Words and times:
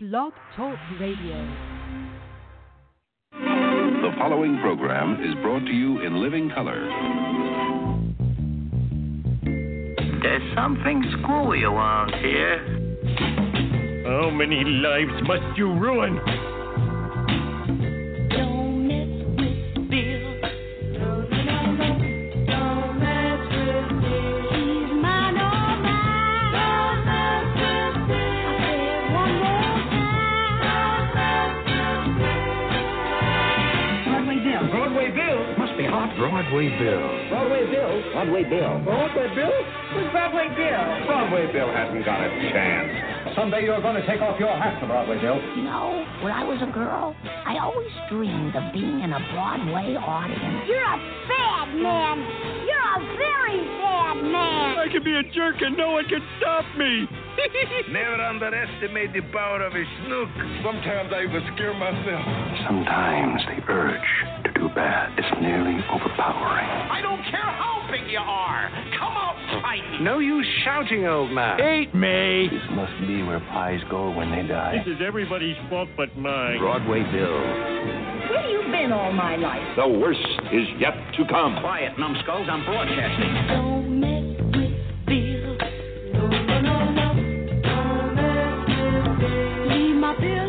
Blog 0.00 0.32
Talk 0.54 0.78
Radio. 1.00 1.44
The 3.32 4.12
following 4.16 4.60
program 4.60 5.14
is 5.14 5.34
brought 5.42 5.64
to 5.66 5.72
you 5.72 6.02
in 6.02 6.22
living 6.22 6.48
color. 6.50 6.86
There's 10.22 10.54
something 10.54 11.02
screwy 11.18 11.64
around 11.64 12.14
here. 12.14 14.04
How 14.06 14.30
many 14.30 14.62
lives 14.62 15.20
must 15.26 15.58
you 15.58 15.66
ruin? 15.66 16.20
Broadway 36.48 36.72
Bill. 36.80 37.28
Broadway 37.28 37.64
Bill? 37.68 37.92
Broadway 38.16 38.44
Bill. 38.48 38.80
Broadway 38.80 39.28
Bill? 39.36 39.52
Who's 39.92 40.08
Broadway 40.16 40.48
Bill? 40.56 40.80
Broadway 41.04 41.44
Bill 41.52 41.68
hasn't 41.68 42.00
got 42.08 42.24
a 42.24 42.30
chance. 42.48 43.36
Someday 43.36 43.68
you're 43.68 43.84
going 43.84 44.00
to 44.00 44.06
take 44.08 44.24
off 44.24 44.40
your 44.40 44.56
hat 44.56 44.80
to 44.80 44.88
Broadway 44.88 45.20
Bill. 45.20 45.36
You 45.36 45.68
know, 45.68 46.08
when 46.24 46.32
I 46.32 46.48
was 46.48 46.56
a 46.64 46.72
girl, 46.72 47.12
I 47.20 47.60
always 47.60 47.92
dreamed 48.08 48.56
of 48.56 48.72
being 48.72 49.04
in 49.04 49.12
a 49.12 49.20
Broadway 49.36 49.92
audience. 50.00 50.64
You're 50.64 50.80
a 50.80 50.96
bad 51.28 51.68
man. 51.76 52.16
You're 52.64 52.92
a 52.96 53.00
very 53.20 53.60
bad 53.84 54.16
man. 54.24 54.80
I 54.80 54.88
can 54.88 55.04
be 55.04 55.20
a 55.20 55.24
jerk 55.36 55.60
and 55.60 55.76
no 55.76 56.00
one 56.00 56.08
can 56.08 56.24
stop 56.40 56.64
me. 56.80 57.12
Never 57.92 58.24
underestimate 58.24 59.12
the 59.12 59.20
power 59.36 59.68
of 59.68 59.76
a 59.76 59.84
snook. 60.00 60.32
Sometimes 60.64 61.12
I 61.12 61.28
even 61.28 61.44
scare 61.52 61.76
myself. 61.76 62.24
Sometimes 62.64 63.36
the 63.52 63.60
urge 63.68 64.47
to 64.58 64.68
do 64.68 64.74
bad 64.74 65.18
is 65.18 65.24
nearly 65.40 65.78
overpowering. 65.90 66.68
I 66.90 67.00
don't 67.02 67.22
care 67.30 67.40
how 67.40 67.86
big 67.90 68.10
you 68.10 68.18
are. 68.18 68.70
Come 68.98 69.16
out 69.16 69.36
fighting. 69.62 70.04
No 70.04 70.18
use 70.18 70.46
shouting, 70.64 71.06
old 71.06 71.30
man. 71.30 71.58
Hate 71.58 71.94
me. 71.94 72.48
This 72.50 72.62
must 72.72 72.92
be 73.06 73.22
where 73.22 73.40
pies 73.40 73.80
go 73.90 74.10
when 74.10 74.30
they 74.30 74.46
die. 74.46 74.82
This 74.84 74.94
is 74.94 75.00
everybody's 75.06 75.56
fault 75.68 75.88
but 75.96 76.16
mine. 76.16 76.58
Broadway 76.58 77.02
Bill. 77.12 77.40
Where 78.30 78.48
you 78.50 78.70
been 78.70 78.92
all 78.92 79.12
my 79.12 79.36
life? 79.36 79.62
The 79.76 79.88
worst 79.88 80.20
is 80.52 80.66
yet 80.78 80.94
to 81.16 81.24
come. 81.28 81.58
Quiet, 81.60 81.98
numbskulls. 81.98 82.48
I'm 82.50 82.64
broadcasting. 82.64 83.34
Don't 83.48 84.00
mess 84.00 84.40
with 84.54 85.06
Bill. 85.06 85.56
No, 86.12 86.28
no, 86.28 86.60
no, 86.60 86.90
no. 86.90 87.14
Don't 87.62 88.14
mess 88.14 88.68
with 88.68 89.18
Bill. 89.20 89.66
Leave 89.68 89.96
my 89.96 90.14
Billy 90.20 90.47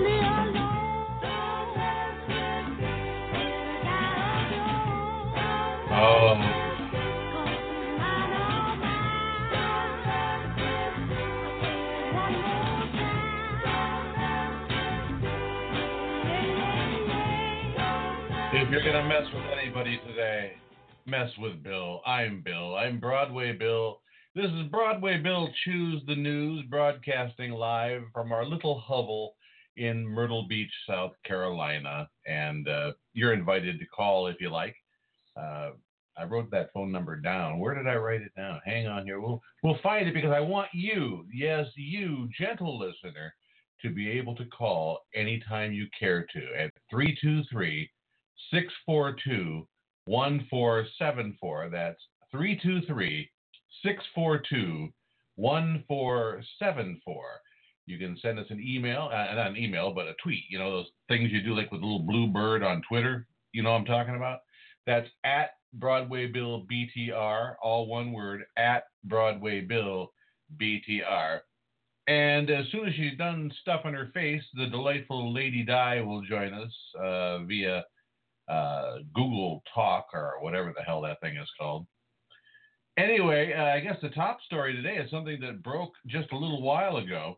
if 18.69 18.73
you're 18.73 18.83
gonna 18.83 19.07
mess 19.07 19.23
with 19.33 19.45
anybody 19.59 19.99
today, 20.05 20.53
mess 21.07 21.31
with 21.39 21.63
Bill. 21.63 22.01
I'm 22.05 22.41
Bill. 22.41 22.75
I'm 22.75 22.99
Broadway 22.99 23.51
Bill. 23.51 23.99
This 24.35 24.51
is 24.51 24.67
Broadway 24.69 25.17
Bill 25.17 25.49
Choose 25.65 26.03
the 26.05 26.15
News, 26.15 26.63
broadcasting 26.69 27.51
live 27.51 28.03
from 28.13 28.31
our 28.31 28.45
little 28.45 28.79
hovel 28.79 29.33
in 29.77 30.07
Myrtle 30.07 30.45
Beach, 30.47 30.71
South 30.87 31.13
Carolina. 31.25 32.07
And 32.27 32.67
uh, 32.67 32.91
you're 33.13 33.33
invited 33.33 33.79
to 33.79 33.85
call 33.87 34.27
if 34.27 34.39
you 34.39 34.51
like. 34.51 34.75
Uh, 35.35 35.71
I 36.19 36.25
wrote 36.25 36.51
that 36.51 36.71
phone 36.73 36.91
number 36.91 37.15
down. 37.15 37.59
Where 37.59 37.75
did 37.75 37.87
I 37.87 37.95
write 37.95 38.21
it 38.21 38.35
down? 38.35 38.59
Hang 38.65 38.87
on 38.87 39.05
here. 39.05 39.19
We'll 39.19 39.41
we'll 39.63 39.79
find 39.81 40.07
it 40.07 40.13
because 40.13 40.31
I 40.31 40.39
want 40.41 40.69
you, 40.73 41.25
yes, 41.33 41.65
you, 41.75 42.27
gentle 42.37 42.77
listener, 42.77 43.33
to 43.81 43.89
be 43.89 44.09
able 44.09 44.35
to 44.35 44.45
call 44.45 44.99
anytime 45.15 45.71
you 45.71 45.87
care 45.97 46.25
to 46.33 46.39
at 46.57 46.71
323 46.91 47.89
642 48.51 49.67
1474. 50.05 51.69
That's 51.71 52.01
323 52.31 53.29
642 53.83 54.89
1474. 55.35 57.23
You 57.85 57.97
can 57.97 58.17
send 58.21 58.37
us 58.37 58.45
an 58.49 58.61
email, 58.61 59.09
uh, 59.11 59.33
not 59.33 59.47
an 59.47 59.57
email, 59.57 59.91
but 59.93 60.07
a 60.07 60.13
tweet. 60.21 60.43
You 60.49 60.59
know, 60.59 60.71
those 60.71 60.89
things 61.07 61.31
you 61.31 61.41
do 61.41 61.55
like 61.55 61.71
with 61.71 61.81
a 61.81 61.85
little 61.85 61.99
blue 61.99 62.27
bird 62.27 62.61
on 62.61 62.81
Twitter. 62.87 63.25
You 63.51 63.63
know 63.63 63.71
what 63.71 63.79
I'm 63.79 63.85
talking 63.85 64.15
about? 64.15 64.41
That's 64.85 65.07
at 65.23 65.51
Broadway 65.73 66.27
Bill 66.27 66.65
BTR, 66.71 67.55
all 67.61 67.87
one 67.87 68.11
word, 68.11 68.43
at 68.57 68.83
Broadway 69.03 69.61
Bill 69.61 70.11
BTR. 70.59 71.39
And 72.07 72.49
as 72.49 72.65
soon 72.71 72.87
as 72.87 72.95
she's 72.95 73.17
done 73.17 73.51
stuffing 73.61 73.93
her 73.93 74.09
face, 74.13 74.43
the 74.55 74.65
delightful 74.65 75.31
Lady 75.31 75.63
Di 75.63 76.01
will 76.01 76.21
join 76.21 76.53
us 76.53 76.73
uh, 76.99 77.39
via 77.39 77.85
uh, 78.49 78.95
Google 79.13 79.61
Talk 79.73 80.07
or 80.13 80.37
whatever 80.39 80.73
the 80.75 80.83
hell 80.83 81.01
that 81.01 81.21
thing 81.21 81.37
is 81.37 81.49
called. 81.59 81.85
Anyway, 82.97 83.53
uh, 83.53 83.63
I 83.63 83.79
guess 83.79 83.97
the 84.01 84.09
top 84.09 84.41
story 84.41 84.75
today 84.75 84.97
is 84.97 85.11
something 85.11 85.39
that 85.41 85.63
broke 85.63 85.93
just 86.07 86.31
a 86.31 86.37
little 86.37 86.61
while 86.61 86.97
ago. 86.97 87.37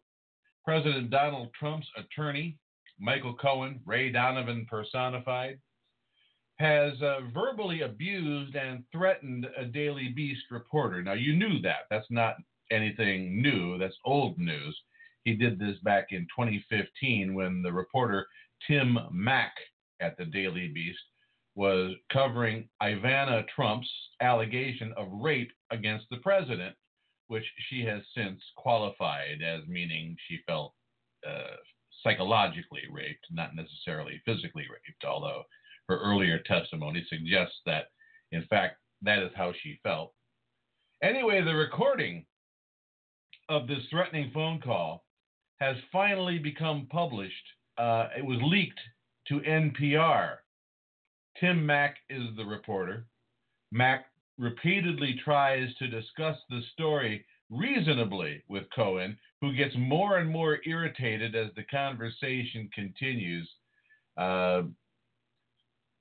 President 0.64 1.10
Donald 1.10 1.50
Trump's 1.60 1.88
attorney, 1.98 2.58
Michael 3.00 3.36
Cohen, 3.36 3.82
Ray 3.86 4.12
Donovan 4.12 4.66
personified, 4.70 5.60
has 6.62 6.94
uh, 7.02 7.22
verbally 7.34 7.82
abused 7.82 8.56
and 8.56 8.84
threatened 8.92 9.48
a 9.58 9.66
Daily 9.66 10.10
Beast 10.16 10.44
reporter. 10.52 11.02
Now, 11.02 11.14
you 11.14 11.36
knew 11.36 11.60
that. 11.62 11.88
That's 11.90 12.10
not 12.12 12.36
anything 12.72 13.42
new, 13.42 13.80
that's 13.80 13.98
old 14.06 14.38
news. 14.38 14.78
He 15.24 15.34
did 15.34 15.60
this 15.60 15.78
back 15.84 16.08
in 16.12 16.22
2015 16.38 17.34
when 17.34 17.64
the 17.64 17.74
reporter 17.74 18.28
Tim 18.68 18.98
Mack 19.12 19.54
at 20.00 20.18
the 20.18 20.26
Daily 20.26 20.68
Beast 20.68 21.00
was 21.56 21.96
covering 22.14 22.70
Ivana 22.82 23.44
Trump's 23.56 23.90
allegation 24.22 24.94
of 24.98 25.08
rape 25.12 25.52
against 25.72 26.06
the 26.10 26.18
president, 26.18 26.76
which 27.28 27.44
she 27.70 27.84
has 27.86 28.02
since 28.16 28.40
qualified 28.56 29.42
as 29.44 29.68
meaning 29.68 30.16
she 30.28 30.40
felt 30.48 30.74
uh, 31.28 31.56
psychologically 32.04 32.84
raped, 32.92 33.26
not 33.32 33.56
necessarily 33.56 34.22
physically 34.26 34.64
raped, 34.72 35.04
although 35.06 35.44
her 35.92 36.00
earlier 36.00 36.40
testimony 36.40 37.06
suggests 37.10 37.58
that, 37.66 37.86
in 38.32 38.44
fact, 38.50 38.78
that 39.02 39.20
is 39.20 39.32
how 39.36 39.54
she 39.62 39.80
felt. 39.84 40.14
Anyway, 41.04 41.44
the 41.44 41.54
recording 41.54 42.26
of 43.50 43.68
this 43.68 43.84
threatening 43.90 44.32
phone 44.34 44.62
call 44.62 45.04
has 45.60 45.76
finally 45.92 46.40
become 46.40 46.88
published. 46.90 47.34
Uh, 47.78 48.08
it 48.18 48.26
was 48.26 48.40
leaked 48.44 48.80
to 49.28 49.40
NPR. 49.42 50.38
Tim 51.40 51.66
Mack 51.66 51.98
is 52.10 52.24
the 52.38 52.46
reporter. 52.46 53.06
Mack 53.72 54.06
repeatedly 54.38 55.20
tries 55.24 55.74
to 55.76 55.88
discuss 55.88 56.38
the 56.50 56.62
story 56.72 57.26
reasonably 57.50 58.42
with 58.48 58.64
Cohen, 58.74 59.18
who 59.42 59.54
gets 59.54 59.76
more 59.78 60.20
and 60.20 60.30
more 60.30 60.60
irritated 60.66 61.36
as 61.36 61.50
the 61.56 61.64
conversation 61.64 62.70
continues. 62.74 63.50
Uh, 64.18 64.64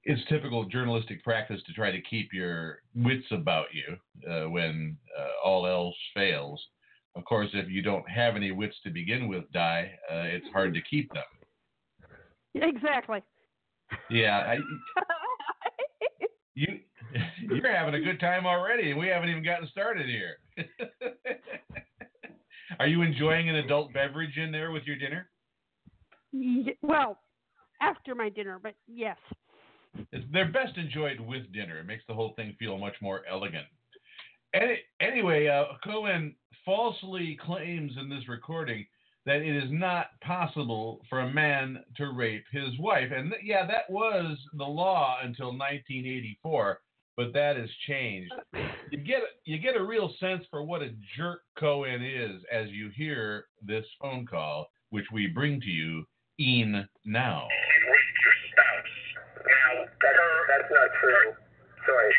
it's 0.04 0.20
typical 0.28 0.64
journalistic 0.64 1.22
practice 1.22 1.60
to 1.66 1.72
try 1.72 1.90
to 1.90 2.00
keep 2.02 2.32
your 2.32 2.78
wits 2.94 3.26
about 3.30 3.66
you 3.72 4.30
uh, 4.30 4.48
when 4.48 4.96
uh, 5.18 5.46
all 5.46 5.66
else 5.66 5.96
fails. 6.14 6.62
Of 7.16 7.24
course, 7.24 7.48
if 7.52 7.68
you 7.68 7.82
don't 7.82 8.08
have 8.08 8.36
any 8.36 8.52
wits 8.52 8.76
to 8.84 8.90
begin 8.90 9.28
with, 9.28 9.50
die, 9.52 9.92
uh, 10.10 10.22
it's 10.22 10.46
hard 10.52 10.74
to 10.74 10.80
keep 10.88 11.12
them. 11.12 11.24
Exactly. 12.54 13.22
Yeah, 14.08 14.38
I, 14.38 14.56
you 16.54 16.78
you're 17.40 17.74
having 17.74 17.94
a 17.94 18.00
good 18.00 18.20
time 18.20 18.46
already, 18.46 18.90
and 18.90 18.98
we 18.98 19.08
haven't 19.08 19.28
even 19.28 19.44
gotten 19.44 19.68
started 19.68 20.06
here. 20.06 20.36
Are 22.78 22.86
you 22.86 23.02
enjoying 23.02 23.48
an 23.48 23.56
adult 23.56 23.92
beverage 23.92 24.36
in 24.36 24.52
there 24.52 24.70
with 24.70 24.84
your 24.84 24.96
dinner? 24.96 25.28
Well, 26.82 27.18
after 27.82 28.14
my 28.14 28.28
dinner, 28.28 28.60
but 28.62 28.74
yes. 28.86 29.16
They're 30.32 30.52
best 30.52 30.76
enjoyed 30.76 31.20
with 31.20 31.52
dinner. 31.52 31.78
It 31.78 31.86
makes 31.86 32.04
the 32.06 32.14
whole 32.14 32.32
thing 32.36 32.54
feel 32.58 32.78
much 32.78 32.96
more 33.00 33.22
elegant. 33.30 33.66
Any, 34.54 34.78
anyway, 35.00 35.46
uh, 35.46 35.64
Cohen 35.84 36.34
falsely 36.64 37.38
claims 37.44 37.92
in 38.00 38.08
this 38.08 38.28
recording 38.28 38.86
that 39.26 39.42
it 39.42 39.56
is 39.56 39.70
not 39.70 40.06
possible 40.22 41.00
for 41.08 41.20
a 41.20 41.32
man 41.32 41.84
to 41.96 42.12
rape 42.12 42.44
his 42.50 42.78
wife. 42.78 43.10
And 43.14 43.30
th- 43.30 43.42
yeah, 43.44 43.66
that 43.66 43.88
was 43.90 44.38
the 44.54 44.64
law 44.64 45.18
until 45.22 45.48
1984, 45.48 46.80
but 47.16 47.32
that 47.34 47.56
has 47.56 47.68
changed. 47.86 48.32
You 48.90 48.98
get 48.98 49.20
you 49.44 49.58
get 49.58 49.76
a 49.76 49.84
real 49.84 50.12
sense 50.18 50.44
for 50.50 50.64
what 50.64 50.82
a 50.82 50.94
jerk 51.16 51.42
Cohen 51.58 52.02
is 52.02 52.42
as 52.50 52.70
you 52.70 52.90
hear 52.96 53.44
this 53.62 53.84
phone 54.00 54.26
call 54.26 54.68
which 54.90 55.06
we 55.12 55.26
bring 55.26 55.60
to 55.60 55.70
you 55.70 56.04
e'en 56.38 56.86
now. 57.04 57.48
Your 60.00 60.46
That's, 60.48 60.70
not 60.72 60.88
true. 61.00 61.36
Sorry. 61.84 62.12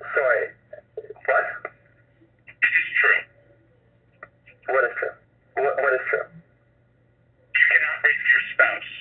Sorry. 0.00 0.44
What? 0.96 1.44
is 2.62 2.88
true. 2.96 3.20
What 4.72 4.84
is 4.88 4.94
true? 4.96 5.14
What, 5.60 5.74
what 5.84 5.92
is 5.92 6.04
true? 6.08 6.26
You 6.32 7.64
cannot 7.68 7.96
rape 8.04 8.24
your 8.24 8.42
spouse. 8.56 8.92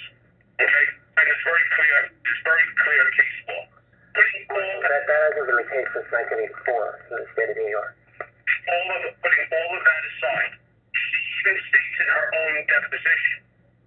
Okay? 0.59 0.85
And 1.15 1.25
it's 1.31 1.43
very 1.47 1.65
clear. 1.79 1.97
It's 2.11 2.43
very 2.43 2.65
clear 2.83 3.03
case 3.15 3.39
law. 3.47 3.63
Putting 4.11 4.43
all 4.51 4.75
That, 4.83 5.01
that 5.07 5.19
hasn't 5.31 5.47
been 5.47 5.59
the 5.63 5.69
case 5.71 5.89
since 5.95 6.07
1984 6.11 7.07
in 7.07 7.15
the 7.23 7.27
state 7.31 7.49
of 7.51 7.57
New 7.57 7.71
York. 7.71 7.95
all 8.19 8.87
of 8.99 9.01
putting 9.23 9.47
all 9.47 9.71
of 9.79 9.83
that 9.83 10.03
aside, 10.11 10.51
she 10.91 11.19
even 11.39 11.55
states 11.71 11.97
in 12.03 12.07
her 12.11 12.27
own 12.35 12.55
deposition 12.67 13.37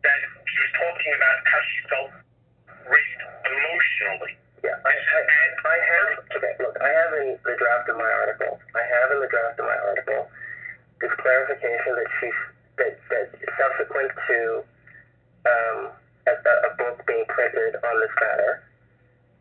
that 0.08 0.20
she 0.24 0.56
was 0.64 0.72
talking 0.72 1.10
about 1.20 1.36
how 1.44 1.60
she 1.68 1.78
felt 1.92 2.23
raped 2.88 3.22
emotionally. 3.44 4.34
Yeah, 4.64 4.80
I, 4.80 4.92
I, 4.96 5.20
I 5.64 5.76
have, 5.76 6.08
okay, 6.40 6.54
look, 6.60 6.76
I 6.80 6.88
have 6.88 7.12
in 7.20 7.36
the 7.44 7.56
draft 7.60 7.88
of 7.88 7.96
my 8.00 8.08
article, 8.08 8.56
I 8.72 8.84
have 8.84 9.12
in 9.12 9.20
the 9.20 9.28
draft 9.28 9.60
of 9.60 9.66
my 9.68 9.78
article 9.92 10.28
this 11.04 11.12
clarification 11.20 11.92
that 12.00 12.10
she, 12.20 12.28
that, 12.80 12.96
that 13.12 13.28
subsequent 13.60 14.08
to 14.08 14.38
um, 15.44 15.78
a, 16.24 16.32
a 16.32 16.70
book 16.80 16.96
being 17.04 17.28
printed 17.28 17.76
on 17.76 17.94
this 18.00 18.14
matter, 18.16 18.64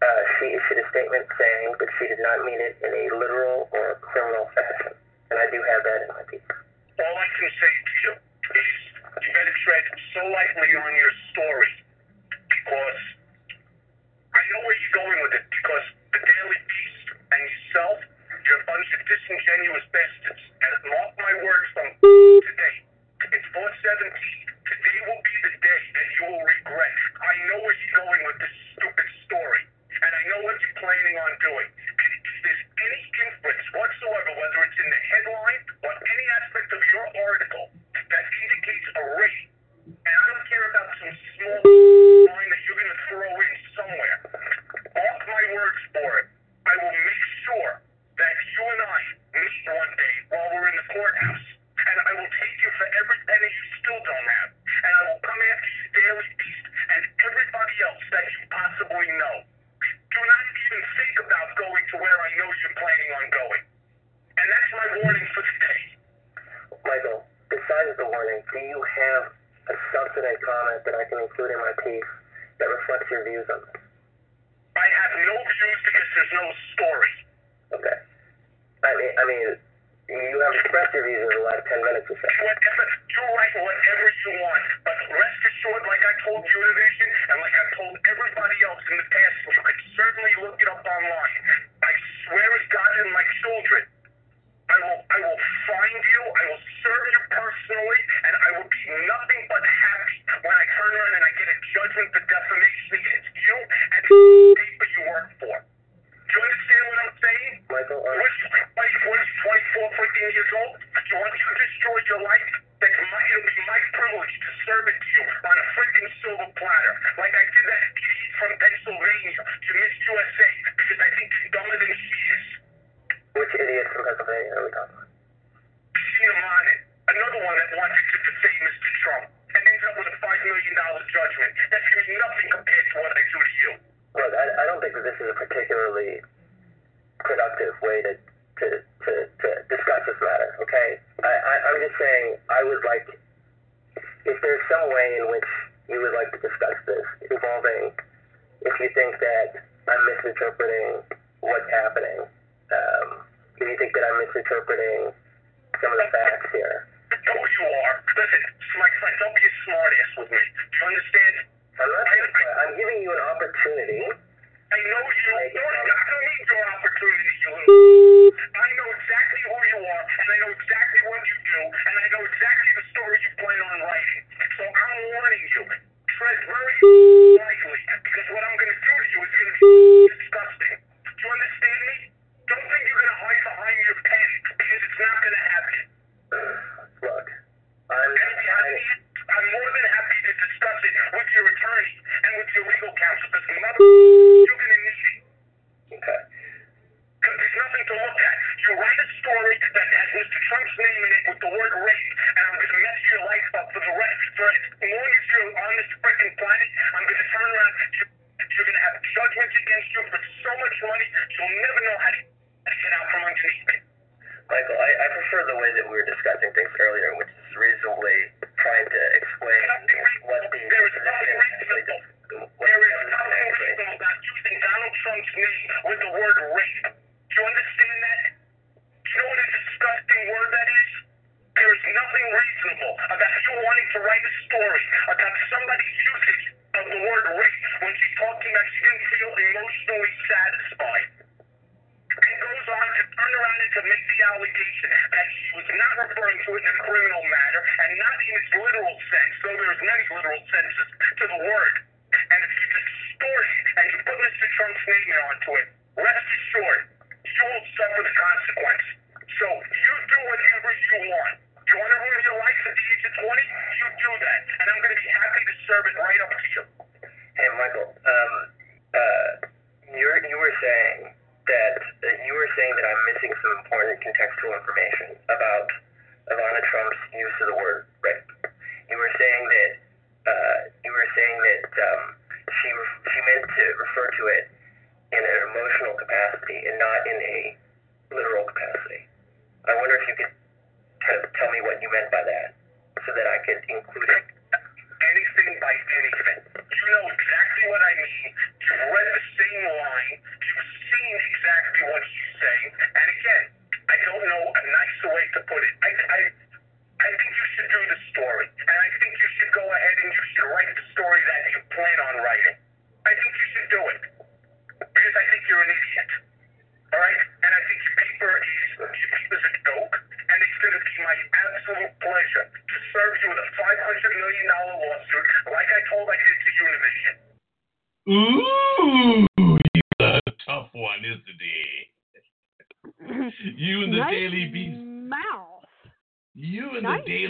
uh, 0.03 0.21
she 0.39 0.51
issued 0.51 0.83
a 0.83 0.85
statement 0.91 1.23
saying 1.39 1.71
that 1.79 1.89
she 1.95 2.11
did 2.11 2.19
not 2.19 2.43
mean 2.43 2.59
it 2.59 2.75
in 2.83 2.91
a 2.91 3.03
literal 3.15 3.71
or 3.71 3.95
criminal 4.03 4.51
fashion. 4.51 4.91
And 5.31 5.39
I 5.39 5.47
do 5.47 5.63
have 5.63 5.81
that 5.87 5.99
in 6.03 6.09
my 6.11 6.23
piece. 6.27 6.43
All 6.99 7.15
I 7.15 7.27
can 7.39 7.49
say 7.55 7.71
to 7.71 7.95
you 8.03 8.11
is 8.59 8.75
you 9.23 9.31
better 9.31 9.55
tread 9.63 9.85
so 10.11 10.21
lightly 10.27 10.75
on 10.75 10.91
your 10.99 11.13
story 11.31 11.73
because 12.51 12.99
I 14.33 14.41
know 14.49 14.61
where 14.65 14.77
you're 14.81 14.97
going 14.97 15.19
with 15.21 15.33
it 15.37 15.45
because 15.45 15.85
the 16.09 16.21
Daily 16.25 16.59
Beast 16.65 17.05
and 17.29 17.41
yourself, 17.45 17.97
you're 18.49 18.61
a 18.61 18.65
bunch 18.65 18.89
of 18.97 18.99
disingenuous 19.05 19.85
bastards. 19.93 20.41
And 20.57 20.73
mark 20.89 21.13
my 21.21 21.33
words 21.45 21.67
from 21.77 21.87
today. 22.01 22.75
It's 23.29 23.47
417. 23.53 23.61
Today 23.61 24.97
will 25.05 25.21
be 25.21 25.35
the 25.45 25.53
day 25.61 25.81
that 25.93 26.07
you 26.17 26.23
will 26.33 26.41
regret. 26.49 26.93
I 27.21 27.33
know 27.45 27.61
where 27.61 27.77
you're 27.77 27.97
going 28.01 28.21
with 28.25 28.37
this 28.41 28.55
stupid 28.73 29.07
story. 29.29 29.63
And 30.01 30.11
I 30.11 30.23
know 30.33 30.39
what 30.49 30.57
you're 30.65 30.81
planning 30.81 31.17
on 31.21 31.31
doing. 31.37 31.69
And 31.69 32.09
if 32.25 32.37
there's 32.41 32.63
any 32.89 33.01
inference 33.29 33.65
whatsoever, 33.69 34.33
whether 34.33 34.59
it's 34.65 34.79
in 34.81 34.89
the 34.89 35.01
headline 35.13 35.61
or 35.85 35.93
any 35.93 36.25
aspect 36.41 36.73
of 36.73 36.81
your 36.89 37.05
article 37.21 37.65
that 37.93 38.25
indicates 38.33 38.87
a 38.97 39.03
rape, 39.13 39.45
and 39.93 40.15
I 40.17 40.25
don't 40.25 40.45
care 40.49 40.65
about 40.73 40.89
some 41.05 41.13
small 41.37 41.61
line 42.33 42.49
that 42.49 42.61
you're 42.65 42.81
going 42.81 42.93
to 42.97 43.01
throw 43.13 43.29
in 43.29 43.53
somewhere. 43.75 44.17
Mark 44.93 45.21
my 45.25 45.43
words 45.53 45.81
for 45.93 46.09
it. 46.21 46.27
I 46.65 46.73
will 46.77 46.93
make 46.93 47.25
sure 47.45 47.71
that 48.17 48.35
you 48.53 48.63
and 48.63 48.81
I 48.85 48.99
meet 49.33 49.65
one 49.65 49.93
day 49.97 50.15
while 50.29 50.47
we're 50.53 50.69
in 50.69 50.77
the 50.77 50.87
courthouse, 50.93 51.45
and 51.81 51.97
I 51.97 52.11
will 52.17 52.31
take 52.37 52.57
you 52.61 52.71
for 52.77 52.87
every 52.87 53.19
penny 53.25 53.49
you 53.49 53.65
still 53.81 54.01
don't 54.05 54.27
have, 54.29 54.49
and 54.53 54.91
I 54.93 55.01
will 55.09 55.21
come 55.25 55.41
after 55.41 55.69
you, 55.73 55.85
Daily 55.97 56.29
Beast, 56.37 56.65
and 56.93 57.01
everybody 57.25 57.75
else 57.83 58.03
that 58.13 58.25
you 58.29 58.41
possibly 58.53 59.09
know. 59.17 59.35
Do 60.13 60.21
not 60.21 60.43
even 60.45 60.81
think 60.93 61.15
about 61.25 61.47
going 61.57 61.85
to 61.89 61.95
where 61.97 62.19
I 62.21 62.29
know 62.37 62.49
you're 62.61 62.77
planning 62.77 63.11
on 63.17 63.25
going. 63.33 63.63
And 64.37 64.45
that's 64.45 64.71
my 64.77 64.87
warning 65.01 65.27
for 65.33 65.41
today. 65.41 65.81
Michael, 66.85 67.25
besides 67.49 67.97
the 67.97 68.05
warning, 68.05 68.45
do 68.53 68.59
you 68.61 68.77
have 68.77 69.33
a 69.73 69.75
substantive 69.89 70.41
comment 70.45 70.85
that 70.85 70.93
I 70.93 71.03
can 71.09 71.17
include 71.25 71.49
in 71.49 71.59
my 71.59 71.73
piece 71.81 72.11
that 72.63 72.71
reflects 72.71 73.11
your 73.11 73.27
views 73.27 73.43
on 73.51 73.59
this? 73.67 73.83
I 74.79 74.87
have 74.87 75.13
no 75.27 75.35
views 75.35 75.79
because 75.83 76.07
there's 76.15 76.33
no 76.33 76.45
story. 76.71 77.13
Okay. 77.75 77.97
I 78.87 78.91
mean, 78.95 79.11
I 79.19 79.23
mean, 79.27 79.47
you 80.07 80.37
have 80.39 80.55
expressed 80.63 80.95
your 80.95 81.03
views 81.03 81.27
in 81.27 81.43
the 81.43 81.43
last 81.43 81.67
10 81.67 81.83
minutes 81.83 82.07
or 82.07 82.15
so. 82.15 82.27
Whatever, 82.39 82.83
you 83.11 83.21
write 83.35 83.55
whatever 83.59 84.05
you 84.07 84.31
want, 84.39 84.63
but 84.87 84.95
rest 85.11 85.39
assured, 85.43 85.83
like 85.91 86.03
I 86.07 86.13
told 86.23 86.41
Univision 86.47 87.09
and 87.35 87.37
like 87.43 87.55
I 87.55 87.65
told 87.75 87.93
everybody 88.07 88.57
else 88.63 88.83
in 88.87 88.95
the 88.95 89.07
past, 89.11 89.35
you 89.43 89.59
can 89.59 89.79
certainly 89.99 90.33
look 90.39 90.55
it 90.55 90.69
up 90.71 90.83
online. 90.83 91.39
I 91.83 91.91
swear 92.23 92.47
as 92.47 92.65
God 92.71 92.91
and 93.03 93.11
my 93.11 93.25
children, 93.43 93.83
I 94.71 94.75
will, 94.79 94.99
I 95.11 95.17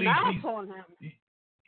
and 0.07 0.15
nice 0.15 0.35
the 0.35 0.41
Daily 0.41 0.43
mouth 0.43 0.55
on 0.55 0.67
him. 0.67 1.11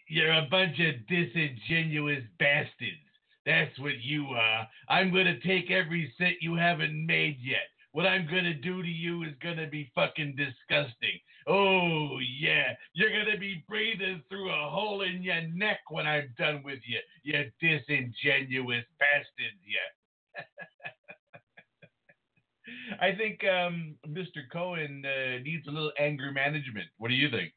You're 0.08 0.34
a 0.34 0.48
bunch 0.50 0.80
of 0.80 1.08
disingenuous 1.08 2.24
bastards. 2.40 3.02
That's 3.46 3.78
what 3.80 4.00
you 4.02 4.26
are. 4.28 4.68
I'm 4.90 5.12
going 5.12 5.26
to 5.26 5.40
take 5.40 5.72
every 5.72 6.14
cent 6.18 6.36
you 6.42 6.56
haven't 6.56 7.06
made 7.06 7.38
yet. 7.42 7.68
What 7.92 8.06
I'm 8.06 8.28
going 8.28 8.44
to 8.44 8.54
do 8.54 8.82
to 8.82 8.88
you 8.88 9.24
is 9.24 9.34
going 9.42 9.58
to 9.58 9.68
be 9.68 9.92
fucking 9.96 10.36
disgusting. 10.36 11.18
Oh, 11.48 12.18
yeah. 12.40 12.74
You're 12.94 13.12
going 13.12 13.32
to 13.32 13.40
be 13.40 13.64
breathing 13.70 14.22
through 14.30 14.50
a 14.50 14.70
hole 14.70 15.04
in 15.04 15.24
your 15.24 15.42
neck 15.54 15.80
when 15.90 16.06
I'm 16.06 16.34
done 16.38 16.62
with 16.64 16.80
you, 16.86 17.00
you 17.24 17.46
disingenuous 17.62 18.84
bastards, 19.00 19.62
yeah. 19.66 20.44
I 23.02 23.16
think 23.16 23.44
um, 23.46 23.96
Mr. 24.08 24.42
Cohen 24.52 25.04
uh, 25.06 25.38
needs 25.44 25.68
a 25.68 25.72
little 25.72 25.92
anger 26.00 26.32
management. 26.32 26.88
What 26.98 27.10
do 27.10 27.14
you 27.14 27.30
think? 27.30 27.54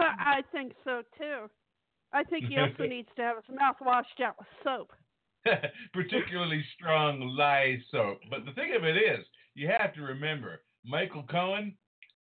Uh, 0.00 0.04
I 0.18 0.42
think 0.52 0.72
so 0.84 1.02
too. 1.18 1.48
I 2.12 2.24
think 2.24 2.46
he 2.46 2.56
also 2.58 2.84
needs 2.88 3.08
to 3.16 3.22
have 3.22 3.36
his 3.36 3.54
mouth 3.56 3.76
washed 3.80 4.20
out 4.24 4.34
with 4.38 4.48
soap. 4.64 4.92
particularly 5.92 6.62
strong 6.76 7.20
lye 7.36 7.78
soap. 7.90 8.18
But 8.28 8.44
the 8.44 8.52
thing 8.52 8.74
of 8.76 8.84
it 8.84 8.96
is, 8.96 9.24
you 9.54 9.68
have 9.68 9.94
to 9.94 10.02
remember, 10.02 10.60
Michael 10.84 11.24
Cohen, 11.30 11.74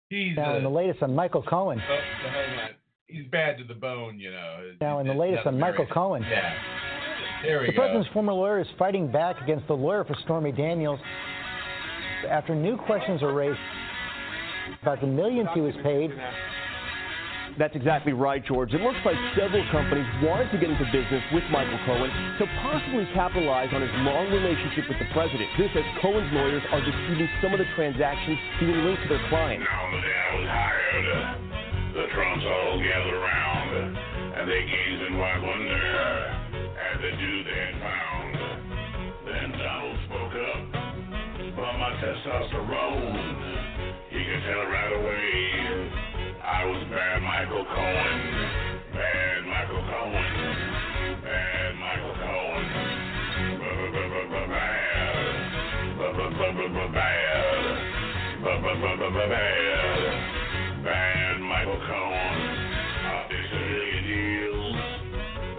he's 0.09 0.35
Now, 0.35 0.53
uh, 0.53 0.57
in 0.57 0.63
the 0.63 0.69
latest 0.69 1.01
on 1.03 1.13
Michael 1.15 1.43
Cohen. 1.43 1.79
oh, 1.87 1.97
hang 2.29 2.59
on. 2.59 2.69
He's 3.07 3.27
bad 3.31 3.57
to 3.59 3.63
the 3.63 3.75
bone, 3.75 4.19
you 4.19 4.31
know. 4.31 4.71
Now, 4.81 4.99
in 4.99 5.07
the 5.07 5.13
latest 5.13 5.45
not 5.45 5.53
on 5.53 5.59
very- 5.59 5.71
Michael 5.71 5.87
Cohen. 5.93 6.23
Yeah. 6.23 6.53
There 7.43 7.59
we 7.61 7.67
The 7.67 7.73
go. 7.73 7.77
president's 7.79 8.09
former 8.11 8.33
lawyer 8.33 8.59
is 8.59 8.67
fighting 8.79 9.11
back 9.11 9.39
against 9.43 9.67
the 9.67 9.75
lawyer 9.75 10.03
for 10.03 10.15
Stormy 10.23 10.51
Daniels 10.51 10.99
after 12.27 12.55
new 12.55 12.75
questions 12.77 13.21
are 13.21 13.33
raised 13.33 13.59
about 14.81 14.99
the 15.01 15.07
millions 15.07 15.49
he 15.53 15.61
was 15.61 15.75
paid. 15.83 16.09
That's 17.57 17.75
exactly 17.75 18.11
right, 18.11 18.43
George. 18.43 18.75
It 18.75 18.83
looks 18.83 18.99
like 19.07 19.15
several 19.31 19.63
companies 19.71 20.03
wanted 20.19 20.51
to 20.51 20.57
get 20.59 20.67
into 20.67 20.83
business 20.91 21.23
with 21.31 21.43
Michael 21.47 21.79
Cohen 21.87 22.11
to 22.11 22.43
possibly 22.59 23.07
capitalize 23.15 23.71
on 23.71 23.79
his 23.79 23.91
long 24.03 24.27
relationship 24.27 24.91
with 24.91 24.99
the 24.99 25.07
president. 25.15 25.47
This 25.55 25.71
as 25.71 25.87
Cohen's 26.03 26.27
lawyers 26.35 26.63
are 26.75 26.83
disputing 26.83 27.31
some 27.39 27.55
of 27.55 27.59
the 27.63 27.69
transactions 27.79 28.35
being 28.59 28.75
linked 28.83 29.07
to 29.07 29.09
their 29.15 29.23
client. 29.31 29.63
Now 29.63 29.87
the 29.87 30.03
day 30.03 30.19
I 30.19 30.31
was 30.35 30.47
hired, 30.51 31.07
the 31.95 32.05
Trumps 32.11 32.43
all 32.43 32.75
gathered 32.83 33.23
around, 33.23 33.71
and 34.35 34.43
they 34.51 34.61
gazed 34.67 35.01
in 35.07 35.15
wide 35.15 35.39
wonder 35.39 35.79
at 36.75 36.97
the 36.99 37.11
dude 37.15 37.47
they 37.47 37.59
had 37.71 37.79
found. 37.79 38.35
Then 39.31 39.47
Donald 39.55 39.97
spoke 40.11 40.35
up. 40.43 40.59
About 41.55 41.79
my 41.79 41.91
testosterone, 42.03 43.15
he 44.11 44.19
could 44.27 44.43
tell 44.43 44.67
right 44.67 44.91
away. 44.91 45.24
I 47.35 47.43
was 47.51 47.67
bad 48.93 49.43
Michael 49.43 49.83
Cohen, 49.91 50.23
bad 51.21 51.75
Michael 51.75 52.15
Cohen, 52.15 52.15
bad 52.15 52.15
Michael 52.15 52.15
Cohen, 52.15 52.65
bad, 56.93 57.19
bad, 59.29 59.51
bad 60.81 61.35
Michael 61.41 61.75
Cohen. 61.75 62.39
I'll 63.03 63.27
fix 63.27 63.43
a 63.51 63.59
million 63.67 64.03
deals 64.07 64.79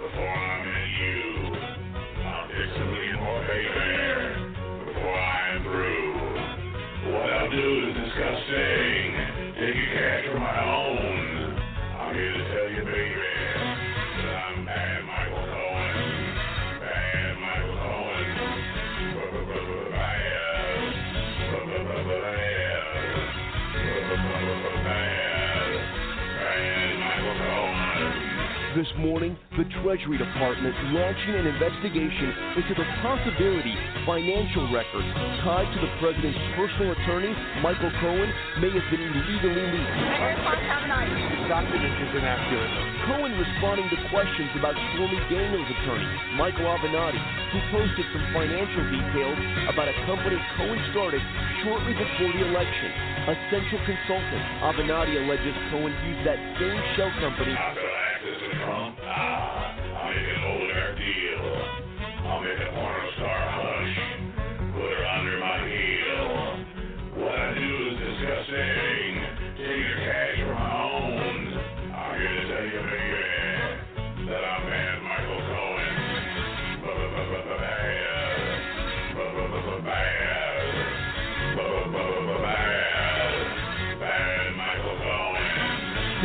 before 0.01 0.33
I 0.33 0.65
met 0.65 0.89
you. 0.97 1.21
I'll 2.25 2.49
fix 2.49 2.73
a 2.73 2.85
million 2.89 3.21
more 3.21 3.43
baby 3.53 3.93
before 4.81 5.19
I'm 5.21 5.63
through. 5.63 6.17
What 7.13 7.29
I'll 7.37 7.51
do 7.51 7.69
is 7.85 7.95
disgusting. 8.01 8.86
This 28.77 28.93
morning, 29.01 29.33
the 29.57 29.65
Treasury 29.81 30.21
Department 30.21 30.77
launching 30.93 31.33
an 31.33 31.49
investigation 31.49 32.61
into 32.61 32.77
the 32.77 32.85
possibility 33.01 33.73
financial 34.05 34.69
records 34.69 35.09
tied 35.41 35.65
to 35.73 35.81
the 35.81 35.89
president's 35.97 36.37
personal 36.53 36.93
attorney, 36.93 37.33
Michael 37.65 37.89
Cohen, 38.05 38.29
may 38.61 38.69
have 38.69 38.85
been 38.93 39.01
illegally 39.01 39.65
leaked. 39.73 39.97
Document 41.49 41.89
is 41.89 42.13
inaccurate. 42.21 42.73
Cohen 43.09 43.33
responding 43.41 43.89
to 43.97 43.99
questions 44.13 44.53
about 44.61 44.77
Stormy 44.93 45.25
Daniels' 45.33 45.73
attorney, 45.81 46.13
Michael 46.37 46.69
Avenatti, 46.69 47.17
who 47.57 47.59
posted 47.73 48.05
some 48.13 48.29
financial 48.37 48.85
details 48.93 49.41
about 49.73 49.89
a 49.89 49.97
company 50.05 50.37
Cohen 50.61 50.77
started 50.93 51.25
shortly 51.65 51.97
before 51.97 52.29
the 52.29 52.45
election. 52.45 52.93
A 53.25 53.35
central 53.49 53.81
consultant, 53.89 54.45
Avenatti 54.61 55.17
alleges 55.17 55.57
Cohen 55.73 55.97
used 56.13 56.29
that 56.29 56.37
same 56.61 56.77
shell 56.93 57.09
company 57.25 57.57
Trump. 58.35 58.97
Ah, 59.03 59.77
I'll 60.03 60.11
make 60.11 60.27
an 60.35 60.43
old 60.43 60.71
deal. 60.99 61.47
I'll 62.27 62.43
make 62.43 62.59
a 62.59 62.71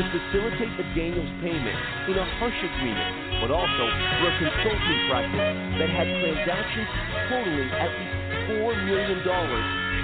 to 0.01 0.09
facilitate 0.17 0.73
the 0.81 0.87
Daniels 0.97 1.29
payment 1.45 1.77
in 2.09 2.17
a 2.17 2.25
hush 2.41 2.57
agreement, 2.57 3.37
but 3.37 3.53
also 3.53 3.85
for 4.17 4.25
a 4.25 4.35
consulting 4.41 5.01
practice 5.13 5.49
that 5.77 5.89
had 5.93 6.09
transactions 6.09 6.89
totaling 7.29 7.69
at 7.69 7.91
least 7.93 8.17
$4 8.49 8.73
million 8.89 9.21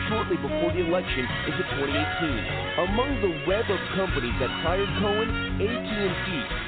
shortly 0.05 0.37
before 0.37 0.69
the 0.77 0.85
election 0.85 1.25
into 1.49 1.63
2018. 1.81 2.93
Among 2.93 3.09
the 3.25 3.33
web 3.49 3.65
of 3.73 3.81
companies 3.97 4.37
that 4.37 4.53
hired 4.61 4.89
Cohen, 5.01 5.29
AT&T, 5.57 6.27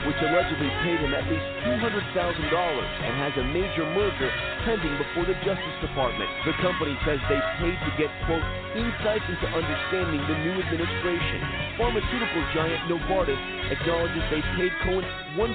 which 0.10 0.20
allegedly 0.26 0.70
paid 0.82 0.98
him 0.98 1.14
at 1.14 1.22
least 1.30 1.46
$200,000 1.62 2.10
and 2.10 3.14
has 3.22 3.34
a 3.38 3.46
major 3.54 3.86
merger 3.94 4.30
pending 4.66 4.98
before 4.98 5.30
the 5.30 5.38
Justice 5.46 5.78
Department. 5.78 6.26
The 6.42 6.58
company 6.66 6.98
says 7.06 7.22
they 7.30 7.38
paid 7.62 7.78
to 7.78 7.92
get, 8.02 8.10
quote, 8.26 8.42
insights 8.74 9.30
into 9.30 9.46
understanding 9.54 10.22
the 10.26 10.38
new 10.42 10.58
administration. 10.58 11.40
Pharmaceutical 11.78 12.42
giant 12.58 12.82
Novartis 12.90 13.38
acknowledges 13.70 14.26
they 14.34 14.42
paid 14.58 14.74
Cohen 14.82 15.06
$1.2 15.38 15.46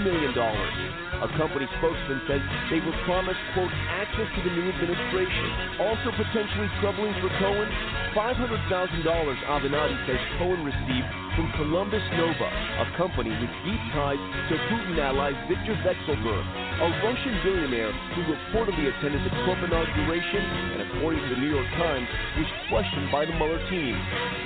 million. 0.00 0.32
A 0.32 1.28
company 1.36 1.68
spokesman 1.76 2.20
says 2.24 2.40
they 2.72 2.80
were 2.80 2.96
promised, 3.04 3.44
quote, 3.52 3.72
access 3.92 4.28
to 4.32 4.40
the 4.40 4.52
new 4.56 4.72
administration. 4.72 5.84
Also 5.84 6.16
potentially 6.16 6.72
troubling 6.80 7.12
for 7.20 7.28
Cohen, 7.36 7.68
$500,000 8.16 9.04
Avenatti 9.04 9.96
says 10.08 10.20
Cohen 10.40 10.64
received 10.64 11.19
from 11.36 11.52
Columbus 11.56 12.02
Nova, 12.16 12.48
a 12.82 12.86
company 12.96 13.30
with 13.30 13.52
deep 13.62 13.82
ties 13.94 14.18
to 14.50 14.54
Putin 14.70 14.98
ally 14.98 15.30
Viktor 15.46 15.76
Vekselberg, 15.86 16.44
a 16.82 16.88
Russian 17.04 17.34
billionaire 17.44 17.92
who 18.14 18.22
reportedly 18.26 18.90
attended 18.90 19.22
the 19.24 19.32
Trump 19.44 19.62
inauguration 19.62 20.42
and, 20.74 20.80
according 20.90 21.22
to 21.22 21.28
the 21.34 21.40
New 21.40 21.50
York 21.50 21.68
Times, 21.78 22.08
was 22.38 22.50
questioned 22.68 23.10
by 23.12 23.24
the 23.26 23.34
Mueller 23.36 23.62
team. 23.70 23.94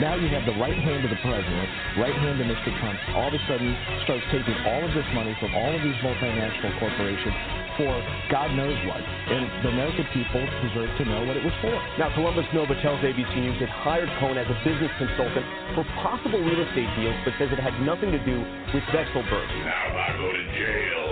Now 0.01 0.17
you 0.17 0.29
have 0.29 0.45
the 0.45 0.59
right 0.61 0.77
hand 0.77 1.05
of 1.05 1.11
the 1.11 1.21
president, 1.25 1.69
right 1.97 2.15
hand 2.15 2.41
of 2.41 2.47
Mr. 2.47 2.71
Trump, 2.81 2.99
all 3.17 3.29
of 3.29 3.35
a 3.35 3.43
sudden 3.49 3.73
starts 4.05 4.25
taking 4.33 4.57
all 4.67 4.83
of 4.85 4.93
this 4.93 5.09
money 5.15 5.37
from 5.41 5.55
all 5.55 5.73
of 5.73 5.81
these 5.81 5.99
multinational 6.05 6.79
corporations 6.81 7.64
for 7.77 7.93
God 8.31 8.55
knows 8.55 8.77
what. 8.87 9.03
And 9.03 9.45
the 9.65 9.71
American 9.75 10.07
people 10.15 10.43
deserve 10.67 10.91
to 10.99 11.05
know 11.05 11.25
what 11.27 11.37
it 11.37 11.45
was 11.45 11.55
for. 11.61 11.75
Now, 11.99 12.13
Columbus 12.15 12.47
Nova 12.55 12.75
tells 12.83 13.01
ABC 13.03 13.35
News 13.35 13.59
it 13.61 13.69
hired 13.69 14.09
Cohen 14.21 14.39
as 14.39 14.47
a 14.47 14.59
business 14.63 14.91
consultant 14.99 15.47
for 15.75 15.85
possible 16.01 16.41
real 16.41 16.63
estate 16.63 16.91
deals, 16.97 17.17
but 17.25 17.35
says 17.39 17.51
it 17.51 17.59
had 17.59 17.75
nothing 17.83 18.11
to 18.15 18.21
do 18.23 18.37
with 18.73 18.85
Vekselberg. 18.95 19.49
Now, 19.67 19.91
if 19.91 19.97
I 19.97 20.11
go 20.19 20.29
to 20.31 20.45
jail, 20.55 21.07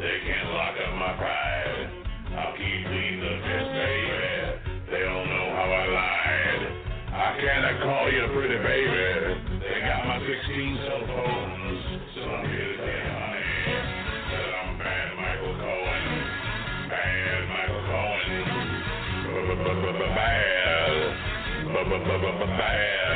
they 0.00 0.16
can't 0.28 0.50
lock 0.52 0.76
up 0.76 0.92
my 1.00 1.12
pride. 1.16 1.88
I'll 2.36 2.56
keep 2.56 2.80
pleading 2.88 3.20
the 3.20 3.34
fifth, 3.44 3.72
baby. 3.76 4.72
They 4.92 5.02
don't 5.04 5.28
know 5.28 5.46
how 5.56 5.68
I 5.68 5.84
lied. 5.88 6.62
I 7.12 7.28
cannot 7.40 7.76
call 7.84 8.04
you 8.12 8.24
a 8.24 8.30
pretty 8.32 8.56
baby. 8.60 9.62
They 9.62 9.80
got 9.84 10.04
my 10.04 10.18
16 10.20 10.84
cell 10.84 11.04
phones, 11.12 11.41
Bad. 20.22 21.12
Bad. 22.58 23.11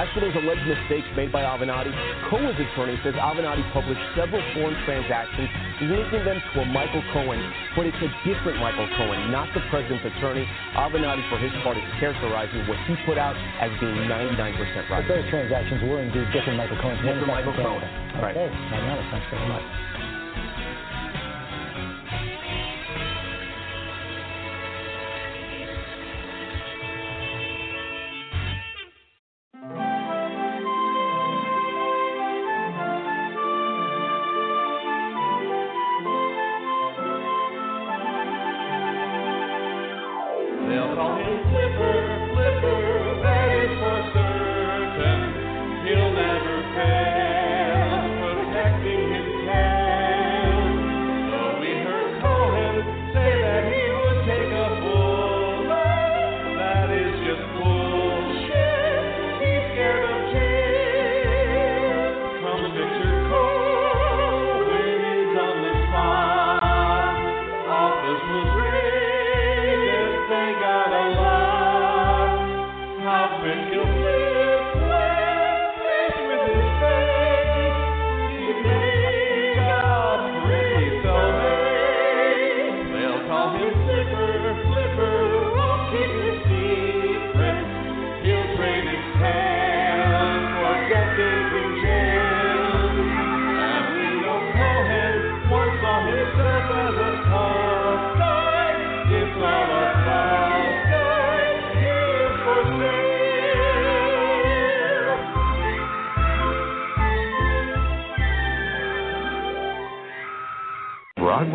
As 0.00 0.08
for 0.16 0.24
those 0.24 0.32
alleged 0.32 0.64
mistakes 0.64 1.04
made 1.12 1.28
by 1.28 1.44
Avenatti, 1.44 1.92
Cohen's 2.32 2.56
attorney 2.56 2.96
says 3.04 3.12
Avenatti 3.20 3.60
published 3.76 4.00
several 4.16 4.40
foreign 4.56 4.72
transactions 4.88 5.44
linking 5.76 6.24
them 6.24 6.40
to 6.40 6.64
a 6.64 6.66
Michael 6.72 7.04
Cohen, 7.12 7.36
but 7.76 7.84
it's 7.84 8.00
a 8.00 8.08
different 8.24 8.64
Michael 8.64 8.88
Cohen, 8.96 9.28
not 9.28 9.52
the 9.52 9.60
president's 9.68 10.00
attorney. 10.16 10.48
Avenatti, 10.72 11.20
for 11.28 11.36
his 11.36 11.52
part, 11.60 11.76
is 11.76 11.84
characterizing 12.00 12.64
what 12.64 12.80
he 12.88 12.96
put 13.04 13.20
out 13.20 13.36
as 13.60 13.68
being 13.76 14.08
99% 14.08 14.88
right. 14.88 15.04
But 15.04 15.20
those 15.20 15.28
transactions 15.28 15.84
were 15.84 16.00
indeed 16.00 16.24
different 16.32 16.56
Michael 16.56 16.80
Cohen's. 16.80 17.04
Different 17.04 17.28
Michael 17.28 17.52
Cohen. 17.52 17.84
Canada. 17.84 18.24
Right. 18.24 18.36
Okay, 18.40 18.48
I 18.48 18.80
know. 18.80 19.04
Thanks 19.12 19.28
very 19.28 19.48
much. 19.52 19.89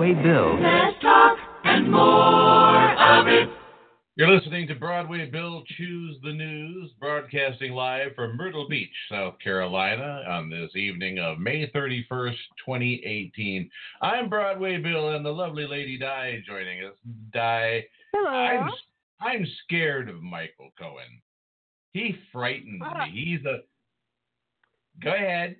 Broadway 0.05 0.23
Bill. 0.23 0.59
Let's 0.61 1.01
talk 1.01 1.37
and 1.63 1.91
more 1.91 2.95
of 3.01 3.27
it. 3.27 3.49
You're 4.15 4.29
listening 4.29 4.67
to 4.67 4.75
Broadway 4.75 5.27
Bill 5.31 5.63
Choose 5.77 6.17
the 6.23 6.31
News, 6.31 6.91
broadcasting 6.99 7.73
live 7.73 8.13
from 8.15 8.37
Myrtle 8.37 8.69
Beach, 8.69 8.93
South 9.09 9.33
Carolina, 9.43 10.21
on 10.29 10.47
this 10.49 10.69
evening 10.75 11.17
of 11.17 11.39
May 11.39 11.71
31st, 11.71 12.35
2018. 12.65 13.67
I'm 14.03 14.29
Broadway 14.29 14.77
Bill, 14.77 15.15
and 15.15 15.25
the 15.25 15.31
lovely 15.31 15.65
Lady 15.65 15.97
Di 15.97 16.43
joining 16.45 16.85
us. 16.85 16.93
Di, 17.33 17.83
Hello. 18.13 18.29
I'm 18.29 18.69
I'm 19.21 19.47
scared 19.63 20.07
of 20.07 20.21
Michael 20.21 20.69
Cohen. 20.77 21.19
He 21.93 22.15
frightens 22.31 22.81
Ah. 22.85 23.05
me. 23.05 23.11
He's 23.11 23.45
a. 23.45 23.61
Go 25.03 25.13
ahead. 25.15 25.55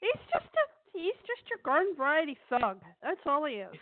He's 0.00 0.10
just 0.32 0.46
a 0.46 0.65
he's 0.96 1.16
just 1.26 1.48
your 1.48 1.60
garden 1.64 1.94
variety 1.96 2.36
thug. 2.48 2.80
That's 3.02 3.20
all 3.26 3.44
he 3.44 3.54
is. 3.54 3.74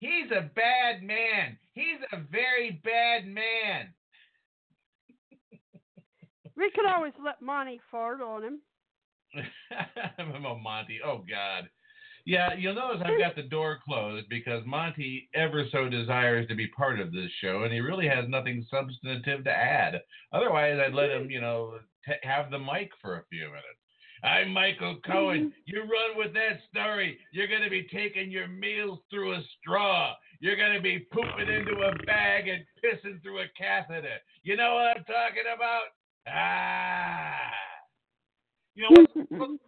He's 0.00 0.30
a 0.30 0.50
bad 0.54 1.02
man. 1.02 1.58
He's 1.72 2.00
a 2.12 2.18
very 2.30 2.80
bad 2.84 3.26
man. 3.26 3.92
We 6.56 6.70
could 6.74 6.86
always 6.86 7.12
let 7.22 7.42
Monty 7.42 7.78
fart 7.90 8.22
on 8.22 8.42
him. 8.42 8.60
I'm 10.16 10.44
a 10.44 10.48
oh, 10.48 10.58
Monty. 10.58 11.00
Oh 11.04 11.18
God. 11.28 11.68
Yeah, 12.24 12.54
you'll 12.58 12.74
notice 12.74 13.02
I've 13.04 13.20
got 13.20 13.36
the 13.36 13.42
door 13.42 13.78
closed 13.84 14.28
because 14.28 14.64
Monty 14.66 15.28
ever 15.34 15.64
so 15.70 15.88
desires 15.88 16.48
to 16.48 16.56
be 16.56 16.66
part 16.68 16.98
of 16.98 17.12
this 17.12 17.30
show, 17.40 17.62
and 17.62 17.72
he 17.72 17.78
really 17.78 18.08
has 18.08 18.24
nothing 18.28 18.66
substantive 18.68 19.44
to 19.44 19.50
add. 19.50 20.00
Otherwise, 20.32 20.80
I'd 20.84 20.92
let 20.94 21.10
him, 21.10 21.30
you 21.30 21.40
know, 21.40 21.78
t- 22.04 22.14
have 22.24 22.50
the 22.50 22.58
mic 22.58 22.90
for 23.00 23.16
a 23.16 23.24
few 23.30 23.46
minutes. 23.46 23.85
I'm 24.22 24.52
Michael 24.52 24.96
Cohen. 25.04 25.52
You 25.66 25.80
run 25.80 26.16
with 26.16 26.32
that 26.34 26.60
story. 26.70 27.18
You're 27.32 27.48
going 27.48 27.62
to 27.62 27.70
be 27.70 27.86
taking 27.92 28.30
your 28.30 28.48
meals 28.48 28.98
through 29.10 29.34
a 29.34 29.42
straw. 29.60 30.14
You're 30.40 30.56
going 30.56 30.74
to 30.74 30.80
be 30.80 31.06
pooping 31.12 31.48
into 31.48 31.72
a 31.82 32.04
bag 32.04 32.48
and 32.48 32.64
pissing 32.82 33.22
through 33.22 33.40
a 33.40 33.46
catheter. 33.58 34.16
You 34.42 34.56
know 34.56 34.74
what 34.74 34.96
I'm 34.96 35.04
talking 35.04 35.44
about? 35.54 35.82
Ah. 36.28 37.36
You 38.74 38.88
know 38.90 39.58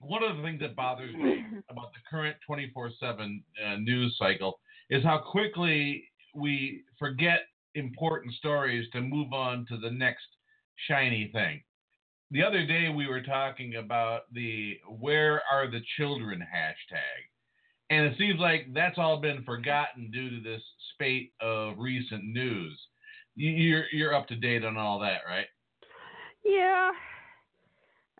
one 0.00 0.22
of 0.22 0.36
the 0.36 0.42
things 0.42 0.60
that 0.60 0.76
bothers 0.76 1.14
me 1.14 1.44
about 1.68 1.92
the 1.92 2.00
current 2.08 2.36
24 2.46 2.90
7 3.00 3.44
uh, 3.64 3.76
news 3.76 4.16
cycle 4.18 4.58
is 4.90 5.02
how 5.02 5.18
quickly 5.18 6.04
we 6.34 6.82
forget 6.98 7.40
important 7.74 8.34
stories 8.34 8.88
to 8.92 9.00
move 9.00 9.32
on 9.32 9.66
to 9.68 9.76
the 9.78 9.90
next 9.90 10.26
shiny 10.88 11.30
thing. 11.32 11.60
The 12.30 12.42
other 12.42 12.66
day 12.66 12.88
we 12.88 13.06
were 13.06 13.22
talking 13.22 13.76
about 13.76 14.22
the 14.32 14.80
"Where 14.88 15.42
are 15.50 15.68
the 15.70 15.80
children?" 15.96 16.40
hashtag, 16.40 17.22
and 17.90 18.06
it 18.06 18.18
seems 18.18 18.40
like 18.40 18.66
that's 18.74 18.98
all 18.98 19.18
been 19.20 19.44
forgotten 19.44 20.10
due 20.10 20.30
to 20.30 20.40
this 20.40 20.62
spate 20.94 21.32
of 21.40 21.78
recent 21.78 22.24
news. 22.24 22.88
You- 23.36 23.50
You're 23.52 23.84
you're 23.92 24.14
up 24.14 24.26
to 24.28 24.36
date 24.36 24.64
on 24.64 24.76
all 24.76 24.98
that, 25.00 25.20
right? 25.26 25.46
Yeah. 26.44 26.90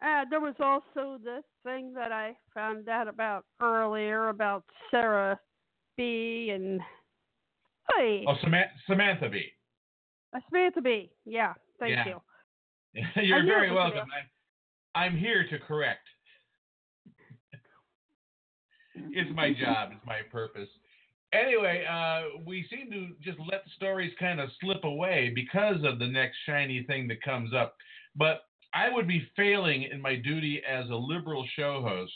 Uh, 0.03 0.25
there 0.31 0.40
was 0.40 0.55
also 0.61 1.19
this 1.25 1.42
thing 1.64 1.92
that 1.95 2.12
I 2.12 2.37
found 2.55 2.88
out 2.88 3.09
about 3.09 3.45
earlier 3.61 4.29
about 4.29 4.62
Sarah 4.90 5.40
B. 5.97 6.51
and 6.51 6.81
hey, 7.97 8.23
Oh, 8.29 8.37
Samantha, 8.42 8.73
Samantha 8.87 9.29
Bee. 9.31 9.51
uh, 10.35 10.40
Samantha 10.51 10.83
Bee. 10.83 11.11
Yeah, 11.25 11.55
thank 11.81 11.92
Yeah. 11.92 12.07
you. 12.07 12.23
You're 13.16 13.44
very 13.44 13.72
welcome. 13.72 14.09
I'm, 14.94 15.12
I'm 15.12 15.16
here 15.16 15.46
to 15.51 15.59
correct. 15.59 16.07
it's 18.94 19.31
my 19.35 19.53
job. 19.53 19.90
It's 19.92 20.07
my 20.07 20.20
purpose. 20.31 20.68
Anyway, 21.33 21.85
uh, 21.90 22.40
we 22.46 22.66
seem 22.70 22.90
to 22.90 23.09
just 23.22 23.38
let 23.40 23.64
the 23.64 23.70
stories 23.77 24.12
kind 24.18 24.40
of 24.40 24.49
slip 24.61 24.85
away 24.85 25.33
because 25.35 25.77
of 25.85 25.99
the 25.99 26.07
next 26.07 26.37
shiny 26.46 26.85
thing 26.85 27.09
that 27.09 27.22
comes 27.22 27.53
up. 27.53 27.77
But 28.14 28.42
I 28.72 28.88
would 28.90 29.09
be 29.09 29.29
failing 29.37 29.85
in 29.90 30.01
my 30.01 30.16
duty 30.16 30.62
as 30.68 30.88
a 30.88 30.94
liberal 30.94 31.44
show 31.57 31.83
host 31.83 32.12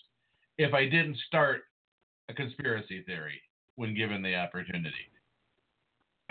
if 0.59 0.72
I 0.74 0.85
didn't 0.85 1.16
start 1.26 1.62
a 2.28 2.35
conspiracy 2.35 3.02
theory 3.02 3.40
when 3.76 3.94
given 3.94 4.22
the 4.22 4.37
opportunity. 4.37 4.94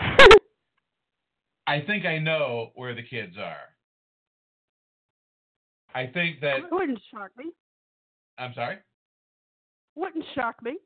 I 1.66 1.80
think 1.86 2.06
I 2.06 2.18
know 2.18 2.70
where 2.74 2.94
the 2.94 3.02
kids 3.02 3.36
are. 3.38 3.68
I 5.94 6.06
think 6.06 6.40
that 6.40 6.60
wouldn't 6.70 7.00
shock 7.12 7.30
me. 7.36 7.46
I'm 8.38 8.54
sorry. 8.54 8.78
Wouldn't 9.96 10.24
shock 10.34 10.56
me. 10.62 10.76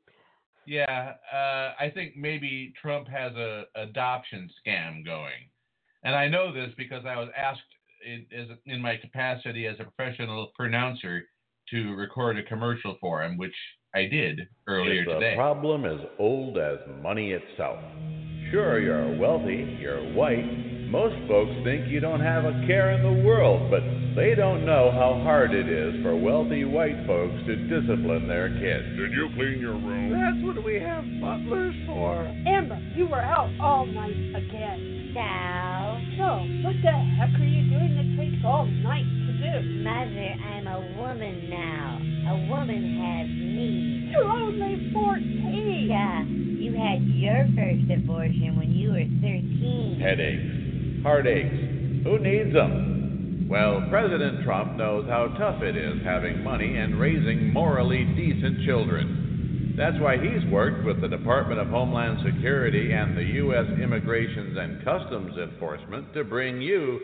Yeah, 0.67 1.13
uh, 1.31 1.73
I 1.79 1.91
think 1.93 2.17
maybe 2.17 2.73
Trump 2.81 3.07
has 3.07 3.33
a 3.35 3.65
adoption 3.75 4.49
scam 4.65 5.05
going, 5.05 5.49
and 6.03 6.15
I 6.15 6.27
know 6.27 6.51
this 6.51 6.71
because 6.75 7.05
I 7.05 7.15
was 7.17 7.29
asked 7.37 7.61
in, 8.05 8.25
as, 8.35 8.47
in 8.65 8.81
my 8.81 8.97
capacity 8.97 9.67
as 9.67 9.75
a 9.79 9.83
professional 9.83 10.51
pronouncer 10.55 11.23
to 11.69 11.95
record 11.95 12.39
a 12.39 12.43
commercial 12.43 12.97
for 12.99 13.23
him, 13.23 13.37
which 13.37 13.53
I 13.93 14.07
did 14.07 14.41
earlier 14.67 15.01
it's 15.01 15.11
today. 15.11 15.33
a 15.33 15.35
problem 15.35 15.85
as 15.85 15.99
old 16.19 16.57
as 16.57 16.79
money 17.01 17.31
itself. 17.31 17.79
Sure, 18.51 18.79
you're 18.79 19.17
wealthy, 19.17 19.77
you're 19.79 20.13
white. 20.13 20.74
Most 20.95 21.27
folks 21.27 21.51
think 21.67 21.91
you 21.91 21.99
don't 21.99 22.23
have 22.23 22.45
a 22.45 22.55
care 22.65 22.95
in 22.95 23.03
the 23.03 23.27
world, 23.27 23.69
but 23.69 23.83
they 24.15 24.31
don't 24.31 24.63
know 24.63 24.95
how 24.95 25.19
hard 25.27 25.51
it 25.51 25.67
is 25.67 25.91
for 26.01 26.15
wealthy 26.15 26.63
white 26.63 26.95
folks 27.03 27.35
to 27.51 27.67
discipline 27.67 28.31
their 28.31 28.47
kids. 28.47 28.95
Did 28.95 29.11
you 29.11 29.27
clean 29.35 29.59
your 29.59 29.75
room? 29.75 30.15
That's 30.15 30.39
what 30.39 30.63
we 30.63 30.79
have 30.79 31.03
butlers 31.19 31.75
for. 31.83 32.23
Amber, 32.47 32.79
you 32.95 33.11
were 33.11 33.19
out 33.19 33.51
all 33.59 33.85
night 33.85 34.15
again. 34.39 35.11
Now? 35.11 35.99
So, 36.15 36.27
what 36.63 36.79
the 36.79 36.95
heck 37.19 37.35
are 37.35 37.43
you 37.43 37.67
doing 37.75 37.91
that 37.99 38.15
takes 38.15 38.39
all 38.47 38.63
night 38.63 39.03
to 39.03 39.31
do? 39.35 39.83
Mother, 39.83 40.31
I'm 40.47 40.63
a 40.63 40.79
woman 40.95 41.49
now. 41.51 41.99
A 42.31 42.35
woman 42.47 42.79
has 43.03 43.27
needs. 43.35 44.15
You're 44.15 44.31
only 44.31 44.91
14. 44.95 45.91
Yeah, 45.91 46.23
you 46.23 46.71
had 46.71 47.03
your 47.19 47.43
first 47.51 47.83
abortion 47.91 48.55
when 48.55 48.71
you 48.71 48.95
were 48.95 49.03
13. 49.19 49.99
Headaches, 49.99 50.64
heartaches. 51.05 52.03
Who 52.03 52.17
needs 52.17 52.51
them? 52.51 53.45
Well, 53.47 53.85
President 53.91 54.43
Trump 54.43 54.75
knows 54.75 55.07
how 55.07 55.27
tough 55.37 55.61
it 55.61 55.77
is 55.77 56.03
having 56.03 56.43
money 56.43 56.77
and 56.77 56.99
raising 56.99 57.53
morally 57.53 58.05
decent 58.17 58.65
children. 58.65 59.75
That's 59.77 59.99
why 59.99 60.17
he's 60.17 60.43
worked 60.51 60.83
with 60.83 61.01
the 61.01 61.07
Department 61.07 61.61
of 61.61 61.67
Homeland 61.67 62.25
Security 62.25 62.91
and 62.91 63.15
the 63.15 63.23
U.S. 63.45 63.67
Immigrations 63.79 64.57
and 64.57 64.83
Customs 64.83 65.37
Enforcement 65.37 66.11
to 66.15 66.23
bring 66.23 66.59
you 66.59 66.99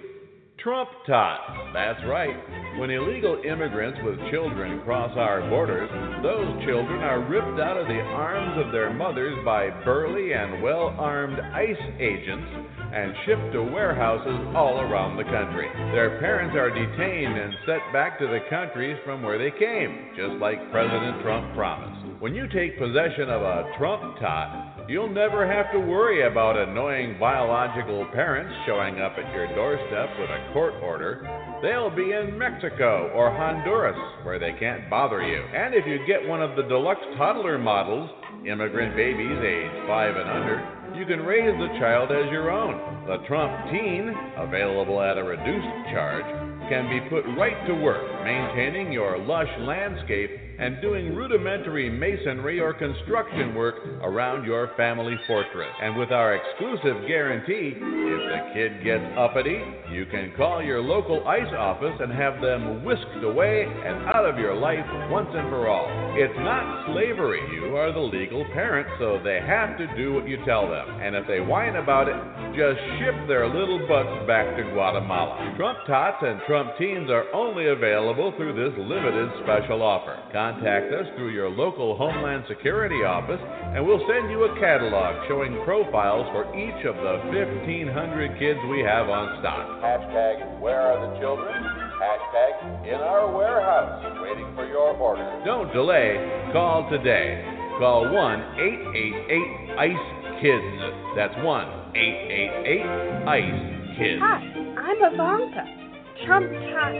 Trump 0.63 0.89
Tot. 1.07 1.73
That's 1.73 1.99
right. 2.05 2.35
When 2.77 2.91
illegal 2.91 3.41
immigrants 3.43 3.99
with 4.03 4.17
children 4.29 4.81
cross 4.85 5.11
our 5.17 5.41
borders, 5.49 5.89
those 6.21 6.47
children 6.65 7.01
are 7.01 7.25
ripped 7.25 7.59
out 7.59 7.77
of 7.77 7.87
the 7.87 7.99
arms 7.99 8.63
of 8.63 8.71
their 8.71 8.93
mothers 8.93 9.33
by 9.43 9.69
burly 9.83 10.33
and 10.33 10.61
well 10.61 10.93
armed 10.99 11.39
ICE 11.39 11.83
agents 11.99 12.45
and 12.93 13.13
shipped 13.25 13.53
to 13.53 13.63
warehouses 13.63 14.37
all 14.55 14.81
around 14.81 15.17
the 15.17 15.23
country. 15.23 15.67
Their 15.97 16.19
parents 16.19 16.55
are 16.55 16.69
detained 16.69 17.37
and 17.37 17.53
sent 17.65 17.81
back 17.91 18.19
to 18.19 18.27
the 18.27 18.45
countries 18.49 18.97
from 19.03 19.23
where 19.23 19.39
they 19.39 19.57
came, 19.57 20.13
just 20.15 20.37
like 20.39 20.71
President 20.71 21.23
Trump 21.23 21.55
promised. 21.55 22.21
When 22.21 22.35
you 22.35 22.45
take 22.53 22.77
possession 22.77 23.33
of 23.33 23.41
a 23.41 23.71
Trump 23.79 24.19
Tot, 24.19 24.70
You'll 24.87 25.09
never 25.09 25.45
have 25.45 25.71
to 25.73 25.79
worry 25.79 26.27
about 26.27 26.57
annoying 26.57 27.17
biological 27.19 28.05
parents 28.13 28.53
showing 28.65 28.99
up 28.99 29.13
at 29.13 29.33
your 29.33 29.47
doorstep 29.55 30.09
with 30.19 30.29
a 30.29 30.53
court 30.53 30.73
order. 30.81 31.21
They'll 31.61 31.95
be 31.95 32.11
in 32.11 32.37
Mexico 32.37 33.11
or 33.13 33.29
Honduras 33.31 33.97
where 34.23 34.39
they 34.39 34.53
can't 34.59 34.89
bother 34.89 35.21
you. 35.21 35.39
And 35.55 35.75
if 35.75 35.85
you 35.85 35.99
get 36.07 36.27
one 36.27 36.41
of 36.41 36.55
the 36.55 36.63
deluxe 36.63 37.01
toddler 37.17 37.57
models, 37.57 38.09
immigrant 38.45 38.95
babies 38.95 39.39
age 39.39 39.87
5 39.87 40.15
and 40.15 40.29
under, 40.29 40.81
you 40.97 41.05
can 41.05 41.21
raise 41.21 41.55
the 41.55 41.79
child 41.79 42.11
as 42.11 42.29
your 42.31 42.51
own. 42.51 42.75
The 43.07 43.25
Trump 43.27 43.71
Teen, 43.71 44.11
available 44.37 44.99
at 44.99 45.17
a 45.17 45.23
reduced 45.23 45.93
charge, 45.93 46.27
can 46.67 46.89
be 46.89 47.07
put 47.09 47.23
right 47.37 47.55
to 47.67 47.73
work 47.75 48.03
maintaining 48.25 48.91
your 48.91 49.17
lush 49.17 49.49
landscape 49.59 50.50
and 50.61 50.79
doing 50.79 51.15
rudimentary 51.15 51.89
masonry 51.89 52.59
or 52.59 52.71
construction 52.71 53.55
work 53.55 53.75
around 54.03 54.45
your 54.45 54.69
family 54.77 55.15
fortress. 55.25 55.73
And 55.81 55.97
with 55.97 56.11
our 56.11 56.35
exclusive 56.35 57.07
guarantee, 57.07 57.73
if 57.75 58.21
the 58.29 58.53
kid 58.53 58.83
gets 58.83 59.03
uppity, 59.17 59.57
you 59.91 60.05
can 60.05 60.31
call 60.37 60.61
your 60.61 60.79
local 60.79 61.27
ICE 61.27 61.51
office 61.57 61.97
and 61.99 62.11
have 62.11 62.41
them 62.41 62.85
whisked 62.85 63.23
away 63.23 63.65
and 63.65 64.05
out 64.13 64.29
of 64.29 64.37
your 64.37 64.53
life 64.53 64.85
once 65.09 65.29
and 65.33 65.49
for 65.49 65.67
all. 65.67 65.89
It's 66.15 66.37
not 66.37 66.93
slavery. 66.93 67.41
You 67.55 67.75
are 67.75 67.91
the 67.91 67.99
legal 67.99 68.45
parent, 68.53 68.87
so 68.99 69.19
they 69.23 69.39
have 69.41 69.79
to 69.79 69.87
do 69.97 70.13
what 70.13 70.27
you 70.27 70.37
tell 70.45 70.69
them. 70.69 70.87
And 71.01 71.15
if 71.15 71.25
they 71.25 71.39
whine 71.39 71.77
about 71.77 72.07
it, 72.07 72.15
just 72.53 72.77
ship 73.01 73.15
their 73.27 73.47
little 73.47 73.81
butts 73.87 74.27
back 74.27 74.55
to 74.57 74.63
Guatemala. 74.73 75.55
Trump 75.57 75.79
Tots 75.87 76.21
and 76.21 76.39
Trump 76.45 76.77
Teens 76.77 77.09
are 77.09 77.25
only 77.33 77.69
available 77.69 78.31
through 78.37 78.53
this 78.53 78.77
limited 78.77 79.29
special 79.41 79.81
offer. 79.81 80.21
Us 80.59 81.07
through 81.15 81.31
your 81.31 81.49
local 81.49 81.95
Homeland 81.95 82.43
Security 82.47 83.03
office, 83.07 83.39
and 83.39 83.85
we'll 83.85 84.03
send 84.09 84.29
you 84.29 84.43
a 84.43 84.59
catalog 84.59 85.27
showing 85.27 85.55
profiles 85.63 86.27
for 86.35 86.43
each 86.57 86.85
of 86.85 86.95
the 86.95 87.31
1,500 87.31 88.39
kids 88.39 88.59
we 88.69 88.83
have 88.83 89.07
on 89.07 89.39
stock. 89.39 89.63
Hashtag 89.79 90.59
Where 90.59 90.81
are 90.81 90.99
the 90.99 91.19
children? 91.19 91.55
Hashtag 91.55 92.87
In 92.87 92.99
our 92.99 93.31
warehouse, 93.31 94.03
waiting 94.21 94.51
for 94.55 94.67
your 94.67 94.91
order. 94.97 95.23
Don't 95.45 95.71
delay. 95.71 96.19
Call 96.51 96.89
today. 96.89 97.45
Call 97.79 98.11
1 98.11 98.39
888 98.59 99.79
ICE 99.79 100.05
KIDS. 100.43 101.15
That's 101.15 101.35
1 101.43 101.95
888 101.95 103.27
ICE 103.27 103.61
KIDS. 103.97 104.19
Hi, 104.19 104.39
I'm 104.79 105.13
Ivanka. 105.13 105.81
Trump 106.25 106.45
tots 106.51 106.61
are 106.75 106.93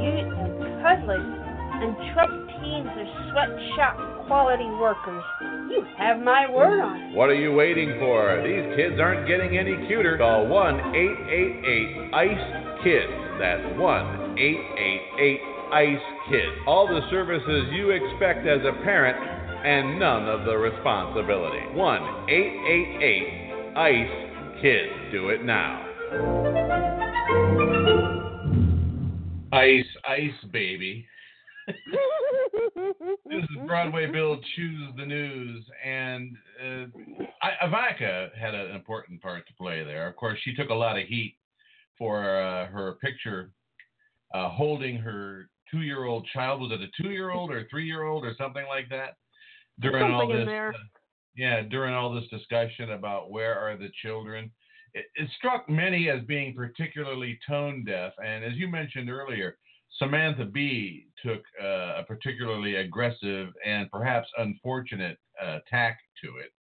cute 0.00 0.26
and 0.26 0.82
cuddly, 0.82 1.47
and 1.80 1.94
Trump 2.12 2.48
teens 2.58 2.88
are 2.90 3.10
sweatshop 3.30 4.26
quality 4.26 4.68
workers. 4.80 5.22
You 5.70 5.86
have 5.96 6.20
my 6.20 6.50
word 6.50 6.80
on 6.80 7.00
it. 7.00 7.14
What 7.14 7.30
are 7.30 7.38
you 7.38 7.52
waiting 7.52 7.96
for? 7.98 8.42
These 8.42 8.76
kids 8.76 9.00
aren't 9.00 9.28
getting 9.28 9.56
any 9.56 9.86
cuter. 9.86 10.18
Call 10.18 10.46
1 10.46 10.74
888 10.94 12.14
ICE 12.14 12.82
KIDS. 12.84 13.38
That's 13.38 13.78
1 13.78 14.38
888 14.38 15.40
ICE 15.72 16.06
KIDS. 16.30 16.66
All 16.66 16.88
the 16.88 17.00
services 17.10 17.68
you 17.72 17.90
expect 17.90 18.46
as 18.46 18.60
a 18.64 18.72
parent 18.82 19.16
and 19.64 19.98
none 19.98 20.28
of 20.28 20.44
the 20.46 20.56
responsibility. 20.56 21.62
1 21.74 22.02
888 22.28 23.76
ICE 23.76 24.62
KIDS. 24.62 25.12
Do 25.12 25.28
it 25.28 25.44
now. 25.44 25.84
Ice, 29.52 29.86
ice, 30.06 30.50
baby. 30.52 31.06
This 31.68 33.42
is 33.42 33.66
Broadway 33.66 34.10
Bill 34.10 34.38
Choose 34.56 34.90
the 34.96 35.04
News, 35.04 35.64
and 35.84 36.36
uh, 36.62 36.86
I, 37.42 37.66
Ivanka 37.66 38.30
had 38.38 38.54
an 38.54 38.74
important 38.74 39.20
part 39.20 39.46
to 39.48 39.54
play 39.54 39.84
there. 39.84 40.08
Of 40.08 40.16
course, 40.16 40.38
she 40.44 40.54
took 40.54 40.70
a 40.70 40.74
lot 40.74 40.98
of 40.98 41.06
heat 41.06 41.36
for 41.98 42.40
uh, 42.40 42.66
her 42.68 42.92
picture 43.02 43.50
uh, 44.34 44.48
holding 44.48 44.96
her 44.96 45.48
two-year-old 45.70 46.26
child. 46.32 46.60
Was 46.62 46.72
it 46.72 46.80
a 46.80 47.02
two-year-old 47.02 47.50
or 47.50 47.66
three-year-old 47.68 48.24
or 48.24 48.34
something 48.38 48.64
like 48.68 48.88
that? 48.88 49.16
During 49.80 50.10
all 50.12 50.22
Something 50.22 50.40
in 50.40 50.46
this, 50.46 50.74
uh, 50.74 50.78
yeah, 51.36 51.62
during 51.62 51.94
all 51.94 52.12
this 52.12 52.28
discussion 52.30 52.92
about 52.92 53.30
where 53.30 53.58
are 53.58 53.76
the 53.76 53.90
children, 54.02 54.50
it, 54.94 55.06
it 55.14 55.28
struck 55.36 55.68
many 55.68 56.08
as 56.08 56.22
being 56.24 56.54
particularly 56.54 57.38
tone 57.46 57.84
deaf. 57.84 58.12
And 58.24 58.44
as 58.44 58.54
you 58.54 58.68
mentioned 58.68 59.10
earlier, 59.10 59.56
Samantha 59.98 60.44
Bee 60.44 61.06
took 61.24 61.42
uh, 61.62 61.98
a 61.98 62.04
particularly 62.06 62.76
aggressive 62.76 63.48
and 63.64 63.90
perhaps 63.90 64.28
unfortunate 64.38 65.18
uh, 65.42 65.58
tack 65.68 65.98
to 66.22 66.36
it. 66.38 66.52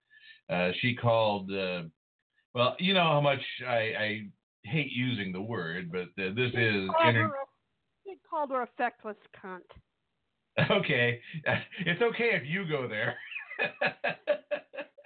Uh, 0.48 0.72
she 0.80 0.94
called, 0.94 1.52
uh, 1.52 1.82
well, 2.54 2.76
you 2.78 2.94
know 2.94 3.04
how 3.04 3.20
much 3.20 3.40
I, 3.66 3.74
I 3.74 4.26
hate 4.64 4.92
using 4.92 5.32
the 5.32 5.40
word, 5.40 5.90
but 5.90 6.08
uh, 6.22 6.34
this 6.34 6.52
is. 6.54 6.88
Called 6.88 7.08
Inter- 7.08 7.22
her 7.22 7.34
a- 7.34 7.46
he 8.04 8.16
called 8.28 8.50
her 8.50 8.62
a 8.62 8.68
feckless 8.78 9.16
cunt. 9.42 9.60
okay, 10.70 11.20
it's 11.80 12.02
okay 12.02 12.30
if 12.32 12.46
you 12.46 12.66
go 12.68 12.88
there. 12.88 13.16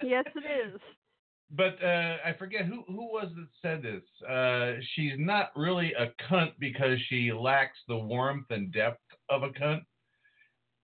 Yes, 0.03 0.25
it 0.35 0.39
is. 0.39 0.81
But 1.55 1.83
uh, 1.83 2.17
I 2.25 2.33
forget 2.37 2.65
who 2.65 2.83
who 2.87 3.11
was 3.11 3.31
that 3.35 3.47
said 3.61 3.83
this. 3.83 4.03
Uh, 4.27 4.79
she's 4.95 5.13
not 5.17 5.51
really 5.55 5.93
a 5.93 6.11
cunt 6.29 6.51
because 6.59 6.97
she 7.09 7.31
lacks 7.31 7.77
the 7.87 7.97
warmth 7.97 8.47
and 8.49 8.71
depth 8.71 9.01
of 9.29 9.43
a 9.43 9.49
cunt. 9.49 9.81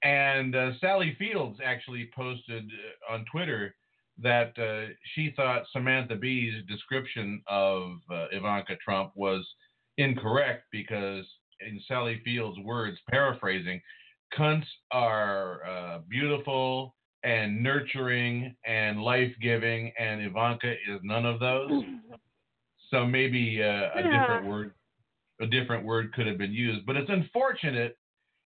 And 0.04 0.56
uh, 0.56 0.72
Sally 0.80 1.16
Fields 1.18 1.60
actually 1.64 2.10
posted 2.16 2.66
uh, 3.10 3.14
on 3.14 3.26
Twitter 3.32 3.74
that 4.20 4.58
uh, 4.58 4.94
she 5.14 5.32
thought 5.36 5.64
Samantha 5.72 6.16
Bee's 6.16 6.66
description 6.68 7.42
of 7.48 7.98
uh, 8.12 8.26
Ivanka 8.32 8.76
Trump 8.84 9.12
was 9.16 9.48
incorrect 9.98 10.66
because, 10.72 11.26
in 11.62 11.80
Sally 11.88 12.22
Fields' 12.24 12.60
words, 12.60 12.98
paraphrasing, 13.10 13.82
cunts 14.38 14.66
are 14.92 16.02
beautiful 16.10 16.96
and 17.28 17.62
nurturing 17.62 18.56
and 18.66 19.02
life 19.02 19.34
giving, 19.42 19.92
and 20.00 20.22
Ivanka 20.22 20.72
is 20.72 21.02
none 21.04 21.26
of 21.26 21.42
those. 21.42 21.84
So 22.90 23.06
maybe 23.06 23.62
uh, 23.62 23.90
a 23.96 24.02
different 24.02 24.46
word, 24.46 24.72
a 25.42 25.46
different 25.46 25.84
word 25.84 26.14
could 26.14 26.26
have 26.26 26.38
been 26.38 26.54
used. 26.54 26.86
But 26.86 26.96
it's 26.96 27.10
unfortunate. 27.10 27.98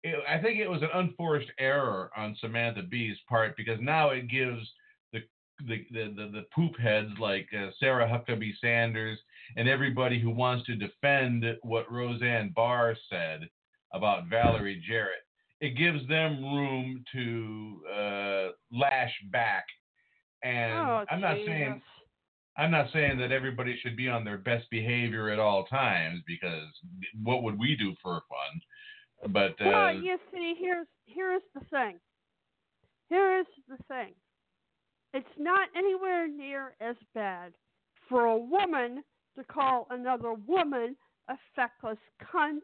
It, 0.03 0.17
I 0.29 0.41
think 0.41 0.59
it 0.59 0.69
was 0.69 0.81
an 0.81 0.89
unforced 0.93 1.49
error 1.57 2.11
on 2.17 2.35
Samantha 2.41 2.83
Bee's 2.83 3.15
part 3.29 3.55
because 3.55 3.79
now 3.79 4.09
it 4.09 4.27
gives 4.27 4.61
the 5.13 5.21
the 5.69 5.85
the, 5.91 6.13
the, 6.13 6.31
the 6.33 6.43
poop 6.53 6.77
heads 6.77 7.11
like 7.17 7.47
uh, 7.57 7.69
Sarah 7.79 8.09
Huckabee 8.09 8.59
Sanders 8.59 9.17
and 9.55 9.69
everybody 9.69 10.19
who 10.19 10.31
wants 10.31 10.65
to 10.65 10.75
defend 10.75 11.45
what 11.61 11.89
Roseanne 11.89 12.51
Barr 12.53 12.97
said 13.09 13.47
about 13.93 14.27
Valerie 14.27 14.83
Jarrett. 14.85 15.24
It 15.61 15.77
gives 15.77 16.07
them 16.07 16.43
room 16.43 17.03
to 17.13 17.81
uh, 17.91 18.47
lash 18.71 19.13
back. 19.31 19.65
And 20.43 20.73
Oh, 20.73 21.05
I'm 21.09 21.21
not 21.21 21.37
saying 21.45 21.81
I'm 22.57 22.71
not 22.71 22.87
saying 22.93 23.17
that 23.19 23.31
everybody 23.31 23.77
should 23.81 23.97
be 23.97 24.07
on 24.07 24.23
their 24.23 24.37
best 24.37 24.69
behavior 24.69 25.29
at 25.29 25.39
all 25.39 25.65
times 25.65 26.21
because 26.25 26.67
what 27.21 27.43
would 27.43 27.59
we 27.59 27.75
do 27.75 27.93
for 28.01 28.21
fun? 28.29 29.31
But 29.33 29.51
uh, 29.61 29.69
Well, 29.69 29.95
you 29.95 30.17
see, 30.31 30.55
here's 30.57 30.87
here's 31.05 31.41
the 31.53 31.61
thing. 31.71 31.99
Here 33.09 33.39
is 33.39 33.45
the 33.67 33.77
thing. 33.87 34.13
It's 35.13 35.27
not 35.37 35.69
anywhere 35.75 36.27
near 36.27 36.75
as 36.81 36.95
bad 37.13 37.53
for 38.09 38.25
a 38.25 38.37
woman 38.37 39.03
to 39.37 39.43
call 39.43 39.87
another 39.89 40.33
woman 40.33 40.95
a 41.29 41.37
feckless 41.55 41.97
cunt 42.21 42.61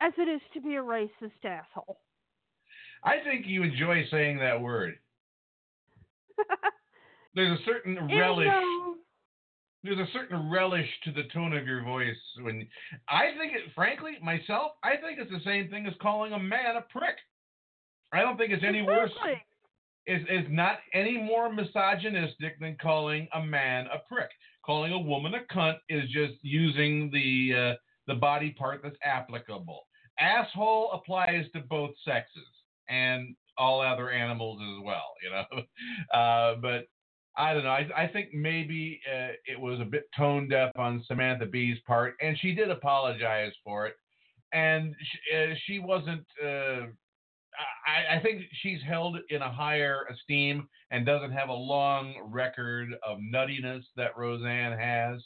as 0.00 0.12
it 0.18 0.28
is 0.28 0.40
to 0.54 0.60
be 0.60 0.76
a 0.76 0.82
racist 0.82 1.44
asshole. 1.44 1.98
I 3.02 3.16
think 3.24 3.46
you 3.46 3.62
enjoy 3.62 4.04
saying 4.10 4.38
that 4.38 4.60
word. 4.60 4.94
There's 7.34 7.58
a 7.58 7.64
certain 7.64 7.96
relish. 8.08 8.46
though- 8.48 8.94
There's 9.82 9.98
a 9.98 10.12
certain 10.12 10.50
relish 10.50 10.88
to 11.04 11.12
the 11.12 11.24
tone 11.32 11.52
of 11.56 11.66
your 11.66 11.82
voice 11.82 12.16
when 12.40 12.66
I 13.08 13.32
think 13.38 13.52
it. 13.52 13.72
Frankly, 13.74 14.12
myself, 14.22 14.72
I 14.82 14.96
think 14.96 15.18
it's 15.18 15.30
the 15.30 15.40
same 15.44 15.68
thing 15.68 15.86
as 15.86 15.94
calling 16.00 16.32
a 16.32 16.38
man 16.38 16.76
a 16.76 16.80
prick. 16.82 17.16
I 18.12 18.20
don't 18.20 18.36
think 18.38 18.52
it's 18.52 18.64
any 18.66 18.82
worse. 18.82 19.10
Exactly. 19.10 19.42
Is 20.06 20.22
is 20.28 20.46
not 20.50 20.78
any 20.92 21.18
more 21.18 21.52
misogynistic 21.52 22.58
than 22.60 22.76
calling 22.80 23.26
a 23.34 23.42
man 23.42 23.86
a 23.86 23.98
prick. 24.12 24.30
Calling 24.64 24.92
a 24.92 24.98
woman 24.98 25.34
a 25.34 25.52
cunt 25.54 25.76
is 25.88 26.04
just 26.10 26.34
using 26.42 27.10
the 27.10 27.72
uh, 27.72 27.74
the 28.06 28.14
body 28.14 28.50
part 28.50 28.80
that's 28.82 28.96
applicable. 29.04 29.80
Asshole 30.18 30.92
applies 30.92 31.46
to 31.54 31.60
both 31.60 31.90
sexes 32.04 32.42
and 32.88 33.34
all 33.58 33.80
other 33.80 34.10
animals 34.10 34.60
as 34.62 34.84
well. 34.84 35.14
You 35.22 35.30
know, 35.30 36.18
uh, 36.18 36.56
but 36.60 36.86
I 37.36 37.52
don't 37.52 37.64
know. 37.64 37.70
I, 37.70 37.88
I 37.96 38.06
think 38.08 38.32
maybe 38.32 39.00
uh, 39.12 39.32
it 39.46 39.58
was 39.58 39.80
a 39.80 39.84
bit 39.84 40.04
tone 40.16 40.48
deaf 40.48 40.70
on 40.76 41.04
Samantha 41.06 41.46
Bee's 41.46 41.78
part, 41.86 42.14
and 42.20 42.38
she 42.38 42.54
did 42.54 42.70
apologize 42.70 43.52
for 43.64 43.86
it. 43.86 43.94
And 44.52 44.94
she, 45.00 45.36
uh, 45.36 45.54
she 45.66 45.78
wasn't. 45.80 46.24
Uh, 46.42 46.86
I, 47.86 48.16
I 48.16 48.20
think 48.22 48.42
she's 48.62 48.80
held 48.86 49.16
in 49.30 49.42
a 49.42 49.52
higher 49.52 50.06
esteem 50.12 50.68
and 50.90 51.06
doesn't 51.06 51.32
have 51.32 51.48
a 51.48 51.54
long 51.54 52.14
record 52.26 52.88
of 53.06 53.18
nuttiness 53.18 53.82
that 53.96 54.16
Roseanne 54.16 54.76
has. 54.78 55.20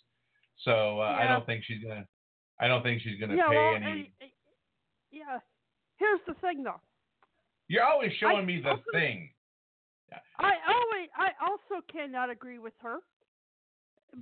So 0.65 1.01
uh, 1.01 1.17
I 1.19 1.27
don't 1.27 1.47
think 1.47 1.65
she's 1.65 1.83
gonna. 1.83 2.07
I 2.61 2.67
don't 2.69 2.83
think 2.83 3.03
she's 3.03 3.19
gonna 3.21 3.37
yeah, 3.37 3.49
pay 3.49 3.57
well, 3.57 3.75
any. 3.75 3.85
and- 3.87 4.07
and- 4.21 4.31
yeah. 5.11 5.39
Here's 5.97 6.21
the 6.27 6.35
thing, 6.35 6.63
though. 6.63 6.81
You're 7.69 7.85
always 7.85 8.13
showing 8.19 8.39
I 8.39 8.45
me 8.45 8.61
the 8.61 8.71
also- 8.71 8.83
thing. 8.93 9.31
I 10.39 10.55
always, 10.67 11.09
I 11.19 11.33
also 11.43 11.85
cannot 11.93 12.31
agree 12.31 12.59
with 12.59 12.73
her 12.81 13.01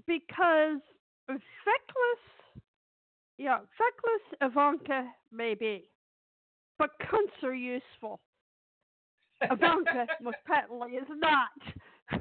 because 0.07 0.81
feckless, 1.29 2.63
yeah, 3.39 3.59
feckless 3.79 4.39
Ivanka 4.41 5.09
may 5.31 5.55
be, 5.55 5.89
but 6.79 6.91
cunts 7.03 7.43
are 7.45 7.55
useful. 7.55 8.21
Ivanka 9.43 10.07
most 10.21 10.39
patently 10.47 10.93
is 10.93 11.07
not. 11.09 11.51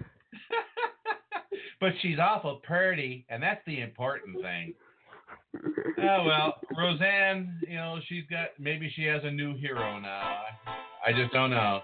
but 1.80 1.94
she's 2.02 2.20
awful 2.20 2.58
pretty, 2.58 3.26
and 3.30 3.42
that's 3.42 3.66
the 3.66 3.82
important 3.82 4.42
thing. 4.42 4.76
Oh 6.00 6.24
well, 6.26 6.56
Roseanne, 6.78 7.60
you 7.68 7.76
know 7.76 8.00
she's 8.08 8.24
got 8.30 8.50
maybe 8.60 8.92
she 8.96 9.04
has 9.04 9.22
a 9.24 9.32
new 9.32 9.56
hero 9.58 10.00
now. 10.00 10.42
I, 11.06 11.10
I 11.10 11.14
just 11.14 11.32
don't 11.34 11.52
know. 11.52 11.82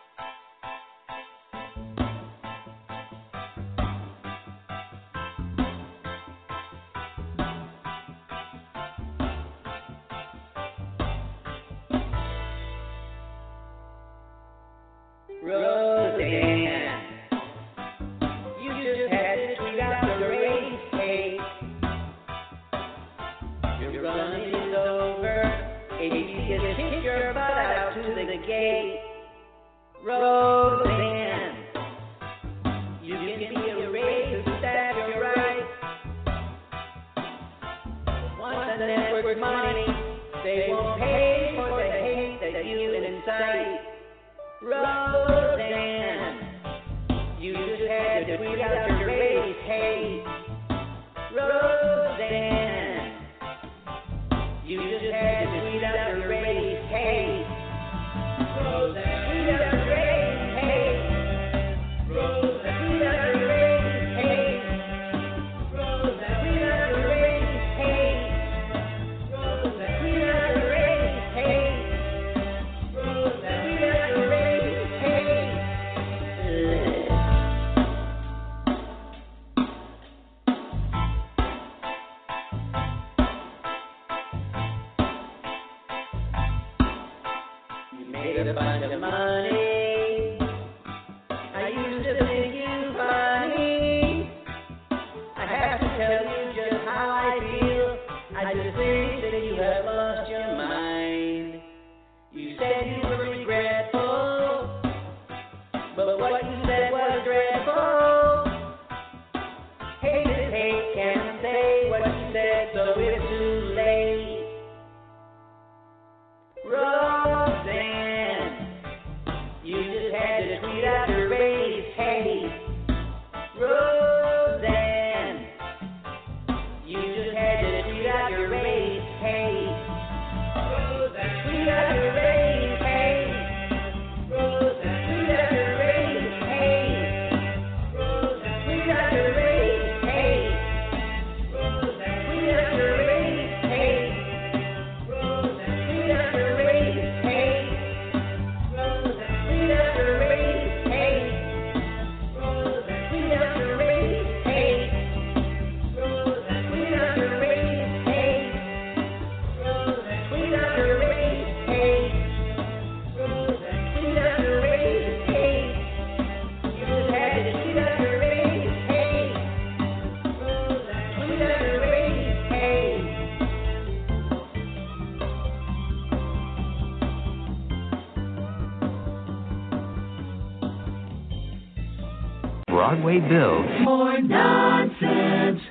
Bill. 183.31 183.63
More 183.83 184.19
nonsense. 184.21 185.61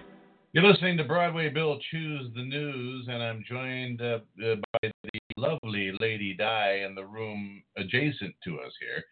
You're 0.54 0.64
listening 0.64 0.96
to 0.96 1.04
Broadway 1.04 1.50
Bill 1.50 1.78
Choose 1.90 2.32
the 2.34 2.42
News, 2.42 3.06
and 3.06 3.22
I'm 3.22 3.44
joined 3.46 4.00
uh, 4.00 4.20
uh, 4.42 4.54
by 4.72 4.90
the 5.04 5.18
lovely 5.36 5.92
Lady 6.00 6.34
Di 6.34 6.82
in 6.86 6.94
the 6.94 7.04
room 7.04 7.62
adjacent 7.76 8.34
to 8.44 8.60
us 8.60 8.72
here. 8.80 9.04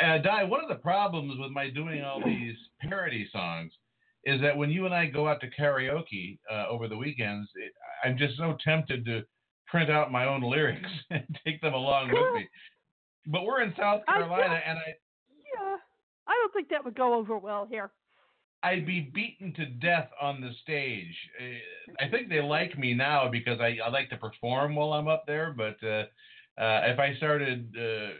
Uh, 0.00 0.18
Di, 0.22 0.44
one 0.44 0.62
of 0.62 0.68
the 0.68 0.76
problems 0.76 1.40
with 1.40 1.50
my 1.50 1.70
doing 1.70 2.04
all 2.04 2.22
these 2.24 2.54
parody 2.80 3.28
songs 3.32 3.72
is 4.24 4.40
that 4.42 4.56
when 4.56 4.70
you 4.70 4.84
and 4.86 4.94
I 4.94 5.06
go 5.06 5.26
out 5.26 5.40
to 5.40 5.50
karaoke 5.50 6.38
uh, 6.52 6.66
over 6.70 6.86
the 6.86 6.96
weekends, 6.96 7.50
it, 7.56 7.72
I'm 8.04 8.16
just 8.16 8.36
so 8.36 8.56
tempted 8.64 9.04
to 9.06 9.22
print 9.66 9.90
out 9.90 10.12
my 10.12 10.24
own 10.24 10.42
lyrics 10.48 10.88
and 11.10 11.24
take 11.44 11.60
them 11.60 11.74
along 11.74 12.10
with 12.12 12.32
me. 12.36 12.46
But 13.26 13.42
we're 13.42 13.62
in 13.62 13.74
South 13.76 14.06
Carolina, 14.06 14.44
don't- 14.50 14.62
and 14.68 14.78
I 14.78 14.94
Yeah, 15.56 15.76
I 16.28 16.34
don't 16.40 16.52
think 16.52 16.68
that 16.68 16.84
would 16.84 16.96
go 16.96 17.14
over 17.14 17.38
well 17.38 17.66
here. 17.68 17.90
I'd 18.62 18.86
be 18.86 19.00
beaten 19.00 19.54
to 19.54 19.66
death 19.66 20.10
on 20.20 20.40
the 20.40 20.50
stage. 20.62 21.14
Uh, 21.40 22.04
I 22.04 22.10
think 22.10 22.28
they 22.28 22.42
like 22.42 22.76
me 22.76 22.92
now 22.92 23.28
because 23.30 23.60
I, 23.60 23.78
I 23.84 23.88
like 23.88 24.10
to 24.10 24.16
perform 24.16 24.74
while 24.74 24.92
I'm 24.92 25.08
up 25.08 25.24
there. 25.26 25.54
But 25.56 25.76
uh, 25.82 26.04
uh, 26.60 26.82
if 26.86 26.98
I 26.98 27.14
started 27.16 27.72
uh, 27.78 28.14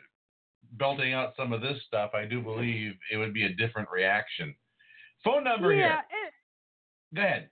belting 0.72 1.12
out 1.12 1.34
some 1.36 1.52
of 1.52 1.60
this 1.60 1.78
stuff, 1.86 2.12
I 2.14 2.24
do 2.24 2.40
believe 2.40 2.92
it 3.12 3.16
would 3.16 3.34
be 3.34 3.44
a 3.44 3.54
different 3.54 3.88
reaction. 3.90 4.54
Phone 5.24 5.42
number 5.42 5.74
yeah, 5.74 6.02
here. 6.08 6.28
it, 6.28 7.16
Go 7.16 7.22
ahead. 7.22 7.48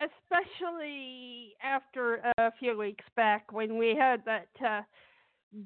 especially 0.00 1.54
after 1.62 2.22
a 2.36 2.52
few 2.60 2.76
weeks 2.76 3.04
back 3.16 3.50
when 3.50 3.78
we 3.78 3.96
had 3.98 4.22
that 4.26 4.48
uh, 4.64 4.82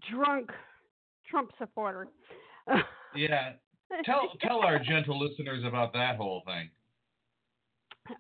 drunk 0.09 0.51
Trump 1.29 1.51
supporter. 1.59 2.09
Yeah. 3.15 3.53
Tell 4.05 4.33
tell 4.40 4.61
our 4.61 4.79
gentle 4.79 5.18
listeners 5.18 5.64
about 5.64 5.92
that 5.94 6.16
whole 6.16 6.42
thing. 6.46 6.70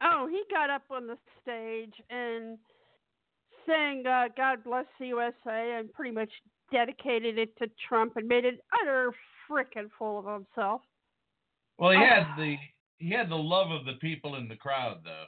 Oh, 0.02 0.26
he 0.30 0.42
got 0.50 0.68
up 0.70 0.82
on 0.90 1.06
the 1.06 1.16
stage 1.42 1.94
and 2.10 2.58
sang 3.66 4.04
uh, 4.06 4.28
"God 4.36 4.64
Bless 4.64 4.86
the 4.98 5.08
USA" 5.08 5.76
and 5.78 5.92
pretty 5.92 6.12
much 6.14 6.30
dedicated 6.72 7.38
it 7.38 7.56
to 7.58 7.70
Trump 7.88 8.16
and 8.16 8.26
made 8.26 8.44
it 8.44 8.60
utter 8.82 9.12
frickin' 9.48 9.88
full 9.98 10.18
of 10.18 10.24
himself. 10.26 10.82
Well, 11.78 11.92
he 11.92 11.98
Oh. 11.98 12.00
had 12.04 12.36
the 12.36 12.56
he 12.98 13.10
had 13.10 13.28
the 13.28 13.36
love 13.36 13.70
of 13.70 13.84
the 13.84 13.94
people 14.00 14.36
in 14.36 14.48
the 14.48 14.56
crowd, 14.56 15.02
though. 15.04 15.26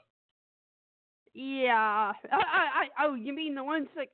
Yeah. 1.35 2.13
I, 2.33 2.37
I, 2.37 2.87
I, 3.01 3.05
oh, 3.05 3.15
you 3.15 3.33
mean 3.35 3.55
the 3.55 3.63
ones 3.63 3.89
that 3.95 4.09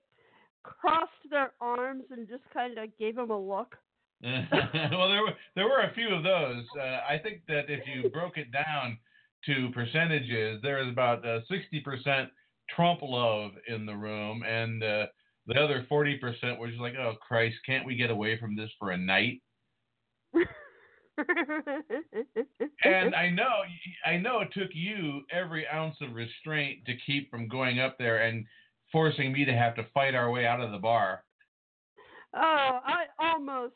crossed 0.65 1.13
their 1.31 1.53
arms 1.61 2.03
and 2.11 2.29
just 2.29 2.43
kind 2.53 2.77
of 2.77 2.89
gave 2.99 3.17
him 3.17 3.31
a 3.31 3.39
look? 3.39 3.77
well, 4.23 5.09
there 5.09 5.23
were 5.23 5.35
there 5.55 5.67
were 5.67 5.83
a 5.83 5.95
few 5.95 6.09
of 6.09 6.23
those. 6.23 6.65
Uh, 6.79 7.01
I 7.09 7.19
think 7.23 7.43
that 7.49 7.69
if 7.69 7.81
you 7.87 8.09
broke 8.11 8.39
it 8.39 8.51
down 8.53 8.99
to 9.47 9.71
percentages, 9.73 10.61
there 10.63 10.83
is 10.83 10.89
about 10.89 11.27
uh, 11.27 11.41
sixty 11.51 11.81
percent 11.81 12.31
Trump 12.75 13.01
love 13.03 13.53
in 13.69 13.85
the 13.85 13.95
room, 13.95 14.43
and 14.43 14.83
uh, 14.83 15.07
the 15.47 15.61
other 15.61 15.85
forty 15.89 16.17
percent 16.17 16.59
was 16.59 16.71
just 16.71 16.81
like, 16.81 16.95
"Oh 16.99 17.15
Christ, 17.21 17.57
can't 17.67 17.85
we 17.85 17.97
get 17.97 18.11
away 18.11 18.39
from 18.39 18.57
this 18.57 18.71
for 18.79 18.93
a 18.93 18.97
night?" 18.97 19.43
And 22.85 23.15
I 23.15 23.31
know 23.31 23.63
I 24.05 24.17
know 24.17 24.41
it 24.41 24.49
took 24.53 24.71
you 24.73 25.23
every 25.31 25.67
ounce 25.69 25.97
of 26.01 26.15
restraint 26.15 26.85
to 26.87 26.97
keep 27.07 27.31
from 27.31 27.49
going 27.49 27.79
up 27.79 27.97
there 27.99 28.25
and 28.25 28.45
forcing 28.91 29.33
me 29.33 29.45
to 29.45 29.53
have 29.53 29.75
to 29.77 29.87
fight 29.95 30.15
our 30.15 30.31
way 30.31 30.47
out 30.47 30.61
of 30.61 30.71
the 30.73 30.79
bar. 30.79 31.25
Oh, 32.35 32.81
I 32.85 33.05
almost 33.19 33.75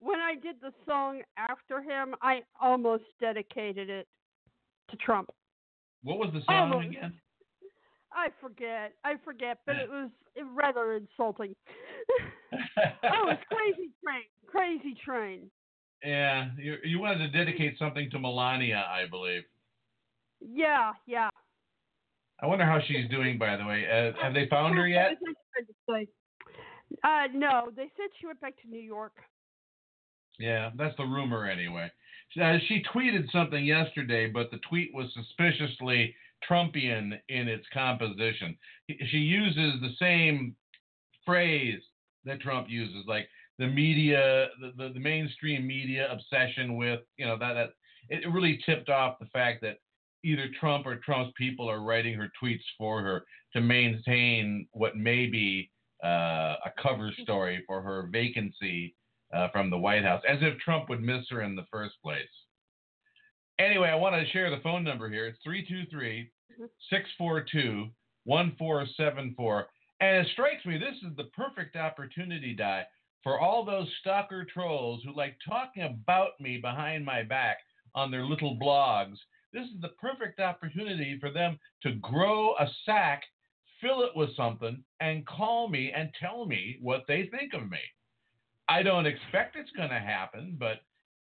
when 0.00 0.20
I 0.20 0.34
did 0.34 0.56
the 0.60 0.72
song 0.86 1.22
after 1.36 1.80
him, 1.80 2.14
I 2.22 2.42
almost 2.60 3.04
dedicated 3.20 3.90
it 3.90 4.06
to 4.90 4.96
Trump. 4.96 5.30
What 6.02 6.18
was 6.18 6.30
the 6.32 6.40
song 6.46 6.72
Almost. 6.72 6.88
again? 6.88 7.14
I 8.12 8.28
forget. 8.40 8.92
I 9.04 9.14
forget, 9.24 9.58
but 9.66 9.76
it 9.76 9.88
was 9.88 10.10
rather 10.54 10.94
insulting. 10.94 11.54
oh, 12.52 13.28
it's 13.28 13.42
Crazy 13.50 13.90
Train. 14.02 14.22
Crazy 14.46 14.96
Train. 15.04 15.50
Yeah, 16.02 16.48
you, 16.56 16.76
you 16.84 17.00
wanted 17.00 17.18
to 17.18 17.28
dedicate 17.28 17.78
something 17.78 18.08
to 18.10 18.18
Melania, 18.18 18.86
I 18.88 19.08
believe. 19.08 19.42
Yeah, 20.40 20.92
yeah. 21.06 21.28
I 22.40 22.46
wonder 22.46 22.64
how 22.64 22.78
she's 22.86 23.10
doing, 23.10 23.36
by 23.36 23.56
the 23.56 23.66
way. 23.66 23.84
Uh, 23.86 24.22
have 24.22 24.32
they 24.32 24.46
found 24.48 24.76
her 24.76 24.86
yet? 24.86 25.16
What 25.20 25.20
was 25.20 25.34
I 25.36 25.92
trying 25.92 26.06
to 26.06 26.06
say? 26.06 26.12
Uh, 27.02 27.38
no, 27.38 27.70
they 27.74 27.90
said 27.96 28.06
she 28.20 28.26
went 28.26 28.40
back 28.40 28.54
to 28.62 28.68
New 28.68 28.80
York. 28.80 29.16
Yeah, 30.38 30.70
that's 30.76 30.96
the 30.96 31.04
rumor 31.04 31.46
anyway. 31.46 31.90
Uh, 32.40 32.58
she 32.68 32.82
tweeted 32.94 33.30
something 33.32 33.64
yesterday, 33.64 34.28
but 34.28 34.50
the 34.50 34.60
tweet 34.68 34.90
was 34.94 35.12
suspiciously 35.14 36.14
Trumpian 36.48 37.18
in 37.28 37.48
its 37.48 37.66
composition. 37.72 38.56
She 38.88 39.18
uses 39.18 39.80
the 39.80 39.94
same 39.98 40.54
phrase 41.24 41.80
that 42.24 42.40
Trump 42.40 42.68
uses, 42.68 43.04
like 43.06 43.28
the 43.58 43.66
media, 43.66 44.48
the, 44.60 44.72
the, 44.76 44.92
the 44.94 45.00
mainstream 45.00 45.66
media 45.66 46.10
obsession 46.12 46.76
with, 46.76 47.00
you 47.16 47.26
know, 47.26 47.36
that, 47.38 47.54
that 47.54 47.70
it 48.08 48.30
really 48.30 48.60
tipped 48.64 48.88
off 48.88 49.18
the 49.18 49.26
fact 49.26 49.62
that 49.62 49.78
either 50.24 50.48
Trump 50.60 50.86
or 50.86 50.96
Trump's 50.96 51.32
people 51.36 51.68
are 51.68 51.80
writing 51.80 52.14
her 52.14 52.30
tweets 52.42 52.64
for 52.76 53.02
her 53.02 53.24
to 53.54 53.60
maintain 53.60 54.66
what 54.72 54.96
may 54.96 55.26
be 55.26 55.70
uh, 56.04 56.56
a 56.64 56.72
cover 56.80 57.12
story 57.22 57.64
for 57.66 57.82
her 57.82 58.08
vacancy 58.12 58.94
uh, 59.32 59.48
from 59.50 59.70
the 59.70 59.78
White 59.78 60.04
House, 60.04 60.22
as 60.28 60.38
if 60.40 60.58
Trump 60.58 60.88
would 60.88 61.02
miss 61.02 61.26
her 61.30 61.42
in 61.42 61.54
the 61.54 61.66
first 61.70 61.94
place. 62.02 62.28
Anyway, 63.58 63.88
I 63.88 63.96
want 63.96 64.14
to 64.14 64.30
share 64.32 64.50
the 64.50 64.62
phone 64.62 64.84
number 64.84 65.08
here. 65.08 65.26
It's 65.26 65.38
323 65.42 66.30
642 66.90 67.88
1474. 68.24 69.66
And 70.00 70.16
it 70.18 70.30
strikes 70.32 70.64
me 70.64 70.78
this 70.78 70.96
is 71.02 71.16
the 71.16 71.30
perfect 71.36 71.76
opportunity, 71.76 72.54
Di, 72.54 72.84
for 73.24 73.40
all 73.40 73.64
those 73.64 73.88
stalker 74.00 74.44
trolls 74.44 75.02
who 75.04 75.14
like 75.14 75.36
talking 75.46 75.82
about 75.82 76.40
me 76.40 76.58
behind 76.58 77.04
my 77.04 77.22
back 77.22 77.58
on 77.94 78.10
their 78.10 78.24
little 78.24 78.56
blogs. 78.58 79.16
This 79.52 79.64
is 79.64 79.80
the 79.80 79.94
perfect 80.00 80.40
opportunity 80.40 81.18
for 81.20 81.30
them 81.30 81.58
to 81.82 81.92
grow 81.94 82.54
a 82.60 82.68
sack, 82.84 83.24
fill 83.80 84.02
it 84.02 84.14
with 84.14 84.36
something, 84.36 84.84
and 85.00 85.26
call 85.26 85.68
me 85.68 85.90
and 85.94 86.10
tell 86.20 86.46
me 86.46 86.78
what 86.80 87.04
they 87.08 87.28
think 87.32 87.54
of 87.54 87.68
me. 87.68 87.80
I 88.68 88.82
don't 88.82 89.06
expect 89.06 89.56
it's 89.56 89.70
going 89.72 89.90
to 89.90 89.98
happen, 89.98 90.56
but 90.58 90.80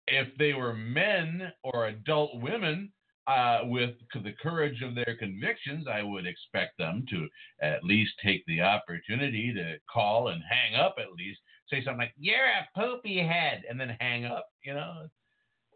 if 0.08 0.28
they 0.38 0.54
were 0.54 0.74
men 0.74 1.52
or 1.62 1.86
adult 1.86 2.40
women 2.40 2.92
uh, 3.28 3.60
with 3.64 3.94
the 4.14 4.32
courage 4.42 4.82
of 4.82 4.94
their 4.94 5.16
convictions, 5.18 5.86
I 5.86 6.02
would 6.02 6.26
expect 6.26 6.78
them 6.78 7.04
to 7.10 7.28
at 7.60 7.84
least 7.84 8.12
take 8.24 8.44
the 8.46 8.62
opportunity 8.62 9.52
to 9.54 9.76
call 9.92 10.28
and 10.28 10.42
hang 10.48 10.80
up 10.80 10.96
at 10.98 11.12
least. 11.12 11.38
Say 11.70 11.84
something 11.84 11.98
like, 11.98 12.14
You're 12.18 12.38
a 12.38 12.68
poopy 12.74 13.18
head, 13.18 13.62
and 13.68 13.78
then 13.78 13.96
hang 14.00 14.24
up, 14.24 14.46
you 14.64 14.72
know? 14.72 15.08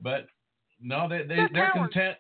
But 0.00 0.26
no, 0.80 1.08
they, 1.08 1.24
they, 1.24 1.46
They're 1.52 1.72
content. 1.72 2.16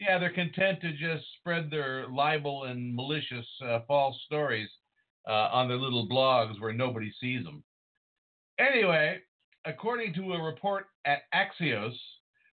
Yeah, 0.00 0.18
they're 0.18 0.32
content 0.32 0.80
to 0.82 0.92
just 0.92 1.24
spread 1.38 1.70
their 1.70 2.06
libel 2.08 2.64
and 2.64 2.94
malicious 2.94 3.46
uh, 3.64 3.78
false 3.88 4.20
stories 4.26 4.68
uh, 5.26 5.48
on 5.52 5.68
their 5.68 5.78
little 5.78 6.06
blogs 6.06 6.60
where 6.60 6.72
nobody 6.72 7.10
sees 7.18 7.44
them. 7.44 7.62
Anyway, 8.58 9.18
according 9.66 10.14
to 10.14 10.32
a 10.32 10.42
report 10.42 10.86
at 11.04 11.22
Axios, 11.34 11.94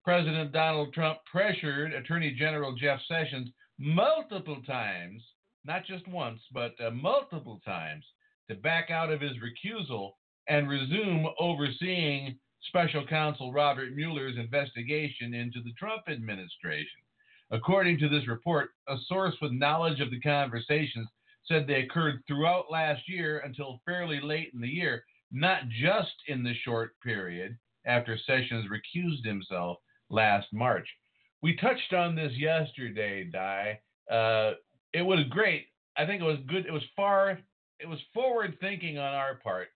President 0.03 0.51
Donald 0.51 0.93
Trump 0.93 1.19
pressured 1.31 1.93
Attorney 1.93 2.31
General 2.31 2.75
Jeff 2.75 2.99
Sessions 3.07 3.49
multiple 3.77 4.61
times, 4.65 5.21
not 5.63 5.85
just 5.85 6.07
once, 6.07 6.39
but 6.51 6.73
uh, 6.83 6.89
multiple 6.89 7.61
times, 7.63 8.03
to 8.49 8.55
back 8.55 8.89
out 8.89 9.11
of 9.11 9.21
his 9.21 9.33
recusal 9.33 10.13
and 10.47 10.67
resume 10.67 11.27
overseeing 11.39 12.37
Special 12.67 13.05
Counsel 13.05 13.53
Robert 13.53 13.93
Mueller's 13.93 14.37
investigation 14.37 15.35
into 15.35 15.61
the 15.63 15.73
Trump 15.73 16.03
administration. 16.07 17.01
According 17.51 17.99
to 17.99 18.09
this 18.09 18.27
report, 18.27 18.69
a 18.87 18.95
source 19.07 19.35
with 19.41 19.51
knowledge 19.51 19.99
of 19.99 20.09
the 20.09 20.19
conversations 20.19 21.07
said 21.45 21.67
they 21.67 21.81
occurred 21.81 22.23
throughout 22.27 22.71
last 22.71 23.01
year 23.07 23.39
until 23.45 23.81
fairly 23.85 24.19
late 24.21 24.51
in 24.53 24.61
the 24.61 24.67
year, 24.67 25.03
not 25.32 25.67
just 25.69 26.13
in 26.27 26.43
the 26.43 26.53
short 26.63 26.99
period 27.01 27.57
after 27.86 28.17
Sessions 28.25 28.67
recused 28.69 29.25
himself 29.25 29.77
last 30.09 30.47
March. 30.53 30.88
We 31.41 31.55
touched 31.55 31.93
on 31.93 32.15
this 32.15 32.34
yesterday, 32.38 33.23
Di. 33.23 33.79
Uh, 34.11 34.53
it 34.93 35.01
was 35.01 35.25
great. 35.29 35.67
I 35.97 36.05
think 36.05 36.21
it 36.21 36.25
was 36.25 36.39
good. 36.47 36.65
It 36.65 36.71
was 36.71 36.84
far. 36.95 37.39
It 37.79 37.88
was 37.88 37.99
forward 38.13 38.57
thinking 38.59 38.97
on 38.97 39.13
our 39.13 39.36
part 39.36 39.69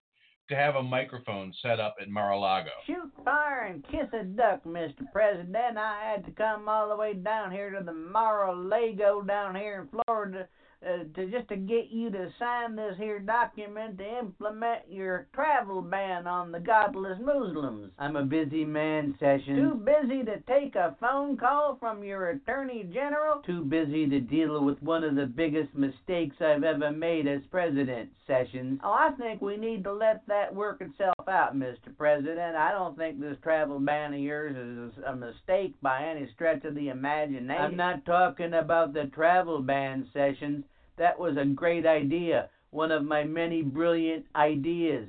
to 0.50 0.56
have 0.56 0.76
a 0.76 0.84
microphone 0.84 1.52
set 1.62 1.80
up 1.80 1.96
at 2.00 2.10
Mar-a-Lago. 2.10 2.70
Shoot 2.86 3.12
fire 3.24 3.66
and 3.66 3.84
kiss 3.86 4.08
a 4.14 4.24
duck, 4.24 4.64
Mr. 4.64 5.12
President. 5.12 5.78
I 5.78 6.12
had 6.12 6.24
to 6.26 6.32
come 6.32 6.70
all 6.70 6.90
the 6.90 6.96
way 6.96 7.16
down 7.16 7.52
here 7.52 7.72
to 7.72 7.84
the 7.84 7.94
Mar-a-Lago 7.94 9.24
down 9.24 9.56
here 9.56 9.82
in 9.82 10.04
Florida 10.06 10.48
uh, 10.86 11.04
to 11.16 11.30
just 11.30 11.48
to 11.50 11.56
get 11.56 11.90
you 11.90 12.10
to 12.12 12.30
sign 12.38 12.76
this 12.76 12.96
here 12.98 13.20
document 13.20 13.98
to 13.98 14.20
implement 14.20 14.82
your 14.90 15.28
travel 15.34 15.82
ban 15.82 16.28
on 16.28 16.52
the 16.52 16.60
godless 16.60 17.18
Muslims. 17.22 17.92
I'm 17.98 18.16
a 18.16 18.24
busy 18.24 18.66
man, 18.66 19.16
Sessions. 19.20 19.58
Too 19.58 19.76
busy 19.76 20.24
to 20.24 20.40
take 20.42 20.76
a 20.76 20.96
phone 21.00 21.38
call 21.38 21.78
from 21.80 22.04
your 22.04 22.30
attorney 22.30 22.90
general? 22.94 23.42
Too 23.46 23.64
busy 23.64 24.08
to 24.10 24.20
deal 24.20 24.64
with 24.64 24.82
one 24.82 25.04
of 25.04 25.16
the 25.16 25.26
biggest 25.26 25.74
mistakes 25.76 26.36
I've 26.40 26.64
ever 26.64 26.92
made 26.92 27.28
as 27.28 27.42
president, 27.50 28.10
Sessions. 28.28 28.80
Oh, 28.84 28.92
I 28.92 29.12
think 29.18 29.42
we 29.42 29.58
need 29.58 29.84
to 29.86 29.94
let 29.94 30.26
that 30.28 30.54
work 30.54 30.82
itself 30.82 31.15
out, 31.28 31.56
Mr. 31.56 31.96
President. 31.98 32.56
I 32.56 32.72
don't 32.72 32.98
think 32.98 33.20
this 33.20 33.38
travel 33.42 33.80
ban 33.80 34.14
of 34.14 34.20
yours 34.20 34.56
is 34.56 35.04
a 35.06 35.16
mistake 35.16 35.74
by 35.82 36.06
any 36.06 36.30
stretch 36.34 36.64
of 36.66 36.76
the 36.76 36.90
imagination. 36.90 37.52
I'm 37.52 37.76
not 37.76 38.06
talking 38.06 38.54
about 38.54 38.94
the 38.94 39.06
travel 39.06 39.62
ban, 39.62 40.08
Sessions. 40.14 40.66
That 40.98 41.20
was 41.20 41.38
a 41.38 41.46
great 41.46 41.86
idea. 41.86 42.50
One 42.72 42.92
of 42.92 43.04
my 43.04 43.24
many 43.24 43.62
brilliant 43.62 44.26
ideas. 44.36 45.08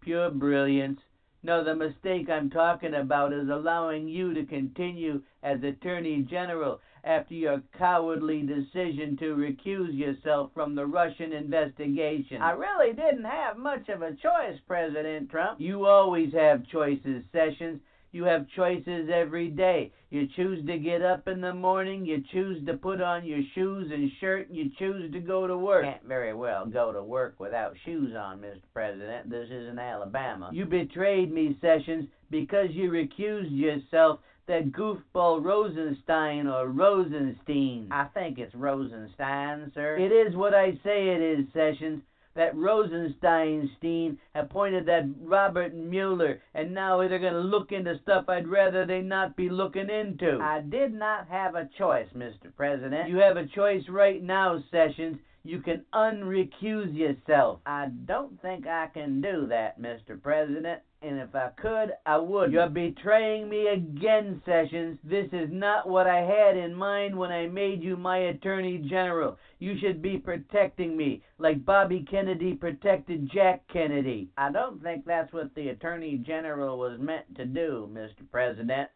Pure 0.00 0.30
brilliance. 0.32 1.00
No, 1.42 1.62
the 1.62 1.74
mistake 1.74 2.28
I'm 2.28 2.50
talking 2.50 2.94
about 2.94 3.32
is 3.32 3.48
allowing 3.48 4.08
you 4.08 4.34
to 4.34 4.44
continue 4.44 5.22
as 5.42 5.62
Attorney 5.62 6.22
General 6.22 6.80
after 7.06 7.34
your 7.34 7.62
cowardly 7.78 8.42
decision 8.42 9.16
to 9.18 9.36
recuse 9.36 9.96
yourself 9.96 10.50
from 10.52 10.74
the 10.74 10.84
Russian 10.84 11.32
investigation. 11.32 12.42
I 12.42 12.50
really 12.50 12.92
didn't 12.92 13.24
have 13.24 13.56
much 13.56 13.88
of 13.88 14.02
a 14.02 14.10
choice, 14.10 14.58
President 14.66 15.30
Trump. 15.30 15.60
You 15.60 15.86
always 15.86 16.32
have 16.34 16.66
choices, 16.66 17.22
Sessions. 17.32 17.80
You 18.10 18.24
have 18.24 18.46
choices 18.56 19.08
every 19.12 19.48
day. 19.48 19.92
You 20.10 20.26
choose 20.34 20.64
to 20.66 20.78
get 20.78 21.02
up 21.02 21.28
in 21.28 21.40
the 21.40 21.52
morning, 21.52 22.06
you 22.06 22.24
choose 22.32 22.64
to 22.66 22.74
put 22.74 23.00
on 23.00 23.26
your 23.26 23.42
shoes 23.54 23.90
and 23.92 24.10
shirt, 24.20 24.48
and 24.48 24.56
you 24.56 24.70
choose 24.78 25.12
to 25.12 25.20
go 25.20 25.46
to 25.46 25.58
work. 25.58 25.84
Can't 25.84 26.04
very 26.04 26.32
well 26.32 26.64
go 26.66 26.92
to 26.92 27.02
work 27.02 27.34
without 27.38 27.74
shoes 27.84 28.14
on, 28.16 28.38
Mr. 28.38 28.62
President. 28.72 29.28
This 29.28 29.48
isn't 29.50 29.78
Alabama. 29.78 30.50
You 30.52 30.64
betrayed 30.64 31.32
me, 31.32 31.58
Sessions, 31.60 32.08
because 32.30 32.68
you 32.70 32.90
recused 32.90 33.50
yourself 33.50 34.20
that 34.46 34.72
goofball 34.72 35.44
Rosenstein 35.44 36.46
or 36.46 36.68
Rosenstein. 36.68 37.88
I 37.90 38.04
think 38.14 38.38
it's 38.38 38.54
Rosenstein, 38.54 39.72
sir. 39.74 39.96
It 39.96 40.12
is 40.12 40.36
what 40.36 40.54
I 40.54 40.72
say 40.84 41.08
it 41.08 41.20
is, 41.20 41.46
Sessions. 41.52 42.02
That 42.34 42.54
Rosensteinstein 42.54 44.18
appointed 44.34 44.84
that 44.86 45.08
Robert 45.22 45.74
Mueller, 45.74 46.42
and 46.54 46.74
now 46.74 46.98
they're 46.98 47.18
going 47.18 47.32
to 47.32 47.38
look 47.40 47.72
into 47.72 47.98
stuff 48.02 48.28
I'd 48.28 48.46
rather 48.46 48.84
they 48.84 49.00
not 49.00 49.36
be 49.36 49.48
looking 49.48 49.88
into. 49.88 50.38
I 50.42 50.60
did 50.60 50.92
not 50.92 51.28
have 51.28 51.54
a 51.54 51.70
choice, 51.78 52.08
Mr. 52.14 52.54
President. 52.54 53.08
You 53.08 53.16
have 53.16 53.38
a 53.38 53.46
choice 53.46 53.84
right 53.88 54.22
now, 54.22 54.62
Sessions. 54.70 55.16
You 55.44 55.60
can 55.60 55.84
unrecuse 55.94 56.94
yourself. 56.94 57.60
I 57.64 57.86
don't 58.04 58.38
think 58.42 58.66
I 58.66 58.88
can 58.92 59.22
do 59.22 59.46
that, 59.46 59.80
Mr. 59.80 60.20
President. 60.20 60.82
And 61.06 61.20
if 61.20 61.34
I 61.36 61.50
could, 61.56 61.92
I 62.04 62.18
would. 62.18 62.50
Mm-hmm. 62.50 62.54
You're 62.54 62.68
betraying 62.68 63.48
me 63.48 63.68
again, 63.68 64.42
Sessions. 64.44 64.98
This 65.04 65.28
is 65.32 65.48
not 65.52 65.88
what 65.88 66.08
I 66.08 66.18
had 66.18 66.56
in 66.56 66.74
mind 66.74 67.16
when 67.16 67.30
I 67.30 67.46
made 67.46 67.80
you 67.80 67.96
my 67.96 68.18
Attorney 68.18 68.78
General. 68.90 69.38
You 69.60 69.78
should 69.78 70.02
be 70.02 70.18
protecting 70.18 70.96
me, 70.96 71.22
like 71.38 71.64
Bobby 71.64 72.04
Kennedy 72.10 72.54
protected 72.54 73.30
Jack 73.32 73.62
Kennedy. 73.72 74.30
I 74.36 74.50
don't 74.50 74.82
think 74.82 75.04
that's 75.06 75.32
what 75.32 75.54
the 75.54 75.68
Attorney 75.68 76.18
General 76.26 76.76
was 76.76 76.98
meant 76.98 77.32
to 77.36 77.44
do, 77.44 77.88
Mr. 77.92 78.28
President. 78.32 78.88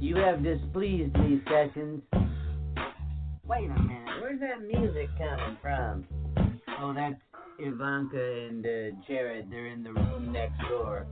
You 0.00 0.16
have 0.16 0.42
displeased 0.42 1.14
me, 1.18 1.42
Sessions. 1.44 2.02
Wait 3.46 3.66
a 3.66 3.82
minute. 3.82 4.20
Where's 4.22 4.40
that 4.40 4.62
music 4.66 5.10
coming 5.18 5.58
from? 5.60 6.06
Oh, 6.80 6.94
that's 6.94 7.20
Ivanka 7.58 8.46
and 8.48 8.64
uh, 8.64 8.96
Jared. 9.06 9.50
They're 9.50 9.66
in 9.66 9.82
the 9.82 9.92
room 9.92 10.32
next 10.32 10.60
door. 10.68 11.06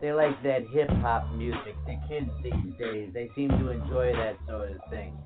They 0.00 0.12
like 0.12 0.42
that 0.42 0.62
hip 0.72 0.88
hop 1.00 1.32
music. 1.34 1.74
The 1.86 1.96
kids 2.08 2.30
these 2.42 2.74
days, 2.78 3.10
they 3.14 3.30
seem 3.34 3.48
to 3.50 3.70
enjoy 3.70 4.12
that 4.12 4.36
sort 4.48 4.72
of 4.72 4.78
thing. 4.90 5.16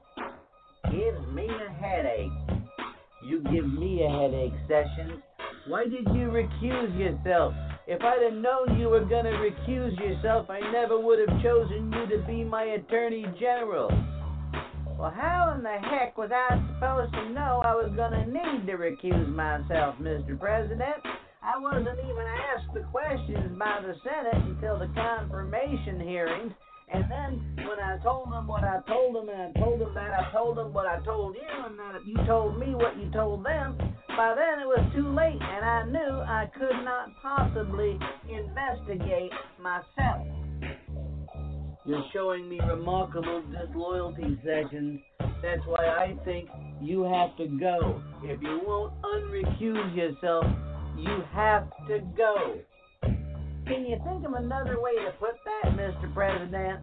Gives 0.91 1.27
me 1.33 1.49
a 1.49 1.73
headache. 1.73 2.31
You 3.27 3.43
give 3.53 3.67
me 3.67 4.05
a 4.05 4.11
headache, 4.11 4.53
Sessions. 4.69 5.23
Why 5.67 5.85
did 5.85 6.07
you 6.15 6.29
recuse 6.29 6.99
yourself? 6.99 7.53
If 7.87 8.03
I'd 8.03 8.23
have 8.23 8.41
known 8.41 8.79
you 8.79 8.89
were 8.89 9.01
to 9.01 9.07
recuse 9.07 9.99
yourself, 9.99 10.49
I 10.51 10.61
never 10.73 11.01
would 11.01 11.19
have 11.27 11.43
chosen 11.43 11.93
you 11.93 12.17
to 12.17 12.25
be 12.27 12.45
my 12.45 12.65
Attorney 12.65 13.25
General. 13.41 13.91
Well, 14.99 15.15
how 15.15 15.55
in 15.55 15.63
the 15.63 15.79
heck 15.79 16.19
was 16.19 16.31
I 16.35 16.59
supposed 16.75 17.15
to 17.15 17.31
know 17.31 17.63
I 17.63 17.71
was 17.71 17.95
going 17.95 18.11
to 18.19 18.27
need 18.27 18.67
to 18.67 18.75
recuse 18.75 19.31
myself, 19.31 19.95
Mr. 20.03 20.35
President? 20.35 20.99
I 21.39 21.55
wasn't 21.57 22.03
even 22.03 22.27
asked 22.51 22.75
the 22.75 22.83
questions 22.91 23.55
by 23.57 23.79
the 23.79 23.95
Senate 24.03 24.43
until 24.43 24.77
the 24.77 24.91
confirmation 24.99 26.01
hearings. 26.03 26.51
And 26.91 27.05
then 27.07 27.63
when 27.63 27.79
I 27.79 28.03
told 28.03 28.33
them 28.33 28.49
what 28.49 28.65
I 28.65 28.83
told 28.89 29.15
them, 29.15 29.29
and 29.29 29.55
I 29.55 29.61
told 29.61 29.81
them 29.81 29.95
that 29.95 30.11
I 30.19 30.33
told 30.33 30.59
them 30.59 30.75
what 30.75 30.87
I 30.87 30.99
told 31.05 31.37
you, 31.37 31.47
and 31.47 31.79
that 31.79 32.05
you 32.05 32.19
told 32.27 32.59
me 32.59 32.75
what 32.75 32.99
you 32.99 33.09
told 33.13 33.47
them, 33.47 33.79
by 34.09 34.35
then 34.35 34.59
it 34.59 34.67
was 34.67 34.83
too 34.97 35.15
late, 35.15 35.39
and 35.39 35.63
I 35.65 35.87
knew 35.87 36.11
I 36.27 36.51
could 36.59 36.83
not 36.83 37.15
possibly 37.23 38.01
investigate 38.27 39.31
myself. 39.63 40.27
You're 41.89 42.05
showing 42.13 42.51
me 42.51 42.61
remarkable 42.61 43.43
disloyalty, 43.51 44.39
Sessions. 44.45 45.01
That's 45.41 45.63
why 45.65 45.87
I 45.87 46.19
think 46.23 46.51
you 46.83 47.05
have 47.05 47.35
to 47.39 47.47
go. 47.59 48.03
If 48.23 48.43
you 48.43 48.61
won't 48.63 48.93
unrecuse 49.01 49.97
yourself, 49.97 50.45
you 50.99 51.23
have 51.33 51.71
to 51.89 52.01
go. 52.15 52.59
Can 53.01 53.87
you 53.87 53.97
think 54.05 54.27
of 54.27 54.35
another 54.35 54.79
way 54.83 54.97
to 54.97 55.13
put 55.19 55.37
that, 55.47 55.73
Mr. 55.79 56.13
President? 56.13 56.81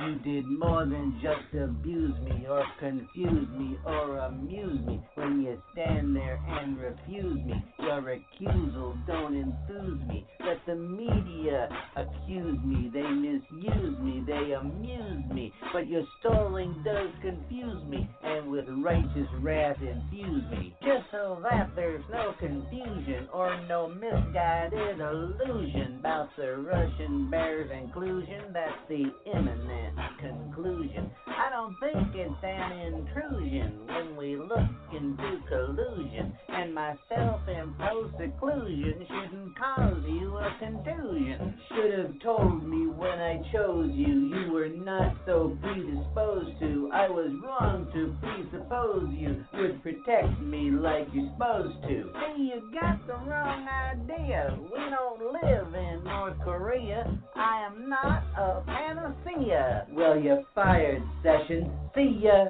You 0.00 0.14
did 0.20 0.46
more 0.46 0.86
than 0.86 1.20
just 1.22 1.54
abuse 1.54 2.18
me 2.20 2.46
or 2.48 2.64
confuse 2.78 3.48
me 3.50 3.76
or 3.84 4.16
amuse 4.18 4.80
me 4.86 4.98
when 5.14 5.42
you 5.42 5.60
stand 5.72 6.16
there 6.16 6.40
and 6.48 6.78
refuse 6.78 7.44
me. 7.44 7.62
Your 7.80 8.00
recusals 8.00 9.06
don't 9.06 9.36
enthuse 9.36 10.00
me. 10.08 10.26
Let 10.40 10.64
the 10.66 10.74
media 10.74 11.68
accuse 11.96 12.58
me. 12.64 12.90
They 12.94 13.02
misuse 13.02 13.98
me. 14.00 14.24
They 14.26 14.52
amuse 14.52 15.30
me. 15.32 15.52
But 15.72 15.86
your 15.86 16.04
stalling 16.18 16.82
does 16.82 17.10
confuse 17.20 17.84
me 17.84 18.08
and 18.22 18.50
with 18.50 18.64
righteous 18.82 19.28
wrath 19.40 19.76
infuse 19.82 20.50
me. 20.50 20.74
Just 20.80 21.10
so 21.12 21.42
that 21.42 21.72
there's 21.76 22.04
no 22.10 22.32
confusion 22.40 23.28
or 23.34 23.60
no 23.68 23.88
misguided 23.88 24.98
illusion 24.98 25.98
about 26.00 26.30
the 26.38 26.56
Russian 26.56 27.30
bear's 27.30 27.70
inclusion, 27.70 28.52
that's 28.54 28.72
the 28.88 29.04
imminent 29.26 29.89
conclusion. 30.20 31.10
I 31.26 31.50
don't 31.50 31.74
think 31.80 32.14
it's 32.14 32.34
an 32.42 32.72
intrusion 32.72 33.80
when 33.86 34.16
we 34.16 34.36
look 34.36 34.70
into 34.92 35.40
collusion, 35.48 36.32
and 36.48 36.74
my 36.74 36.94
self-imposed 37.08 38.14
seclusion 38.18 39.06
shouldn't 39.08 39.58
cause 39.58 40.02
you 40.06 40.36
a 40.36 40.56
contusion. 40.58 41.54
Should 41.68 41.98
have 41.98 42.20
told 42.22 42.66
me 42.66 42.86
when 42.88 43.18
I 43.18 43.42
chose 43.52 43.90
you, 43.94 44.34
you 44.34 44.52
were 44.52 44.68
not 44.68 45.16
so 45.26 45.56
predisposed 45.62 46.58
to. 46.60 46.90
I 46.92 47.08
was 47.08 47.32
wrong 47.44 47.88
to 47.94 48.16
presuppose 48.20 49.08
you 49.12 49.44
would 49.54 49.82
protect 49.82 50.40
me 50.40 50.70
like 50.70 51.08
you're 51.12 51.30
supposed 51.32 51.82
to. 51.84 52.12
See, 52.36 52.42
you 52.42 52.70
got 52.78 53.06
the 53.06 53.14
wrong 53.14 53.66
idea. 53.66 54.56
We 54.60 54.78
don't 54.90 55.32
live 55.32 55.74
in 55.74 56.04
North 56.04 56.38
Korea. 56.44 57.18
I 57.34 57.66
am 57.66 57.88
not 57.88 58.22
a 58.36 58.62
panacea. 58.66 59.79
Well, 59.90 60.18
you're 60.18 60.42
fired, 60.54 61.02
Sessions. 61.22 61.68
See 61.94 62.20
ya. 62.22 62.46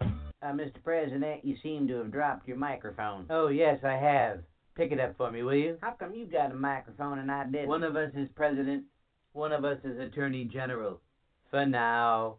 Uh, 0.00 0.52
Mr. 0.52 0.82
President, 0.82 1.44
you 1.44 1.56
seem 1.62 1.86
to 1.88 1.98
have 1.98 2.10
dropped 2.10 2.48
your 2.48 2.56
microphone. 2.56 3.26
Oh, 3.30 3.48
yes, 3.48 3.78
I 3.84 3.92
have. 3.92 4.40
Pick 4.74 4.90
it 4.90 4.98
up 4.98 5.16
for 5.16 5.30
me, 5.30 5.42
will 5.42 5.54
you? 5.54 5.76
How 5.82 5.92
come 5.92 6.14
you 6.14 6.26
got 6.26 6.50
a 6.50 6.54
microphone 6.54 7.18
and 7.18 7.30
I 7.30 7.44
didn't? 7.44 7.68
One 7.68 7.84
of 7.84 7.94
us 7.94 8.10
is 8.16 8.28
president, 8.34 8.84
one 9.32 9.52
of 9.52 9.64
us 9.64 9.78
is 9.84 9.98
attorney 10.00 10.44
general. 10.44 11.00
For 11.50 11.66
now. 11.66 12.36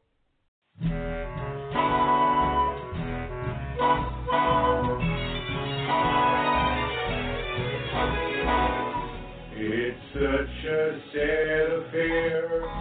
It's 9.56 10.00
such 10.14 10.66
a 10.72 11.00
sad 11.14 11.72
affair. 11.72 12.73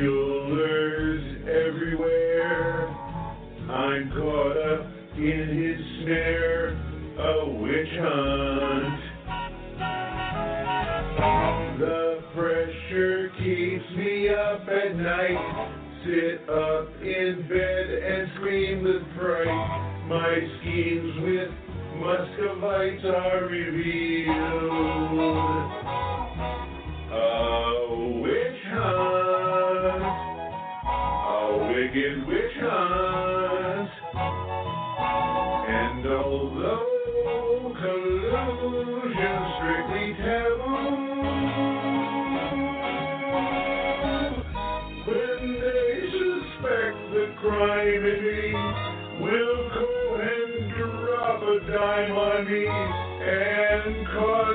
Mueller's 0.00 1.24
everywhere. 1.42 2.88
I'm 3.68 4.10
caught 4.12 4.56
up 4.56 4.86
in 5.16 5.46
his 5.60 5.78
snare, 6.02 6.70
a 7.18 7.50
witch 7.60 7.94
hunt. 8.00 9.00
The 11.80 12.22
pressure 12.34 13.30
keeps 13.38 13.90
me 13.98 14.30
up 14.30 14.62
at 14.68 14.96
night. 14.96 15.68
Sit 16.06 16.48
up 16.48 16.88
in 17.02 17.46
bed 17.46 17.90
and 18.02 18.30
scream 18.36 18.82
with 18.82 19.02
fright. 19.18 20.06
My 20.08 20.34
schemes 20.60 21.12
with 21.20 21.50
Muscovites 22.00 23.04
are 23.04 23.44
revealed. 23.44 24.30
A 27.12 28.18
witch 28.22 28.62
hunt. 28.72 29.09
Will 49.20 49.68
go 49.74 50.14
and 50.20 50.72
drop 50.78 51.42
a 51.42 51.60
dime 51.70 52.12
on 52.12 52.46
me 52.50 52.66
and 52.66 54.06
cause 54.08 54.49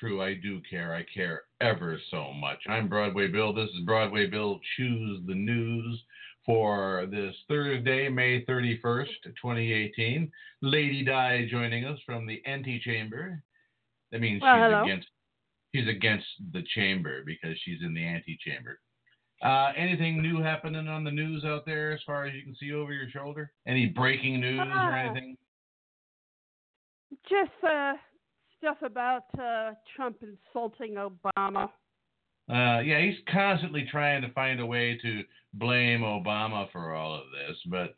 true. 0.00 0.22
I 0.22 0.34
do 0.34 0.60
care. 0.68 0.94
I 0.94 1.04
care 1.14 1.42
ever 1.60 1.98
so 2.10 2.32
much. 2.32 2.58
I'm 2.68 2.88
Broadway 2.88 3.28
Bill. 3.28 3.52
This 3.52 3.68
is 3.70 3.84
Broadway 3.84 4.26
Bill 4.26 4.58
Choose 4.76 5.20
the 5.26 5.34
News 5.34 6.02
for 6.46 7.06
this 7.10 7.34
Thursday, 7.48 8.08
May 8.08 8.44
31st, 8.46 9.06
2018. 9.24 10.32
Lady 10.62 11.04
Di 11.04 11.46
joining 11.50 11.84
us 11.84 11.98
from 12.06 12.26
the 12.26 12.42
antechamber. 12.46 13.42
That 14.10 14.20
means 14.22 14.40
Well, 14.42 14.54
she's 14.56 14.62
hello. 14.72 14.82
against 14.84 15.08
she's 15.74 15.88
against 15.88 16.26
the 16.52 16.62
chamber 16.74 17.22
because 17.24 17.56
she's 17.62 17.82
in 17.82 17.94
the 17.94 18.04
antechamber. 18.04 18.80
Uh, 19.42 19.72
anything 19.76 20.20
new 20.20 20.40
happening 20.42 20.88
on 20.88 21.04
the 21.04 21.10
news 21.10 21.44
out 21.44 21.64
there 21.64 21.92
as 21.92 22.00
far 22.06 22.24
as 22.26 22.34
you 22.34 22.42
can 22.42 22.54
see 22.56 22.72
over 22.72 22.92
your 22.92 23.08
shoulder? 23.10 23.52
Any 23.66 23.86
breaking 23.86 24.40
news 24.40 24.58
or 24.58 24.64
Ah. 24.72 24.94
anything? 24.98 25.36
Just 27.28 27.50
uh, 27.64 27.94
stuff 28.60 28.78
about 28.82 29.24
uh, 29.38 29.72
Trump 29.96 30.18
insulting 30.22 30.94
Obama. 30.94 31.70
Uh, 32.48 32.80
yeah, 32.80 33.00
he's 33.00 33.18
constantly 33.32 33.86
trying 33.90 34.22
to 34.22 34.32
find 34.32 34.60
a 34.60 34.66
way 34.66 34.98
to 35.00 35.22
blame 35.54 36.00
Obama 36.00 36.70
for 36.72 36.94
all 36.94 37.14
of 37.14 37.24
this. 37.30 37.56
But 37.66 37.94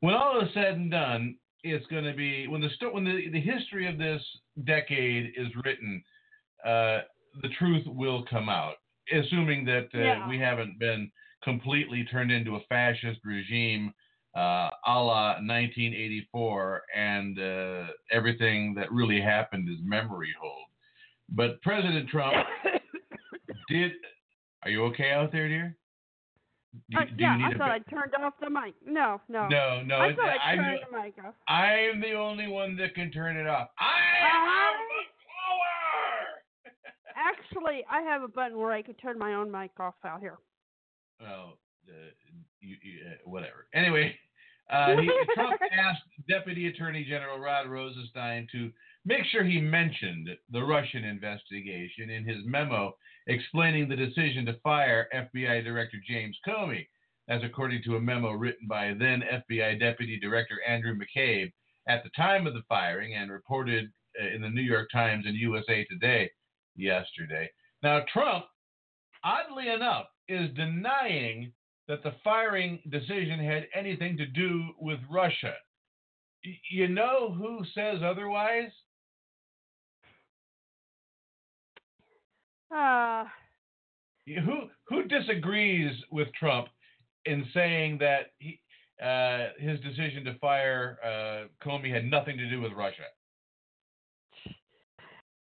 when 0.00 0.14
all 0.14 0.40
is 0.40 0.48
said 0.52 0.74
and 0.74 0.90
done, 0.90 1.36
it's 1.62 1.86
going 1.86 2.04
to 2.04 2.14
be 2.14 2.46
when 2.48 2.60
the 2.60 2.68
when 2.92 3.04
the, 3.04 3.28
the 3.32 3.40
history 3.40 3.88
of 3.88 3.98
this 3.98 4.22
decade 4.64 5.32
is 5.36 5.48
written, 5.64 6.02
uh, 6.64 7.00
the 7.42 7.48
truth 7.58 7.84
will 7.86 8.24
come 8.28 8.48
out, 8.48 8.74
assuming 9.12 9.64
that 9.66 9.88
uh, 9.94 9.98
Yeah. 9.98 10.28
we 10.28 10.38
haven't 10.38 10.78
been 10.78 11.10
completely 11.42 12.04
turned 12.10 12.32
into 12.32 12.56
a 12.56 12.60
fascist 12.68 13.20
regime. 13.24 13.92
Uh, 14.36 14.70
a 14.86 14.94
la 15.02 15.32
1984, 15.40 16.82
and 16.94 17.38
uh, 17.40 17.86
everything 18.12 18.74
that 18.74 18.92
really 18.92 19.20
happened 19.20 19.68
is 19.68 19.76
memory 19.82 20.32
hole. 20.40 20.64
But 21.30 21.60
President 21.62 22.08
Trump 22.08 22.34
did. 23.68 23.92
Are 24.62 24.70
you 24.70 24.84
okay 24.86 25.12
out 25.12 25.32
there, 25.32 25.48
dear? 25.48 25.76
Do, 26.90 26.98
Uh, 26.98 27.04
yeah, 27.18 27.38
I 27.42 27.56
thought 27.56 27.70
I 27.70 27.78
turned 27.90 28.14
off 28.22 28.34
the 28.40 28.50
mic. 28.50 28.74
No, 28.84 29.20
no. 29.28 29.48
No, 29.48 29.82
no, 29.82 29.98
I 29.98 30.14
thought 30.14 30.36
I 30.44 30.52
I'm 30.52 30.58
turned 30.58 30.78
the- 30.90 30.96
the 30.96 31.02
mic 31.02 31.14
off. 31.24 31.34
I'm 31.48 32.00
the 32.00 32.12
only 32.12 32.46
one 32.48 32.76
that 32.76 32.94
can 32.94 33.10
turn 33.10 33.36
it 33.36 33.46
off. 33.46 33.68
I 33.78 33.98
have 34.20 34.74
the 34.88 35.04
power! 36.66 36.74
Actually, 37.16 37.84
I 37.90 38.02
have 38.02 38.22
a 38.22 38.28
button 38.28 38.58
where 38.58 38.72
I 38.72 38.82
can 38.82 38.94
turn 38.94 39.18
my 39.18 39.34
own 39.34 39.50
mic 39.50 39.70
off 39.80 39.94
out 40.04 40.20
here. 40.20 40.38
well, 41.20 41.54
uh, 41.54 41.67
you, 42.60 42.76
you, 42.82 42.98
uh, 43.06 43.14
whatever. 43.24 43.66
Anyway, 43.74 44.14
uh, 44.70 44.96
he, 44.96 45.10
Trump 45.34 45.60
asked 45.72 46.02
Deputy 46.28 46.68
Attorney 46.68 47.04
General 47.04 47.38
Rod 47.38 47.68
Rosenstein 47.68 48.46
to 48.52 48.70
make 49.04 49.24
sure 49.30 49.44
he 49.44 49.60
mentioned 49.60 50.28
the 50.52 50.62
Russian 50.62 51.04
investigation 51.04 52.10
in 52.10 52.24
his 52.24 52.38
memo 52.44 52.94
explaining 53.26 53.88
the 53.88 53.96
decision 53.96 54.44
to 54.46 54.58
fire 54.62 55.08
FBI 55.14 55.64
Director 55.64 55.98
James 56.06 56.36
Comey. 56.46 56.86
As 57.28 57.42
according 57.44 57.82
to 57.84 57.96
a 57.96 58.00
memo 58.00 58.30
written 58.30 58.66
by 58.66 58.94
then 58.98 59.22
FBI 59.50 59.78
Deputy 59.78 60.18
Director 60.18 60.56
Andrew 60.66 60.94
McCabe 60.94 61.52
at 61.86 62.02
the 62.02 62.10
time 62.16 62.46
of 62.46 62.54
the 62.54 62.62
firing 62.68 63.14
and 63.14 63.30
reported 63.30 63.90
uh, 64.18 64.34
in 64.34 64.40
the 64.40 64.48
New 64.48 64.62
York 64.62 64.88
Times 64.90 65.26
and 65.26 65.36
USA 65.36 65.84
Today 65.84 66.30
yesterday. 66.74 67.50
Now, 67.82 68.02
Trump, 68.12 68.46
oddly 69.24 69.68
enough, 69.68 70.06
is 70.28 70.48
denying 70.56 71.52
that 71.88 72.02
the 72.02 72.12
firing 72.22 72.78
decision 72.90 73.38
had 73.38 73.66
anything 73.74 74.16
to 74.18 74.26
do 74.26 74.68
with 74.78 74.98
Russia. 75.10 75.54
Y- 76.44 76.60
You 76.70 76.88
know 76.88 77.32
who 77.32 77.64
says 77.74 78.02
otherwise? 78.02 78.70
Uh, 82.74 83.24
Who 84.26 84.68
who 84.88 85.04
disagrees 85.04 85.92
with 86.10 86.28
Trump 86.38 86.68
in 87.24 87.46
saying 87.54 87.98
that 87.98 88.32
he, 88.38 88.60
uh, 89.02 89.48
his 89.58 89.80
decision 89.80 90.22
to 90.24 90.34
fire 90.38 90.98
uh, 91.02 91.48
Comey 91.66 91.90
had 91.92 92.04
nothing 92.04 92.36
to 92.36 92.48
do 92.50 92.60
with 92.60 92.72
Russia? 92.72 93.04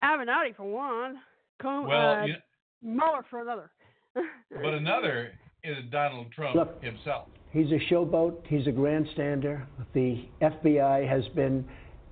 Avenatti 0.04 0.54
for 0.56 0.64
one. 0.72 1.16
Com- 1.60 1.86
Well, 1.88 2.20
uh, 2.22 2.26
you- 2.26 2.36
Mueller 2.82 3.24
for 3.28 3.40
another. 3.40 3.70
But 4.50 4.74
another 4.74 5.32
is 5.66 5.84
Donald 5.90 6.30
Trump 6.32 6.54
Look. 6.54 6.82
himself. 6.82 7.26
He's 7.52 7.70
a 7.72 7.92
showboat. 7.92 8.36
He's 8.46 8.66
a 8.66 8.70
grandstander. 8.70 9.62
The 9.94 10.24
FBI 10.40 11.08
has 11.08 11.26
been 11.34 11.64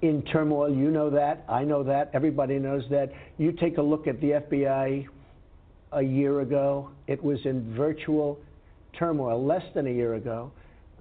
in 0.03 0.23
turmoil. 0.23 0.75
You 0.75 0.91
know 0.91 1.11
that. 1.11 1.45
I 1.49 1.65
know 1.65 1.83
that. 1.85 2.11
Everybody 2.15 2.59
knows 2.59 2.85
that. 2.91 3.13
You 3.39 3.53
take 3.53 3.79
a 3.79 3.83
look 3.83 4.07
at 4.07 4.21
the 4.21 4.43
FBI 4.51 5.07
a 5.93 6.03
year 6.03 6.41
ago. 6.41 6.91
It 7.07 7.23
was 7.23 7.39
in 7.45 7.75
virtual 7.77 8.39
turmoil 8.99 9.45
less 9.45 9.63
than 9.75 9.87
a 9.87 9.91
year 9.91 10.15
ago. 10.15 10.51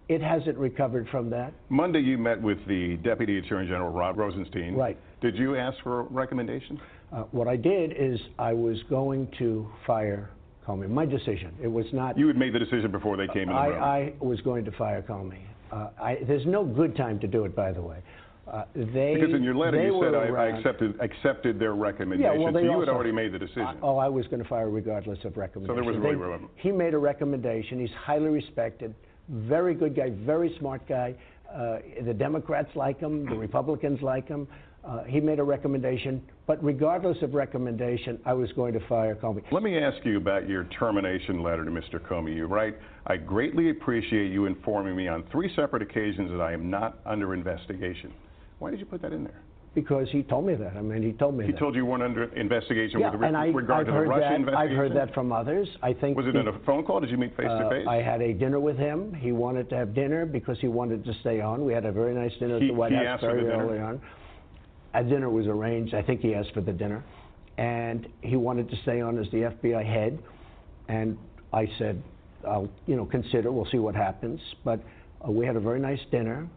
It 0.10 0.22
hasn't 0.22 0.58
recovered 0.58 1.08
from 1.10 1.30
that. 1.30 1.54
Monday, 1.70 2.02
you 2.02 2.18
met 2.18 2.42
with 2.42 2.58
the 2.68 2.98
Deputy 2.98 3.40
Attorney 3.40 3.68
General, 3.68 3.90
Rod 3.90 4.18
Rosenstein. 4.18 4.76
Right. 4.76 5.00
Did 5.22 5.38
you 5.38 5.56
ask 5.56 5.82
for 5.82 6.02
a 6.02 6.04
recommendation? 6.04 6.80
Uh, 7.12 7.24
what 7.32 7.48
I 7.48 7.56
did 7.56 7.94
is 7.98 8.20
I 8.38 8.52
was 8.52 8.78
going 8.90 9.30
to 9.40 9.70
fire 9.88 10.30
Comey. 10.66 10.90
My 10.90 11.06
decision. 11.06 11.54
It 11.62 11.68
was 11.68 11.86
not. 11.94 12.18
You 12.18 12.28
had 12.28 12.38
made 12.38 12.54
the 12.54 12.60
decision 12.60 12.92
before 12.92 13.18
they 13.18 13.28
came 13.28 13.50
in 13.50 13.50
the 13.50 13.54
I. 13.54 13.98
I 13.98 14.14
was 14.20 14.40
going 14.42 14.66
to 14.66 14.72
fire 14.72 15.02
Comey. 15.02 15.42
Uh, 15.72 15.90
I, 16.02 16.18
there's 16.28 16.46
no 16.46 16.64
good 16.64 16.96
time 16.96 17.20
to 17.20 17.28
do 17.28 17.46
it, 17.46 17.56
by 17.56 17.72
the 17.72 17.82
way. 17.82 17.98
Uh, 18.46 18.66
they 18.76 19.16
because 19.16 19.34
in 19.34 19.42
your 19.42 19.56
letter 19.56 19.82
you 19.82 20.04
said 20.04 20.14
I, 20.14 20.28
I 20.28 20.58
accepted 20.58 21.00
accepted 21.00 21.58
their 21.58 21.76
recommendation. 21.76 22.34
Yeah, 22.34 22.44
well, 22.44 22.52
so 22.52 22.60
you 22.60 22.78
had 22.78 22.90
already 22.90 23.14
made 23.14 23.32
the 23.32 23.40
decision. 23.40 23.78
Oh, 23.82 23.98
I 23.98 24.10
was 24.10 24.28
going 24.28 24.44
to 24.44 24.48
fire 24.50 24.70
regardless 24.70 25.20
of 25.24 25.38
recommendation. 25.38 25.86
was 25.86 25.96
really 25.98 26.16
relevant. 26.16 26.52
He 26.58 26.70
made 26.70 26.94
a 26.94 26.98
recommendation. 26.98 27.80
He's 27.80 27.96
highly 27.98 28.28
respected, 28.28 28.94
very 29.30 29.74
good 29.74 29.96
guy, 29.96 30.10
very 30.10 30.54
smart 30.60 30.86
guy. 30.90 31.16
Uh, 31.54 31.78
the 32.04 32.14
Democrats 32.14 32.70
like 32.76 33.00
him, 33.00 33.26
the 33.26 33.36
Republicans 33.36 34.02
like 34.02 34.28
him. 34.28 34.48
Uh, 34.84 35.04
he 35.06 35.22
made 35.22 35.40
a 35.40 35.44
recommendation, 35.44 36.22
but 36.46 36.62
regardless 36.62 37.18
of 37.22 37.34
recommendation, 37.34 38.20
I 38.26 38.34
was 38.34 38.52
going 38.52 38.74
to 38.74 38.86
fire 38.88 39.16
Comey. 39.16 39.42
Let 39.50 39.64
me 39.64 39.78
ask 39.78 40.04
you 40.06 40.18
about 40.18 40.50
your 40.50 40.66
termination 40.78 41.42
letter 41.42 41.64
to 41.64 41.72
Mr. 41.72 42.00
Comey. 42.00 42.36
You 42.36 42.48
write, 42.48 42.76
I 43.08 43.16
greatly 43.16 43.70
appreciate 43.70 44.30
you 44.30 44.46
informing 44.46 44.96
me 44.98 45.08
on 45.08 45.24
three 45.32 45.50
separate 45.56 45.82
occasions 45.84 46.30
that 46.32 46.42
I 46.42 46.52
am 46.52 46.70
not 46.70 47.00
under 47.06 47.34
investigation. 47.34 48.12
Why 48.60 48.72
did 48.72 48.80
you 48.82 48.86
put 48.86 49.02
that 49.04 49.14
in 49.14 49.24
there? 49.24 49.40
Because 49.74 50.08
he 50.12 50.22
told 50.22 50.46
me 50.46 50.54
that. 50.56 50.76
I 50.76 50.82
mean, 50.82 51.02
he 51.02 51.14
told 51.14 51.36
me 51.36 51.46
He 51.46 51.54
that. 51.54 51.60
told 51.60 51.76
you 51.76 51.86
weren't 51.86 52.04
under 52.04 52.26
investigation 52.36 53.00
yeah, 53.00 53.10
with 53.10 53.22
re- 53.22 53.28
and 53.30 53.38
I, 53.38 53.48
regard 53.48 53.80
I've 53.82 53.86
to 53.88 53.92
the 53.94 53.98
heard 54.00 54.08
Russia 54.10 54.20
that. 54.22 54.36
investigation? 54.36 54.72
I've 54.72 54.78
heard 54.78 54.96
that 54.98 55.14
from 55.16 55.32
others. 55.32 55.68
I 55.82 55.94
think. 55.94 56.18
Was 56.18 56.28
it 56.28 56.34
he- 56.36 56.40
in 56.42 56.48
a 56.50 56.60
phone 56.60 56.84
call? 56.84 57.00
Did 57.00 57.10
you 57.10 57.18
meet 57.18 57.36
face 57.38 57.48
to 57.48 57.54
Uh, 57.54 57.70
face? 57.70 57.88
I 57.88 57.96
had 57.96 58.22
a 58.22 58.34
dinner 58.34 58.60
with 58.60 58.78
him. 58.78 59.14
He 59.14 59.32
wanted 59.32 59.70
to 59.70 59.78
have 59.78 59.96
dinner 59.96 60.26
because 60.28 60.60
he 60.60 60.68
wanted 60.68 61.04
to 61.06 61.14
stay 61.22 61.40
on. 61.42 61.64
We 61.66 61.74
had 61.74 61.86
a 61.86 61.92
very 61.92 62.14
nice 62.14 62.36
dinner 62.38 62.60
He- 62.60 62.66
at 62.66 62.74
the 62.74 62.78
White 62.78 62.92
House 62.94 63.22
very 63.22 63.48
early 63.50 63.80
on. 63.80 64.00
A 64.94 65.04
dinner 65.04 65.30
was 65.30 65.48
arranged. 65.48 65.94
I 65.94 66.02
think 66.02 66.22
he 66.22 66.36
asked 66.36 66.54
for 66.54 66.62
the 66.62 66.72
dinner, 66.74 67.04
and 67.58 68.08
he 68.22 68.36
wanted 68.36 68.70
to 68.70 68.76
stay 68.84 69.02
on 69.02 69.18
as 69.18 69.26
the 69.32 69.44
FBI 69.44 69.84
head. 69.86 70.20
And 70.88 71.18
I 71.52 71.68
said, 71.80 72.02
"I'll, 72.48 72.70
you 72.86 72.96
know, 72.96 73.06
consider. 73.06 73.52
We'll 73.52 73.68
see 73.72 73.80
what 73.80 73.96
happens." 73.96 74.40
But 74.64 74.80
uh, 75.28 75.32
we 75.32 75.46
had 75.46 75.56
a 75.56 75.60
very 75.60 75.80
nice 75.80 76.00
dinner, 76.12 76.48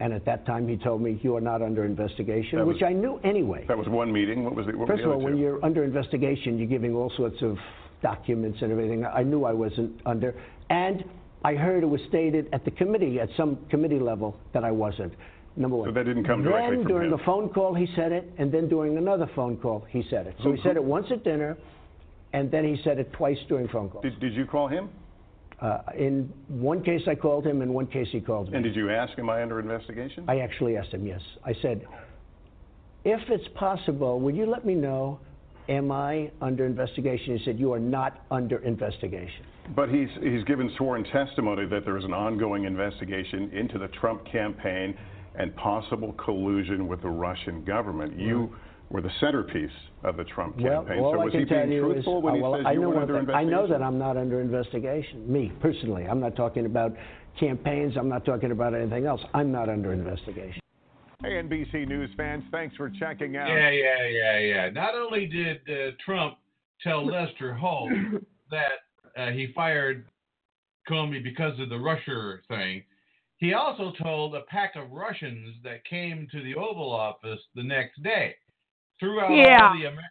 and 0.00 0.12
at 0.12 0.24
that 0.26 0.44
time 0.44 0.68
he 0.68 0.76
told 0.76 1.00
me, 1.00 1.18
"You 1.22 1.36
are 1.36 1.40
not 1.40 1.62
under 1.62 1.84
investigation," 1.84 2.58
was- 2.58 2.74
which 2.74 2.82
I 2.82 2.92
knew 2.92 3.18
anyway. 3.24 3.64
That 3.68 3.78
was 3.78 3.88
one 3.88 4.12
meeting. 4.12 4.44
What 4.44 4.54
was 4.54 4.66
the? 4.66 4.76
What 4.76 4.88
First 4.88 5.04
of 5.04 5.10
all, 5.12 5.20
when 5.20 5.38
you're 5.38 5.64
under 5.64 5.84
investigation, 5.84 6.58
you're 6.58 6.66
giving 6.68 6.94
all 6.94 7.10
sorts 7.16 7.40
of 7.42 7.56
documents 8.02 8.58
and 8.62 8.70
everything. 8.70 9.04
I 9.06 9.22
knew 9.22 9.44
I 9.44 9.52
wasn't 9.52 10.00
under, 10.06 10.34
and 10.70 11.04
I 11.42 11.54
heard 11.54 11.82
it 11.82 11.86
was 11.86 12.00
stated 12.08 12.48
at 12.52 12.64
the 12.64 12.70
committee, 12.72 13.18
at 13.20 13.28
some 13.36 13.58
committee 13.70 13.98
level, 13.98 14.36
that 14.52 14.62
I 14.64 14.72
wasn't. 14.72 15.14
Number 15.58 15.76
one. 15.76 15.88
So 15.88 15.92
that 15.92 16.04
didn't 16.04 16.24
come 16.24 16.44
then 16.44 16.52
directly 16.52 16.76
from 16.76 16.86
during 16.86 17.10
him. 17.10 17.18
the 17.18 17.24
phone 17.24 17.48
call, 17.48 17.74
he 17.74 17.88
said 17.96 18.12
it, 18.12 18.32
and 18.38 18.52
then 18.52 18.68
during 18.68 18.96
another 18.96 19.28
phone 19.34 19.56
call, 19.56 19.84
he 19.90 20.04
said 20.08 20.28
it. 20.28 20.36
So 20.42 20.52
he 20.52 20.62
said 20.62 20.76
it 20.76 20.84
once 20.84 21.06
at 21.10 21.24
dinner, 21.24 21.58
and 22.32 22.48
then 22.50 22.64
he 22.64 22.80
said 22.84 22.98
it 22.98 23.12
twice 23.12 23.38
during 23.48 23.66
phone 23.68 23.90
calls. 23.90 24.04
Did, 24.04 24.20
did 24.20 24.34
you 24.34 24.46
call 24.46 24.68
him? 24.68 24.88
Uh, 25.60 25.80
in 25.96 26.32
one 26.46 26.84
case, 26.84 27.02
I 27.08 27.16
called 27.16 27.44
him. 27.44 27.60
In 27.62 27.72
one 27.72 27.88
case, 27.88 28.06
he 28.12 28.20
called 28.20 28.50
me. 28.50 28.56
And 28.56 28.64
did 28.64 28.76
you 28.76 28.90
ask, 28.90 29.18
am 29.18 29.28
I 29.28 29.42
under 29.42 29.58
investigation? 29.58 30.24
I 30.28 30.38
actually 30.38 30.76
asked 30.76 30.94
him, 30.94 31.04
yes. 31.04 31.20
I 31.44 31.52
said, 31.60 31.84
if 33.04 33.20
it's 33.28 33.48
possible, 33.56 34.20
would 34.20 34.36
you 34.36 34.46
let 34.46 34.64
me 34.64 34.74
know, 34.74 35.18
am 35.68 35.90
I 35.90 36.30
under 36.40 36.64
investigation? 36.66 37.36
He 37.36 37.44
said, 37.44 37.58
you 37.58 37.72
are 37.72 37.80
not 37.80 38.22
under 38.30 38.58
investigation. 38.58 39.44
But 39.74 39.88
he's, 39.88 40.08
he's 40.22 40.44
given 40.44 40.72
sworn 40.76 41.02
testimony 41.02 41.66
that 41.66 41.84
there 41.84 41.96
is 41.96 42.04
an 42.04 42.14
ongoing 42.14 42.64
investigation 42.64 43.50
into 43.52 43.78
the 43.78 43.88
Trump 43.88 44.24
campaign 44.24 44.96
and 45.38 45.54
possible 45.56 46.12
collusion 46.12 46.88
with 46.88 47.00
the 47.02 47.08
Russian 47.08 47.64
government. 47.64 48.18
You 48.18 48.54
were 48.90 49.00
the 49.00 49.10
centerpiece 49.20 49.70
of 50.04 50.16
the 50.16 50.24
Trump 50.24 50.56
Well, 50.58 50.82
campaign. 50.82 51.00
all 51.00 51.12
so 51.12 51.20
I 51.20 51.24
was 51.24 51.32
can 51.32 51.40
he 51.40 51.46
tell 51.46 51.66
being 51.66 51.80
truthful 51.80 52.18
is, 52.18 52.24
when 52.24 52.32
uh, 52.32 52.36
he 52.36 52.42
well, 52.42 52.54
says 52.56 52.64
I 52.66 52.72
you 52.72 52.80
know 52.80 52.88
were 52.88 52.94
one 52.94 53.02
under 53.02 53.24
thing. 53.24 53.34
I 53.34 53.44
know 53.44 53.66
that 53.66 53.82
I'm 53.82 53.98
not 53.98 54.16
under 54.16 54.40
investigation. 54.40 55.30
Me 55.30 55.52
personally, 55.60 56.04
I'm 56.04 56.20
not 56.20 56.36
talking 56.36 56.66
about 56.66 56.92
campaigns. 57.38 57.94
I'm 57.96 58.08
not 58.08 58.24
talking 58.24 58.50
about 58.50 58.74
anything 58.74 59.06
else. 59.06 59.20
I'm 59.34 59.52
not 59.52 59.68
under 59.68 59.92
investigation. 59.92 60.60
Hey, 61.22 61.30
NBC 61.30 61.88
News 61.88 62.10
fans, 62.16 62.44
thanks 62.52 62.76
for 62.76 62.90
checking 62.90 63.36
out. 63.36 63.48
Yeah, 63.48 63.70
yeah, 63.70 64.06
yeah, 64.06 64.38
yeah. 64.38 64.70
Not 64.70 64.94
only 64.94 65.26
did 65.26 65.58
uh, 65.68 65.90
Trump 66.04 66.38
tell 66.82 67.04
Lester 67.04 67.54
Holt 67.54 67.90
that 68.50 69.20
uh, 69.20 69.30
he 69.32 69.52
fired 69.54 70.06
Comey 70.88 71.22
because 71.22 71.58
of 71.58 71.70
the 71.70 71.78
Russia 71.78 72.38
thing, 72.46 72.84
he 73.38 73.54
also 73.54 73.92
told 74.02 74.34
a 74.34 74.42
pack 74.42 74.76
of 74.76 74.90
Russians 74.90 75.56
that 75.64 75.84
came 75.84 76.26
to 76.32 76.42
the 76.42 76.54
Oval 76.54 76.92
Office 76.92 77.40
the 77.54 77.62
next 77.62 78.02
day, 78.02 78.34
Throughout 79.00 79.30
Yeah. 79.32 79.68
all 79.68 79.78
the 79.78 79.86
Amer- 79.86 80.02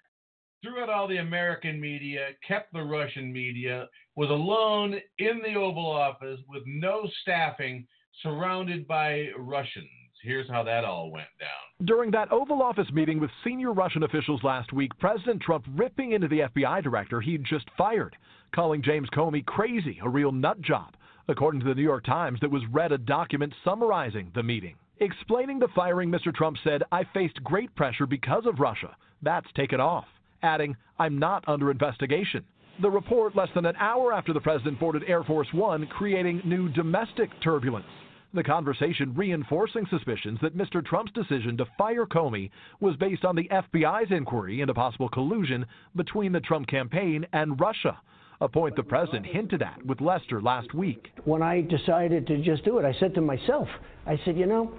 threw 0.64 0.82
out 0.82 0.90
all 0.90 1.08
the 1.08 1.18
American 1.18 1.80
media, 1.80 2.34
kept 2.42 2.72
the 2.74 2.82
Russian 2.84 3.32
media, 3.34 3.88
was 4.16 4.30
alone 4.30 5.00
in 5.20 5.40
the 5.42 5.56
Oval 5.56 5.86
Office 5.86 6.40
with 6.48 6.64
no 6.66 7.06
staffing, 7.22 7.86
surrounded 8.22 8.88
by 8.88 9.30
Russians. 9.38 9.90
Here's 10.24 10.50
how 10.50 10.64
that 10.64 10.84
all 10.84 11.12
went 11.12 11.28
down. 11.40 11.86
During 11.86 12.10
that 12.12 12.32
Oval 12.32 12.64
Office 12.64 12.92
meeting 12.92 13.20
with 13.20 13.30
senior 13.44 13.72
Russian 13.72 14.04
officials 14.04 14.44
last 14.44 14.74
week, 14.74 14.98
President 14.98 15.42
Trump 15.42 15.66
ripping 15.76 16.14
into 16.14 16.28
the 16.28 16.42
FBI 16.42 16.82
director 16.82 17.22
he'd 17.22 17.44
just 17.44 17.70
fired, 17.72 18.18
calling 18.52 18.82
James 18.82 19.10
Comey 19.12 19.46
crazy, 19.46 20.00
a 20.02 20.10
real 20.10 20.32
nut 20.32 20.60
job, 20.62 20.97
according 21.28 21.60
to 21.62 21.68
the 21.68 21.76
New 21.76 21.84
York 21.84 22.06
Times 22.06 22.40
that 22.42 22.52
was 22.52 22.64
read 22.72 22.92
a 22.92 22.98
document 22.98 23.54
summarizing 23.64 24.32
the 24.34 24.44
meeting. 24.44 24.76
Explaining 25.00 25.60
the 25.60 25.68
firing, 25.76 26.10
Mr. 26.10 26.34
Trump 26.34 26.58
said, 26.64 26.84
I 26.92 27.04
faced 27.14 27.44
great 27.44 27.74
pressure 27.76 28.06
because 28.06 28.46
of 28.46 28.60
Russia. 28.60 28.96
That's 29.22 29.48
taken 29.56 29.80
off. 29.80 30.06
Adding, 30.42 30.76
I'm 30.98 31.20
not 31.20 31.44
under 31.48 31.70
investigation. 31.70 32.44
The 32.82 32.90
report 32.90 33.36
less 33.36 33.50
than 33.54 33.66
an 33.66 33.76
hour 33.78 34.14
after 34.14 34.34
the 34.34 34.40
president 34.40 34.80
boarded 34.80 35.04
Air 35.08 35.24
Force 35.24 35.48
One, 35.52 35.88
creating 35.88 36.42
new 36.46 36.70
domestic 36.70 37.30
turbulence. 37.44 37.88
The 38.34 38.44
conversation 38.44 39.14
reinforcing 39.16 39.86
suspicions 39.90 40.40
that 40.42 40.58
Mr. 40.58 40.86
Trump's 40.86 41.12
decision 41.12 41.58
to 41.58 41.66
fire 41.78 42.06
Comey 42.06 42.52
was 42.80 42.96
based 42.98 43.26
on 43.26 43.36
the 43.36 43.50
FBI's 43.50 44.12
inquiry 44.12 44.62
into 44.62 44.74
possible 44.74 45.10
collusion 45.10 45.66
between 45.96 46.32
the 46.32 46.40
Trump 46.40 46.68
campaign 46.68 47.26
and 47.34 47.60
Russia, 47.60 48.00
a 48.42 48.48
point 48.48 48.76
the 48.76 48.84
president 48.84 49.26
hinted 49.26 49.62
at 49.62 49.84
with 49.86 50.02
Lester 50.02 50.42
last 50.42 50.74
week. 50.74 51.08
When 51.26 51.42
I 51.42 51.62
decided 51.62 52.28
to 52.28 52.38
just 52.44 52.64
do 52.64 52.78
it, 52.78 52.86
I 52.86 52.94
said 53.00 53.14
to 53.16 53.22
myself, 53.22 53.68
I 54.06 54.20
said, 54.26 54.38
you 54.38 54.46
know, 54.46 54.72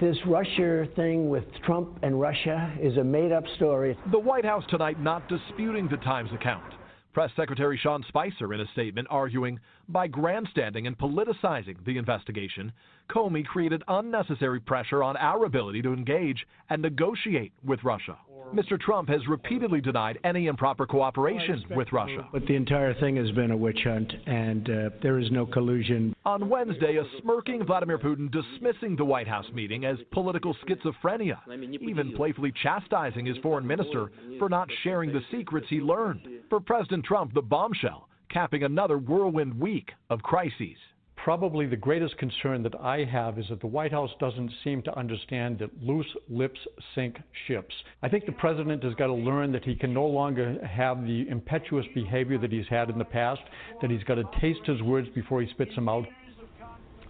this 0.00 0.16
Russia 0.26 0.86
thing 0.94 1.28
with 1.28 1.44
Trump 1.64 1.98
and 2.02 2.20
Russia 2.20 2.74
is 2.80 2.96
a 2.98 3.04
made 3.04 3.32
up 3.32 3.44
story. 3.56 3.96
The 4.10 4.18
White 4.18 4.44
House 4.44 4.64
tonight 4.68 5.00
not 5.00 5.28
disputing 5.28 5.88
the 5.88 5.96
Times 5.98 6.30
account. 6.32 6.74
Press 7.14 7.30
Secretary 7.34 7.78
Sean 7.82 8.04
Spicer 8.08 8.52
in 8.52 8.60
a 8.60 8.66
statement 8.72 9.08
arguing 9.10 9.58
by 9.88 10.06
grandstanding 10.06 10.86
and 10.86 10.98
politicizing 10.98 11.84
the 11.84 11.98
investigation, 11.98 12.72
Comey 13.10 13.44
created 13.44 13.82
unnecessary 13.88 14.60
pressure 14.60 15.02
on 15.02 15.16
our 15.16 15.44
ability 15.44 15.82
to 15.82 15.92
engage 15.92 16.46
and 16.70 16.82
negotiate 16.82 17.52
with 17.64 17.82
Russia. 17.84 18.16
Mr. 18.54 18.80
Trump 18.80 19.08
has 19.08 19.26
repeatedly 19.26 19.80
denied 19.80 20.18
any 20.24 20.46
improper 20.46 20.86
cooperation 20.86 21.64
with 21.70 21.92
Russia. 21.92 22.28
But 22.32 22.46
the 22.46 22.54
entire 22.54 22.94
thing 22.94 23.16
has 23.16 23.30
been 23.32 23.50
a 23.50 23.56
witch 23.56 23.80
hunt, 23.82 24.12
and 24.26 24.70
uh, 24.70 24.90
there 25.02 25.18
is 25.18 25.30
no 25.30 25.46
collusion. 25.46 26.14
On 26.24 26.48
Wednesday, 26.48 26.96
a 26.96 27.20
smirking 27.20 27.64
Vladimir 27.64 27.98
Putin 27.98 28.30
dismissing 28.30 28.96
the 28.96 29.04
White 29.04 29.28
House 29.28 29.46
meeting 29.52 29.84
as 29.84 29.96
political 30.12 30.56
schizophrenia, 30.64 31.38
even 31.80 32.12
playfully 32.14 32.52
chastising 32.62 33.26
his 33.26 33.36
foreign 33.38 33.66
minister 33.66 34.12
for 34.38 34.48
not 34.48 34.68
sharing 34.84 35.12
the 35.12 35.22
secrets 35.30 35.66
he 35.68 35.80
learned. 35.80 36.20
For 36.48 36.60
President 36.60 37.04
Trump, 37.04 37.34
the 37.34 37.42
bombshell 37.42 38.05
capping 38.28 38.62
another 38.62 38.98
whirlwind 38.98 39.58
week 39.58 39.92
of 40.10 40.22
crises. 40.22 40.76
Probably 41.16 41.66
the 41.66 41.76
greatest 41.76 42.16
concern 42.18 42.62
that 42.62 42.74
I 42.80 43.04
have 43.04 43.38
is 43.38 43.46
that 43.48 43.60
the 43.60 43.66
White 43.66 43.90
House 43.90 44.10
doesn't 44.20 44.52
seem 44.62 44.82
to 44.82 44.96
understand 44.96 45.58
that 45.58 45.82
loose 45.82 46.06
lips 46.28 46.60
sink 46.94 47.18
ships. 47.48 47.74
I 48.02 48.08
think 48.08 48.26
the 48.26 48.32
president 48.32 48.84
has 48.84 48.94
got 48.94 49.08
to 49.08 49.14
learn 49.14 49.50
that 49.52 49.64
he 49.64 49.74
can 49.74 49.92
no 49.92 50.06
longer 50.06 50.64
have 50.64 51.04
the 51.04 51.26
impetuous 51.28 51.86
behavior 51.94 52.38
that 52.38 52.52
he's 52.52 52.68
had 52.68 52.90
in 52.90 52.98
the 52.98 53.04
past, 53.04 53.40
that 53.80 53.90
he's 53.90 54.04
got 54.04 54.16
to 54.16 54.24
taste 54.40 54.64
his 54.66 54.82
words 54.82 55.08
before 55.14 55.40
he 55.42 55.50
spits 55.50 55.74
them 55.74 55.88
out. 55.88 56.06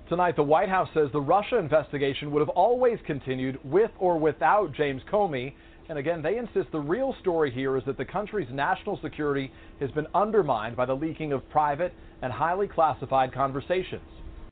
Tonight, 0.09 0.37
the 0.37 0.43
White 0.43 0.69
House 0.69 0.89
says 0.95 1.09
the 1.13 1.21
Russia 1.21 1.59
investigation 1.59 2.31
would 2.31 2.39
have 2.39 2.49
always 2.51 2.99
continued 3.07 3.59
with 3.65 3.91
or 3.99 4.19
without 4.19 4.73
James 4.73 5.03
Comey. 5.13 5.53
And 5.89 5.99
again, 5.99 6.21
they 6.23 6.39
insist 6.39 6.73
the 6.73 6.81
real 6.81 7.15
story 7.21 7.51
here 7.51 7.77
is 7.77 7.85
that 7.87 7.97
the 7.97 8.05
country's 8.05 8.49
national 8.53 8.99
security 9.03 9.53
has 9.81 9.91
been 9.93 10.07
undermined 10.15 10.77
by 10.77 10.87
the 10.87 10.95
leaking 10.95 11.33
of 11.33 11.49
private 11.51 11.93
and 12.23 12.33
highly 12.33 12.67
classified 12.67 13.33
conversations. 13.33 14.03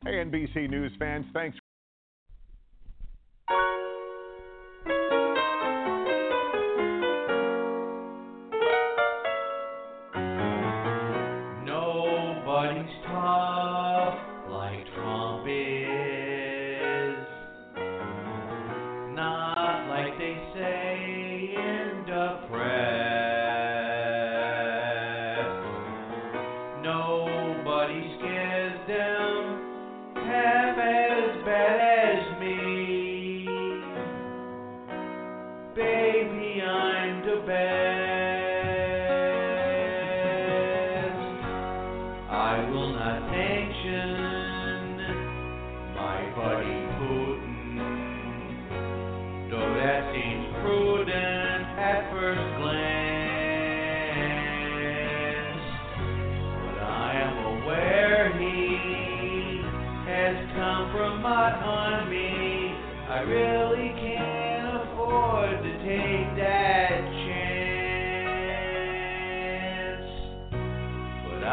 Hey, 0.05 0.13
NBC 0.13 0.69
News 0.71 0.93
fans, 0.99 1.27
thanks. 1.33 1.57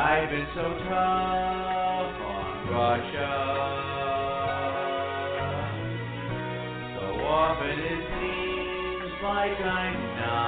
I've 0.01 0.29
been 0.31 0.47
so 0.55 0.63
tough 0.89 2.21
on 2.25 2.69
Russia. 2.73 3.33
So 6.95 7.05
often 7.23 7.77
it 7.79 8.01
seems 8.17 9.13
like 9.21 9.57
I'm 9.61 10.01
not. 10.17 10.41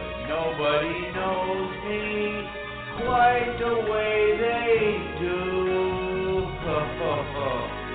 But 0.00 0.14
nobody 0.26 0.98
knows 1.14 1.70
me 1.86 2.02
quite 3.06 3.54
the 3.60 3.74
way 3.88 4.18
they 4.40 4.82
do. 5.20 5.38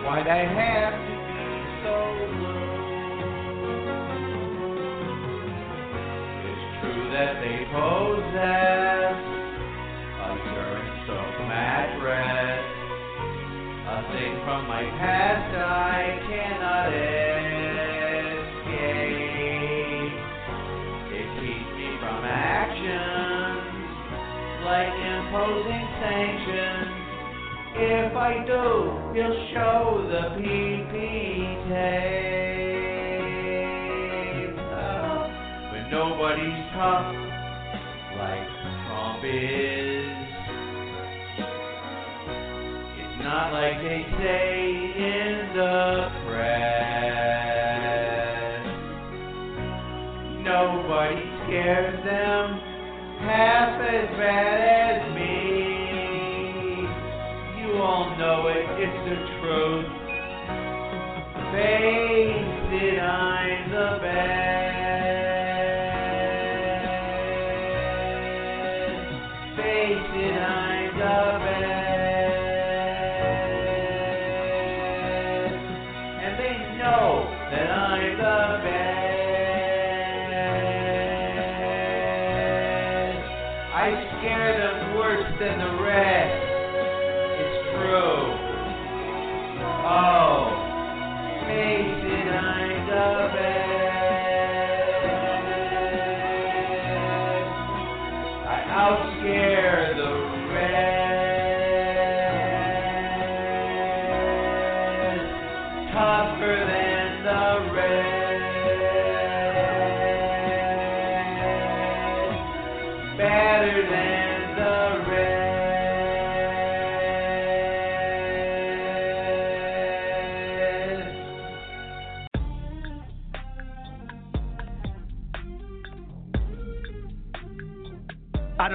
Why'd 0.04 0.28
I 0.28 0.46
have 0.46 0.73
past 15.00 15.56
I 15.56 16.20
cannot 16.28 16.90
escape. 16.94 17.34
It 21.14 21.28
keeps 21.40 21.72
me 21.78 21.90
from 22.00 22.20
actions 22.26 23.74
like 24.66 24.94
imposing 24.94 25.88
sanctions. 26.02 27.04
If 27.76 28.14
I 28.16 28.46
do, 28.46 28.64
you'll 29.18 29.40
show 29.54 30.06
the 30.10 30.24
PP 30.38 30.94
tape. 31.70 32.14
Oh, 34.58 35.28
but 35.72 35.84
nobody's 35.90 36.62
tough 36.76 37.10
like 38.18 38.48
Trump 38.88 39.24
is. 39.24 39.93
Not 43.34 43.50
like 43.52 43.82
they 43.82 44.06
say 44.20 44.54
in 44.96 45.58
the 45.58 46.12
press. 46.28 46.54
Nobody 50.46 51.22
scares 51.42 51.98
them 52.06 52.46
half 53.26 53.82
as 53.82 54.10
bad 54.20 54.58
as 54.70 55.16
me. 55.16 55.34
You 57.58 57.70
all 57.82 58.08
know 58.20 58.40
it, 58.54 58.66
it's 58.84 59.00
the 59.10 59.18
truth. 59.42 59.90
Face 61.54 62.70
it, 62.84 63.00
I'm 63.00 63.62
the 63.72 63.90
best. 64.00 64.63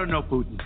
I 0.09 0.11
don't 0.11 0.23
know 0.23 0.39
Putin. 0.39 0.59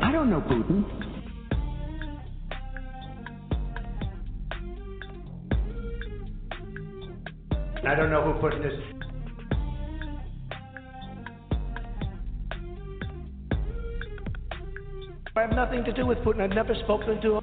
I 0.00 0.10
don't 0.10 0.30
know 0.30 0.40
Putin. 0.40 0.84
I 7.86 7.94
don't 7.94 8.08
know 8.10 8.22
who 8.22 8.40
Putin 8.40 8.66
is. 8.66 8.78
I 15.36 15.40
have 15.42 15.52
nothing 15.52 15.84
to 15.84 15.92
do 15.92 16.06
with 16.06 16.16
Putin. 16.18 16.40
I've 16.40 16.50
never 16.54 16.74
spoken 16.76 17.20
to 17.20 17.34
him. 17.34 17.39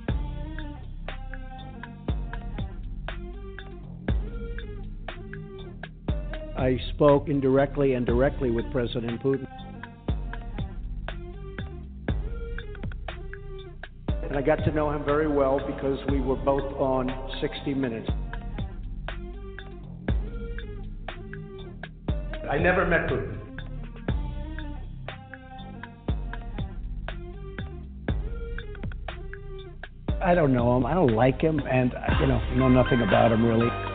I 6.67 6.77
spoke 6.93 7.29
indirectly 7.29 7.93
and 7.93 8.05
directly 8.05 8.51
with 8.51 8.69
President 8.73 9.23
Putin. 9.23 9.47
And 14.23 14.35
I 14.35 14.41
got 14.41 14.57
to 14.65 14.71
know 14.73 14.91
him 14.91 15.05
very 15.05 15.29
well 15.29 15.61
because 15.65 15.97
we 16.11 16.19
were 16.19 16.35
both 16.35 16.69
on 16.73 17.09
60 17.39 17.73
Minutes. 17.73 18.09
I 22.51 22.57
never 22.57 22.85
met 22.85 23.07
Putin. 23.07 23.37
I 30.21 30.35
don't 30.35 30.51
know 30.51 30.75
him. 30.75 30.85
I 30.85 30.93
don't 30.93 31.15
like 31.15 31.39
him, 31.39 31.61
and 31.71 31.93
you 32.19 32.27
know, 32.27 32.41
know 32.55 32.67
nothing 32.67 32.99
about 32.99 33.31
him 33.31 33.45
really. 33.45 33.86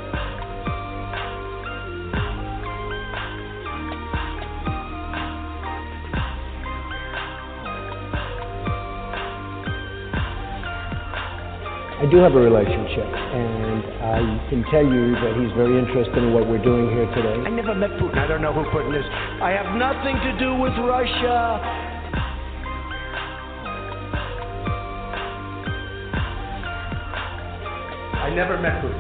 I 12.03 12.07
do 12.11 12.17
have 12.17 12.35
a 12.35 12.41
relationship, 12.41 13.07
and 13.07 13.85
I 14.03 14.19
can 14.51 14.65
tell 14.75 14.83
you 14.83 15.15
that 15.23 15.39
he's 15.39 15.55
very 15.55 15.79
interested 15.79 16.19
in 16.19 16.35
what 16.35 16.51
we're 16.51 16.59
doing 16.59 16.91
here 16.91 17.07
today. 17.15 17.47
I 17.47 17.49
never 17.49 17.77
met 17.77 17.91
Putin. 17.91 18.19
I 18.19 18.27
don't 18.27 18.43
know 18.43 18.53
who 18.53 18.65
Putin 18.75 18.99
is. 18.99 19.07
I 19.39 19.55
have 19.55 19.79
nothing 19.79 20.19
to 20.19 20.35
do 20.35 20.59
with 20.59 20.75
Russia. 20.83 21.63
I 28.19 28.35
never 28.35 28.59
met 28.59 28.83
Putin. 28.83 28.99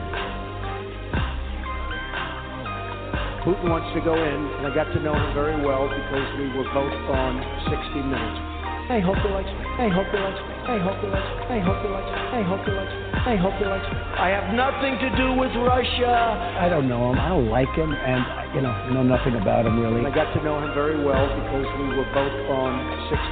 Putin 3.42 3.68
wants 3.68 3.90
to 3.98 4.00
go 4.00 4.14
in, 4.14 4.46
and 4.62 4.66
I 4.68 4.72
got 4.72 4.84
to 4.94 5.00
know 5.02 5.14
him 5.18 5.34
very 5.34 5.58
well 5.66 5.90
because 5.90 6.38
we 6.38 6.46
were 6.54 6.70
both 6.70 6.94
on 7.10 7.42
60 7.66 7.98
Minutes. 7.98 8.51
I 8.92 9.00
hope 9.00 9.16
he 9.24 9.28
likes 9.32 9.48
me. 9.48 9.64
I 9.80 9.88
hope 9.88 10.04
he 10.12 10.20
likes 10.20 10.36
me. 10.36 10.52
I 10.68 10.76
hope 10.76 11.00
he 11.00 11.08
likes 11.08 11.24
me. 11.24 11.48
I 11.48 11.64
hope 11.64 11.80
he 11.80 11.88
likes 11.88 12.12
me. 12.12 12.20
I 12.28 12.44
hope 12.44 12.60
he 12.60 12.72
likes 12.76 12.92
me. 12.92 13.00
I 13.24 13.36
hope 13.40 13.56
he 13.56 13.64
likes 13.64 13.88
me. 13.88 13.96
I 14.20 14.28
have 14.36 14.52
nothing 14.52 15.00
to 15.00 15.08
do 15.16 15.32
with 15.32 15.48
Russia. 15.64 16.12
I 16.60 16.68
don't 16.68 16.92
know 16.92 17.08
him. 17.08 17.16
I 17.16 17.32
don't 17.32 17.48
like 17.48 17.72
him, 17.72 17.88
and 17.88 18.20
uh, 18.20 18.52
you 18.52 18.60
know, 18.60 18.68
know 18.92 19.00
nothing 19.00 19.40
about 19.40 19.64
him 19.64 19.80
really. 19.80 20.04
I 20.04 20.12
got 20.12 20.28
to 20.36 20.44
know 20.44 20.60
him 20.60 20.76
very 20.76 21.00
well 21.00 21.24
because 21.24 21.64
we 21.80 21.88
were 21.96 22.04
both 22.12 22.36
on 22.52 22.68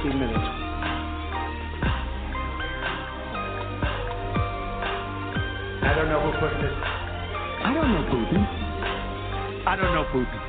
60 0.01 0.17
Minutes. 0.17 0.49
I 5.85 5.93
don't 5.93 6.09
know 6.09 6.25
who 6.25 6.41
Putin 6.41 6.57
is. 6.57 6.77
I 7.61 7.69
don't 7.69 7.85
know 7.93 8.01
Putin. 8.09 8.41
I 9.69 9.77
don't 9.77 9.93
know 9.93 10.09
Putin. 10.09 10.41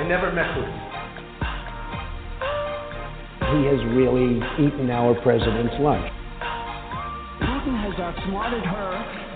I 0.00 0.02
never 0.08 0.32
met 0.32 0.56
Putin. 0.56 0.89
He 3.50 3.66
has 3.66 3.82
really 3.98 4.38
eaten 4.62 4.90
our 4.90 5.12
president's 5.22 5.74
lunch. 5.80 6.06
Putin 7.42 7.74
has 7.82 7.98
outsmarted 7.98 8.62
her 8.62 8.92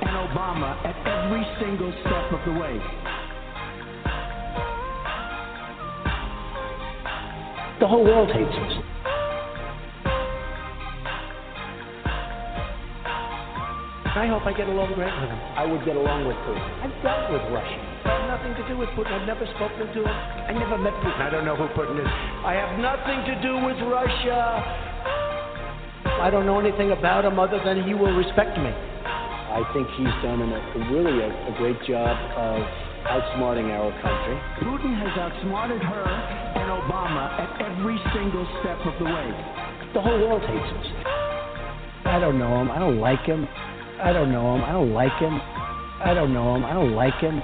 and 0.07 0.15
Obama 0.31 0.79
at 0.87 0.95
every 1.03 1.43
single 1.59 1.91
step 2.01 2.31
of 2.31 2.39
the 2.47 2.53
way. 2.55 2.79
The 7.81 7.89
whole 7.89 8.05
world 8.05 8.31
hates 8.31 8.55
us. 8.55 8.85
I 14.15 14.29
hope 14.29 14.47
I 14.47 14.53
get 14.57 14.69
along 14.69 14.95
great 14.95 15.11
with 15.11 15.29
him. 15.29 15.41
I 15.59 15.67
would 15.67 15.85
get 15.85 15.97
along 15.97 16.29
with 16.29 16.37
Putin. 16.47 16.63
I've 16.87 17.03
dealt 17.03 17.33
with 17.33 17.43
Russia. 17.53 17.84
I 18.45 18.53
have 18.53 18.53
nothing 18.53 18.69
to 18.69 18.75
do 18.75 18.77
with 18.77 18.93
Putin. 18.93 19.09
I've 19.09 19.27
never 19.27 19.47
spoken 19.57 19.89
to 19.89 20.01
him. 20.05 20.17
I 20.45 20.53
never 20.53 20.77
met 20.77 20.93
Putin. 21.01 21.17
I 21.17 21.31
don't 21.33 21.49
know 21.49 21.57
who 21.57 21.65
Putin 21.73 21.97
is. 21.97 22.13
I 22.45 22.53
have 22.53 22.77
nothing 22.77 23.25
to 23.25 23.35
do 23.41 23.57
with 23.65 23.81
Russia. 23.89 24.61
I 26.21 26.29
don't 26.29 26.45
know 26.45 26.61
anything 26.61 26.93
about 26.93 27.25
him 27.25 27.41
other 27.41 27.57
than 27.65 27.89
he 27.89 27.97
will 27.97 28.13
respect 28.13 28.53
me. 28.61 28.69
I 28.69 29.65
think 29.73 29.89
he's 29.97 30.13
done 30.21 30.45
an, 30.45 30.53
a, 30.53 30.93
really 30.93 31.25
a, 31.25 31.33
a 31.33 31.57
great 31.57 31.81
job 31.89 32.13
of 32.37 32.61
outsmarting 33.09 33.73
our 33.73 33.89
country. 34.05 34.37
Putin 34.61 34.93
has 34.93 35.17
outsmarted 35.25 35.81
her 35.81 36.05
and 36.05 36.69
Obama 36.85 37.33
at 37.41 37.49
every 37.65 37.97
single 38.13 38.45
step 38.61 38.77
of 38.85 38.93
the 39.01 39.09
way. 39.09 39.29
The 39.97 40.05
whole 40.05 40.21
world 40.21 40.45
hates 40.45 40.69
us. 40.69 40.89
I 42.05 42.21
don't 42.21 42.39
know 42.39 42.61
him. 42.61 42.71
I 42.71 42.79
don't 42.79 43.01
like 43.01 43.25
him. 43.25 43.49
I 44.05 44.13
don't 44.13 44.29
know 44.29 44.53
him. 44.55 44.65
I 44.69 44.73
don't 44.73 44.93
like 44.93 45.17
him. 45.17 45.41
I 46.05 46.13
don't 46.13 46.35
know 46.35 46.57
him. 46.57 46.65
I 46.67 46.75
don't 46.75 46.93
like 46.93 47.17
him. 47.25 47.41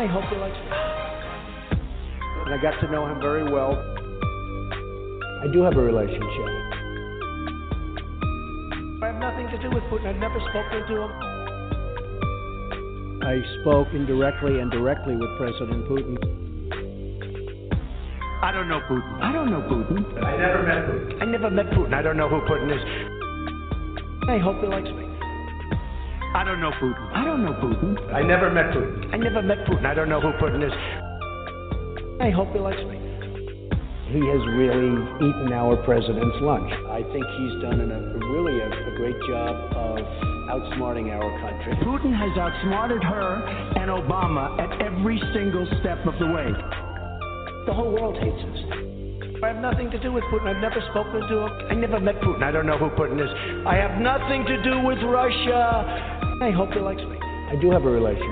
I 0.00 0.06
hope 0.06 0.24
he 0.30 0.36
likes 0.36 0.56
me. 0.56 0.64
And 2.46 2.54
I 2.54 2.58
got 2.62 2.80
to 2.80 2.90
know 2.90 3.04
him 3.04 3.20
very 3.20 3.44
well. 3.44 3.76
I 5.42 5.46
do 5.52 5.60
have 5.60 5.76
a 5.76 5.82
relationship. 5.82 6.48
I 9.02 9.12
have 9.12 9.20
nothing 9.20 9.48
to 9.48 9.58
do 9.60 9.68
with 9.68 9.84
Putin. 9.92 10.06
I've 10.06 10.16
never 10.16 10.40
spoken 10.40 10.86
to 10.88 11.02
him. 11.02 11.12
I 13.22 13.42
spoke 13.60 13.88
indirectly 13.92 14.60
and 14.60 14.70
directly 14.70 15.16
with 15.16 15.36
President 15.36 15.84
Putin. 15.86 16.16
I 18.42 18.52
don't 18.52 18.70
know 18.70 18.80
Putin. 18.88 19.20
I 19.20 19.32
don't 19.34 19.50
know 19.50 19.60
Putin. 19.60 20.24
I 20.24 20.36
never 20.38 20.62
met 20.62 20.86
Putin. 20.86 21.20
I 21.20 21.24
never 21.26 21.50
met 21.50 21.66
Putin. 21.72 21.92
I 21.92 22.00
don't 22.00 22.16
know 22.16 22.30
who 22.30 22.40
Putin 22.48 22.72
is. 22.74 22.82
I 24.30 24.38
hope 24.38 24.62
he 24.62 24.66
likes 24.66 24.88
me. 24.88 25.09
I 26.32 26.44
don't 26.44 26.60
know 26.60 26.70
Putin. 26.78 27.10
I 27.12 27.24
don't 27.24 27.42
know 27.42 27.52
Putin. 27.54 28.14
I 28.14 28.22
never 28.22 28.50
met 28.50 28.70
Putin. 28.70 29.12
I 29.12 29.16
never 29.16 29.42
met 29.42 29.58
Putin. 29.66 29.84
I 29.84 29.94
don't 29.94 30.08
know 30.08 30.20
who 30.20 30.30
Putin 30.38 30.62
is. 30.62 30.72
I 32.22 32.30
hope 32.30 32.52
he 32.52 32.60
likes 32.60 32.78
me. 32.86 32.98
He 34.14 34.22
has 34.30 34.42
really 34.54 34.94
eaten 35.26 35.52
our 35.52 35.76
president's 35.82 36.38
lunch. 36.42 36.70
I 36.86 37.02
think 37.10 37.26
he's 37.26 37.62
done 37.62 37.80
an, 37.82 37.90
a 37.90 38.18
really 38.30 38.60
a, 38.60 38.66
a 38.66 38.92
great 38.96 39.18
job 39.26 39.54
of 39.74 39.98
outsmarting 40.54 41.10
our 41.10 41.30
country. 41.42 41.74
Putin 41.82 42.14
has 42.14 42.36
outsmarted 42.38 43.02
her 43.02 43.46
and 43.78 43.90
Obama 43.90 44.54
at 44.58 44.82
every 44.82 45.20
single 45.34 45.66
step 45.80 45.98
of 46.06 46.14
the 46.20 46.26
way. 46.26 46.46
The 47.66 47.74
whole 47.74 47.90
world 47.90 48.16
hates 48.18 48.38
us. 48.38 48.90
I 49.42 49.48
have 49.48 49.62
nothing 49.62 49.90
to 49.90 49.98
do 49.98 50.12
with 50.12 50.22
Putin. 50.24 50.54
I've 50.54 50.62
never 50.62 50.80
spoken 50.90 51.26
to 51.26 51.38
him. 51.46 51.50
I 51.70 51.74
never 51.74 51.98
met 51.98 52.20
Putin. 52.20 52.42
I 52.42 52.50
don't 52.52 52.66
know 52.66 52.78
who 52.78 52.90
Putin 52.90 53.18
is. 53.18 53.30
I 53.66 53.74
have 53.76 53.98
nothing 54.00 54.44
to 54.44 54.62
do 54.62 54.84
with 54.86 54.98
Russia. 55.02 56.19
I 56.42 56.50
hope 56.50 56.72
he 56.72 56.80
likes 56.80 57.02
me. 57.02 57.18
I 57.20 57.56
do 57.60 57.70
have 57.70 57.84
a 57.84 57.90
relationship, 57.90 58.24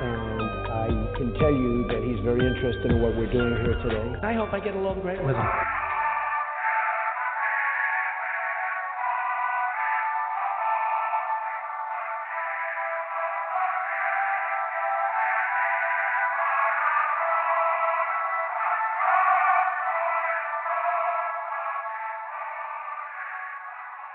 and 0.00 0.42
I 0.70 0.86
can 1.16 1.34
tell 1.40 1.50
you 1.50 1.84
that 1.88 2.04
he's 2.04 2.22
very 2.24 2.46
interested 2.46 2.92
in 2.92 3.02
what 3.02 3.16
we're 3.16 3.32
doing 3.32 3.56
here 3.64 3.74
today. 3.82 4.14
I 4.22 4.32
hope 4.32 4.52
I 4.52 4.60
get 4.60 4.76
along 4.76 5.00
great 5.00 5.18
with 5.18 5.34
him. 5.34 5.44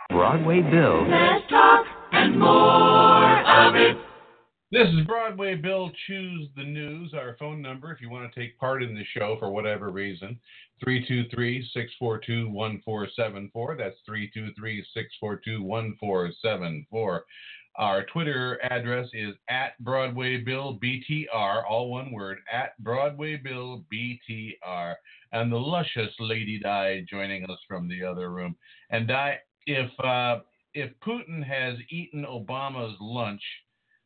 Broadway 0.10 0.62
Bill. 0.62 1.10
Let's 1.10 1.50
talk 1.50 1.86
and 2.14 2.40
more 2.40 3.23
This 4.72 4.88
is 4.88 5.06
Broadway 5.06 5.54
Bill 5.54 5.92
Choose 6.08 6.50
the 6.56 6.64
News. 6.64 7.14
Our 7.14 7.36
phone 7.38 7.62
number, 7.62 7.92
if 7.92 8.02
you 8.02 8.10
want 8.10 8.34
to 8.34 8.40
take 8.40 8.58
part 8.58 8.82
in 8.82 8.96
the 8.96 9.04
show 9.16 9.36
for 9.38 9.52
whatever 9.52 9.92
reason, 9.92 10.40
323 10.84 11.62
642 11.72 12.50
1474. 12.50 13.76
That's 13.78 13.96
323 14.08 14.84
642 14.96 15.64
1474. 15.64 17.26
Our 17.76 18.06
Twitter 18.06 18.60
address 18.64 19.08
is 19.14 19.36
at 19.50 19.78
Broadway 19.84 20.38
Bill 20.38 20.80
BTR, 20.84 21.64
all 21.70 21.92
one 21.92 22.12
word, 22.12 22.40
at 22.52 22.72
Broadway 22.80 23.36
Bill 23.36 23.84
BTR. 23.94 24.96
And 25.32 25.52
the 25.52 25.58
luscious 25.58 26.14
Lady 26.20 26.58
Di 26.58 27.06
joining 27.08 27.44
us 27.52 27.60
from 27.68 27.88
the 27.88 28.04
other 28.04 28.32
room. 28.32 28.56
And 28.90 29.08
Di, 29.08 29.38
if 29.68 29.92
uh, 30.00 30.40
if 30.74 30.92
Putin 31.06 31.44
has 31.44 31.78
eaten 31.90 32.26
Obama's 32.26 32.96
lunch, 33.00 33.42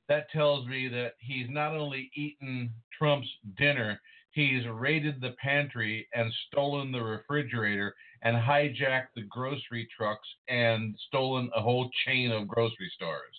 that 0.10 0.30
tells 0.32 0.68
me 0.68 0.88
that 0.88 1.14
he's 1.20 1.48
not 1.50 1.76
only 1.76 2.10
eaten 2.16 2.72
Trump's 2.98 3.28
dinner, 3.58 4.00
he's 4.32 4.66
raided 4.68 5.20
the 5.20 5.36
pantry 5.42 6.08
and 6.14 6.32
stolen 6.48 6.92
the 6.92 7.02
refrigerator 7.02 7.96
and 8.22 8.36
hijacked 8.36 9.14
the 9.16 9.24
grocery 9.24 9.88
trucks 9.96 10.28
and 10.48 10.96
stolen 11.08 11.50
a 11.56 11.62
whole 11.62 11.90
chain 12.06 12.32
of 12.32 12.48
grocery 12.48 12.92
stores. 12.96 13.36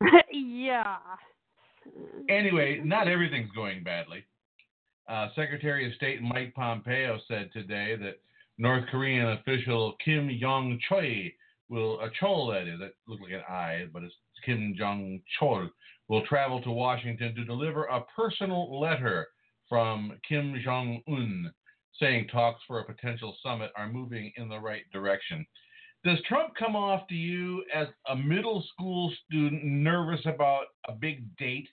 yeah. 0.32 0.96
Anyway, 2.28 2.80
not 2.84 3.08
everything's 3.08 3.50
going 3.54 3.82
badly. 3.82 4.24
Uh, 5.08 5.28
Secretary 5.34 5.86
of 5.86 5.94
State 5.94 6.22
Mike 6.22 6.54
Pompeo 6.54 7.18
said 7.28 7.50
today 7.52 7.96
that 7.96 8.20
North 8.56 8.84
Korean 8.90 9.32
official 9.32 9.94
Kim 10.02 10.30
Jong 10.40 10.78
Choi 10.88 11.32
will 11.74 12.00
a 12.00 12.08
Chol 12.10 12.52
that 12.54 12.72
is 12.72 12.78
that 12.78 12.92
looks 13.06 13.22
like 13.22 13.32
an 13.32 13.42
I, 13.48 13.86
but 13.92 14.04
it's 14.04 14.14
Kim 14.46 14.74
Jong 14.78 15.20
Chol 15.40 15.68
will 16.08 16.24
travel 16.26 16.62
to 16.62 16.70
Washington 16.70 17.34
to 17.34 17.44
deliver 17.44 17.84
a 17.84 18.04
personal 18.16 18.78
letter 18.80 19.26
from 19.68 20.18
Kim 20.28 20.54
Jong 20.64 21.02
Un, 21.08 21.52
saying 21.98 22.28
talks 22.28 22.62
for 22.66 22.80
a 22.80 22.84
potential 22.84 23.36
summit 23.42 23.70
are 23.76 23.88
moving 23.88 24.32
in 24.36 24.48
the 24.48 24.58
right 24.58 24.84
direction. 24.92 25.44
Does 26.04 26.18
Trump 26.28 26.52
come 26.58 26.76
off 26.76 27.08
to 27.08 27.14
you 27.14 27.64
as 27.74 27.88
a 28.08 28.14
middle 28.16 28.62
school 28.72 29.12
student 29.24 29.64
nervous 29.64 30.20
about 30.26 30.66
a 30.86 30.92
big 30.92 31.24
date? 31.38 31.68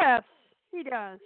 Yes, 0.00 0.22
he 0.70 0.82
does. 0.82 1.18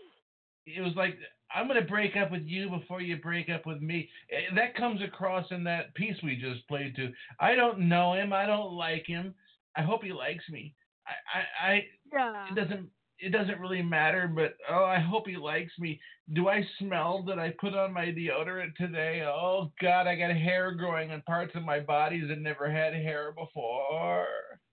It 0.77 0.81
was 0.81 0.95
like 0.97 1.17
I'm 1.55 1.67
going 1.67 1.81
to 1.81 1.89
break 1.89 2.17
up 2.17 2.31
with 2.31 2.45
you 2.45 2.69
before 2.71 3.01
you 3.01 3.17
break 3.17 3.49
up 3.49 3.67
with 3.67 3.81
me. 3.81 4.09
Eh, 4.31 4.55
That 4.55 4.77
comes 4.77 5.03
across 5.03 5.47
in 5.51 5.65
that 5.65 5.95
piece 5.95 6.17
we 6.23 6.37
just 6.37 6.67
played 6.69 6.95
to. 6.97 7.13
I 7.41 7.55
don't 7.55 7.89
know 7.89 8.15
him. 8.15 8.33
I 8.33 8.47
don't 8.47 8.73
like 8.73 9.05
him. 9.07 9.35
I 9.77 9.83
hope 9.83 10.03
he 10.03 10.13
likes 10.13 10.45
me. 10.51 10.75
I, 11.07 11.39
I, 11.67 11.73
I 11.73 11.87
Yeah. 12.13 12.47
it 12.51 12.55
doesn't 12.55 12.89
it 13.23 13.33
doesn't 13.33 13.61
really 13.61 13.83
matter, 13.83 14.33
but 14.35 14.55
oh, 14.71 14.85
I 14.85 14.99
hope 14.99 15.27
he 15.27 15.37
likes 15.37 15.73
me. 15.79 16.01
Do 16.33 16.49
I 16.49 16.67
smell 16.79 17.23
that 17.25 17.39
I 17.39 17.55
put 17.61 17.75
on 17.75 17.93
my 17.93 18.07
deodorant 18.07 18.75
today? 18.77 19.23
Oh 19.27 19.73
God, 19.81 20.07
I 20.07 20.15
got 20.17 20.31
hair 20.35 20.73
growing 20.75 21.11
on 21.11 21.21
parts 21.23 21.55
of 21.55 21.63
my 21.63 21.81
body 21.81 22.27
that 22.27 22.39
never 22.41 22.71
had 22.71 22.95
hair 22.95 23.33
before. 23.33 24.27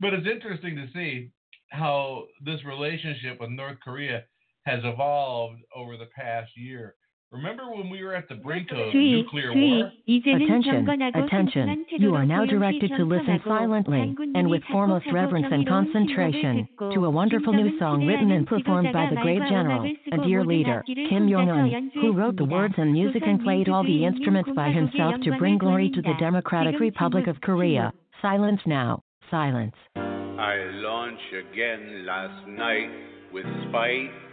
but 0.00 0.14
it's 0.14 0.26
interesting 0.26 0.76
to 0.76 0.86
see 0.94 1.30
how 1.70 2.24
this 2.44 2.64
relationship 2.64 3.40
with 3.40 3.50
North 3.50 3.78
Korea 3.84 4.24
has 4.66 4.80
evolved 4.84 5.60
over 5.74 5.96
the 5.96 6.08
past 6.16 6.50
year. 6.56 6.94
Remember 7.32 7.70
when 7.70 7.90
we 7.90 8.04
were 8.04 8.14
at 8.14 8.28
the 8.28 8.36
brink 8.36 8.68
of 8.70 8.94
nuclear 8.94 9.52
war? 9.52 9.90
Attention, 10.06 10.88
attention. 11.14 11.86
You 11.98 12.14
are 12.14 12.24
now 12.24 12.44
directed 12.46 12.92
to 12.96 13.04
listen 13.04 13.40
silently 13.44 14.14
and 14.34 14.48
with 14.48 14.62
foremost 14.70 15.06
reverence 15.12 15.46
and 15.50 15.66
concentration 15.66 16.68
to 16.78 17.04
a 17.04 17.10
wonderful 17.10 17.52
new 17.52 17.78
song 17.78 18.06
written 18.06 18.30
and 18.30 18.46
performed 18.46 18.92
by 18.92 19.08
the 19.10 19.20
great 19.22 19.42
general, 19.48 19.92
a 20.12 20.24
dear 20.24 20.44
leader, 20.44 20.84
Kim 20.86 21.28
Jong 21.28 21.50
un, 21.50 21.90
who 21.94 22.12
wrote 22.12 22.36
the 22.36 22.44
words 22.44 22.74
and 22.76 22.92
music 22.92 23.22
and 23.26 23.42
played 23.42 23.68
all 23.68 23.84
the 23.84 24.04
instruments 24.04 24.50
by 24.54 24.70
himself 24.70 25.14
to 25.24 25.36
bring 25.38 25.58
glory 25.58 25.90
to 25.90 26.02
the 26.02 26.14
Democratic 26.20 26.78
Republic 26.78 27.26
of 27.26 27.40
Korea. 27.40 27.92
Silence 28.22 28.60
now, 28.66 29.02
silence. 29.30 29.74
I 29.96 30.56
launched 30.74 31.34
again 31.52 32.06
last 32.06 32.48
night 32.48 32.90
with 33.32 33.46
spite 33.68 34.25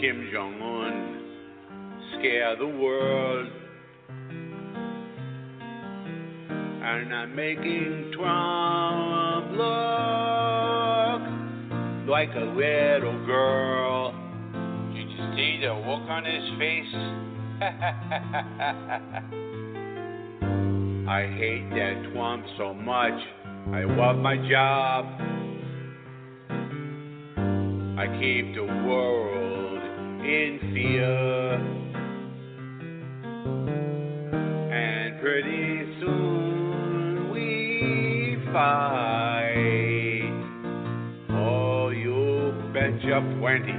Kim 0.00 0.28
Jong 0.32 0.62
un 0.62 2.18
scare 2.18 2.56
the 2.56 2.66
world. 2.66 3.48
and 6.86 7.12
I'm 7.12 7.34
making 7.34 8.12
Trump 8.14 9.50
look 9.50 9.58
like 12.08 12.30
a 12.36 12.44
little 12.54 13.26
girl. 13.26 14.12
Did 14.94 15.10
you 15.10 15.34
see 15.34 15.58
the 15.62 15.74
look 15.74 16.08
on 16.08 16.24
his 16.24 16.48
face? 16.58 16.94
I 21.08 21.26
hate 21.36 21.68
that 21.70 22.12
Trump 22.12 22.44
so 22.56 22.72
much. 22.72 23.20
I 23.72 23.82
love 23.82 24.18
my 24.18 24.36
job. 24.48 25.06
I 27.98 28.08
keep 28.20 28.54
the 28.54 28.62
world 28.62 29.82
in 30.20 30.60
fear. 30.74 31.54
And 34.70 35.18
pretty 35.18 35.98
soon 35.98 37.30
we 37.30 38.36
fight. 38.52 40.28
Oh, 41.30 41.88
you 41.88 42.52
bet 42.74 43.00
betcha 43.00 43.22
plenty. 43.40 43.72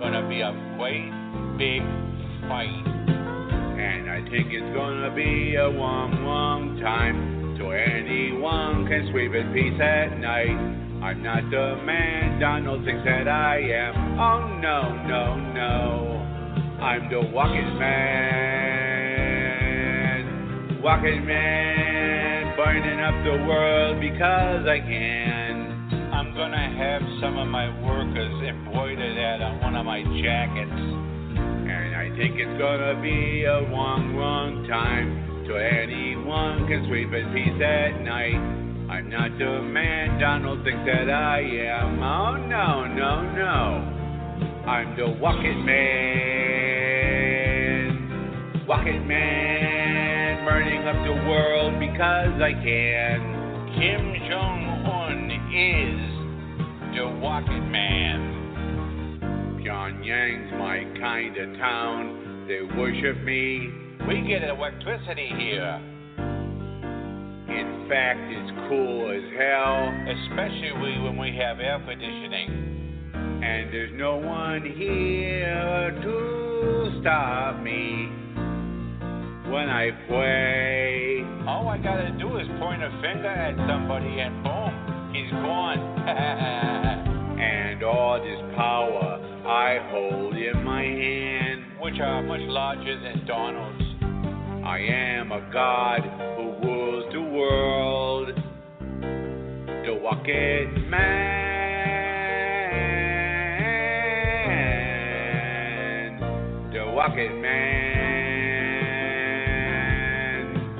Gonna 0.00 0.28
be 0.28 0.40
a 0.40 0.50
great 0.76 1.12
big 1.58 1.82
fight. 2.48 2.86
And 3.78 4.10
I 4.10 4.28
think 4.30 4.48
it's 4.50 4.74
gonna 4.74 5.14
be 5.14 5.54
a 5.54 5.68
long, 5.68 6.24
long 6.24 6.80
time 6.80 7.54
till 7.56 7.70
anyone 7.70 8.84
can 8.88 9.08
sleep 9.12 9.32
in 9.32 9.52
peace 9.52 9.80
at 9.80 10.18
night. 10.18 10.81
I'm 11.02 11.20
not 11.20 11.42
the 11.50 11.82
man 11.82 12.38
Donald 12.38 12.84
thinks 12.84 13.02
that 13.04 13.26
I 13.26 13.58
am. 13.58 14.20
Oh 14.22 14.46
no, 14.62 14.94
no, 15.02 15.34
no. 15.50 16.22
I'm 16.78 17.10
the 17.10 17.20
walking 17.26 17.76
man. 17.76 18.62
Walking 20.80 21.26
man, 21.26 22.54
burning 22.56 23.00
up 23.00 23.18
the 23.26 23.34
world 23.50 24.00
because 24.00 24.62
I 24.64 24.78
can. 24.78 25.90
I'm 26.14 26.34
gonna 26.36 26.70
have 26.70 27.02
some 27.20 27.36
of 27.36 27.48
my 27.48 27.66
workers 27.82 28.40
embroider 28.46 29.14
that 29.14 29.42
on 29.42 29.60
one 29.60 29.74
of 29.74 29.84
my 29.84 30.04
jackets. 30.22 30.70
And 30.70 31.96
I 31.98 32.14
think 32.16 32.38
it's 32.38 32.58
gonna 32.62 33.02
be 33.02 33.42
a 33.42 33.58
long, 33.74 34.14
long 34.14 34.68
time 34.70 35.42
till 35.48 35.58
anyone 35.58 36.68
can 36.68 36.86
sleep 36.86 37.12
in 37.12 37.32
peace 37.34 37.60
at 37.60 38.00
night. 38.06 38.61
I'm 38.92 39.08
not 39.08 39.32
the 39.38 39.62
man 39.62 40.20
Donald 40.20 40.64
thinks 40.64 40.84
that 40.84 41.08
I 41.08 41.40
am. 41.40 42.02
Oh 42.02 42.36
no, 42.36 42.84
no, 42.84 43.22
no. 43.32 43.80
I'm 44.68 44.94
the 44.98 45.08
walking 45.18 45.64
man. 45.64 45.88
Walking 48.68 49.08
man, 49.08 50.44
burning 50.44 50.82
up 50.86 51.02
the 51.06 51.14
world 51.26 51.80
because 51.80 52.38
I 52.42 52.52
can. 52.52 53.72
Kim 53.80 54.12
Jong 54.28 54.84
Un 54.84 55.30
is 55.48 55.96
the 56.94 57.08
walking 57.18 57.72
man. 57.72 59.56
Pyongyang's 59.64 60.52
my 60.58 60.84
kind 61.00 61.34
of 61.38 61.56
town. 61.56 62.44
They 62.46 62.60
worship 62.76 63.24
me. 63.24 63.70
We 64.06 64.20
get 64.28 64.42
electricity 64.44 65.30
here. 65.34 65.80
Fact, 67.92 68.20
it's 68.24 68.50
cool 68.70 69.10
as 69.12 69.20
hell, 69.36 69.92
especially 70.08 70.72
we, 70.80 70.98
when 71.04 71.18
we 71.18 71.36
have 71.36 71.60
air 71.60 71.78
conditioning. 71.86 73.12
And 73.12 73.70
there's 73.70 73.92
no 73.92 74.16
one 74.16 74.62
here 74.64 75.90
to 76.02 76.98
stop 77.02 77.60
me 77.60 78.08
when 79.52 79.68
I 79.68 79.90
play. 80.08 81.20
All 81.46 81.68
I 81.68 81.76
gotta 81.76 82.16
do 82.18 82.38
is 82.38 82.46
point 82.58 82.82
a 82.82 82.88
finger 83.02 83.28
at 83.28 83.56
somebody 83.68 84.20
and 84.20 84.42
boom, 84.42 85.12
he's 85.12 85.30
gone. 85.30 85.78
and 86.08 87.82
all 87.84 88.18
this 88.22 88.56
power 88.56 89.20
I 89.46 89.76
hold 89.90 90.34
in 90.34 90.64
my 90.64 90.80
hand, 90.80 91.64
which 91.78 92.00
are 92.00 92.22
much 92.22 92.40
larger 92.40 92.98
than 93.02 93.26
Donald's. 93.26 93.84
I 94.64 94.78
am 94.78 95.32
a 95.32 95.40
god 95.52 96.00
rules 96.62 97.12
the 97.12 97.20
world. 97.20 98.28
The 99.84 99.94
walking 100.00 100.90
man. 100.90 101.22
The 106.72 106.84
walking 106.94 107.40
man. 107.42 108.02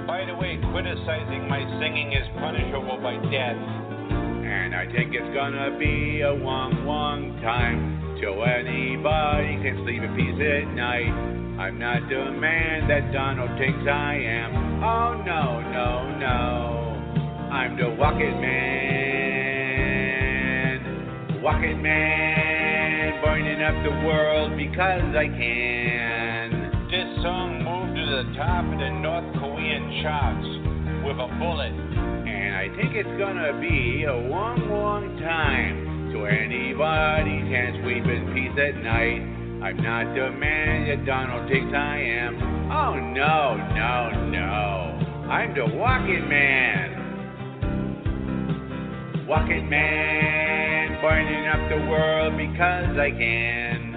By 0.07 0.25
the 0.25 0.35
way, 0.35 0.59
criticizing 0.73 1.49
my 1.49 1.61
singing 1.81 2.13
is 2.13 2.27
punishable 2.39 2.99
by 3.03 3.17
death. 3.31 3.57
And 3.57 4.75
I 4.75 4.87
think 4.93 5.15
it's 5.15 5.35
gonna 5.35 5.77
be 5.79 6.21
a 6.23 6.33
long, 6.33 6.85
long 6.87 7.41
time 7.43 8.19
till 8.21 8.45
anybody 8.45 9.57
can 9.63 9.83
sleep 9.85 10.03
in 10.03 10.15
peace 10.15 10.41
at 10.41 10.69
night. 10.75 11.13
I'm 11.59 11.79
not 11.79 12.09
the 12.09 12.31
man 12.33 12.89
that 12.89 13.13
Donald 13.13 13.59
thinks 13.59 13.87
I 13.89 14.15
am. 14.15 14.72
Oh 14.85 15.15
no, 15.25 15.63
no, 15.71 16.11
no. 16.19 16.99
I'm 17.53 17.77
the 17.77 17.89
walking 17.91 18.41
man. 18.41 18.51
Walking 21.41 21.81
man, 21.81 23.23
burning 23.23 23.63
up 23.63 23.81
the 23.85 23.93
world 24.05 24.57
because 24.57 25.15
I 25.15 25.29
can. 25.29 26.89
This 26.91 27.07
song 27.23 27.63
moved 27.63 27.95
to 27.95 28.05
the 28.11 28.25
top 28.35 28.65
of 28.65 28.75
the 28.83 28.91
North 28.99 29.33
Korean 29.39 30.03
charts 30.03 30.51
with 31.07 31.15
a 31.15 31.31
bullet. 31.39 31.71
And 32.27 32.57
I 32.57 32.67
think 32.75 32.97
it's 32.97 33.17
gonna 33.23 33.55
be 33.61 34.03
a 34.11 34.17
long, 34.17 34.69
long 34.69 35.17
time 35.23 36.11
till 36.11 36.27
anybody 36.27 37.39
can 37.47 37.87
sleep 37.87 38.03
in 38.03 38.35
peace 38.35 38.59
at 38.59 38.83
night. 38.83 39.42
I'm 39.63 39.77
not 39.77 40.13
the 40.17 40.29
man 40.33 40.89
that 40.89 41.07
Donald 41.07 41.49
thinks 41.49 41.73
I 41.73 41.99
am. 41.99 42.35
Oh 42.67 42.99
no, 42.99 43.55
no, 43.71 44.11
no. 44.29 45.31
I'm 45.31 45.55
the 45.55 45.65
walking 45.77 46.29
man. 46.29 46.99
Walking 49.29 49.71
man, 49.71 51.01
burning 51.01 51.47
up 51.47 51.71
the 51.71 51.79
world 51.89 52.37
because 52.37 52.99
I 52.99 53.11
can. 53.13 53.95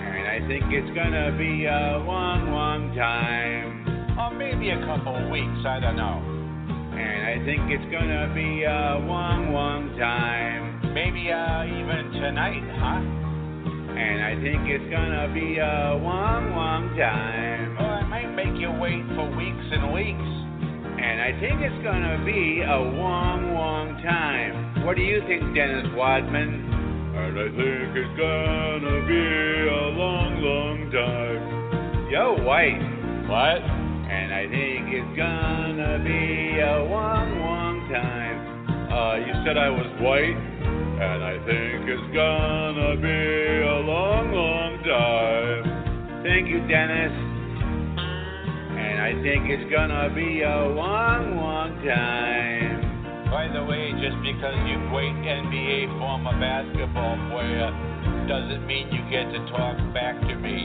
And 0.00 0.26
I 0.26 0.40
think 0.48 0.72
it's 0.72 0.96
gonna 0.96 1.36
be 1.36 1.66
a 1.66 1.98
long, 2.00 2.50
long 2.50 2.96
time. 2.96 4.16
Or 4.18 4.30
maybe 4.32 4.70
a 4.70 4.80
couple 4.86 5.14
of 5.14 5.28
weeks, 5.28 5.66
I 5.66 5.80
don't 5.80 5.96
know. 5.96 6.22
And 6.96 7.26
I 7.28 7.44
think 7.44 7.70
it's 7.70 7.92
gonna 7.92 8.32
be 8.34 8.64
a 8.64 9.04
long, 9.04 9.52
long 9.52 9.94
time. 9.98 10.75
Maybe 10.96 11.28
uh, 11.28 11.60
even 11.68 12.08
tonight, 12.24 12.64
huh? 12.80 13.04
And 13.04 14.16
I 14.24 14.32
think 14.40 14.64
it's 14.64 14.88
gonna 14.88 15.28
be 15.28 15.60
a 15.60 15.92
long, 15.92 16.56
long 16.56 16.88
time. 16.96 17.76
Or 17.76 18.00
I 18.00 18.04
might 18.08 18.32
make 18.32 18.56
you 18.56 18.72
wait 18.72 19.04
for 19.12 19.28
weeks 19.36 19.66
and 19.76 19.92
weeks. 19.92 20.30
And 20.96 21.20
I 21.20 21.36
think 21.36 21.60
it's 21.60 21.84
gonna 21.84 22.24
be 22.24 22.64
a 22.64 22.80
long, 22.96 23.52
long 23.52 24.00
time. 24.00 24.88
What 24.88 24.96
do 24.96 25.02
you 25.04 25.20
think, 25.28 25.52
Dennis 25.52 25.84
Wadman? 25.92 26.64
And 26.64 27.44
I 27.44 27.48
think 27.52 27.92
it's 27.92 28.16
gonna 28.16 28.98
be 29.04 29.24
a 29.68 29.84
long, 30.00 30.40
long 30.40 30.78
time. 30.96 32.08
Yo, 32.08 32.40
White. 32.40 32.80
What? 33.28 33.60
And 33.60 34.32
I 34.32 34.48
think 34.48 34.96
it's 34.96 35.12
gonna 35.12 36.00
be 36.00 36.56
a 36.64 36.88
long, 36.88 37.36
long 37.36 37.84
time. 37.92 38.88
Uh, 38.88 39.16
you 39.20 39.34
said 39.44 39.60
I 39.60 39.68
was 39.68 39.84
white? 40.00 40.55
And 40.96 41.22
I 41.22 41.36
think 41.44 41.84
it's 41.92 42.08
gonna 42.16 42.96
be 42.96 43.60
a 43.60 43.78
long, 43.84 44.32
long 44.32 44.80
time. 44.80 46.22
Thank 46.24 46.48
you, 46.48 46.66
Dennis. 46.66 47.12
And 48.80 48.96
I 49.04 49.12
think 49.20 49.44
it's 49.52 49.70
gonna 49.70 50.08
be 50.14 50.40
a 50.40 50.72
long, 50.72 51.36
long 51.36 51.76
time. 51.84 53.28
By 53.28 53.46
the 53.52 53.62
way, 53.62 53.92
just 54.00 54.16
because 54.24 54.56
you 54.64 54.80
great 54.88 55.12
NBA 55.20 56.00
former 56.00 56.32
basketball 56.40 57.20
player 57.28 57.68
doesn't 58.26 58.66
mean 58.66 58.88
you 58.88 59.04
get 59.12 59.28
to 59.36 59.40
talk 59.52 59.76
back 59.92 60.18
to 60.22 60.34
me. 60.34 60.64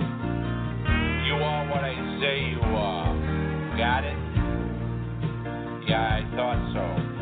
You 1.27 1.35
are 1.43 1.67
what 1.67 1.83
I 1.83 1.91
say 2.23 2.55
you 2.55 2.63
are. 2.71 3.11
Got 3.75 4.05
it? 4.07 4.17
Yeah, 5.91 6.23
I 6.23 6.35
thought 6.39 6.71
so. 6.71 7.20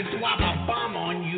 I 0.00 0.18
drop 0.18 0.40
a 0.40 0.66
bomb 0.66 0.96
on 0.96 1.24
you. 1.24 1.29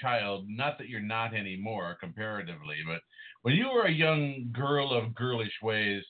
Child, 0.00 0.46
not 0.48 0.78
that 0.78 0.88
you're 0.88 1.00
not 1.00 1.34
anymore 1.34 1.96
comparatively, 2.00 2.76
but 2.86 3.00
when 3.42 3.54
you 3.54 3.70
were 3.72 3.84
a 3.84 3.92
young 3.92 4.50
girl 4.52 4.92
of 4.92 5.14
girlish 5.14 5.52
ways, 5.62 6.02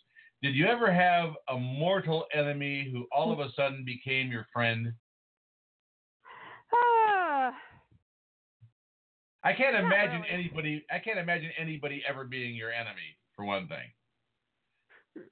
did 0.43 0.55
you 0.55 0.67
ever 0.67 0.93
have 0.93 1.31
a 1.49 1.59
mortal 1.59 2.27
enemy 2.33 2.89
who 2.93 3.07
all 3.13 3.33
of 3.33 3.41
a 3.41 3.51
sudden 3.57 3.85
became 3.85 4.31
your 4.31 4.47
friend? 4.53 4.93
Ah, 6.75 7.53
I 9.43 9.53
can't 9.53 9.77
imagine 9.77 10.23
really. 10.23 10.33
anybody. 10.33 10.85
I 10.91 10.99
can't 10.99 11.19
imagine 11.19 11.51
anybody 11.59 12.03
ever 12.09 12.25
being 12.25 12.55
your 12.55 12.73
enemy. 12.73 13.17
For 13.35 13.45
one 13.45 13.69
thing, 13.69 15.25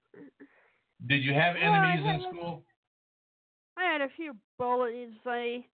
did 1.07 1.23
you 1.25 1.33
have 1.33 1.55
Well, 1.55 1.75
enemies 1.75 2.05
in 2.07 2.31
school? 2.31 2.65
I 3.77 3.85
had 3.85 4.01
a 4.03 4.09
few 4.17 4.37
bullies. 4.59 5.15
I 5.27 5.65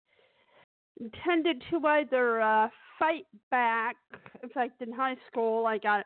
intended 1.01 1.63
to 1.71 1.85
either 1.87 2.41
uh, 2.41 2.69
fight 2.99 3.27
back. 3.51 3.97
In 4.43 4.49
fact, 4.51 4.83
in 4.83 4.93
high 4.93 5.17
school, 5.31 5.67
I 5.67 5.79
got 5.79 6.05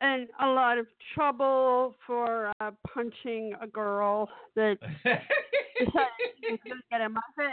in 0.00 0.26
a 0.40 0.46
lot 0.46 0.78
of 0.78 0.86
trouble 1.14 1.94
for 2.06 2.52
uh, 2.60 2.70
punching 2.92 3.54
a 3.60 3.66
girl 3.66 4.28
that 4.54 4.76
decided 5.04 5.20
she 6.40 6.50
was 6.50 6.60
going 6.64 6.78
to 6.78 6.82
get 6.90 7.00
in 7.00 7.12
my 7.12 7.20
face. 7.36 7.52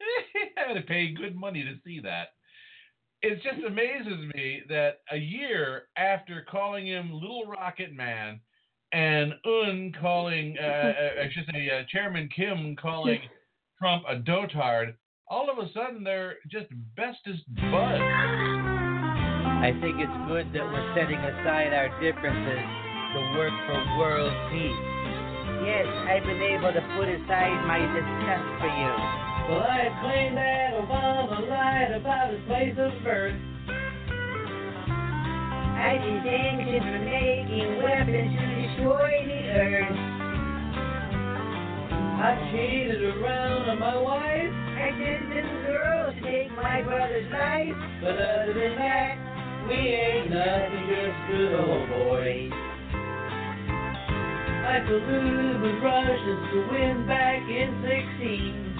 I 0.58 0.68
had 0.68 0.74
to 0.74 0.82
pay 0.82 1.12
good 1.12 1.36
money 1.36 1.62
to 1.64 1.74
see 1.84 2.00
that. 2.00 2.28
It 3.22 3.42
just 3.42 3.66
amazes 3.66 4.32
me 4.34 4.62
that 4.68 5.00
a 5.10 5.16
year 5.16 5.84
after 5.96 6.46
calling 6.50 6.86
him 6.86 7.12
Little 7.12 7.44
Rocket 7.46 7.92
Man 7.92 8.40
and 8.92 9.32
Un 9.44 9.92
calling, 10.00 10.56
uh, 10.60 10.66
uh, 10.66 10.92
I 11.24 11.30
should 11.32 11.46
say, 11.52 11.70
uh, 11.70 11.84
Chairman 11.90 12.28
Kim 12.34 12.76
calling 12.76 13.18
Trump 13.78 14.04
a 14.08 14.16
dotard, 14.16 14.94
all 15.28 15.50
of 15.50 15.58
a 15.58 15.66
sudden 15.72 16.04
they're 16.04 16.36
just 16.48 16.66
bestest 16.96 17.42
buds. 17.70 18.02
I 19.66 19.74
think 19.82 19.98
it's 19.98 20.18
good 20.30 20.52
that 20.54 20.62
we're 20.62 20.94
setting 20.94 21.18
aside 21.18 21.74
our 21.74 21.90
differences 21.98 22.62
to 23.14 23.20
work 23.34 23.54
for 23.66 23.78
world 23.98 24.30
peace. 24.54 24.82
Yes, 25.66 25.86
I've 26.06 26.22
been 26.22 26.42
able 26.42 26.70
to 26.70 26.82
put 26.94 27.08
aside 27.10 27.58
my 27.66 27.82
disgust 27.90 28.48
for 28.62 28.70
you. 28.70 28.94
Well, 29.50 29.66
I 29.66 29.90
claim 30.02 30.34
that 30.34 30.74
Obama 30.78 31.42
lied 31.48 31.92
about 31.98 32.30
his 32.30 32.42
place 32.46 32.76
of 32.78 32.92
birth. 33.02 33.34
I 35.76 35.98
disdain 35.98 36.60
him 36.66 36.82
for 36.82 37.02
making 37.02 37.82
weapons 37.82 38.30
to 38.38 38.46
destroy 38.62 39.10
the 39.26 39.40
earth. 39.58 39.98
I 42.16 42.50
cheated 42.50 43.02
around 43.02 43.70
on 43.70 43.78
my 43.78 43.96
wife, 43.96 44.65
I 44.86 44.90
sent 44.90 45.30
little 45.30 45.62
girls 45.66 46.14
to 46.16 46.22
take 46.22 46.52
my 46.52 46.82
brother's 46.82 47.30
life. 47.32 47.74
but 48.02 48.14
other 48.14 48.54
than 48.54 48.76
that, 48.78 49.18
we 49.68 49.74
ain't 49.76 50.30
nothing, 50.30 50.86
just 50.86 51.18
good 51.26 51.54
old 51.58 51.88
boys. 51.90 52.52
I 54.48 54.80
colluded 54.86 55.62
with 55.62 55.82
Russians 55.82 56.42
to 56.52 56.58
win 56.70 57.06
back 57.08 57.42
in 57.48 57.70
16. 57.82 58.78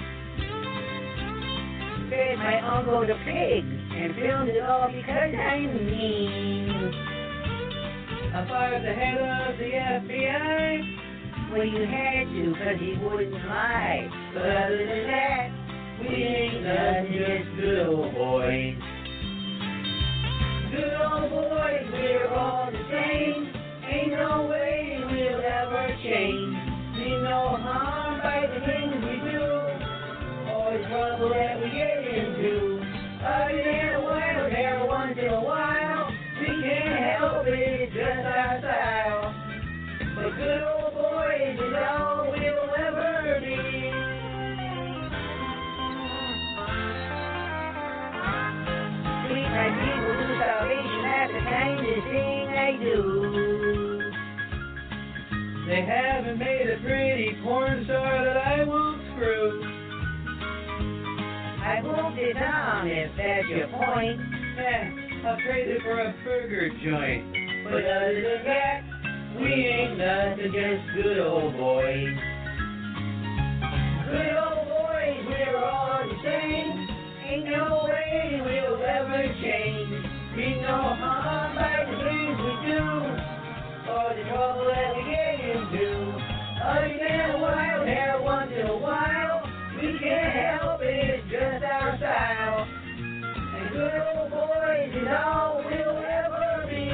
Fed 2.09 2.37
my 2.39 2.59
uncle 2.61 3.01
the 3.07 3.15
pigs 3.25 3.67
and 3.95 4.15
filmed 4.15 4.49
it 4.49 4.63
all 4.63 4.89
because 4.91 5.33
I'm 5.35 5.87
mean. 5.87 6.95
I 8.33 8.47
fired 8.47 8.83
the 8.83 8.93
head 8.93 9.17
of 9.19 9.57
the 9.59 9.71
FBI, 9.73 10.83
Well, 11.51 11.65
you 11.65 11.85
had 11.87 12.31
to, 12.35 12.45
to, 12.45 12.55
'cause 12.55 12.79
he 12.79 12.95
wouldn't 12.95 13.33
lie. 13.45 14.13
but 14.33 14.43
other 14.45 14.85
than 14.87 15.07
that, 15.07 15.56
we 15.99 16.15
ain't 16.15 16.63
nothing, 16.63 17.13
just 17.13 17.55
good 17.59 17.87
old 17.87 18.13
boys. 18.13 18.75
Good 20.71 20.93
old 20.93 21.29
boys, 21.31 21.87
we're 21.91 22.33
all 22.33 22.71
the 22.71 22.83
same. 22.91 23.53
Ain't 23.89 24.11
no 24.11 24.47
way 24.49 24.99
we'll 25.05 25.41
ever 25.41 25.87
change. 26.03 26.53
Mean 26.97 27.23
no 27.23 27.57
harm 27.57 28.21
by 28.21 28.45
the 28.47 28.59
things 28.65 28.93
we 29.05 29.31
do, 29.31 29.41
or 30.53 30.77
the 30.77 30.83
trouble 30.89 31.29
that 31.29 31.61
we 31.61 31.69
get 31.71 31.97
into. 32.05 32.77
Than 33.19 34.06
They 55.67 55.83
haven't 55.83 56.39
made 56.39 56.69
a 56.69 56.79
pretty 56.79 57.35
porn 57.43 57.83
star 57.83 58.23
that 58.23 58.37
I 58.37 58.63
won't 58.63 59.01
screw. 59.11 59.61
I 61.59 61.81
won't 61.83 62.15
sit 62.15 62.35
down 62.39 62.87
if 62.87 63.11
that's 63.17 63.49
your 63.49 63.67
point. 63.75 64.15
Yeah, 64.55 65.27
I'll 65.27 65.35
trade 65.43 65.67
it 65.67 65.81
for 65.83 65.99
a 65.99 66.15
burger 66.23 66.69
joint. 66.69 67.35
But 67.65 67.83
other 67.83 68.15
than 68.15 68.45
that, 68.47 68.79
we 69.41 69.51
ain't 69.51 69.99
nothing, 69.99 70.55
just 70.55 71.03
good 71.03 71.19
old 71.19 71.51
boys. 71.57 72.15
Good 74.07 74.39
old 74.39 74.71
boys, 74.71 75.19
we're 75.27 75.57
all 75.59 75.99
the 76.07 76.15
same. 76.23 76.87
Ain't 77.27 77.43
no 77.43 77.83
way 77.91 78.39
we'll 78.39 78.79
ever 78.87 79.35
change. 79.43 79.91
Mean 80.31 80.61
no 80.61 80.95
harm 80.95 81.55
by 81.59 81.91
the 81.91 81.97
things 82.07 82.39
we 82.39 82.71
do, 82.71 82.87
or 83.91 84.15
the 84.15 84.23
trouble 84.31 84.63
that 84.71 84.95
we 84.95 85.11
get. 85.11 85.26
we'll 95.09 96.03
ever 96.03 96.67
be. 96.67 96.89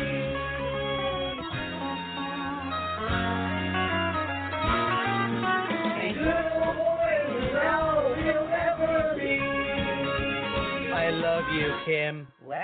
I 10.94 11.10
love 11.10 11.44
you, 11.54 11.74
Kim. 11.86 12.28
What? 12.46 12.64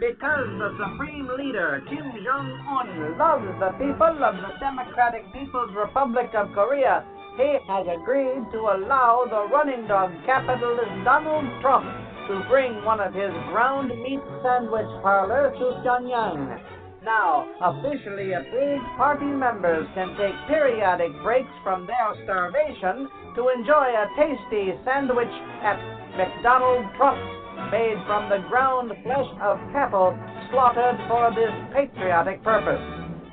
Because 0.00 0.48
the 0.58 0.70
Supreme 0.80 1.28
Leader 1.38 1.82
Kim 1.88 2.12
Jong 2.24 2.48
Un 2.68 3.18
loves 3.18 3.44
the 3.60 3.70
people 3.78 4.24
of 4.24 4.34
the 4.36 4.58
Democratic 4.58 5.24
People's 5.32 5.74
Republic 5.76 6.30
of 6.34 6.52
Korea 6.54 7.04
he 7.36 7.58
has 7.66 7.86
agreed 7.88 8.44
to 8.52 8.60
allow 8.76 9.24
the 9.24 9.48
running 9.52 9.86
dog 9.88 10.12
capitalist 10.26 10.92
Donald 11.04 11.48
Trump 11.60 11.86
to 12.28 12.44
bring 12.48 12.84
one 12.84 13.00
of 13.00 13.14
his 13.14 13.32
ground 13.50 13.88
meat 13.88 14.20
sandwich 14.42 14.88
parlors 15.02 15.56
to 15.58 15.80
Pyongyang. 15.82 16.60
Now, 17.04 17.48
officially 17.60 18.32
approved 18.32 18.84
party 18.96 19.26
members 19.26 19.88
can 19.94 20.14
take 20.16 20.36
periodic 20.46 21.10
breaks 21.24 21.50
from 21.64 21.86
their 21.86 22.14
starvation 22.22 23.08
to 23.34 23.48
enjoy 23.48 23.90
a 23.90 24.06
tasty 24.14 24.78
sandwich 24.84 25.34
at 25.66 25.80
McDonald 26.16 26.86
Trump's 26.96 27.42
made 27.72 27.98
from 28.06 28.28
the 28.30 28.46
ground 28.48 28.92
flesh 29.02 29.30
of 29.40 29.58
cattle 29.72 30.16
slaughtered 30.50 31.00
for 31.08 31.32
this 31.34 31.50
patriotic 31.74 32.42
purpose. 32.44 32.80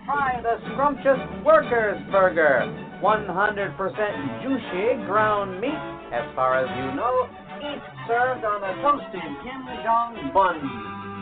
Try 0.05 0.41
the 0.41 0.57
scrumptious 0.71 1.19
Workers 1.45 2.01
Burger, 2.11 2.88
100% 3.01 4.43
juicy 4.43 5.05
ground 5.07 5.61
meat, 5.61 5.83
as 6.11 6.27
far 6.35 6.59
as 6.59 6.67
you 6.67 6.87
know, 6.99 7.31
each 7.63 7.85
served 8.07 8.43
on 8.43 8.59
a 8.59 8.73
toasted 8.83 9.29
Kim 9.43 9.63
Jong 9.83 10.31
bun. 10.33 10.59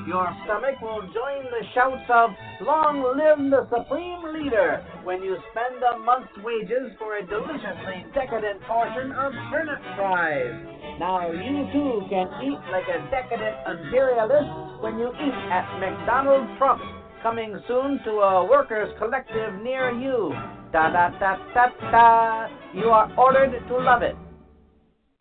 Your 0.08 0.26
stomach 0.48 0.80
will 0.82 1.04
join 1.12 1.44
the 1.52 1.62
shouts 1.76 2.08
of 2.10 2.32
Long 2.64 3.04
live 3.04 3.44
the 3.52 3.68
Supreme 3.68 4.24
Leader 4.34 4.80
when 5.04 5.22
you 5.22 5.36
spend 5.52 5.84
a 5.84 6.00
month's 6.00 6.32
wages 6.42 6.96
for 6.98 7.20
a 7.20 7.28
deliciously 7.28 8.08
decadent 8.16 8.64
portion 8.64 9.12
of 9.12 9.36
turnip 9.52 9.84
fries. 10.00 10.56
Now 10.98 11.30
you 11.30 11.68
too 11.76 12.08
can 12.10 12.26
eat 12.40 12.62
like 12.72 12.88
a 12.88 13.04
decadent 13.12 13.54
imperialist 13.68 14.50
when 14.80 14.98
you 14.98 15.12
eat 15.12 15.38
at 15.52 15.68
McDonald's 15.78 16.56
Trump, 16.58 16.82
coming 17.22 17.60
soon 17.68 18.00
to 18.06 18.12
a 18.12 18.46
workers' 18.46 18.94
collective 18.98 19.62
near 19.62 19.92
you. 19.92 20.34
Da 20.72 20.90
da 20.92 21.10
da 21.20 21.38
da 21.54 21.68
da. 21.92 22.48
You 22.74 22.90
are 22.90 23.12
ordered 23.18 23.60
to 23.68 23.78
love 23.78 24.02
it. 24.02 24.16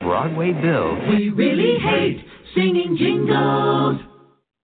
Broadway 0.01 0.53
Bill. 0.53 0.95
We 1.09 1.31
really 1.31 1.79
hate 1.79 2.25
singing 2.55 2.97
jingles. 2.99 4.01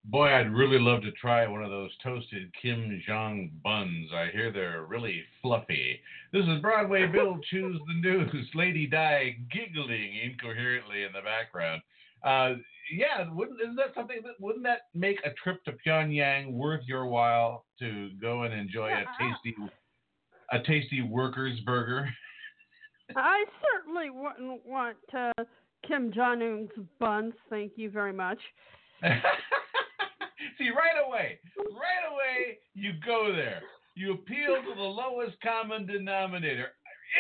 Boy, 0.04 0.28
I'd 0.28 0.52
really 0.52 0.78
love 0.78 1.00
to 1.02 1.12
try 1.12 1.46
one 1.46 1.62
of 1.62 1.70
those 1.70 1.90
toasted 2.02 2.52
Kim 2.60 3.02
Jong 3.06 3.50
buns. 3.64 4.10
I 4.14 4.28
hear 4.30 4.52
they're 4.52 4.84
really 4.84 5.22
fluffy. 5.40 6.00
This 6.32 6.44
is 6.44 6.60
Broadway 6.60 7.06
Bill 7.06 7.38
Choose 7.50 7.80
the 7.86 8.08
News. 8.08 8.48
Lady 8.54 8.86
Di 8.86 9.36
giggling 9.50 10.10
incoherently 10.22 11.04
in 11.04 11.12
the 11.12 11.22
background. 11.22 11.80
Uh, 12.22 12.60
yeah, 12.92 13.26
wouldn't 13.32 13.60
isn't 13.60 13.76
that 13.76 13.94
something 13.94 14.20
that 14.24 14.34
wouldn't 14.40 14.64
that 14.64 14.82
make 14.94 15.18
a 15.24 15.30
trip 15.42 15.64
to 15.64 15.72
Pyongyang 15.84 16.52
worth 16.52 16.82
your 16.86 17.06
while 17.06 17.64
to 17.78 18.10
go 18.20 18.42
and 18.42 18.52
enjoy 18.54 18.90
a 18.90 19.04
tasty 19.18 19.56
a 20.52 20.58
tasty 20.62 21.00
workers 21.02 21.58
burger? 21.60 22.08
I 23.16 23.44
certainly 23.60 24.10
wouldn't 24.10 24.64
want 24.66 24.96
uh, 25.16 25.44
Kim 25.86 26.12
Jong 26.12 26.42
Un's 26.42 26.70
buns. 26.98 27.34
Thank 27.50 27.72
you 27.76 27.90
very 27.90 28.12
much. 28.12 28.38
See, 29.02 30.70
right 30.70 31.06
away, 31.06 31.38
right 31.58 32.04
away, 32.10 32.58
you 32.74 32.92
go 33.04 33.32
there. 33.34 33.62
You 33.94 34.14
appeal 34.14 34.62
to 34.62 34.74
the 34.74 34.82
lowest 34.82 35.36
common 35.42 35.86
denominator. 35.86 36.68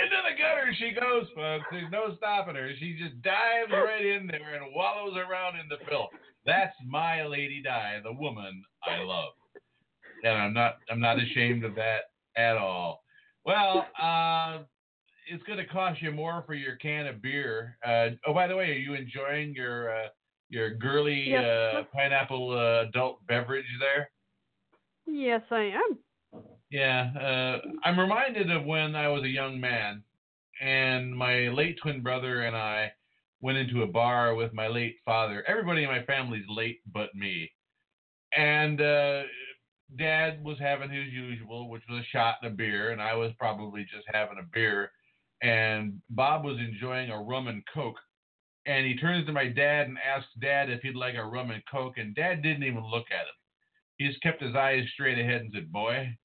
Into 0.00 0.16
the 0.28 0.40
gutter 0.40 0.72
she 0.78 0.92
goes, 0.92 1.26
folks. 1.34 1.66
There's 1.70 1.90
no 1.92 2.16
stopping 2.16 2.54
her. 2.54 2.70
She 2.78 2.96
just 2.98 3.20
dives 3.22 3.70
right 3.70 4.04
in 4.04 4.26
there 4.26 4.54
and 4.54 4.74
wallows 4.74 5.16
around 5.16 5.56
in 5.56 5.68
the 5.68 5.76
filth. 5.88 6.10
That's 6.46 6.74
my 6.86 7.24
Lady 7.26 7.62
Di, 7.62 8.00
the 8.02 8.12
woman 8.12 8.62
I 8.84 8.98
love, 9.02 9.32
and 10.24 10.32
I'm 10.32 10.52
not 10.54 10.78
I'm 10.90 11.00
not 11.00 11.18
ashamed 11.22 11.64
of 11.64 11.74
that 11.76 12.04
at 12.36 12.56
all. 12.56 13.02
Well, 13.44 13.86
uh, 14.00 14.60
it's 15.30 15.42
going 15.44 15.58
to 15.58 15.66
cost 15.66 16.00
you 16.00 16.10
more 16.10 16.42
for 16.46 16.54
your 16.54 16.76
can 16.76 17.06
of 17.06 17.20
beer. 17.20 17.76
Uh, 17.86 18.10
oh, 18.26 18.32
by 18.34 18.46
the 18.46 18.56
way, 18.56 18.70
are 18.70 18.74
you 18.74 18.94
enjoying 18.94 19.52
your 19.54 19.94
uh, 19.94 20.08
your 20.48 20.74
girly 20.74 21.28
Yes. 21.30 21.44
uh, 21.44 21.82
pineapple 21.92 22.50
uh, 22.52 22.88
adult 22.88 23.24
beverage 23.26 23.66
there? 23.78 24.10
Yes, 25.06 25.42
I 25.50 25.64
am. 25.74 25.98
Yeah, 26.72 27.10
uh, 27.20 27.68
I'm 27.84 28.00
reminded 28.00 28.50
of 28.50 28.64
when 28.64 28.96
I 28.96 29.08
was 29.08 29.24
a 29.24 29.28
young 29.28 29.60
man, 29.60 30.02
and 30.58 31.14
my 31.14 31.48
late 31.48 31.78
twin 31.82 32.02
brother 32.02 32.44
and 32.44 32.56
I 32.56 32.92
went 33.42 33.58
into 33.58 33.82
a 33.82 33.86
bar 33.86 34.34
with 34.34 34.54
my 34.54 34.68
late 34.68 34.96
father. 35.04 35.44
Everybody 35.46 35.82
in 35.82 35.90
my 35.90 36.02
family's 36.06 36.46
late 36.48 36.80
but 36.90 37.14
me, 37.14 37.52
and 38.34 38.80
uh, 38.80 39.24
Dad 39.98 40.42
was 40.42 40.58
having 40.58 40.88
his 40.88 41.12
usual, 41.12 41.68
which 41.68 41.82
was 41.90 42.00
a 42.00 42.06
shot 42.16 42.36
and 42.40 42.50
a 42.50 42.56
beer, 42.56 42.92
and 42.92 43.02
I 43.02 43.16
was 43.16 43.32
probably 43.38 43.82
just 43.82 44.06
having 44.06 44.38
a 44.38 44.48
beer, 44.54 44.92
and 45.42 46.00
Bob 46.08 46.42
was 46.42 46.56
enjoying 46.58 47.10
a 47.10 47.22
rum 47.22 47.48
and 47.48 47.62
coke. 47.74 47.98
And 48.64 48.86
he 48.86 48.96
turns 48.96 49.26
to 49.26 49.32
my 49.32 49.48
dad 49.48 49.88
and 49.88 49.98
asks 49.98 50.30
Dad 50.40 50.70
if 50.70 50.80
he'd 50.80 50.94
like 50.94 51.16
a 51.16 51.24
rum 51.24 51.50
and 51.50 51.62
coke, 51.70 51.98
and 51.98 52.14
Dad 52.14 52.42
didn't 52.42 52.64
even 52.64 52.86
look 52.90 53.08
at 53.10 53.26
him. 53.26 53.36
He 53.98 54.08
just 54.08 54.22
kept 54.22 54.40
his 54.42 54.54
eyes 54.54 54.84
straight 54.94 55.18
ahead 55.18 55.42
and 55.42 55.52
said, 55.52 55.70
Boy, 55.70 56.16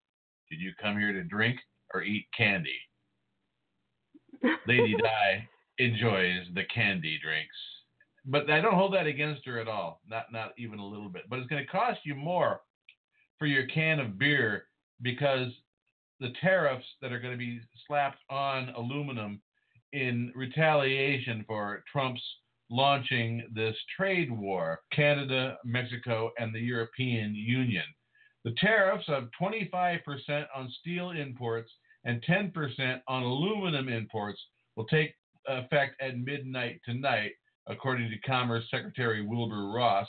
did 0.49 0.59
you 0.59 0.71
come 0.81 0.97
here 0.97 1.13
to 1.13 1.23
drink 1.23 1.57
or 1.93 2.03
eat 2.03 2.27
candy? 2.35 2.77
Lady 4.67 4.95
Di 4.95 5.47
enjoys 5.79 6.45
the 6.53 6.63
candy 6.73 7.19
drinks. 7.23 7.55
But 8.25 8.49
I 8.49 8.59
don't 8.59 8.75
hold 8.75 8.93
that 8.93 9.07
against 9.07 9.45
her 9.45 9.59
at 9.59 9.67
all. 9.67 10.01
Not 10.07 10.31
not 10.31 10.53
even 10.57 10.79
a 10.79 10.85
little 10.85 11.09
bit. 11.09 11.23
But 11.29 11.39
it's 11.39 11.47
gonna 11.47 11.65
cost 11.65 12.01
you 12.03 12.15
more 12.15 12.61
for 13.39 13.45
your 13.45 13.67
can 13.67 13.99
of 13.99 14.19
beer 14.19 14.65
because 15.01 15.51
the 16.19 16.33
tariffs 16.41 16.85
that 17.01 17.11
are 17.11 17.19
going 17.19 17.33
to 17.33 17.37
be 17.37 17.59
slapped 17.87 18.19
on 18.29 18.69
aluminum 18.75 19.41
in 19.93 20.31
retaliation 20.35 21.43
for 21.47 21.83
Trump's 21.91 22.21
launching 22.69 23.47
this 23.53 23.75
trade 23.95 24.31
war, 24.31 24.81
Canada, 24.91 25.57
Mexico, 25.63 26.31
and 26.37 26.53
the 26.53 26.59
European 26.59 27.33
Union. 27.33 27.83
The 28.43 28.53
tariffs 28.57 29.05
of 29.09 29.29
25% 29.41 30.45
on 30.55 30.71
steel 30.79 31.11
imports 31.11 31.71
and 32.05 32.23
10% 32.23 33.01
on 33.07 33.23
aluminum 33.23 33.89
imports 33.89 34.39
will 34.75 34.85
take 34.85 35.13
effect 35.47 36.01
at 36.01 36.17
midnight 36.17 36.79
tonight, 36.85 37.31
according 37.67 38.09
to 38.09 38.19
Commerce 38.19 38.65
Secretary 38.69 39.25
Wilbur 39.25 39.71
Ross. 39.71 40.07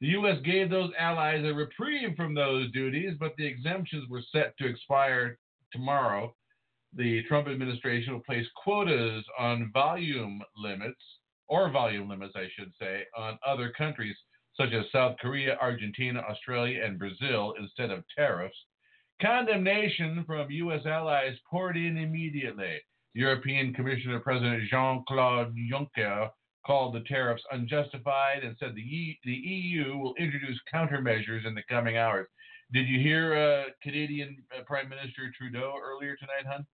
The 0.00 0.08
U.S. 0.08 0.38
gave 0.44 0.70
those 0.70 0.92
allies 0.98 1.44
a 1.44 1.52
reprieve 1.52 2.14
from 2.16 2.34
those 2.34 2.70
duties, 2.72 3.14
but 3.18 3.34
the 3.36 3.46
exemptions 3.46 4.08
were 4.08 4.22
set 4.32 4.56
to 4.58 4.66
expire 4.66 5.38
tomorrow. 5.72 6.34
The 6.94 7.22
Trump 7.24 7.48
administration 7.48 8.12
will 8.12 8.20
place 8.20 8.46
quotas 8.62 9.24
on 9.38 9.70
volume 9.72 10.40
limits, 10.56 11.00
or 11.48 11.70
volume 11.70 12.08
limits, 12.08 12.34
I 12.36 12.48
should 12.56 12.72
say, 12.80 13.04
on 13.16 13.38
other 13.46 13.72
countries 13.76 14.16
such 14.58 14.72
as 14.72 14.84
South 14.92 15.16
Korea, 15.20 15.56
Argentina, 15.60 16.20
Australia, 16.28 16.82
and 16.84 16.98
Brazil 16.98 17.54
instead 17.58 17.90
of 17.90 18.04
tariffs. 18.16 18.56
Condemnation 19.22 20.24
from 20.26 20.50
U.S. 20.50 20.84
allies 20.84 21.36
poured 21.50 21.76
in 21.76 21.96
immediately. 21.96 22.78
European 23.14 23.72
Commissioner 23.72 24.20
President 24.20 24.68
Jean 24.70 25.04
Claude 25.08 25.54
Juncker 25.72 26.30
called 26.66 26.94
the 26.94 27.00
tariffs 27.08 27.42
unjustified 27.50 28.44
and 28.44 28.56
said 28.60 28.74
the, 28.74 28.80
e- 28.80 29.18
the 29.24 29.32
EU 29.32 29.96
will 29.96 30.14
introduce 30.16 30.60
countermeasures 30.72 31.46
in 31.46 31.54
the 31.54 31.62
coming 31.68 31.96
hours. 31.96 32.28
Did 32.72 32.86
you 32.86 33.00
hear 33.00 33.34
uh, 33.34 33.70
Canadian 33.82 34.36
uh, 34.54 34.62
Prime 34.66 34.88
Minister 34.88 35.32
Trudeau 35.36 35.74
earlier 35.82 36.16
tonight, 36.16 36.44
hon? 36.46 36.66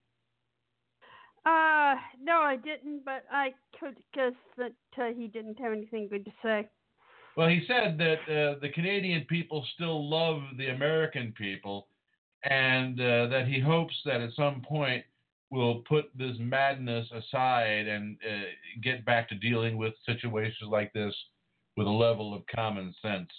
Uh, 1.46 2.00
no, 2.20 2.40
I 2.40 2.56
didn't, 2.56 3.04
but 3.04 3.24
I 3.30 3.54
could 3.78 3.98
guess 4.12 4.32
that 4.56 4.72
uh, 4.98 5.14
he 5.16 5.28
didn't 5.28 5.58
have 5.60 5.72
anything 5.72 6.08
good 6.08 6.24
to 6.24 6.32
say. 6.42 6.68
Well, 7.36 7.48
he 7.48 7.64
said 7.66 7.98
that 7.98 8.20
uh, 8.28 8.58
the 8.60 8.70
Canadian 8.72 9.24
people 9.28 9.64
still 9.74 10.08
love 10.08 10.40
the 10.56 10.68
American 10.68 11.34
people, 11.36 11.88
and 12.44 13.00
uh, 13.00 13.26
that 13.26 13.48
he 13.48 13.60
hopes 13.60 13.94
that 14.04 14.20
at 14.20 14.30
some 14.36 14.62
point 14.66 15.04
we'll 15.50 15.82
put 15.88 16.06
this 16.16 16.36
madness 16.38 17.06
aside 17.10 17.86
and 17.88 18.16
uh, 18.24 18.44
get 18.82 19.04
back 19.04 19.28
to 19.28 19.34
dealing 19.36 19.76
with 19.76 19.94
situations 20.06 20.70
like 20.70 20.92
this 20.92 21.14
with 21.76 21.86
a 21.86 21.90
level 21.90 22.34
of 22.34 22.42
common 22.54 22.94
sense. 23.02 23.30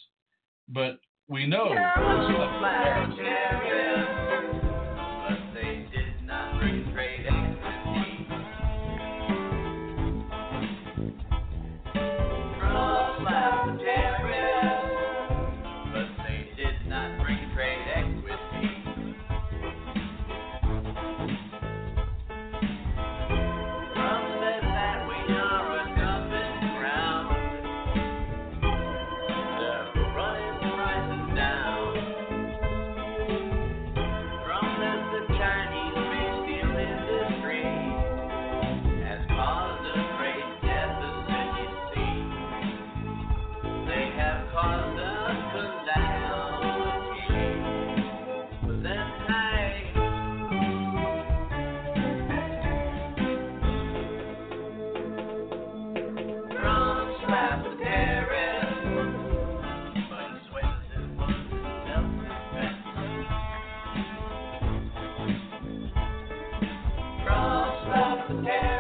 But 0.68 1.00
we 1.28 1.48
know. 1.48 1.70
Yeah. 68.44 68.75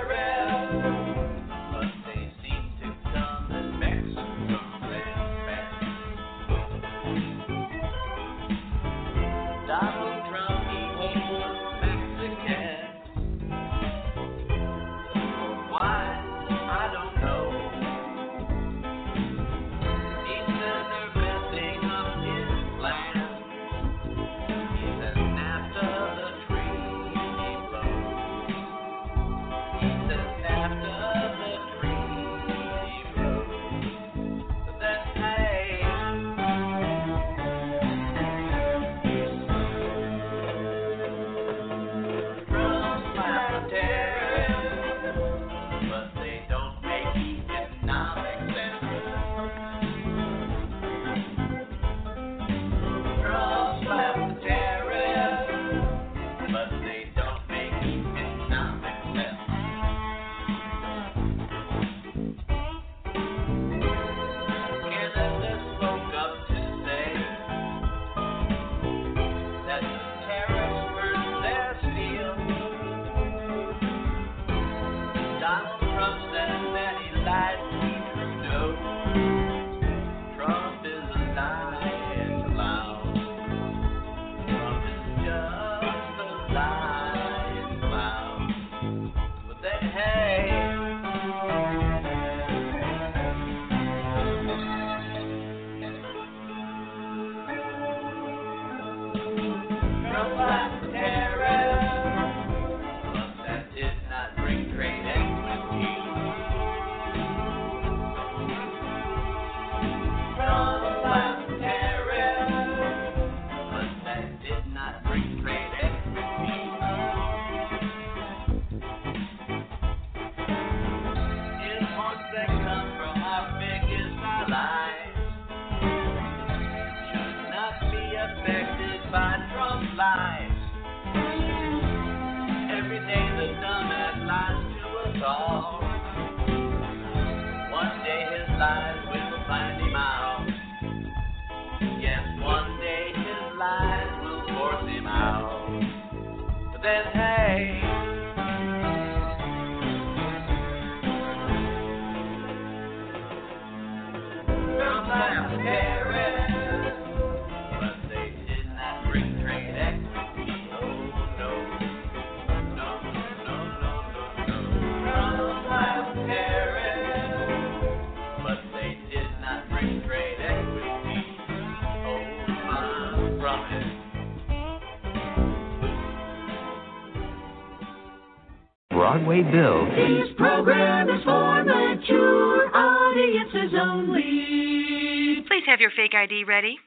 Broadway 179.36 179.52
Bill. 179.52 179.86
This 179.95 180.30
program 180.38 181.10
is 181.10 181.24
for 181.24 181.64
mature 181.64 182.76
audiences 182.76 183.78
only. 183.80 185.44
Please 185.48 185.64
have 185.66 185.80
your 185.82 185.91
fake 185.95 186.14
ID 186.14 186.45
ready. 186.45 186.78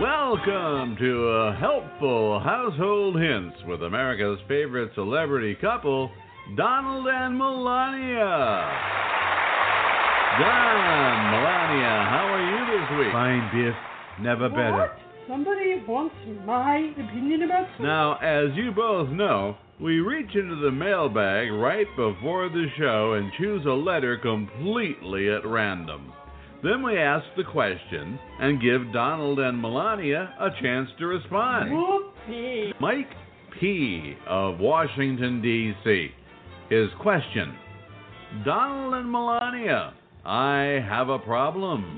Welcome 0.00 0.96
to 0.98 1.28
a 1.28 1.56
helpful 1.60 2.40
household 2.40 3.20
hints 3.20 3.56
with 3.66 3.82
America's 3.82 4.38
favorite 4.48 4.92
celebrity 4.94 5.54
couple, 5.60 6.10
Donald 6.56 7.06
and 7.06 7.36
Melania. 7.36 8.70
Don, 10.40 11.30
Melania, 11.30 12.06
how 12.08 12.24
are 12.32 12.40
you 12.40 12.80
this 12.80 12.98
week? 12.98 13.12
Fine, 13.12 13.50
Biff. 13.54 13.74
Never 14.20 14.48
better. 14.48 14.72
What? 14.72 15.11
Somebody 15.32 15.82
wants 15.88 16.14
my 16.44 16.92
opinion 16.92 17.44
about 17.44 17.66
something? 17.68 17.86
Now, 17.86 18.18
as 18.18 18.54
you 18.54 18.70
both 18.70 19.08
know, 19.08 19.56
we 19.80 20.00
reach 20.00 20.28
into 20.34 20.56
the 20.56 20.70
mailbag 20.70 21.50
right 21.52 21.86
before 21.96 22.50
the 22.50 22.66
show 22.78 23.14
and 23.14 23.32
choose 23.38 23.64
a 23.64 23.70
letter 23.70 24.18
completely 24.18 25.30
at 25.30 25.46
random. 25.46 26.12
Then 26.62 26.82
we 26.82 26.98
ask 26.98 27.24
the 27.38 27.44
question 27.44 28.18
and 28.40 28.60
give 28.60 28.92
Donald 28.92 29.38
and 29.38 29.58
Melania 29.58 30.34
a 30.38 30.50
chance 30.60 30.90
to 30.98 31.06
respond. 31.06 31.70
Whoopee. 31.72 32.74
Mike 32.78 33.14
P. 33.58 34.14
of 34.28 34.60
Washington, 34.60 35.40
D.C. 35.40 36.08
His 36.68 36.88
question 37.00 37.54
Donald 38.44 38.92
and 38.92 39.10
Melania, 39.10 39.94
I 40.26 40.84
have 40.86 41.08
a 41.08 41.18
problem. 41.20 41.96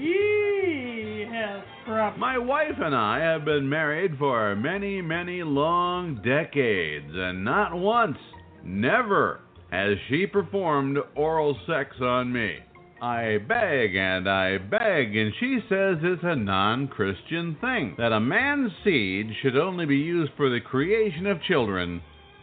My 1.86 2.38
wife 2.38 2.78
and 2.78 2.94
I 2.94 3.20
have 3.20 3.44
been 3.44 3.68
married 3.68 4.16
for 4.18 4.56
many, 4.56 5.02
many 5.02 5.42
long 5.42 6.16
decades, 6.24 7.12
and 7.12 7.44
not 7.44 7.74
once, 7.74 8.16
never, 8.64 9.40
has 9.70 9.98
she 10.08 10.26
performed 10.26 10.96
oral 11.14 11.58
sex 11.66 11.96
on 12.00 12.32
me. 12.32 12.56
I 13.02 13.36
beg 13.46 13.96
and 13.96 14.26
I 14.26 14.56
beg, 14.56 15.14
and 15.14 15.34
she 15.38 15.58
says 15.68 15.98
it's 16.00 16.22
a 16.22 16.36
non 16.36 16.88
Christian 16.88 17.58
thing, 17.60 17.96
that 17.98 18.12
a 18.12 18.20
man's 18.20 18.72
seed 18.82 19.30
should 19.42 19.56
only 19.56 19.84
be 19.84 19.98
used 19.98 20.32
for 20.38 20.48
the 20.48 20.60
creation 20.60 21.26
of 21.26 21.42
children, 21.42 22.00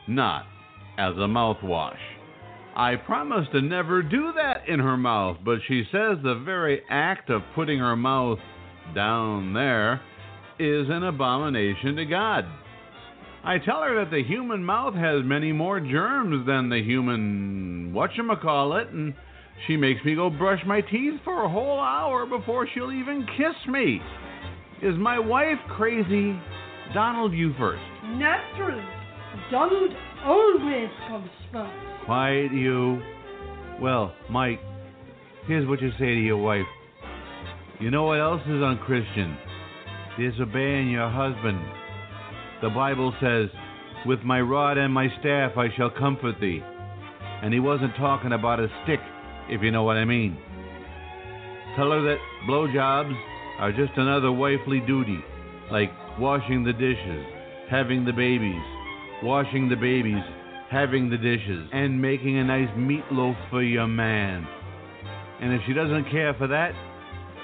not 0.07 0.45
as 0.99 1.15
a 1.15 1.27
mouthwash. 1.27 1.97
I 2.75 2.95
promise 2.95 3.47
to 3.53 3.61
never 3.61 4.03
do 4.03 4.33
that 4.35 4.69
in 4.69 4.79
her 4.79 4.97
mouth, 4.97 5.37
but 5.43 5.59
she 5.67 5.83
says 5.91 6.17
the 6.21 6.41
very 6.45 6.83
act 6.89 7.31
of 7.31 7.41
putting 7.55 7.79
her 7.79 7.95
mouth 7.95 8.39
down 8.93 9.53
there 9.53 10.01
is 10.59 10.87
an 10.89 11.03
abomination 11.03 11.95
to 11.95 12.05
God. 12.05 12.45
I 13.43 13.57
tell 13.57 13.81
her 13.81 14.03
that 14.03 14.11
the 14.11 14.23
human 14.23 14.63
mouth 14.63 14.93
has 14.93 15.23
many 15.23 15.51
more 15.51 15.79
germs 15.79 16.45
than 16.45 16.69
the 16.69 16.83
human 16.83 17.91
whatchamacallit, 17.93 18.89
and 18.93 19.15
she 19.65 19.77
makes 19.77 20.03
me 20.05 20.13
go 20.13 20.29
brush 20.29 20.59
my 20.67 20.81
teeth 20.81 21.19
for 21.23 21.43
a 21.43 21.49
whole 21.49 21.79
hour 21.79 22.27
before 22.27 22.67
she'll 22.71 22.91
even 22.91 23.25
kiss 23.37 23.55
me. 23.67 23.99
Is 24.83 24.95
my 24.97 25.17
wife 25.17 25.57
crazy? 25.69 26.39
Donald, 26.93 27.33
you 27.33 27.53
first. 27.57 27.81
Naturally. 28.05 28.83
Donald 29.49 29.91
always 30.23 30.89
comes 31.07 31.29
first. 31.51 32.05
Quiet, 32.05 32.51
you. 32.51 33.01
Well, 33.81 34.13
Mike, 34.29 34.59
here's 35.47 35.67
what 35.67 35.81
you 35.81 35.91
say 35.93 36.05
to 36.05 36.21
your 36.21 36.37
wife. 36.37 36.65
You 37.81 37.89
know 37.89 38.03
what 38.03 38.19
else 38.19 38.43
is 38.43 38.61
unchristian? 38.61 39.35
Disobeying 40.15 40.91
your 40.91 41.09
husband. 41.09 41.59
The 42.61 42.69
Bible 42.69 43.11
says, 43.19 43.49
With 44.05 44.19
my 44.19 44.39
rod 44.39 44.77
and 44.77 44.93
my 44.93 45.07
staff 45.19 45.53
I 45.57 45.69
shall 45.75 45.89
comfort 45.89 46.35
thee. 46.39 46.61
And 47.41 47.51
he 47.51 47.59
wasn't 47.59 47.95
talking 47.95 48.33
about 48.33 48.59
a 48.59 48.67
stick, 48.83 48.99
if 49.49 49.63
you 49.63 49.71
know 49.71 49.81
what 49.81 49.97
I 49.97 50.05
mean. 50.05 50.37
Tell 51.75 51.89
her 51.89 52.03
that 52.03 52.19
blowjobs 52.47 53.19
are 53.57 53.71
just 53.71 53.97
another 53.97 54.31
wifely 54.31 54.81
duty, 54.81 55.17
like 55.71 55.89
washing 56.19 56.63
the 56.63 56.73
dishes, 56.73 57.25
having 57.67 58.05
the 58.05 58.13
babies, 58.13 58.61
washing 59.23 59.69
the 59.69 59.75
babies, 59.75 60.21
having 60.69 61.09
the 61.09 61.17
dishes, 61.17 61.67
and 61.73 61.99
making 61.99 62.37
a 62.37 62.43
nice 62.43 62.69
meatloaf 62.77 63.35
for 63.49 63.63
your 63.63 63.87
man. 63.87 64.47
And 65.41 65.51
if 65.51 65.61
she 65.65 65.73
doesn't 65.73 66.11
care 66.11 66.35
for 66.35 66.45
that, 66.45 66.75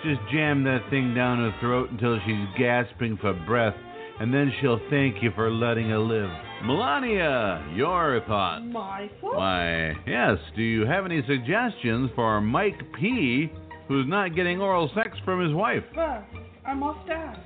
just 0.03 0.19
jam 0.31 0.63
that 0.63 0.89
thing 0.89 1.13
down 1.13 1.39
her 1.39 1.55
throat 1.59 1.89
until 1.91 2.19
she's 2.25 2.47
gasping 2.57 3.17
for 3.17 3.33
breath, 3.45 3.75
and 4.19 4.33
then 4.33 4.51
she'll 4.59 4.79
thank 4.89 5.21
you 5.21 5.31
for 5.35 5.51
letting 5.51 5.89
her 5.89 5.99
live. 5.99 6.29
Melania, 6.63 7.65
your 7.75 8.21
thoughts? 8.27 8.63
My 8.67 9.09
fault? 9.21 9.35
Why, 9.35 9.93
yes. 10.07 10.37
Do 10.55 10.61
you 10.61 10.85
have 10.85 11.05
any 11.05 11.21
suggestions 11.27 12.09
for 12.15 12.41
Mike 12.41 12.79
P., 12.99 13.51
who's 13.87 14.07
not 14.07 14.35
getting 14.35 14.59
oral 14.59 14.89
sex 14.95 15.17
from 15.23 15.43
his 15.43 15.53
wife? 15.53 15.83
First, 15.93 16.27
I 16.65 16.73
must 16.73 17.09
ask. 17.09 17.39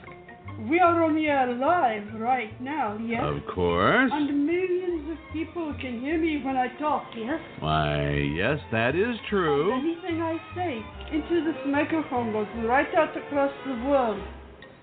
We 0.69 0.79
are 0.79 1.03
on 1.03 1.15
the 1.15 1.25
air 1.25 1.51
live 1.55 2.21
right 2.21 2.53
now, 2.61 2.97
yes? 3.01 3.21
Of 3.23 3.41
course. 3.55 4.11
And 4.13 4.45
millions 4.45 5.09
of 5.09 5.17
people 5.33 5.73
can 5.81 5.99
hear 5.99 6.19
me 6.19 6.41
when 6.45 6.55
I 6.55 6.67
talk, 6.77 7.05
yes? 7.17 7.39
Why, 7.59 8.13
yes, 8.35 8.59
that 8.71 8.95
is 8.95 9.15
true. 9.27 9.73
Anything 9.73 10.21
I 10.21 10.37
say 10.53 10.85
into 11.15 11.43
this 11.43 11.57
microphone 11.65 12.31
goes 12.31 12.45
right 12.63 12.93
out 12.95 13.17
across 13.17 13.51
the 13.65 13.73
world, 13.89 14.21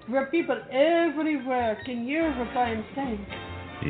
where 0.09 0.27
people 0.27 0.59
everywhere 0.73 1.81
can 1.87 2.05
hear 2.05 2.27
what 2.37 2.57
I 2.57 2.71
am 2.73 2.85
saying. 2.97 3.27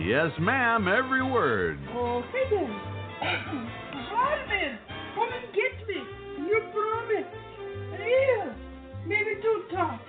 Yes, 0.05 0.31
ma'am, 0.39 0.89
every 0.89 1.23
word. 1.25 1.79
Okay 1.89 2.45
then. 2.51 2.69
Alvin, 4.13 4.79
come 5.15 5.31
and 5.33 5.55
get 5.57 5.89
me. 5.89 6.03
You 6.37 6.61
promised. 6.71 7.33
Here, 7.97 8.55
maybe 9.07 9.41
two 9.41 9.65
times. 9.73 10.03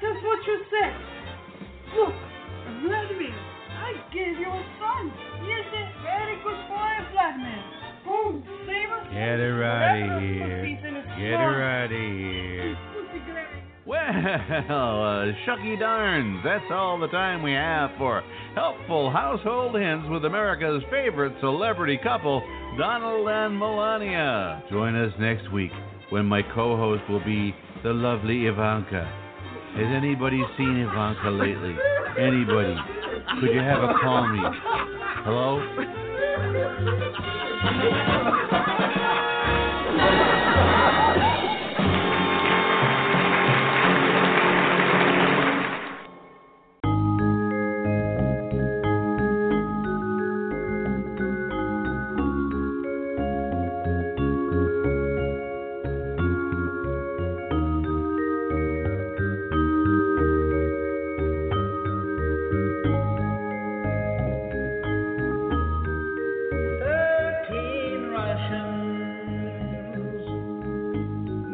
That's 0.00 0.22
what 0.24 0.38
you 0.46 0.60
said. 0.70 1.25
Look, 1.96 2.12
Vladimir, 2.84 3.32
I 3.72 3.92
gave 4.12 4.38
you 4.38 4.50
a 4.52 4.64
son. 4.78 5.12
He 5.40 5.48
is 5.48 5.66
a 5.72 5.84
very 6.02 6.36
good 6.44 6.60
boy, 6.68 6.92
Vladimir. 7.12 7.64
Boom, 8.04 8.44
save 8.66 8.90
us. 8.90 9.06
Get 9.08 9.40
her 9.40 9.64
out 9.64 10.12
of 10.12 10.22
here. 10.22 10.66
Get 11.16 11.40
her 11.40 11.62
out 11.62 11.84
of 11.84 11.90
here. 11.90 12.76
Well, 13.86 14.02
uh, 14.02 15.32
shucky 15.46 15.78
darns, 15.78 16.40
that's 16.44 16.64
all 16.72 16.98
the 16.98 17.06
time 17.06 17.42
we 17.42 17.52
have 17.52 17.90
for 17.96 18.22
helpful 18.54 19.10
household 19.10 19.76
hints 19.80 20.08
with 20.10 20.24
America's 20.24 20.82
favorite 20.90 21.34
celebrity 21.40 21.98
couple, 22.02 22.42
Donald 22.76 23.28
and 23.28 23.56
Melania. 23.56 24.62
Join 24.70 24.96
us 24.96 25.12
next 25.20 25.50
week 25.52 25.70
when 26.10 26.26
my 26.26 26.42
co 26.42 26.76
host 26.76 27.02
will 27.08 27.24
be 27.24 27.54
the 27.84 27.92
lovely 27.92 28.46
Ivanka. 28.46 29.25
Has 29.76 29.92
anybody 29.94 30.42
seen 30.56 30.78
Ivanka 30.78 31.28
lately? 31.28 31.76
Anybody? 32.18 32.74
Could 33.40 33.52
you 33.52 33.60
have 33.60 33.80
her 33.80 33.94
call 34.00 34.26
me? 34.26 34.40
Hello? 35.26 35.60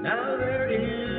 Now 0.02 0.36
they're 0.36 0.68
in 0.68 1.11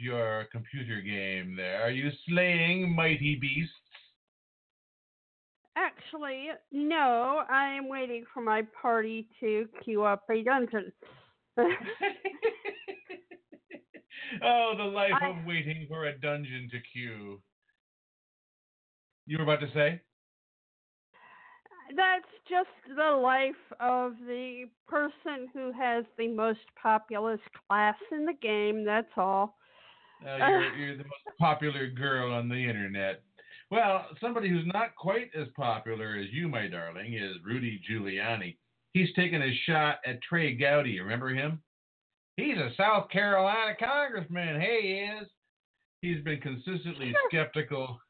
your 0.00 0.46
computer 0.52 1.00
game 1.00 1.56
there. 1.56 1.82
Are 1.82 1.90
you 1.90 2.10
slaying 2.28 2.94
mighty 2.94 3.36
beasts? 3.36 3.74
Actually, 5.76 6.48
no. 6.72 7.42
I 7.48 7.66
am 7.74 7.88
waiting 7.88 8.24
for 8.34 8.42
my 8.42 8.62
party 8.80 9.28
to 9.40 9.66
queue 9.84 10.02
up 10.02 10.24
a 10.30 10.42
dungeon. 10.42 10.92
Oh, 14.44 14.74
the 14.76 14.84
life 14.84 15.12
I- 15.20 15.30
of 15.30 15.44
waiting 15.44 15.86
for 15.88 16.04
a 16.06 16.16
dungeon 16.18 16.68
to 16.70 16.78
queue. 16.92 17.42
You 19.26 19.38
were 19.38 19.44
about 19.44 19.60
to 19.60 19.72
say? 19.74 20.00
That's 21.96 22.28
just 22.48 22.68
the 22.96 23.10
life 23.10 23.54
of 23.80 24.12
the 24.26 24.66
person 24.86 25.48
who 25.52 25.72
has 25.72 26.04
the 26.16 26.28
most 26.28 26.60
populous 26.80 27.40
class 27.66 27.96
in 28.12 28.24
the 28.24 28.34
game. 28.34 28.84
That's 28.84 29.10
all. 29.16 29.56
Uh, 30.26 30.36
you're, 30.48 30.74
you're 30.74 30.96
the 30.96 31.04
most 31.04 31.38
popular 31.38 31.88
girl 31.88 32.32
on 32.32 32.48
the 32.48 32.54
internet. 32.54 33.22
Well, 33.70 34.06
somebody 34.20 34.48
who's 34.48 34.66
not 34.66 34.96
quite 34.96 35.30
as 35.40 35.46
popular 35.56 36.16
as 36.16 36.26
you, 36.32 36.48
my 36.48 36.66
darling, 36.66 37.14
is 37.14 37.36
Rudy 37.44 37.80
Giuliani. 37.88 38.56
He's 38.92 39.14
taken 39.14 39.42
a 39.42 39.54
shot 39.66 39.98
at 40.04 40.20
Trey 40.22 40.54
Gowdy. 40.54 40.98
Remember 40.98 41.28
him? 41.28 41.62
He's 42.36 42.56
a 42.56 42.70
South 42.76 43.08
Carolina 43.10 43.76
congressman. 43.78 44.60
Hey, 44.60 44.82
he 44.82 45.22
is. 45.22 45.28
He's 46.02 46.24
been 46.24 46.40
consistently 46.40 47.14
skeptical. 47.28 48.00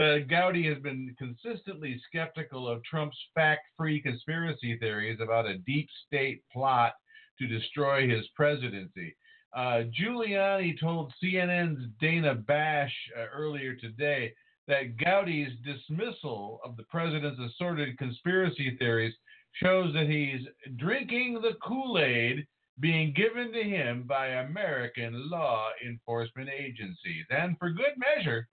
Uh, 0.00 0.18
Gowdy 0.30 0.66
has 0.68 0.78
been 0.78 1.14
consistently 1.18 2.00
skeptical 2.06 2.68
of 2.68 2.82
Trump's 2.84 3.18
fact 3.34 3.62
free 3.76 4.00
conspiracy 4.00 4.78
theories 4.78 5.18
about 5.20 5.46
a 5.46 5.58
deep 5.58 5.88
state 6.06 6.42
plot 6.52 6.92
to 7.38 7.46
destroy 7.46 8.08
his 8.08 8.26
presidency. 8.34 9.14
Uh, 9.54 9.84
Giuliani 9.98 10.78
told 10.78 11.12
CNN's 11.22 11.88
Dana 12.00 12.34
Bash 12.34 12.94
uh, 13.18 13.24
earlier 13.34 13.74
today 13.74 14.32
that 14.68 14.96
Gowdy's 14.96 15.52
dismissal 15.64 16.60
of 16.64 16.76
the 16.76 16.82
president's 16.84 17.40
assorted 17.40 17.96
conspiracy 17.98 18.76
theories 18.78 19.14
shows 19.52 19.92
that 19.94 20.08
he's 20.08 20.46
drinking 20.76 21.34
the 21.34 21.54
Kool 21.62 21.98
Aid 21.98 22.46
being 22.80 23.14
given 23.14 23.52
to 23.52 23.62
him 23.62 24.04
by 24.06 24.26
American 24.26 25.30
law 25.30 25.68
enforcement 25.86 26.50
agencies. 26.50 27.24
And 27.30 27.56
for 27.58 27.70
good 27.70 27.94
measure, 27.96 28.48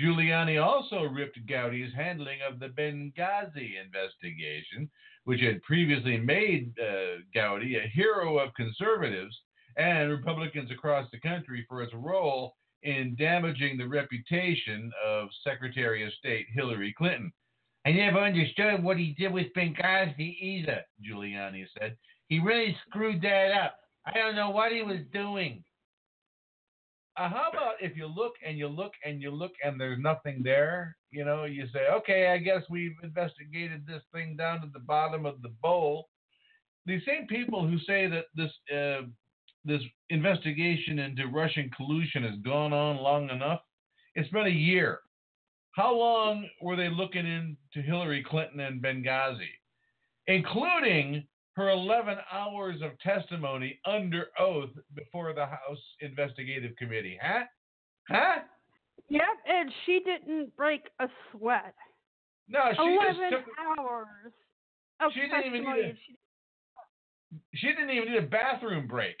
Giuliani 0.00 0.62
also 0.64 1.02
ripped 1.02 1.44
Gowdy's 1.48 1.92
handling 1.94 2.38
of 2.48 2.60
the 2.60 2.68
Benghazi 2.68 3.72
investigation, 3.84 4.88
which 5.24 5.40
had 5.40 5.62
previously 5.62 6.18
made 6.18 6.72
uh, 6.78 7.20
Gowdy 7.34 7.76
a 7.76 7.88
hero 7.88 8.38
of 8.38 8.54
conservatives 8.54 9.36
and 9.76 10.10
Republicans 10.10 10.70
across 10.70 11.08
the 11.10 11.20
country 11.20 11.64
for 11.68 11.82
its 11.82 11.92
role 11.94 12.54
in 12.82 13.16
damaging 13.18 13.76
the 13.76 13.86
reputation 13.86 14.90
of 15.06 15.28
Secretary 15.44 16.06
of 16.06 16.12
State 16.14 16.46
Hillary 16.54 16.94
Clinton. 16.96 17.32
I 17.86 17.92
never 17.92 18.18
understood 18.18 18.82
what 18.82 18.98
he 18.98 19.14
did 19.18 19.32
with 19.32 19.52
Benghazi 19.56 20.36
either, 20.40 20.82
Giuliani 21.02 21.66
said. 21.78 21.96
He 22.28 22.38
really 22.38 22.76
screwed 22.86 23.22
that 23.22 23.52
up. 23.52 23.76
I 24.06 24.16
don't 24.16 24.36
know 24.36 24.50
what 24.50 24.72
he 24.72 24.82
was 24.82 25.00
doing. 25.12 25.64
Uh, 27.16 27.28
how 27.28 27.48
about 27.50 27.74
if 27.80 27.96
you 27.96 28.06
look 28.06 28.34
and 28.46 28.58
you 28.58 28.68
look 28.68 28.92
and 29.04 29.20
you 29.20 29.30
look 29.30 29.52
and 29.64 29.80
there's 29.80 29.98
nothing 29.98 30.42
there? 30.44 30.96
You 31.10 31.24
know, 31.24 31.44
you 31.44 31.66
say, 31.72 31.88
okay, 31.90 32.28
I 32.28 32.38
guess 32.38 32.62
we've 32.70 32.96
investigated 33.02 33.86
this 33.86 34.02
thing 34.12 34.36
down 34.36 34.60
to 34.60 34.68
the 34.72 34.78
bottom 34.80 35.26
of 35.26 35.42
the 35.42 35.52
bowl. 35.62 36.08
These 36.86 37.02
same 37.06 37.26
people 37.26 37.66
who 37.66 37.78
say 37.80 38.06
that 38.06 38.26
this 38.34 38.52
uh, 38.72 39.06
this 39.64 39.82
investigation 40.10 40.98
into 40.98 41.26
Russian 41.26 41.70
collusion 41.76 42.22
has 42.22 42.36
gone 42.44 42.72
on 42.72 42.96
long 42.96 43.30
enough. 43.30 43.60
It's 44.14 44.30
been 44.30 44.46
a 44.46 44.50
year. 44.50 45.00
How 45.72 45.94
long 45.94 46.48
were 46.60 46.76
they 46.76 46.88
looking 46.88 47.26
into 47.26 47.86
Hillary 47.86 48.24
Clinton 48.28 48.60
and 48.60 48.82
Benghazi, 48.82 49.46
including 50.26 51.24
her 51.54 51.70
11 51.70 52.16
hours 52.32 52.80
of 52.82 52.98
testimony 53.00 53.78
under 53.84 54.26
oath 54.38 54.70
before 54.94 55.32
the 55.32 55.46
House 55.46 55.78
Investigative 56.00 56.74
Committee? 56.76 57.18
Huh? 57.22 57.44
Huh? 58.08 58.40
Yep, 59.08 59.22
and 59.46 59.70
she 59.86 60.00
didn't 60.04 60.56
break 60.56 60.82
a 61.00 61.08
sweat. 61.30 61.74
No, 62.48 62.60
she 62.72 62.82
11 62.82 63.14
just 63.30 63.44
took, 63.44 63.78
hours. 63.78 64.32
she 65.14 65.20
didn't 65.20 65.46
even 65.46 65.62
need 65.62 65.84
a, 65.84 65.94
she 67.54 67.66
didn't 67.68 67.90
even 67.90 68.12
need 68.12 68.18
a 68.18 68.26
bathroom 68.26 68.86
break. 68.86 69.16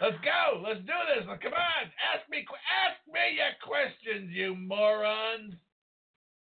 Let's 0.00 0.16
go. 0.22 0.62
Let's 0.62 0.80
do 0.80 0.92
this. 1.14 1.24
Come 1.24 1.54
on. 1.54 1.84
Ask 2.12 2.28
me. 2.30 2.44
Ask 2.44 3.00
me 3.08 3.36
your 3.36 3.54
questions, 3.64 4.30
you 4.32 4.54
morons. 4.54 5.54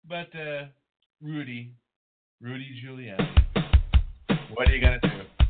But 0.08 0.28
uh, 0.34 0.66
Rudy, 1.22 1.72
Rudy 2.40 2.82
Giuliani, 2.84 3.28
what 4.54 4.68
are 4.68 4.74
you 4.74 4.80
gonna 4.80 5.00
do? 5.00 5.43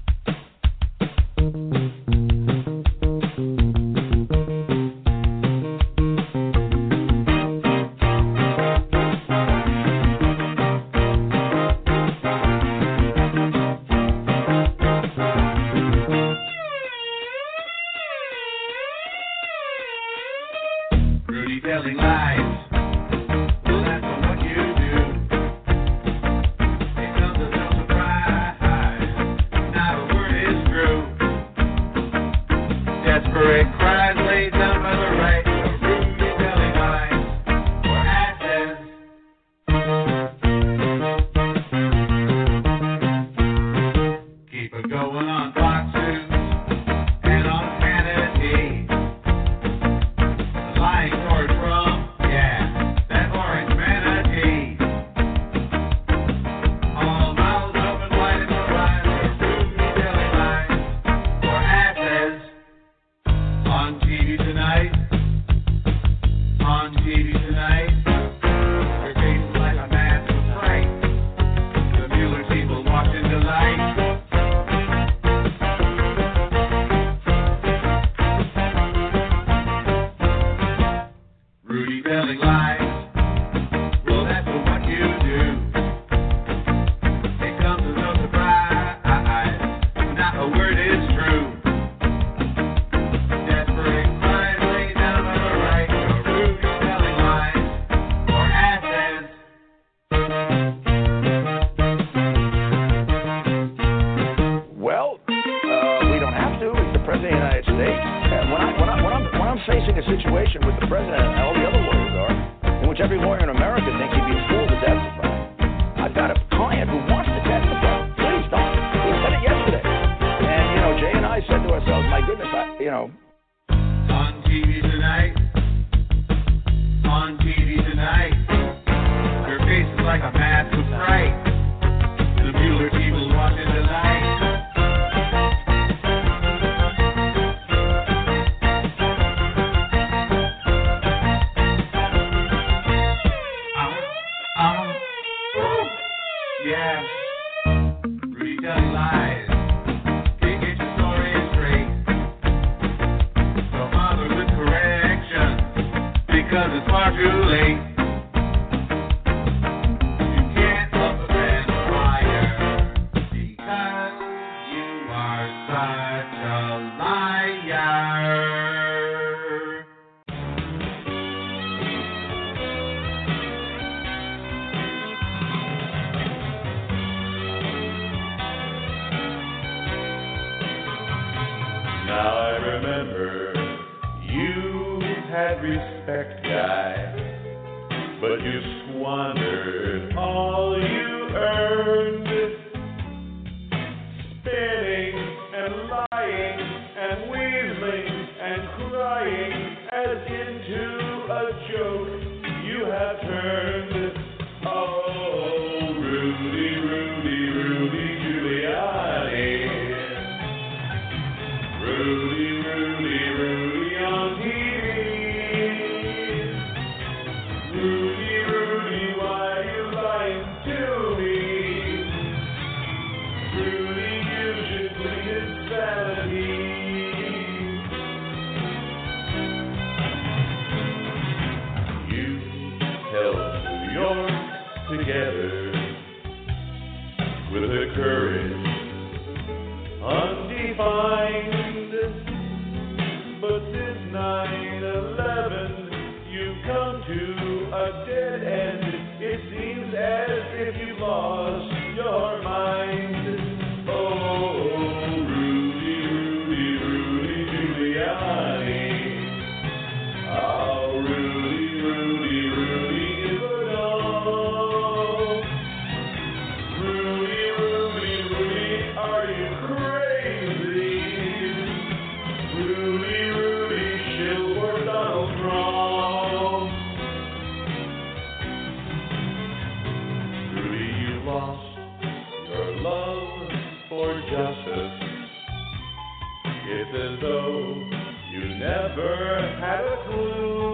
As 286.95 287.21
though 287.21 287.91
you 288.31 288.55
never 288.55 289.57
had 289.59 289.81
a 289.81 290.05
clue. 290.07 290.74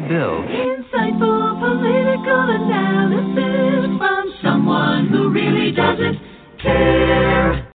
Broadway 0.00 0.08
Bill 0.08 0.42
Insightful 0.42 1.60
political 1.60 2.50
analysis 2.50 3.98
from 3.98 4.34
someone 4.42 5.08
who 5.08 5.30
really 5.30 5.72
doesn't 5.72 6.18
care. 6.60 7.70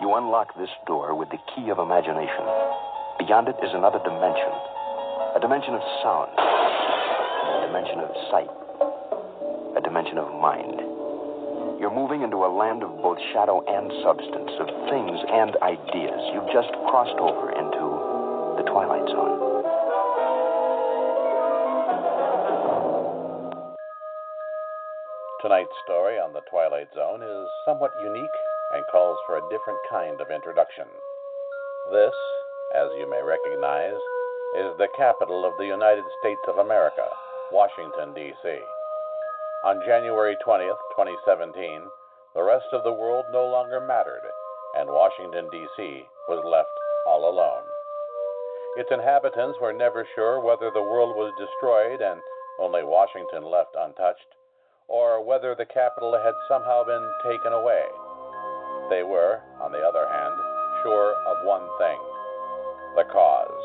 You 0.00 0.14
unlock 0.14 0.56
this 0.58 0.70
door 0.86 1.14
with 1.14 1.28
the 1.30 1.38
key 1.54 1.70
of 1.70 1.78
imagination. 1.78 2.46
Beyond 3.18 3.48
it 3.48 3.56
is 3.62 3.70
another 3.72 4.00
dimension 4.04 4.52
a 5.34 5.38
dimension 5.38 5.74
of 5.74 5.82
sound, 6.02 6.32
a 6.32 7.66
dimension 7.66 7.98
of 8.00 8.08
sight, 8.30 8.48
a 9.76 9.80
dimension 9.82 10.16
of 10.16 10.32
mind. 10.40 10.80
You're 11.86 11.94
moving 11.94 12.26
into 12.26 12.42
a 12.42 12.50
land 12.50 12.82
of 12.82 12.90
both 12.98 13.22
shadow 13.30 13.62
and 13.62 13.86
substance, 14.02 14.50
of 14.58 14.66
things 14.90 15.22
and 15.30 15.54
ideas. 15.62 16.18
You've 16.34 16.50
just 16.50 16.74
crossed 16.90 17.14
over 17.14 17.54
into 17.54 17.86
the 18.58 18.66
Twilight 18.66 19.06
Zone. 19.06 19.38
Tonight's 25.46 25.78
story 25.86 26.18
on 26.18 26.34
the 26.34 26.42
Twilight 26.50 26.90
Zone 26.90 27.22
is 27.22 27.46
somewhat 27.62 27.94
unique 28.02 28.38
and 28.74 28.82
calls 28.90 29.22
for 29.22 29.38
a 29.38 29.46
different 29.46 29.78
kind 29.86 30.18
of 30.18 30.26
introduction. 30.34 30.90
This, 31.94 32.18
as 32.74 32.90
you 32.98 33.06
may 33.06 33.22
recognize, 33.22 34.02
is 34.58 34.74
the 34.82 34.90
capital 34.98 35.46
of 35.46 35.54
the 35.56 35.70
United 35.70 36.02
States 36.18 36.42
of 36.50 36.58
America, 36.58 37.06
Washington, 37.52 38.10
D.C. 38.12 38.58
On 39.66 39.82
January 39.82 40.38
20th, 40.46 40.78
2017, 40.94 41.50
the 42.38 42.46
rest 42.46 42.70
of 42.70 42.86
the 42.86 42.94
world 42.94 43.26
no 43.34 43.50
longer 43.50 43.82
mattered, 43.82 44.22
and 44.78 44.86
Washington, 44.86 45.50
D.C. 45.50 46.06
was 46.30 46.38
left 46.46 46.70
all 47.02 47.26
alone. 47.26 47.66
Its 48.78 48.94
inhabitants 48.94 49.58
were 49.58 49.74
never 49.74 50.06
sure 50.14 50.38
whether 50.38 50.70
the 50.70 50.86
world 50.86 51.18
was 51.18 51.34
destroyed 51.34 51.98
and 51.98 52.22
only 52.62 52.86
Washington 52.86 53.42
left 53.42 53.74
untouched, 53.74 54.38
or 54.86 55.18
whether 55.18 55.58
the 55.58 55.66
capital 55.66 56.14
had 56.14 56.46
somehow 56.46 56.86
been 56.86 57.02
taken 57.26 57.50
away. 57.50 57.90
They 58.86 59.02
were, 59.02 59.42
on 59.58 59.74
the 59.74 59.82
other 59.82 60.06
hand, 60.06 60.38
sure 60.86 61.10
of 61.26 61.42
one 61.42 61.66
thing 61.82 61.98
the 62.94 63.10
cause. 63.10 63.62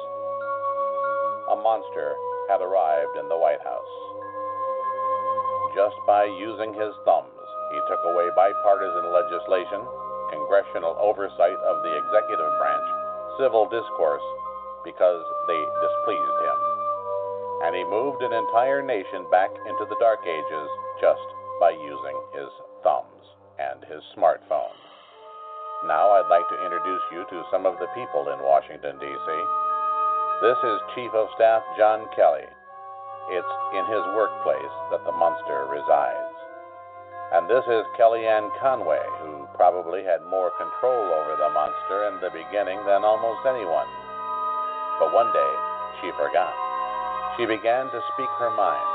A 1.53 1.61
monster 1.61 2.18
had 2.49 2.65
arrived 2.65 3.22
in 3.22 3.30
the 3.30 3.38
White 3.38 3.61
House. 3.61 4.01
Just 5.72 5.95
by 6.06 6.26
using 6.27 6.76
his 6.76 6.91
thumbs, 7.07 7.48
he 7.72 7.80
took 7.88 8.03
away 8.03 8.27
bipartisan 8.35 9.07
legislation, 9.07 9.80
congressional 10.27 10.99
oversight 10.99 11.56
of 11.64 11.80
the 11.84 11.95
executive 11.95 12.52
branch, 12.60 12.88
civil 13.39 13.64
discourse, 13.72 14.26
because 14.84 15.23
they 15.48 15.61
displeased 15.80 16.39
him. 16.43 16.60
And 17.64 17.72
he 17.76 17.88
moved 17.88 18.19
an 18.19 18.35
entire 18.35 18.84
nation 18.84 19.23
back 19.31 19.52
into 19.64 19.88
the 19.88 19.95
Dark 20.03 20.19
Ages 20.27 20.69
just 20.99 21.27
by 21.64 21.72
using 21.72 22.18
his 22.35 22.52
thumbs 22.84 23.23
and 23.56 23.80
his 23.88 24.03
smartphone. 24.18 24.76
Now 25.88 26.11
I'd 26.19 26.27
like 26.27 26.49
to 26.52 26.65
introduce 26.65 27.06
you 27.15 27.23
to 27.31 27.48
some 27.48 27.65
of 27.65 27.80
the 27.80 27.88
people 27.95 28.27
in 28.27 28.43
Washington, 28.43 28.99
D.C. 28.99 29.27
This 30.41 30.60
is 30.68 30.93
Chief 30.95 31.11
of 31.15 31.31
Staff 31.35 31.64
John 31.77 32.06
Kelly. 32.15 32.49
It's 33.30 33.53
in 33.77 33.85
his 33.85 34.02
workplace 34.18 34.76
that 34.89 35.06
the 35.06 35.14
monster 35.14 35.69
resides. 35.69 36.34
And 37.31 37.48
this 37.48 37.64
is 37.69 37.85
Kellyanne 37.95 38.52
Conway, 38.60 39.06
who 39.23 39.48
probably 39.56 40.03
had 40.03 40.26
more 40.27 40.52
control 40.57 41.06
over 41.15 41.38
the 41.38 41.53
monster 41.53 42.10
in 42.11 42.19
the 42.19 42.34
beginning 42.34 42.81
than 42.84 43.06
almost 43.06 43.45
anyone. 43.48 43.88
But 44.99 45.14
one 45.14 45.31
day, 45.31 45.53
she 46.02 46.11
forgot. 46.19 46.52
She 47.38 47.45
began 47.45 47.88
to 47.88 48.02
speak 48.14 48.31
her 48.35 48.52
mind. 48.52 48.91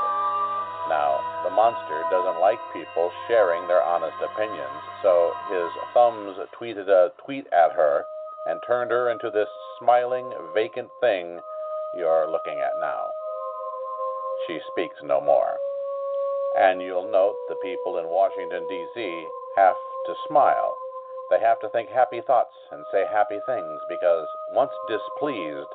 Now, 0.87 1.19
the 1.43 1.49
monster 1.49 2.03
doesn't 2.11 2.39
like 2.39 2.59
people 2.71 3.11
sharing 3.27 3.67
their 3.67 3.81
honest 3.81 4.15
opinions, 4.23 4.79
so 5.01 5.33
his 5.49 5.67
thumbs 5.93 6.37
tweeted 6.55 6.87
a 6.87 7.11
tweet 7.25 7.47
at 7.51 7.73
her 7.73 8.05
and 8.45 8.61
turned 8.65 8.91
her 8.91 9.09
into 9.09 9.29
this 9.29 9.49
smiling, 9.79 10.31
vacant 10.53 10.89
thing 11.01 11.41
you're 11.97 12.31
looking 12.31 12.59
at 12.61 12.71
now. 12.79 13.09
She 14.47 14.59
speaks 14.71 14.95
no 15.03 15.19
more. 15.19 15.59
And 16.57 16.81
you'll 16.81 17.11
note 17.11 17.35
the 17.49 17.55
people 17.61 17.97
in 17.97 18.07
Washington, 18.07 18.65
D.C. 18.69 19.27
have 19.57 19.75
to 20.05 20.15
smile. 20.27 20.77
They 21.29 21.39
have 21.41 21.59
to 21.59 21.69
think 21.69 21.89
happy 21.89 22.21
thoughts 22.21 22.55
and 22.71 22.85
say 22.91 23.03
happy 23.11 23.39
things 23.45 23.79
because 23.89 24.25
once 24.53 24.71
displeased, 24.87 25.67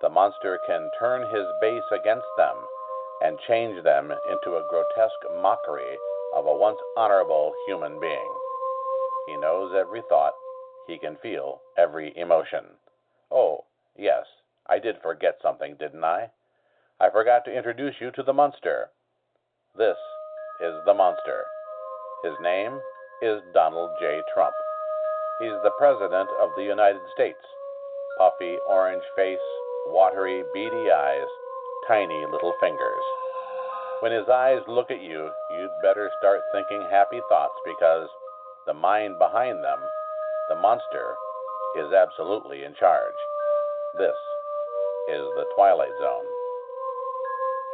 the 0.00 0.08
monster 0.08 0.60
can 0.66 0.88
turn 1.00 1.22
his 1.34 1.46
base 1.60 1.90
against 1.90 2.28
them 2.36 2.54
and 3.22 3.38
change 3.48 3.82
them 3.82 4.12
into 4.12 4.56
a 4.56 4.66
grotesque 4.70 5.42
mockery 5.42 5.98
of 6.34 6.46
a 6.46 6.54
once 6.54 6.78
honorable 6.96 7.52
human 7.66 7.98
being. 8.00 8.32
He 9.26 9.36
knows 9.36 9.74
every 9.74 10.02
thought, 10.08 10.34
he 10.86 10.96
can 10.98 11.16
feel 11.16 11.60
every 11.76 12.16
emotion. 12.16 12.64
Oh, 13.30 13.64
yes, 13.96 14.26
I 14.68 14.78
did 14.78 15.02
forget 15.02 15.38
something, 15.42 15.76
didn't 15.78 16.04
I? 16.04 16.30
I 17.02 17.10
forgot 17.10 17.44
to 17.46 17.56
introduce 17.56 17.96
you 18.00 18.12
to 18.12 18.22
the 18.22 18.32
monster. 18.32 18.86
This 19.76 19.98
is 20.62 20.74
the 20.86 20.94
monster. 20.94 21.42
His 22.22 22.34
name 22.40 22.78
is 23.20 23.42
Donald 23.52 23.90
J. 23.98 24.20
Trump. 24.32 24.54
He's 25.40 25.58
the 25.64 25.74
President 25.78 26.30
of 26.40 26.50
the 26.56 26.62
United 26.62 27.02
States. 27.12 27.42
Puffy 28.18 28.54
orange 28.70 29.02
face, 29.16 29.42
watery, 29.88 30.44
beady 30.54 30.92
eyes, 30.94 31.26
tiny 31.88 32.24
little 32.30 32.54
fingers. 32.60 33.02
When 33.98 34.12
his 34.12 34.28
eyes 34.28 34.62
look 34.68 34.92
at 34.92 35.02
you, 35.02 35.28
you'd 35.58 35.82
better 35.82 36.08
start 36.20 36.42
thinking 36.52 36.86
happy 36.88 37.18
thoughts 37.28 37.58
because 37.66 38.06
the 38.64 38.74
mind 38.74 39.18
behind 39.18 39.58
them, 39.64 39.80
the 40.48 40.54
monster, 40.54 41.16
is 41.80 41.92
absolutely 41.92 42.62
in 42.62 42.76
charge. 42.78 43.18
This 43.98 44.14
is 45.10 45.26
the 45.34 45.46
Twilight 45.56 45.98
Zone. 45.98 46.31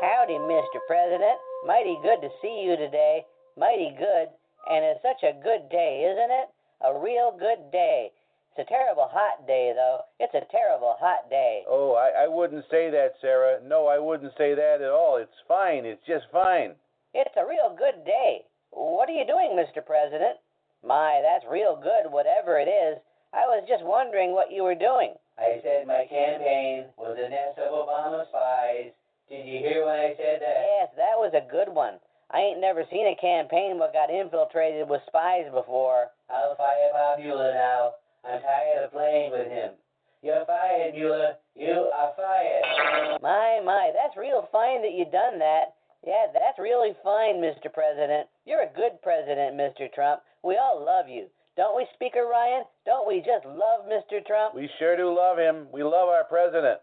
Howdy, 0.00 0.38
Mr. 0.38 0.78
President. 0.86 1.38
Mighty 1.66 1.98
good 2.02 2.20
to 2.22 2.30
see 2.40 2.62
you 2.62 2.76
today. 2.76 3.26
Mighty 3.58 3.90
good. 3.98 4.28
And 4.70 4.84
it's 4.84 5.02
such 5.02 5.26
a 5.26 5.34
good 5.42 5.68
day, 5.70 6.06
isn't 6.06 6.30
it? 6.30 6.48
A 6.86 6.94
real 6.94 7.34
good 7.34 7.72
day. 7.72 8.12
It's 8.54 8.62
a 8.62 8.70
terrible 8.70 9.10
hot 9.10 9.46
day, 9.46 9.72
though. 9.74 10.06
It's 10.20 10.34
a 10.34 10.46
terrible 10.52 10.94
hot 11.00 11.28
day. 11.30 11.64
Oh, 11.66 11.94
I, 11.94 12.24
I 12.24 12.28
wouldn't 12.28 12.64
say 12.70 12.90
that, 12.90 13.14
Sarah. 13.20 13.58
No, 13.66 13.86
I 13.86 13.98
wouldn't 13.98 14.32
say 14.38 14.54
that 14.54 14.82
at 14.82 14.90
all. 14.90 15.16
It's 15.16 15.42
fine. 15.48 15.84
It's 15.84 16.06
just 16.06 16.26
fine. 16.30 16.74
It's 17.14 17.34
a 17.36 17.46
real 17.46 17.74
good 17.74 18.04
day. 18.04 18.46
What 18.70 19.08
are 19.08 19.18
you 19.18 19.26
doing, 19.26 19.58
Mr. 19.58 19.84
President? 19.84 20.38
My, 20.86 21.22
that's 21.26 21.50
real 21.50 21.74
good, 21.74 22.12
whatever 22.12 22.58
it 22.58 22.70
is. 22.70 22.98
I 23.34 23.50
was 23.50 23.66
just 23.66 23.82
wondering 23.82 24.30
what 24.30 24.52
you 24.52 24.62
were 24.62 24.78
doing. 24.78 25.14
I 25.38 25.58
said 25.62 25.86
my 25.86 26.06
campaign 26.06 26.86
was 26.96 27.18
a 27.18 27.28
nest 27.28 27.58
of 27.58 27.74
Obama 27.74 28.26
spies. 28.28 28.94
Did 29.28 29.44
you 29.44 29.60
hear 29.60 29.84
when 29.84 30.00
I 30.00 30.16
said 30.16 30.40
that? 30.40 30.64
Yes, 30.64 30.88
that 30.96 31.20
was 31.20 31.36
a 31.36 31.44
good 31.44 31.68
one. 31.68 32.00
I 32.32 32.40
ain't 32.40 32.60
never 32.60 32.84
seen 32.88 33.08
a 33.08 33.16
campaign 33.20 33.76
what 33.76 33.92
got 33.92 34.08
infiltrated 34.08 34.88
with 34.88 35.04
spies 35.06 35.48
before. 35.52 36.08
I'll 36.28 36.56
fire 36.56 36.92
Bob 36.92 37.20
Mueller 37.20 37.52
now. 37.52 38.00
I'm 38.24 38.40
tired 38.40 38.84
of 38.84 38.92
playing 38.92 39.32
with 39.32 39.48
him. 39.48 39.76
You're 40.22 40.44
fired, 40.44 40.94
Mueller. 40.94 41.36
You 41.54 41.92
are 41.92 42.12
fired. 42.16 43.20
My, 43.22 43.60
my, 43.64 43.92
that's 43.92 44.16
real 44.16 44.48
fine 44.50 44.82
that 44.82 44.96
you 44.96 45.04
done 45.04 45.38
that. 45.38 45.76
Yeah, 46.06 46.32
that's 46.32 46.58
really 46.58 46.92
fine, 47.04 47.36
Mr. 47.36 47.72
President. 47.72 48.28
You're 48.44 48.64
a 48.64 48.76
good 48.76 49.00
president, 49.02 49.56
Mr. 49.56 49.92
Trump. 49.92 50.20
We 50.42 50.56
all 50.56 50.84
love 50.84 51.08
you. 51.08 51.26
Don't 51.56 51.76
we, 51.76 51.86
Speaker 51.94 52.24
Ryan? 52.30 52.64
Don't 52.86 53.08
we 53.08 53.18
just 53.18 53.44
love 53.44 53.84
Mr. 53.90 54.24
Trump? 54.24 54.54
We 54.54 54.70
sure 54.78 54.96
do 54.96 55.12
love 55.14 55.38
him. 55.38 55.66
We 55.72 55.82
love 55.82 56.08
our 56.08 56.24
president. 56.24 56.80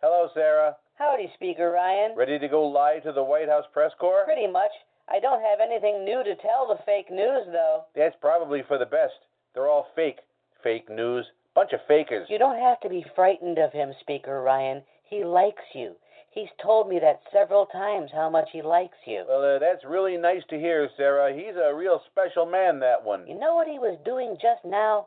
Hello, 0.00 0.28
Sarah. 0.34 0.76
Howdy, 0.96 1.28
Speaker 1.34 1.72
Ryan. 1.72 2.16
Ready 2.16 2.38
to 2.38 2.48
go 2.48 2.64
live 2.66 3.02
to 3.02 3.12
the 3.12 3.22
White 3.22 3.48
House 3.48 3.64
press 3.72 3.90
corps? 3.98 4.24
Pretty 4.24 4.46
much. 4.46 4.70
I 5.08 5.18
don't 5.18 5.42
have 5.42 5.58
anything 5.60 6.04
new 6.04 6.22
to 6.22 6.36
tell 6.36 6.68
the 6.68 6.82
fake 6.86 7.10
news, 7.10 7.46
though. 7.50 7.84
That's 7.96 8.14
probably 8.20 8.62
for 8.68 8.78
the 8.78 8.86
best. 8.86 9.14
They're 9.54 9.68
all 9.68 9.88
fake. 9.96 10.20
Fake 10.62 10.88
news. 10.88 11.26
Bunch 11.54 11.72
of 11.72 11.80
fakers. 11.88 12.28
You 12.30 12.38
don't 12.38 12.60
have 12.60 12.80
to 12.80 12.88
be 12.88 13.04
frightened 13.16 13.58
of 13.58 13.72
him, 13.72 13.92
Speaker 14.00 14.40
Ryan. 14.42 14.82
He 15.02 15.24
likes 15.24 15.64
you. 15.74 15.96
He's 16.30 16.48
told 16.62 16.88
me 16.88 17.00
that 17.00 17.22
several 17.32 17.66
times 17.66 18.10
how 18.12 18.30
much 18.30 18.48
he 18.52 18.62
likes 18.62 18.96
you. 19.04 19.24
Well, 19.28 19.56
uh, 19.56 19.58
that's 19.58 19.84
really 19.84 20.16
nice 20.16 20.42
to 20.50 20.58
hear, 20.58 20.88
Sarah. 20.96 21.34
He's 21.34 21.56
a 21.56 21.74
real 21.74 22.02
special 22.10 22.46
man, 22.46 22.78
that 22.80 23.04
one. 23.04 23.26
You 23.26 23.38
know 23.38 23.54
what 23.54 23.68
he 23.68 23.78
was 23.78 23.98
doing 24.04 24.36
just 24.40 24.64
now? 24.64 25.06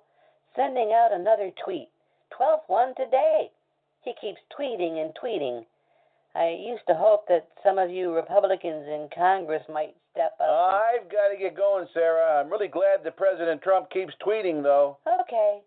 Sending 0.56 0.92
out 0.94 1.14
another 1.14 1.52
tweet. 1.64 1.90
Twelfth 2.30 2.68
one 2.68 2.94
today. 2.96 3.52
He 4.04 4.14
keeps 4.20 4.40
tweeting 4.58 5.02
and 5.02 5.12
tweeting. 5.16 5.66
I 6.38 6.54
used 6.54 6.86
to 6.86 6.94
hope 6.94 7.28
that 7.30 7.50
some 7.64 7.80
of 7.80 7.90
you 7.90 8.14
Republicans 8.14 8.86
in 8.86 9.10
Congress 9.10 9.64
might 9.74 9.96
step 10.12 10.38
up. 10.40 10.46
I've 10.46 11.10
got 11.10 11.34
to 11.34 11.38
get 11.38 11.58
going, 11.58 11.88
Sarah. 11.96 12.40
I'm 12.40 12.52
really 12.52 12.68
glad 12.68 13.02
that 13.04 13.18
President 13.18 13.64
Trump 13.64 13.90
keeps 13.90 14.14
tweeting, 14.22 14.62
though. 14.62 15.00
Okay. 15.08 15.62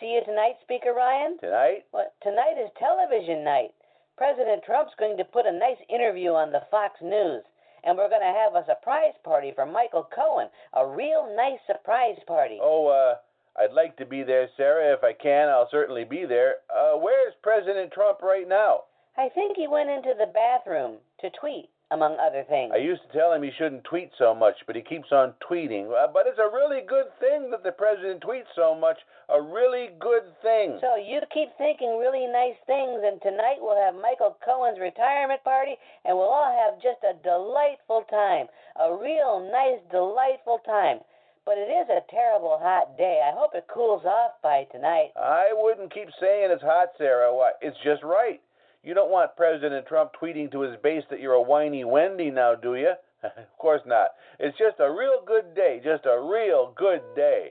See 0.00 0.16
you 0.16 0.22
tonight, 0.24 0.56
Speaker 0.62 0.94
Ryan? 0.96 1.36
Tonight? 1.38 1.84
Well, 1.92 2.10
tonight 2.22 2.56
is 2.56 2.70
television 2.78 3.44
night. 3.44 3.76
President 4.16 4.64
Trump's 4.64 4.96
going 4.98 5.18
to 5.18 5.24
put 5.24 5.44
a 5.44 5.52
nice 5.52 5.80
interview 5.92 6.30
on 6.30 6.50
the 6.50 6.64
Fox 6.70 6.96
News. 7.02 7.44
And 7.84 7.96
we're 7.98 8.08
going 8.08 8.24
to 8.24 8.40
have 8.40 8.56
a 8.56 8.64
surprise 8.64 9.14
party 9.22 9.52
for 9.54 9.66
Michael 9.66 10.08
Cohen. 10.14 10.48
A 10.72 10.86
real 10.86 11.28
nice 11.36 11.60
surprise 11.66 12.16
party. 12.26 12.58
Oh, 12.60 12.88
uh, 12.88 13.16
I'd 13.60 13.74
like 13.74 13.96
to 13.98 14.06
be 14.06 14.22
there, 14.22 14.48
Sarah. 14.56 14.94
If 14.94 15.04
I 15.04 15.12
can, 15.12 15.50
I'll 15.50 15.68
certainly 15.70 16.04
be 16.04 16.24
there. 16.24 16.64
Uh, 16.72 16.96
where's 16.96 17.34
President 17.42 17.92
Trump 17.92 18.22
right 18.22 18.48
now? 18.48 18.84
I 19.16 19.28
think 19.30 19.56
he 19.56 19.66
went 19.66 19.88
into 19.90 20.12
the 20.18 20.26
bathroom 20.32 20.98
to 21.20 21.30
tweet, 21.40 21.70
among 21.90 22.18
other 22.20 22.44
things. 22.48 22.72
I 22.74 22.78
used 22.78 23.00
to 23.08 23.16
tell 23.16 23.32
him 23.32 23.42
he 23.42 23.50
shouldn't 23.56 23.84
tweet 23.84 24.10
so 24.18 24.34
much, 24.34 24.54
but 24.66 24.76
he 24.76 24.82
keeps 24.82 25.10
on 25.10 25.32
tweeting. 25.40 25.88
Uh, 25.88 26.08
but 26.12 26.26
it's 26.26 26.38
a 26.38 26.52
really 26.52 26.82
good 26.86 27.08
thing 27.18 27.50
that 27.50 27.62
the 27.64 27.72
president 27.72 28.20
tweets 28.20 28.50
so 28.54 28.74
much. 28.74 28.98
A 29.32 29.40
really 29.40 29.90
good 29.98 30.28
thing. 30.42 30.78
So 30.84 30.96
you 31.00 31.20
keep 31.32 31.48
thinking 31.56 31.96
really 31.96 32.26
nice 32.28 32.60
things, 32.66 33.00
and 33.08 33.16
tonight 33.22 33.56
we'll 33.58 33.80
have 33.80 33.94
Michael 33.94 34.36
Cohen's 34.44 34.78
retirement 34.78 35.42
party, 35.44 35.76
and 36.04 36.16
we'll 36.16 36.28
all 36.28 36.52
have 36.52 36.76
just 36.82 37.00
a 37.00 37.16
delightful 37.24 38.04
time. 38.10 38.46
A 38.76 38.92
real 38.92 39.48
nice, 39.50 39.80
delightful 39.90 40.60
time. 40.66 41.00
But 41.46 41.58
it 41.58 41.70
is 41.70 41.88
a 41.88 42.02
terrible 42.10 42.58
hot 42.60 42.98
day. 42.98 43.22
I 43.22 43.30
hope 43.32 43.54
it 43.54 43.66
cools 43.72 44.04
off 44.04 44.32
by 44.42 44.66
tonight. 44.72 45.14
I 45.16 45.54
wouldn't 45.54 45.94
keep 45.94 46.08
saying 46.20 46.50
it's 46.50 46.62
hot, 46.62 46.88
Sarah. 46.98 47.32
Why, 47.32 47.52
It's 47.62 47.78
just 47.84 48.02
right. 48.02 48.42
You 48.86 48.94
don't 48.94 49.10
want 49.10 49.34
President 49.36 49.84
Trump 49.88 50.12
tweeting 50.14 50.52
to 50.52 50.60
his 50.60 50.76
base 50.80 51.02
that 51.10 51.18
you're 51.18 51.32
a 51.32 51.42
whiny 51.42 51.82
Wendy 51.82 52.30
now, 52.30 52.54
do 52.54 52.76
you? 52.76 52.92
of 53.24 53.58
course 53.58 53.80
not. 53.84 54.10
It's 54.38 54.56
just 54.56 54.76
a 54.78 54.88
real 54.88 55.26
good 55.26 55.56
day. 55.56 55.80
Just 55.82 56.06
a 56.06 56.14
real 56.22 56.72
good 56.78 57.02
day. 57.16 57.50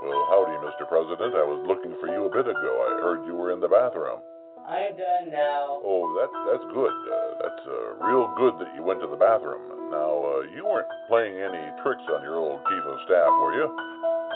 Well, 0.00 0.24
howdy, 0.32 0.56
Mr. 0.64 0.88
President. 0.88 1.34
I 1.36 1.44
was 1.44 1.62
looking 1.68 1.94
for 2.00 2.08
you 2.08 2.24
a 2.24 2.30
bit 2.30 2.48
ago. 2.48 2.86
I 2.88 3.02
heard 3.02 3.26
you 3.26 3.34
were 3.34 3.52
in 3.52 3.60
the 3.60 3.68
bathroom. 3.68 4.20
I'm 4.66 4.98
done 4.98 5.30
now. 5.30 5.78
Oh, 5.86 6.10
that's 6.18 6.38
that's 6.50 6.66
good. 6.74 6.90
Uh, 6.90 7.30
that's 7.38 7.64
uh, 7.70 8.02
real 8.02 8.26
good 8.34 8.58
that 8.58 8.74
you 8.74 8.82
went 8.82 8.98
to 9.00 9.06
the 9.06 9.16
bathroom. 9.18 9.62
Now, 9.94 10.10
uh, 10.10 10.42
you 10.50 10.66
weren't 10.66 10.90
playing 11.06 11.38
any 11.38 11.62
tricks 11.86 12.02
on 12.10 12.26
your 12.26 12.42
old 12.42 12.58
chief 12.66 12.82
of 12.82 12.98
staff, 13.06 13.30
were 13.38 13.54
you? 13.54 13.70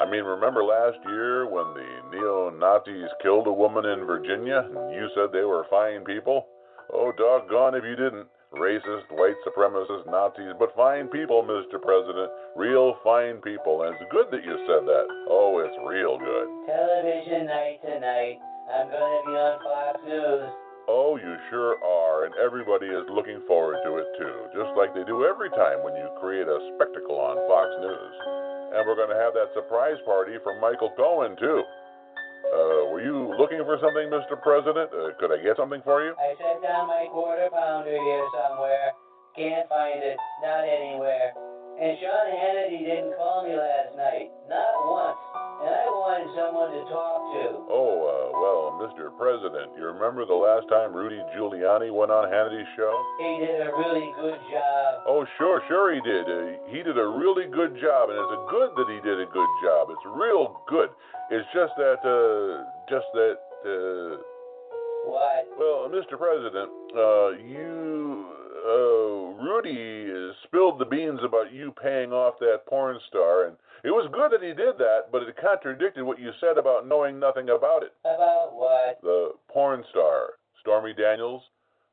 I 0.01 0.07
mean, 0.07 0.23
remember 0.23 0.63
last 0.63 1.03
year 1.11 1.51
when 1.51 1.75
the 1.75 1.91
neo 2.15 2.49
Nazis 2.55 3.11
killed 3.23 3.49
a 3.49 3.53
woman 3.53 3.85
in 3.85 4.07
Virginia 4.07 4.63
and 4.65 4.95
you 4.95 5.11
said 5.15 5.35
they 5.35 5.43
were 5.43 5.67
fine 5.69 6.05
people? 6.07 6.47
Oh, 6.95 7.11
doggone 7.19 7.75
if 7.75 7.85
you 7.85 7.97
didn't. 7.97 8.27
Racist, 8.55 9.07
white 9.15 9.39
supremacist, 9.47 10.11
Nazis, 10.11 10.55
but 10.59 10.75
fine 10.75 11.07
people, 11.07 11.43
Mr. 11.47 11.81
President. 11.81 12.31
Real 12.57 12.97
fine 13.05 13.39
people. 13.43 13.83
And 13.83 13.95
it's 13.95 14.11
good 14.11 14.27
that 14.33 14.43
you 14.43 14.59
said 14.67 14.87
that. 14.87 15.07
Oh, 15.31 15.63
it's 15.63 15.77
real 15.87 16.19
good. 16.19 16.47
Television 16.67 17.47
night 17.47 17.79
tonight. 17.83 18.39
I'm 18.71 18.87
going 18.87 19.15
to 19.19 19.23
be 19.27 19.35
on 19.35 19.55
Fox 19.67 19.99
News. 20.07 20.47
Oh, 20.87 21.19
you 21.19 21.33
sure 21.51 21.79
are, 21.83 22.27
and 22.27 22.35
everybody 22.39 22.87
is 22.87 23.07
looking 23.11 23.43
forward 23.47 23.79
to 23.83 23.99
it 23.99 24.09
too, 24.19 24.37
just 24.55 24.75
like 24.75 24.95
they 24.95 25.07
do 25.07 25.27
every 25.27 25.51
time 25.55 25.83
when 25.83 25.95
you 25.95 26.07
create 26.19 26.47
a 26.47 26.59
spectacle 26.75 27.19
on 27.19 27.39
Fox 27.47 27.71
News. 27.83 28.15
And 28.75 28.87
we're 28.87 28.99
going 28.99 29.11
to 29.11 29.19
have 29.19 29.35
that 29.35 29.55
surprise 29.55 29.99
party 30.07 30.39
for 30.43 30.59
Michael 30.59 30.91
Cohen 30.95 31.35
too. 31.39 31.63
Uh, 32.51 32.91
were 32.91 33.03
you 33.03 33.31
looking 33.39 33.63
for 33.63 33.79
something, 33.79 34.11
Mr. 34.11 34.35
President? 34.39 34.91
Uh, 34.91 35.15
could 35.19 35.31
I 35.31 35.39
get 35.43 35.55
something 35.59 35.83
for 35.87 36.03
you? 36.03 36.15
I 36.19 36.35
set 36.39 36.59
down 36.63 36.91
my 36.91 37.07
quarter 37.11 37.47
pounder 37.55 37.95
here 37.95 38.27
somewhere. 38.35 38.91
Can't 39.39 39.69
find 39.71 40.03
it. 40.03 40.19
Not 40.43 40.67
anywhere. 40.67 41.31
And 41.79 41.95
Sean 42.03 42.27
Hannity 42.35 42.83
didn't 42.83 43.15
call 43.15 43.47
me 43.47 43.55
last 43.55 43.95
night. 43.95 44.31
Not 44.51 44.75
once. 44.91 45.40
And 45.61 45.69
I 45.77 45.89
wanted 45.93 46.29
someone 46.33 46.73
to 46.73 46.83
talk 46.89 47.21
to. 47.37 47.45
Oh, 47.69 47.93
uh, 48.01 48.27
well, 48.41 48.81
Mr. 48.81 49.13
President, 49.13 49.77
you 49.77 49.85
remember 49.93 50.25
the 50.25 50.33
last 50.33 50.65
time 50.73 50.97
Rudy 50.97 51.21
Giuliani 51.37 51.93
went 51.93 52.09
on 52.09 52.33
Hannity's 52.33 52.65
show? 52.81 52.93
He 53.21 53.45
did 53.45 53.61
a 53.61 53.71
really 53.77 54.09
good 54.17 54.41
job. 54.49 55.05
Oh, 55.05 55.29
sure, 55.37 55.61
sure 55.69 55.93
he 55.93 56.01
did. 56.01 56.25
Uh, 56.25 56.57
he 56.73 56.81
did 56.81 56.97
a 56.97 57.05
really 57.05 57.45
good 57.53 57.77
job, 57.77 58.09
and 58.09 58.17
it's 58.17 58.37
good 58.49 58.73
that 58.73 58.89
he 58.89 59.05
did 59.05 59.21
a 59.21 59.29
good 59.29 59.53
job. 59.61 59.93
It's 59.93 60.07
real 60.09 60.65
good. 60.65 60.89
It's 61.29 61.47
just 61.53 61.77
that, 61.77 62.01
uh, 62.09 62.65
just 62.89 63.07
that, 63.13 63.37
uh, 63.69 64.17
What? 65.13 65.45
well, 65.61 65.93
Mr. 65.93 66.17
President, 66.17 66.73
uh, 66.97 67.37
you, 67.37 68.10
uh, 68.65 69.43
Rudy 69.43 70.33
spilled 70.45 70.79
the 70.79 70.85
beans 70.85 71.21
about 71.25 71.53
you 71.53 71.73
paying 71.83 72.13
off 72.13 72.39
that 72.41 72.67
porn 72.69 72.99
star, 73.09 73.47
and 73.47 73.57
it 73.85 73.91
was 73.91 74.11
good 74.13 74.33
that 74.33 74.47
he 74.47 74.53
did 74.53 74.79
that, 74.79 75.11
but 75.11 75.23
it 75.23 75.37
contradicted 75.37 76.05
what 76.05 76.21
you 76.21 76.31
said 76.41 76.59
about 76.59 76.87
knowing 76.87 77.19
nothing 77.19 77.49
about 77.49 77.83
it. 77.83 77.93
About 78.05 78.51
what? 78.53 79.01
The 79.03 79.33
porn 79.49 79.85
star, 79.91 80.35
Stormy 80.61 80.93
Daniels, 80.93 81.43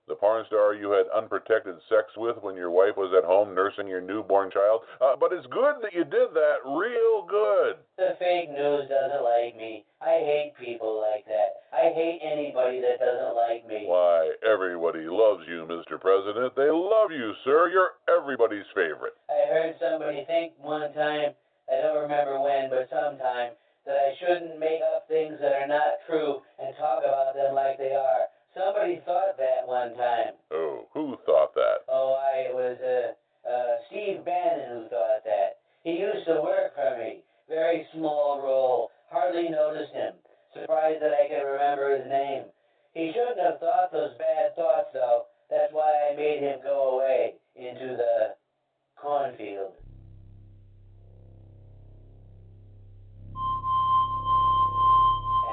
the 0.07 0.15
porn 0.15 0.45
star 0.47 0.73
you 0.73 0.91
had 0.91 1.05
unprotected 1.11 1.75
sex 1.89 2.07
with 2.15 2.37
when 2.41 2.55
your 2.55 2.71
wife 2.71 2.95
was 2.95 3.11
at 3.11 3.27
home 3.27 3.53
nursing 3.53 3.87
your 3.87 4.01
newborn 4.01 4.49
child. 4.49 4.81
Uh, 5.01 5.15
but 5.19 5.33
it's 5.33 5.45
good 5.47 5.83
that 5.83 5.93
you 5.93 6.03
did 6.07 6.31
that, 6.33 6.63
real 6.63 7.27
good. 7.27 7.75
The 7.99 8.15
fake 8.19 8.49
news 8.49 8.87
doesn't 8.87 9.23
like 9.23 9.55
me. 9.59 9.83
I 9.99 10.23
hate 10.23 10.53
people 10.55 11.03
like 11.03 11.25
that. 11.27 11.67
I 11.75 11.91
hate 11.91 12.23
anybody 12.23 12.79
that 12.79 13.03
doesn't 13.03 13.35
like 13.35 13.67
me. 13.67 13.83
Why, 13.83 14.31
everybody 14.47 15.03
loves 15.11 15.43
you, 15.47 15.67
Mr. 15.67 15.99
President. 15.99 16.55
They 16.55 16.71
love 16.71 17.11
you, 17.11 17.33
sir. 17.43 17.67
You're 17.67 17.99
everybody's 18.07 18.67
favorite. 18.73 19.19
I 19.27 19.51
heard 19.51 19.75
somebody 19.81 20.23
think 20.25 20.53
one 20.61 20.93
time, 20.93 21.35
I 21.67 21.81
don't 21.83 21.99
remember 21.99 22.39
when, 22.39 22.69
but 22.71 22.87
sometime, 22.87 23.59
that 23.85 23.95
I 23.95 24.11
shouldn't 24.19 24.59
make 24.59 24.79
up 24.95 25.07
things 25.07 25.35
that 25.41 25.51
are 25.51 25.67
not 25.67 25.99
true 26.07 26.39
and 26.59 26.75
talk 26.75 27.03
about 27.03 27.35
them 27.35 27.55
like 27.55 27.77
they 27.77 27.95
are. 27.95 28.31
Somebody 28.57 29.01
thought 29.05 29.37
that 29.37 29.67
one 29.67 29.93
time. 29.95 30.33
Oh, 30.51 30.87
who 30.93 31.15
thought 31.25 31.53
that? 31.53 31.85
Oh, 31.87 32.17
I 32.17 32.49
it 32.49 32.55
was 32.55 32.77
uh, 32.81 33.13
uh, 33.47 33.75
Steve 33.87 34.25
Bannon 34.25 34.69
who 34.69 34.89
thought 34.89 35.21
that. 35.25 35.61
He 35.83 35.91
used 35.91 36.25
to 36.25 36.41
work 36.41 36.73
for 36.73 36.97
me. 36.97 37.21
Very 37.47 37.85
small 37.93 38.41
role. 38.41 38.89
Hardly 39.11 39.49
noticed 39.49 39.93
him. 39.93 40.13
Surprised 40.53 41.01
that 41.01 41.13
I 41.13 41.29
could 41.29 41.45
remember 41.45 41.95
his 41.97 42.07
name. 42.09 42.43
He 42.93 43.13
shouldn't 43.13 43.39
have 43.39 43.59
thought 43.59 43.91
those 43.91 44.17
bad 44.17 44.55
thoughts, 44.55 44.89
though. 44.93 45.25
That's 45.49 45.71
why 45.71 46.09
I 46.11 46.15
made 46.15 46.41
him 46.41 46.59
go 46.63 46.97
away 46.97 47.35
into 47.55 47.95
the 47.95 48.35
cornfield. 48.99 49.71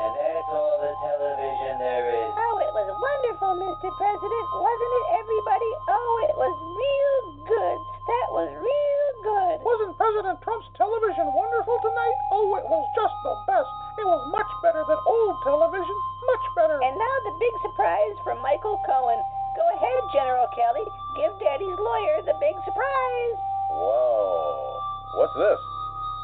And 0.00 0.12
that's 0.18 0.48
all 0.50 0.80
the 0.80 0.92
television 1.04 1.78
there 1.78 2.10
is. 2.10 2.53
It 2.84 2.92
was 2.92 3.00
wonderful, 3.00 3.56
Mr. 3.64 3.88
President, 3.96 4.46
wasn't 4.60 4.92
it, 4.92 5.06
everybody? 5.16 5.70
Oh, 5.88 6.12
it 6.28 6.36
was 6.36 6.52
real 6.76 7.48
good. 7.48 7.78
That 7.80 8.28
was 8.28 8.52
real 8.60 9.08
good. 9.24 9.56
Wasn't 9.64 9.96
President 9.96 10.36
Trump's 10.44 10.68
television 10.76 11.32
wonderful 11.32 11.80
tonight? 11.80 12.16
Oh, 12.36 12.60
it 12.60 12.66
was 12.68 12.84
just 12.92 13.16
the 13.24 13.32
best. 13.48 13.72
It 13.96 14.04
was 14.04 14.20
much 14.36 14.52
better 14.60 14.84
than 14.84 15.00
old 15.00 15.32
television. 15.48 15.96
Much 16.28 16.44
better. 16.60 16.76
And 16.76 16.92
now 16.92 17.16
the 17.24 17.32
big 17.40 17.54
surprise 17.64 18.20
from 18.20 18.44
Michael 18.44 18.76
Cohen. 18.84 19.16
Go 19.56 19.64
ahead, 19.80 20.02
General 20.12 20.44
Kelly. 20.52 20.84
Give 21.16 21.32
Daddy's 21.40 21.80
lawyer 21.80 22.20
the 22.20 22.36
big 22.36 22.56
surprise. 22.68 23.36
Wow. 23.80 24.76
What's 25.16 25.36
this? 25.40 25.60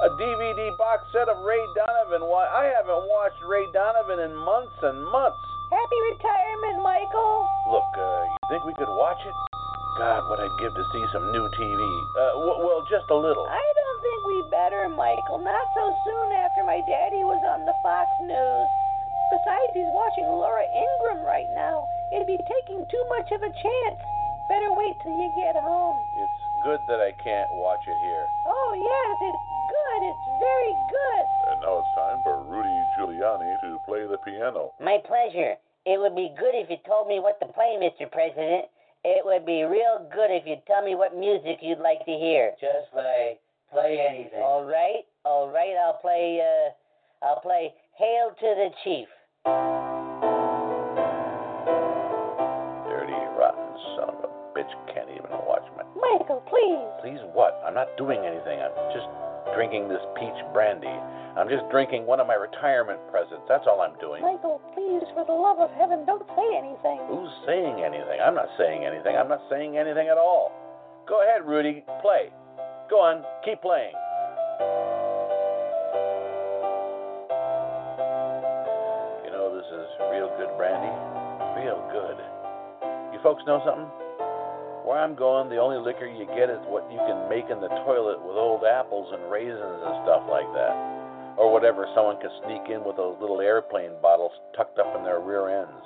A 0.04 0.08
DVD 0.20 0.76
box 0.76 1.08
set 1.08 1.32
of 1.32 1.40
Ray 1.40 1.64
Donovan. 1.72 2.28
Why, 2.28 2.44
I 2.52 2.68
haven't 2.68 3.08
watched 3.08 3.40
Ray 3.48 3.64
Donovan 3.72 4.20
in 4.28 4.36
months 4.36 4.76
and 4.84 5.00
months. 5.08 5.40
Happy 5.70 5.98
retirement, 6.10 6.82
Michael. 6.82 7.46
Look, 7.70 7.90
uh, 7.94 8.26
you 8.26 8.38
think 8.50 8.66
we 8.66 8.74
could 8.74 8.90
watch 8.90 9.22
it? 9.22 9.34
God, 9.98 10.26
what 10.26 10.42
I'd 10.42 10.58
give 10.58 10.74
to 10.74 10.84
see 10.90 11.04
some 11.14 11.30
new 11.30 11.46
TV. 11.54 11.78
Uh, 12.18 12.42
w- 12.42 12.58
well, 12.66 12.82
just 12.90 13.06
a 13.10 13.14
little. 13.14 13.46
I 13.46 13.62
don't 13.62 14.00
think 14.02 14.18
we 14.26 14.36
better, 14.50 14.88
Michael. 14.90 15.38
Not 15.38 15.66
so 15.74 15.94
soon 16.02 16.28
after 16.42 16.66
my 16.66 16.82
daddy 16.90 17.22
was 17.22 17.38
on 17.46 17.66
the 17.66 17.76
Fox 17.86 18.10
News. 18.22 18.66
Besides, 19.30 19.70
he's 19.78 19.92
watching 19.94 20.26
Laura 20.26 20.66
Ingraham 20.66 21.22
right 21.22 21.46
now. 21.54 21.86
It'd 22.10 22.26
be 22.26 22.38
taking 22.38 22.82
too 22.90 23.04
much 23.14 23.30
of 23.30 23.38
a 23.46 23.52
chance. 23.54 23.98
Better 24.50 24.74
wait 24.74 24.98
till 25.06 25.14
you 25.14 25.30
get 25.38 25.54
home. 25.54 26.02
It's 26.18 26.40
good 26.66 26.82
that 26.90 26.98
I 26.98 27.14
can't 27.22 27.46
watch 27.62 27.86
it 27.86 27.98
here. 28.02 28.26
Oh, 28.50 28.70
yes, 28.74 29.14
it's 29.22 29.42
good. 30.00 30.08
It's 30.08 30.28
very 30.40 30.74
good. 30.88 31.24
And 31.52 31.60
now 31.60 31.84
it's 31.84 31.92
time 31.94 32.18
for 32.24 32.40
Rudy 32.48 32.76
Giuliani 32.96 33.60
to 33.60 33.78
play 33.86 34.06
the 34.08 34.18
piano. 34.24 34.72
My 34.80 34.98
pleasure. 35.04 35.54
It 35.86 35.98
would 35.98 36.14
be 36.16 36.32
good 36.38 36.52
if 36.56 36.68
you 36.68 36.76
told 36.86 37.08
me 37.08 37.20
what 37.20 37.40
to 37.40 37.46
play, 37.52 37.76
Mr. 37.80 38.10
President. 38.10 38.66
It 39.04 39.24
would 39.24 39.46
be 39.46 39.64
real 39.64 40.04
good 40.12 40.28
if 40.28 40.44
you'd 40.46 40.64
tell 40.66 40.84
me 40.84 40.94
what 40.94 41.16
music 41.16 41.60
you'd 41.62 41.80
like 41.80 42.04
to 42.04 42.12
hear. 42.12 42.52
Just 42.60 42.92
play. 42.92 43.38
Play 43.72 43.96
anything. 43.96 44.40
All 44.42 44.64
right, 44.64 45.06
all 45.24 45.48
right. 45.48 45.72
I'll 45.78 46.00
play. 46.02 46.42
Uh, 46.42 47.24
I'll 47.24 47.40
play 47.40 47.72
"Hail 47.96 48.34
to 48.34 48.48
the 48.58 48.68
Chief." 48.82 49.06
Dirty, 52.84 53.20
rotten 53.38 53.70
son 53.94 54.10
of 54.10 54.26
a 54.26 54.58
bitch 54.58 54.74
can't 54.92 55.08
even 55.08 55.30
watch 55.46 55.64
my. 55.78 55.84
Michael, 55.94 56.42
please. 56.50 56.82
Please 57.00 57.22
what? 57.32 57.62
I'm 57.64 57.74
not 57.74 57.96
doing 57.96 58.26
anything. 58.26 58.58
I'm 58.60 58.74
just 58.92 59.06
drinking 59.54 59.88
this 59.88 60.02
peach 60.18 60.36
brandy. 60.52 60.92
I'm 61.38 61.48
just 61.48 61.62
drinking 61.70 62.06
one 62.06 62.18
of 62.18 62.26
my 62.26 62.34
retirement 62.34 62.98
presents. 63.10 63.46
That's 63.48 63.64
all 63.66 63.80
I'm 63.80 63.94
doing. 64.00 64.22
Michael, 64.22 64.60
please, 64.74 65.06
for 65.14 65.24
the 65.24 65.32
love 65.32 65.58
of 65.62 65.70
heaven, 65.78 66.04
don't 66.04 66.26
say 66.34 66.48
anything. 66.58 66.98
Who's 67.06 67.30
saying 67.46 67.82
anything? 67.86 68.18
I'm 68.18 68.34
not 68.34 68.50
saying 68.58 68.84
anything. 68.84 69.14
I'm 69.14 69.28
not 69.28 69.40
saying 69.48 69.78
anything 69.78 70.08
at 70.08 70.18
all. 70.18 70.52
Go 71.08 71.22
ahead, 71.22 71.46
Rudy. 71.46 71.84
Play. 72.02 72.30
Go 72.90 72.98
on. 73.00 73.22
Keep 73.44 73.62
playing. 73.62 73.94
You 79.24 79.30
know, 79.30 79.54
this 79.54 79.66
is 79.70 79.86
real 80.10 80.30
good 80.34 80.50
brandy. 80.58 80.90
Real 81.62 81.78
good. 81.94 82.18
You 83.14 83.20
folks 83.22 83.42
know 83.46 83.62
something? 83.64 83.99
Where 84.84 84.98
I'm 84.98 85.14
going, 85.14 85.48
the 85.48 85.60
only 85.60 85.78
liquor 85.78 86.08
you 86.08 86.24
get 86.34 86.48
is 86.48 86.60
what 86.66 86.88
you 86.90 86.98
can 87.04 87.28
make 87.28 87.52
in 87.52 87.60
the 87.60 87.68
toilet 87.84 88.18
with 88.24 88.34
old 88.34 88.64
apples 88.64 89.12
and 89.12 89.30
raisins 89.30 89.80
and 89.84 89.96
stuff 90.02 90.24
like 90.26 90.48
that. 90.56 90.74
Or 91.36 91.52
whatever 91.52 91.86
someone 91.94 92.20
can 92.20 92.32
sneak 92.44 92.68
in 92.72 92.84
with 92.84 92.96
those 92.96 93.16
little 93.20 93.40
airplane 93.40 93.92
bottles 94.00 94.32
tucked 94.56 94.78
up 94.80 94.96
in 94.96 95.04
their 95.04 95.20
rear 95.20 95.48
ends. 95.48 95.84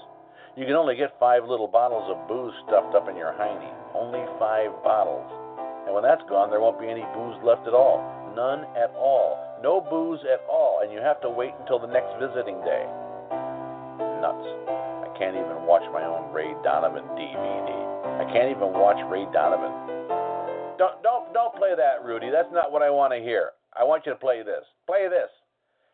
You 0.56 0.64
can 0.64 0.78
only 0.78 0.94
get 0.94 1.18
five 1.18 1.42
little 1.42 1.66
bottles 1.66 2.06
of 2.06 2.28
booze 2.30 2.54
stuffed 2.66 2.94
up 2.94 3.10
in 3.10 3.16
your 3.18 3.34
hiney. 3.34 3.74
Only 3.94 4.22
five 4.38 4.70
bottles. 4.86 5.26
And 5.86 5.94
when 5.94 6.06
that's 6.06 6.22
gone, 6.30 6.48
there 6.48 6.62
won't 6.62 6.78
be 6.78 6.86
any 6.86 7.04
booze 7.12 7.36
left 7.42 7.66
at 7.66 7.74
all. 7.74 7.98
None 8.38 8.62
at 8.78 8.94
all. 8.94 9.58
No 9.62 9.82
booze 9.82 10.22
at 10.30 10.46
all. 10.48 10.80
And 10.82 10.92
you 10.92 11.02
have 11.02 11.20
to 11.22 11.30
wait 11.30 11.52
until 11.58 11.78
the 11.78 11.90
next 11.90 12.14
visiting 12.22 12.62
day. 12.62 12.86
Nuts. 14.22 14.93
I 15.14 15.18
can't 15.18 15.36
even 15.36 15.62
watch 15.62 15.86
my 15.92 16.02
own 16.02 16.32
Ray 16.32 16.54
Donovan 16.64 17.04
DVD. 17.14 17.70
I 18.18 18.24
can't 18.32 18.50
even 18.50 18.74
watch 18.74 18.98
Ray 19.08 19.26
Donovan. 19.32 19.70
Don't 20.76 21.00
don't 21.04 21.32
don't 21.32 21.54
play 21.54 21.70
that, 21.76 22.04
Rudy. 22.04 22.30
That's 22.32 22.50
not 22.50 22.72
what 22.72 22.82
I 22.82 22.90
want 22.90 23.12
to 23.12 23.20
hear. 23.20 23.50
I 23.78 23.84
want 23.84 24.06
you 24.06 24.12
to 24.12 24.18
play 24.18 24.42
this. 24.42 24.66
Play 24.86 25.06
this. 25.08 25.30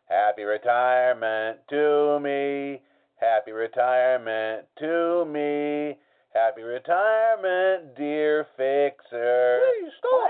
Happy 0.09 0.41
retirement 0.41 1.59
to 1.69 2.19
me. 2.19 2.81
Happy 3.21 3.51
retirement 3.51 4.65
to 4.79 5.25
me. 5.29 6.01
Happy 6.33 6.63
retirement, 6.63 7.93
dear 7.95 8.47
fixer. 8.57 9.61
Please 9.61 9.91
stop. 9.99 10.29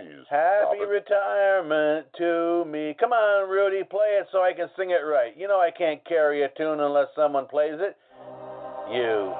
Please 0.00 0.24
Happy 0.30 0.78
stop 0.80 0.88
retirement 0.88 2.06
to 2.16 2.64
me. 2.64 2.96
Come 2.98 3.12
on, 3.12 3.50
Rudy, 3.50 3.84
play 3.84 4.16
it 4.16 4.28
so 4.32 4.40
I 4.40 4.54
can 4.54 4.70
sing 4.78 4.90
it 4.90 5.04
right. 5.04 5.36
You 5.36 5.46
know 5.46 5.60
I 5.60 5.70
can't 5.76 6.02
carry 6.06 6.44
a 6.44 6.48
tune 6.56 6.80
unless 6.80 7.08
someone 7.14 7.46
plays 7.46 7.76
it. 7.76 7.96
You, 8.90 9.32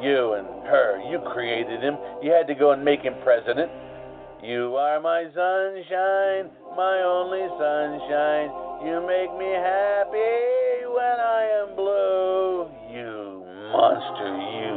you 0.00 0.32
and 0.40 0.46
her, 0.66 1.00
you 1.10 1.20
created 1.32 1.82
him. 1.82 1.96
You 2.22 2.32
had 2.32 2.46
to 2.48 2.54
go 2.54 2.72
and 2.72 2.84
make 2.84 3.02
him 3.02 3.14
president. 3.22 3.70
You 4.42 4.76
are 4.76 5.00
my 5.00 5.24
sunshine, 5.32 6.48
my 6.76 7.04
only 7.04 7.44
sunshine. 7.60 8.48
You 8.88 9.04
make 9.04 9.32
me 9.36 9.52
happy 9.52 10.88
when 10.88 11.16
I 11.20 11.42
am 11.60 11.76
blue. 11.76 12.68
You 12.88 13.44
monster, 13.72 14.32
you, 14.56 14.72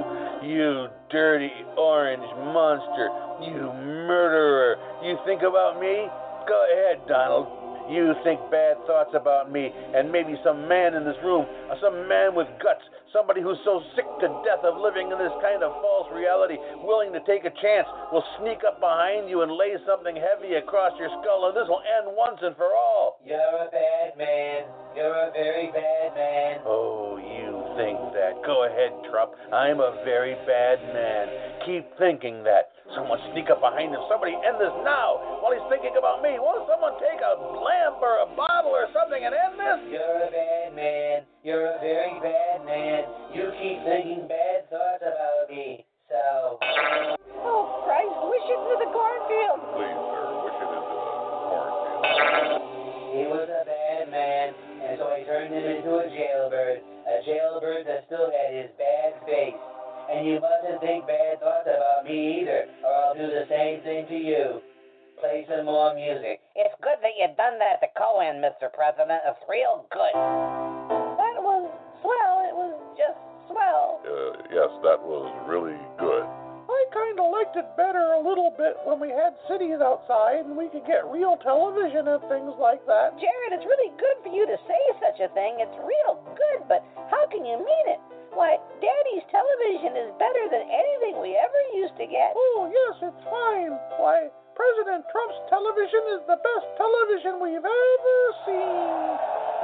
you 0.52 0.88
dirty 1.12 1.52
orange 1.78 2.28
monster, 2.52 3.08
you 3.44 3.72
murderer. 4.08 4.76
You 5.04 5.18
think 5.26 5.44
about 5.44 5.80
me? 5.80 6.08
Go 6.48 6.58
ahead, 6.74 7.08
Donald. 7.08 7.48
You 7.90 8.14
think 8.24 8.40
bad 8.52 8.78
thoughts 8.86 9.12
about 9.16 9.52
me, 9.52 9.72
and 9.96 10.12
maybe 10.12 10.36
some 10.44 10.68
man 10.68 10.94
in 10.94 11.06
this 11.06 11.18
room, 11.24 11.46
some 11.82 12.08
man 12.08 12.36
with 12.36 12.48
guts, 12.62 12.86
somebody 13.14 13.42
who's 13.42 13.60
so 13.66 13.82
sick 13.96 14.06
to 14.22 14.28
death 14.46 14.64
of 14.64 14.78
living 14.78 15.12
in 15.12 15.18
this 15.18 15.34
kind 15.42 15.64
of 15.64 15.74
false 15.82 16.08
reality, 16.14 16.58
willing 16.84 17.14
to 17.14 17.22
take 17.26 17.46
a 17.46 17.54
chance, 17.62 17.88
will 18.12 18.26
sneak 18.40 18.62
up 18.66 18.80
behind 18.80 19.30
you 19.30 19.42
and 19.42 19.52
lay 19.52 19.76
something 19.86 20.16
heavy 20.16 20.56
across 20.56 20.94
your 21.00 21.10
skull, 21.22 21.50
and 21.50 21.56
this 21.58 21.68
will 21.68 21.84
end 21.86 22.10
once 22.16 22.40
and 22.42 22.56
for 22.56 22.70
all. 22.74 23.20
You're 23.26 23.38
a 23.38 23.70
bad 23.72 24.18
man. 24.18 24.66
You're 24.96 25.30
a 25.30 25.32
very 25.32 25.72
bad 25.72 26.16
man. 26.16 26.62
Oh, 26.66 27.18
you 27.18 27.54
think 27.78 27.98
that. 28.14 28.42
Go 28.46 28.66
ahead, 28.66 28.92
Trump. 29.10 29.32
I'm 29.54 29.80
a 29.80 30.02
very 30.04 30.36
bad 30.46 30.80
man. 30.94 31.28
Keep 31.66 31.98
thinking 31.98 32.44
that. 32.44 32.72
Someone 32.98 33.22
sneak 33.34 33.50
up 33.54 33.62
behind 33.62 33.94
him. 33.94 34.02
Somebody 34.10 34.34
end 34.34 34.58
this 34.58 34.74
now 34.82 35.40
while 35.46 35.54
he's 35.54 35.66
thinking 35.70 35.94
about 35.94 36.26
me. 36.26 36.42
Won't 36.42 36.66
someone 36.66 36.98
take 36.98 37.22
a 37.22 37.38
lamp 37.38 38.02
or 38.02 38.26
a 38.26 38.30
bottle 38.34 38.74
or 38.74 38.90
something 38.90 39.22
and 39.22 39.30
end 39.30 39.56
this? 39.62 39.80
You're 39.94 40.26
a 40.26 40.32
bad 40.34 40.74
man. 40.74 41.18
You're 41.46 41.70
a 41.70 41.78
very 41.78 42.18
bad 42.18 42.66
man. 42.66 43.06
You 43.30 43.54
keep 43.62 43.86
thinking 43.86 44.26
bad 44.26 44.66
thoughts 44.74 45.06
about 45.06 45.54
me. 45.54 45.86
So. 46.10 46.58
Oh, 47.46 47.86
Christ, 47.86 48.18
wish 48.26 48.48
it 48.50 48.58
to 48.58 48.76
the 48.82 48.90
cornfield. 48.90 49.60
Please, 49.78 50.02
sir, 50.10 50.26
wish 50.42 50.58
it 50.58 50.66
into 50.66 50.82
the 50.82 50.98
cornfield. 51.46 52.62
He 53.14 53.24
was 53.30 53.48
a 53.54 53.64
bad 53.70 54.10
man, 54.10 54.58
and 54.82 54.98
so 54.98 55.14
I 55.14 55.22
turned 55.30 55.54
him 55.54 55.62
into 55.62 55.94
a 55.94 56.10
jailbird. 56.10 56.82
A 56.82 57.22
jailbird 57.22 57.86
that 57.86 58.10
still 58.10 58.34
had 58.34 58.50
his 58.58 58.74
bad 58.82 59.22
face. 59.30 59.62
And 60.10 60.26
you 60.26 60.42
mustn't 60.42 60.82
think 60.82 61.06
bad 61.06 61.40
thoughts 61.40 61.70
about 61.70 62.04
me 62.04 62.42
either, 62.42 62.66
or 62.84 62.94
I'll 62.94 63.14
do 63.14 63.30
the 63.30 63.46
same 63.48 63.82
thing 63.86 64.08
to 64.10 64.18
you. 64.18 64.62
Play 65.22 65.46
some 65.48 65.66
more 65.66 65.94
music. 65.94 66.42
It's 66.56 66.74
good 66.82 66.98
that 67.04 67.14
you've 67.20 67.38
done 67.38 67.60
that 67.60 67.78
to 67.86 67.88
Cohen, 67.94 68.42
Mr. 68.42 68.74
President. 68.74 69.22
It's 69.28 69.44
real 69.46 69.86
good. 69.92 70.16
That 70.16 71.38
was 71.38 71.70
swell. 72.02 72.36
It 72.48 72.56
was 72.56 72.74
just 72.98 73.20
swell. 73.52 74.02
Uh, 74.02 74.42
yes, 74.50 74.72
that 74.82 74.98
was 74.98 75.30
really 75.46 75.78
good. 76.00 76.26
I 76.90 76.92
kind 76.92 77.22
of 77.22 77.30
liked 77.30 77.54
it 77.54 77.70
better 77.78 78.18
a 78.18 78.22
little 78.22 78.50
bit 78.50 78.74
when 78.82 78.98
we 78.98 79.14
had 79.14 79.38
cities 79.46 79.78
outside 79.78 80.42
and 80.50 80.58
we 80.58 80.74
could 80.74 80.90
get 80.90 81.06
real 81.06 81.38
television 81.38 82.10
and 82.10 82.18
things 82.26 82.50
like 82.58 82.82
that. 82.90 83.14
Jared, 83.22 83.54
it's 83.54 83.66
really 83.70 83.94
good 84.02 84.18
for 84.26 84.34
you 84.34 84.50
to 84.50 84.58
say 84.66 84.82
such 84.98 85.22
a 85.22 85.30
thing. 85.38 85.62
It's 85.62 85.78
real 85.86 86.18
good, 86.34 86.66
but 86.66 86.82
how 87.14 87.30
can 87.30 87.46
you 87.46 87.62
mean 87.62 87.86
it? 87.94 88.02
Why, 88.34 88.58
Daddy's 88.82 89.26
television 89.30 90.02
is 90.02 90.10
better 90.18 90.50
than 90.50 90.66
anything 90.66 91.22
we 91.22 91.38
ever 91.38 91.62
used 91.78 91.94
to 92.02 92.10
get. 92.10 92.34
Oh, 92.34 92.66
yes, 92.66 93.14
it's 93.14 93.24
fine. 93.30 93.78
Why, 94.02 94.34
President 94.60 95.08
Trump's 95.08 95.40
television 95.48 96.20
is 96.20 96.22
the 96.28 96.36
best 96.36 96.68
television 96.76 97.40
we've 97.40 97.64
ever 97.64 98.20
seen. 98.44 99.08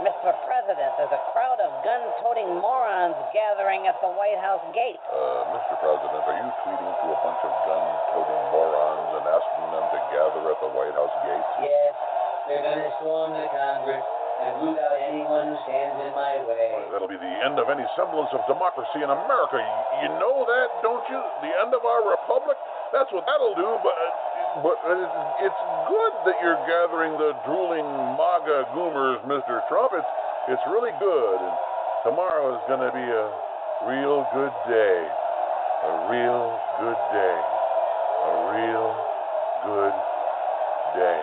Mr. 0.07 0.31
President, 0.47 0.91
there's 0.95 1.11
a 1.11 1.23
crowd 1.35 1.59
of 1.59 1.67
gun-toting 1.83 2.47
morons 2.63 3.19
gathering 3.35 3.91
at 3.91 3.99
the 3.99 4.07
White 4.07 4.39
House 4.39 4.63
gate. 4.71 4.95
Uh, 5.11 5.51
Mr. 5.51 5.75
President, 5.83 6.23
are 6.23 6.39
you 6.39 6.47
tweeting 6.63 6.93
to 6.95 7.07
a 7.11 7.19
bunch 7.27 7.41
of 7.43 7.53
gun-toting 7.67 8.43
morons 8.55 9.09
and 9.19 9.25
asking 9.35 9.67
them 9.75 9.83
to 9.83 9.99
gather 10.15 10.43
at 10.47 10.59
the 10.63 10.71
White 10.71 10.95
House 10.95 11.15
gate? 11.27 11.47
Yes, 11.67 11.91
they're 12.47 12.63
going 12.63 12.79
to 12.79 12.91
storm 13.03 13.35
the 13.35 13.51
Congress 13.51 14.05
and 14.47 14.51
root 14.63 14.79
out 14.79 14.95
anyone 15.11 15.51
who 15.51 15.57
stands 15.67 15.99
in 16.07 16.11
my 16.15 16.39
way. 16.47 16.71
That'll 16.95 17.11
be 17.11 17.19
the 17.19 17.35
end 17.43 17.59
of 17.59 17.67
any 17.67 17.83
semblance 17.99 18.31
of 18.31 18.47
democracy 18.47 19.03
in 19.03 19.11
America. 19.11 19.59
You, 19.59 20.07
you 20.07 20.09
know 20.23 20.47
that, 20.47 20.71
don't 20.79 21.03
you? 21.11 21.19
The 21.43 21.51
end 21.67 21.75
of 21.75 21.83
our 21.83 22.15
republic? 22.15 22.55
That's 22.95 23.11
what 23.11 23.27
that'll 23.27 23.59
do, 23.59 23.75
but. 23.83 24.34
But 24.63 24.79
it's 25.43 25.61
good 25.91 26.13
that 26.23 26.39
you're 26.39 26.55
gathering 26.63 27.11
the 27.19 27.35
drooling 27.43 27.83
MAGA 28.15 28.71
goomers, 28.71 29.19
Mr. 29.27 29.59
Trump. 29.67 29.91
It's, 29.91 30.07
it's 30.47 30.61
really 30.71 30.95
good. 30.97 31.39
And 31.43 31.55
tomorrow 32.07 32.55
is 32.55 32.63
going 32.71 32.79
to 32.79 32.93
be 32.95 33.03
a 33.03 33.27
real 33.83 34.23
good 34.31 34.55
day. 34.71 35.07
A 35.83 35.91
real 36.07 36.55
good 36.79 37.01
day. 37.11 37.35
A 38.23 38.31
real 38.55 38.95
good 39.67 39.95
day. 40.95 41.21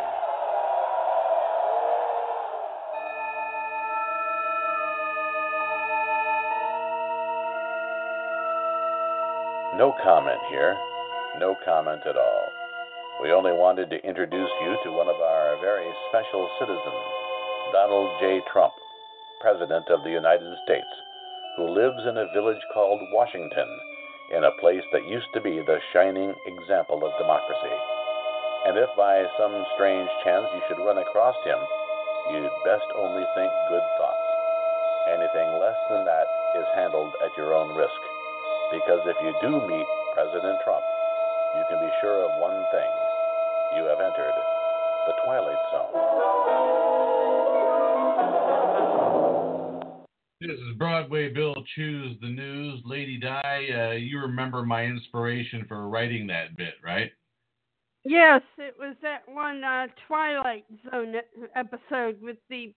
No 9.79 9.97
comment 10.05 10.41
here. 10.51 10.77
No 11.39 11.57
comment 11.65 12.03
at 12.07 12.19
all. 12.19 12.62
We 13.21 13.31
only 13.31 13.53
wanted 13.53 13.93
to 13.93 14.01
introduce 14.09 14.51
you 14.65 14.73
to 14.83 14.97
one 14.97 15.07
of 15.07 15.21
our 15.21 15.61
very 15.61 15.87
special 16.09 16.49
citizens, 16.59 17.05
Donald 17.71 18.09
J. 18.19 18.41
Trump, 18.51 18.73
President 19.45 19.85
of 19.93 20.03
the 20.03 20.11
United 20.11 20.49
States, 20.65 20.89
who 21.55 21.69
lives 21.69 22.03
in 22.09 22.17
a 22.17 22.33
village 22.33 22.63
called 22.73 22.99
Washington, 23.13 23.69
in 24.33 24.43
a 24.43 24.59
place 24.59 24.83
that 24.97 25.07
used 25.07 25.29
to 25.35 25.45
be 25.45 25.61
the 25.61 25.79
shining 25.93 26.33
example 26.49 27.05
of 27.05 27.13
democracy. 27.21 27.77
And 28.67 28.81
if 28.81 28.89
by 28.97 29.23
some 29.39 29.55
strange 29.77 30.09
chance 30.25 30.49
you 30.57 30.63
should 30.67 30.83
run 30.83 30.99
across 30.99 31.37
him, 31.45 31.61
you'd 32.33 32.65
best 32.65 32.89
only 32.97 33.29
think 33.37 33.53
good 33.69 33.87
thoughts. 34.01 34.29
Anything 35.15 35.61
less 35.61 35.79
than 35.93 36.09
that 36.09 36.27
is 36.59 36.67
handled 36.75 37.13
at 37.23 37.37
your 37.37 37.55
own 37.55 37.77
risk. 37.77 38.01
Because 38.73 39.05
if 39.05 39.19
you 39.21 39.31
do 39.45 39.63
meet 39.69 39.87
President 40.17 40.59
Trump, 40.65 40.83
you 41.55 41.63
can 41.69 41.79
be 41.79 41.93
sure 42.01 42.25
of 42.25 42.41
one 42.41 42.65
thing 42.73 43.02
you 43.77 43.85
have 43.85 44.01
entered 44.01 44.33
the 45.07 45.13
Twilight 45.25 45.57
Zone. 45.73 45.93
This 50.41 50.59
is 50.59 50.77
Broadway 50.77 51.33
Bill 51.33 51.55
Choose 51.77 52.17
the 52.21 52.29
News. 52.29 52.83
Lady 52.85 53.17
Di, 53.19 53.69
uh, 53.75 53.93
you 53.93 54.19
remember 54.21 54.65
my 54.65 54.85
inspiration 54.85 55.65
for 55.69 55.89
writing 55.89 56.27
that 56.27 56.57
bit, 56.57 56.75
right? 56.85 57.13
Yes, 58.05 58.43
it 58.59 58.75
was 58.79 58.97
that 59.03 59.23
one 59.27 59.63
uh, 59.63 59.87
Twilight 60.09 60.65
Zone 60.91 61.15
episode 61.55 62.21
with 62.21 62.39
the 62.51 62.75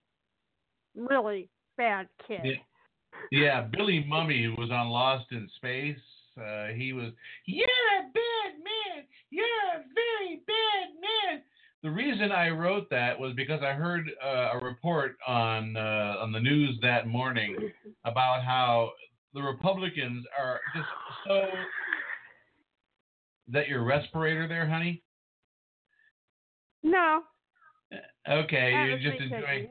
really 0.94 1.48
bad 1.76 2.08
kid. 2.26 2.40
Yeah, 2.44 2.52
yeah 3.32 3.62
Billy 3.62 4.06
Mumy, 4.08 4.44
who 4.44 4.54
was 4.60 4.70
on 4.70 4.88
Lost 4.88 5.26
in 5.32 5.48
Space. 5.56 5.98
Uh, 6.38 6.68
he 6.76 6.92
was, 6.92 7.12
you're 7.46 7.66
a 7.66 8.02
bad 8.12 8.58
man. 8.62 9.04
You're 9.30 9.44
a 9.44 9.78
very 9.78 9.82
bad 9.82 9.96
man. 9.96 10.05
The 11.86 11.92
reason 11.92 12.32
I 12.32 12.48
wrote 12.48 12.90
that 12.90 13.16
was 13.16 13.32
because 13.36 13.60
I 13.62 13.72
heard 13.72 14.10
uh, 14.20 14.58
a 14.58 14.58
report 14.60 15.16
on 15.24 15.76
uh, 15.76 16.16
on 16.20 16.32
the 16.32 16.40
news 16.40 16.76
that 16.82 17.06
morning 17.06 17.56
about 18.04 18.42
how 18.42 18.90
the 19.34 19.40
Republicans 19.40 20.26
are 20.36 20.58
just 20.74 20.88
so. 21.28 21.42
Is 23.46 23.52
that 23.54 23.68
your 23.68 23.84
respirator 23.84 24.48
there, 24.48 24.68
honey? 24.68 25.00
No. 26.82 27.22
Okay, 28.28 28.72
you're 28.88 28.98
just 28.98 29.22
enjoying. 29.22 29.68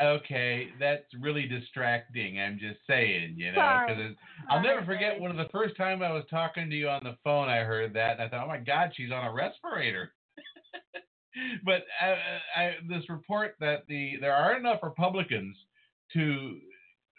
Okay, 0.00 0.68
that's 0.80 1.04
really 1.20 1.46
distracting. 1.46 2.40
I'm 2.40 2.58
just 2.58 2.80
saying, 2.86 3.34
you 3.36 3.52
know, 3.52 3.60
because 3.86 4.14
I'll 4.48 4.62
never 4.62 4.82
forget 4.86 5.20
one 5.20 5.30
of 5.30 5.36
the 5.36 5.52
first 5.52 5.76
time 5.76 6.02
I 6.02 6.14
was 6.14 6.24
talking 6.30 6.70
to 6.70 6.74
you 6.74 6.88
on 6.88 7.04
the 7.04 7.18
phone. 7.22 7.50
I 7.50 7.58
heard 7.58 7.92
that, 7.92 8.12
and 8.12 8.22
I 8.22 8.28
thought, 8.30 8.46
oh 8.46 8.48
my 8.48 8.56
God, 8.56 8.92
she's 8.96 9.12
on 9.12 9.26
a 9.26 9.32
respirator. 9.34 10.10
But 11.64 11.84
uh, 12.02 12.60
I, 12.60 12.74
this 12.88 13.08
report 13.08 13.56
that 13.60 13.84
the 13.88 14.16
there 14.20 14.34
are 14.34 14.56
enough 14.56 14.80
Republicans 14.82 15.56
to 16.12 16.58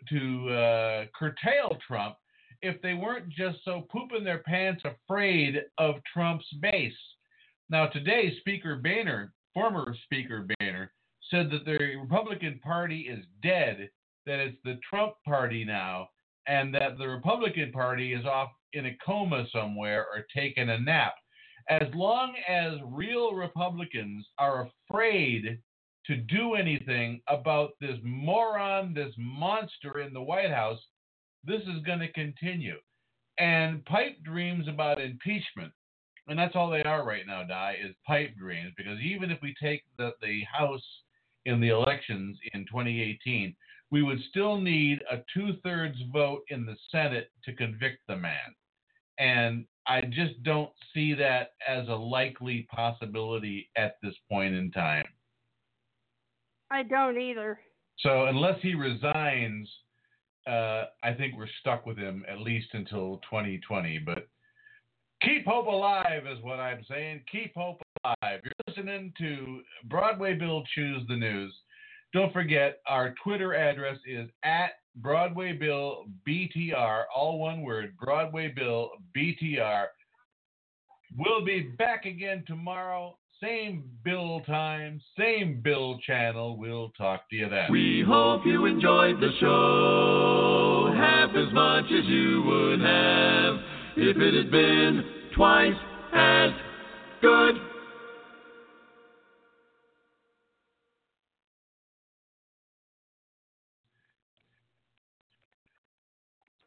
to 0.10 0.50
uh, 0.50 1.06
curtail 1.18 1.78
Trump 1.88 2.16
if 2.62 2.82
they 2.82 2.94
weren't 2.94 3.30
just 3.30 3.58
so 3.64 3.86
pooping 3.92 4.24
their 4.24 4.40
pants 4.40 4.84
afraid 4.86 5.62
of 5.78 5.96
Trump's 6.12 6.48
base. 6.62 6.94
Now 7.70 7.88
today, 7.88 8.34
Speaker 8.40 8.78
Boehner, 8.78 9.34
former 9.54 9.96
Speaker 10.06 10.48
Boehner, 10.60 10.92
said 11.30 11.50
that 11.52 11.66
the 11.66 11.78
Republican 12.00 12.60
Party 12.64 13.02
is 13.02 13.24
dead, 13.42 13.90
that 14.26 14.40
it's 14.40 14.58
the 14.64 14.80
Trump 14.88 15.14
Party 15.26 15.64
now, 15.64 16.10
and 16.48 16.74
that 16.74 16.98
the 16.98 17.08
Republican 17.08 17.72
Party 17.72 18.14
is 18.14 18.26
off 18.26 18.50
in 18.74 18.88
a 18.88 18.98
coma 19.06 19.46
somewhere 19.52 20.06
or 20.14 20.26
taking 20.36 20.70
a 20.70 20.80
nap. 20.80 21.16
As 21.70 21.88
long 21.94 22.36
as 22.48 22.74
real 22.86 23.34
Republicans 23.34 24.26
are 24.38 24.70
afraid 24.90 25.60
to 26.06 26.16
do 26.16 26.54
anything 26.54 27.22
about 27.28 27.72
this 27.82 27.98
moron, 28.04 28.94
this 28.94 29.14
monster 29.18 30.00
in 30.00 30.14
the 30.14 30.22
White 30.22 30.52
House, 30.52 30.80
this 31.44 31.62
is 31.62 31.84
going 31.86 32.00
to 32.00 32.12
continue. 32.12 32.78
And 33.40 33.84
pipe 33.86 34.18
dreams 34.24 34.68
about 34.68 35.02
impeachment, 35.02 35.72
and 36.28 36.38
that's 36.38 36.56
all 36.56 36.70
they 36.70 36.84
are 36.84 37.06
right 37.06 37.26
now, 37.28 37.44
Di, 37.44 37.78
is 37.84 37.96
pipe 38.06 38.36
dreams. 38.38 38.72
Because 38.78 39.00
even 39.00 39.32
if 39.32 39.40
we 39.42 39.56
take 39.62 39.84
the, 39.98 40.12
the 40.22 40.42
House 40.52 40.84
in 41.46 41.60
the 41.60 41.70
elections 41.70 42.38
in 42.54 42.62
2018, 42.66 43.56
we 43.92 44.04
would 44.04 44.20
still 44.30 44.60
need 44.60 45.00
a 45.12 45.18
two 45.34 45.54
thirds 45.64 45.98
vote 46.12 46.42
in 46.50 46.66
the 46.66 46.76
Senate 46.92 47.30
to 47.44 47.54
convict 47.54 48.00
the 48.08 48.16
man. 48.16 48.56
And 49.20 49.66
I 49.88 50.02
just 50.02 50.42
don't 50.44 50.72
see 50.94 51.14
that 51.14 51.54
as 51.68 51.88
a 51.88 51.96
likely 51.96 52.68
possibility 52.74 53.70
at 53.78 53.98
this 54.02 54.16
point 54.30 54.56
in 54.56 54.72
time. 54.72 55.06
I 56.72 56.84
don't 56.84 57.20
either. 57.20 57.60
So 58.00 58.26
unless 58.26 58.60
he 58.62 58.74
resigns, 58.74 59.70
uh, 60.48 60.86
I 61.04 61.14
think 61.18 61.36
we're 61.38 61.48
stuck 61.62 61.86
with 61.86 61.98
him 61.98 62.26
at 62.30 62.40
least 62.40 62.68
until 62.74 63.22
2020. 63.30 64.00
But 64.00 64.28
keep 65.22 65.46
hope 65.46 65.68
alive 65.68 66.24
is 66.28 66.44
what 66.44 66.60
I'm 66.60 66.84
saying. 66.90 67.22
Keep 67.32 67.54
hope 67.56 67.82
alive. 68.04 68.42
You're 68.44 68.54
listening 68.68 69.14
to 69.20 69.62
Broadway 69.86 70.34
Bill 70.34 70.64
Choose 70.74 71.04
the 71.08 71.16
News. 71.16 71.54
Don't 72.14 72.34
forget 72.34 72.80
our 72.88 73.14
Twitter 73.24 73.54
address 73.54 73.98
is 74.08 74.30
at 74.44 74.72
Broadway 74.98 75.54
Bill 75.54 76.06
BTR, 76.28 77.04
all 77.14 77.40
one 77.40 77.62
word, 77.62 77.96
Broadway 78.02 78.48
Bill 78.56 78.92
BTR. 79.16 79.86
We'll 81.18 81.46
be 81.46 81.62
back 81.78 82.06
again 82.06 82.44
tomorrow. 82.48 83.18
Same 83.42 83.84
bill 84.04 84.42
time, 84.46 85.02
same 85.18 85.62
bill 85.62 86.00
channel. 86.06 86.58
We'll 86.58 86.90
talk 86.98 87.30
to 87.30 87.36
you 87.36 87.50
then. 87.50 87.70
We 87.70 88.04
hope 88.08 88.46
you 88.46 88.66
enjoyed 88.66 89.20
the 89.20 89.32
show 89.40 90.94
half 90.96 91.36
as 91.36 91.54
much 91.54 91.86
as 91.86 92.06
you 92.06 92.44
would 92.44 92.80
have 92.80 93.56
if 93.98 94.18
it 94.18 94.34
had 94.34 94.52
been 94.52 95.04
twice 95.36 95.76
as 96.14 96.52
good. 97.22 97.56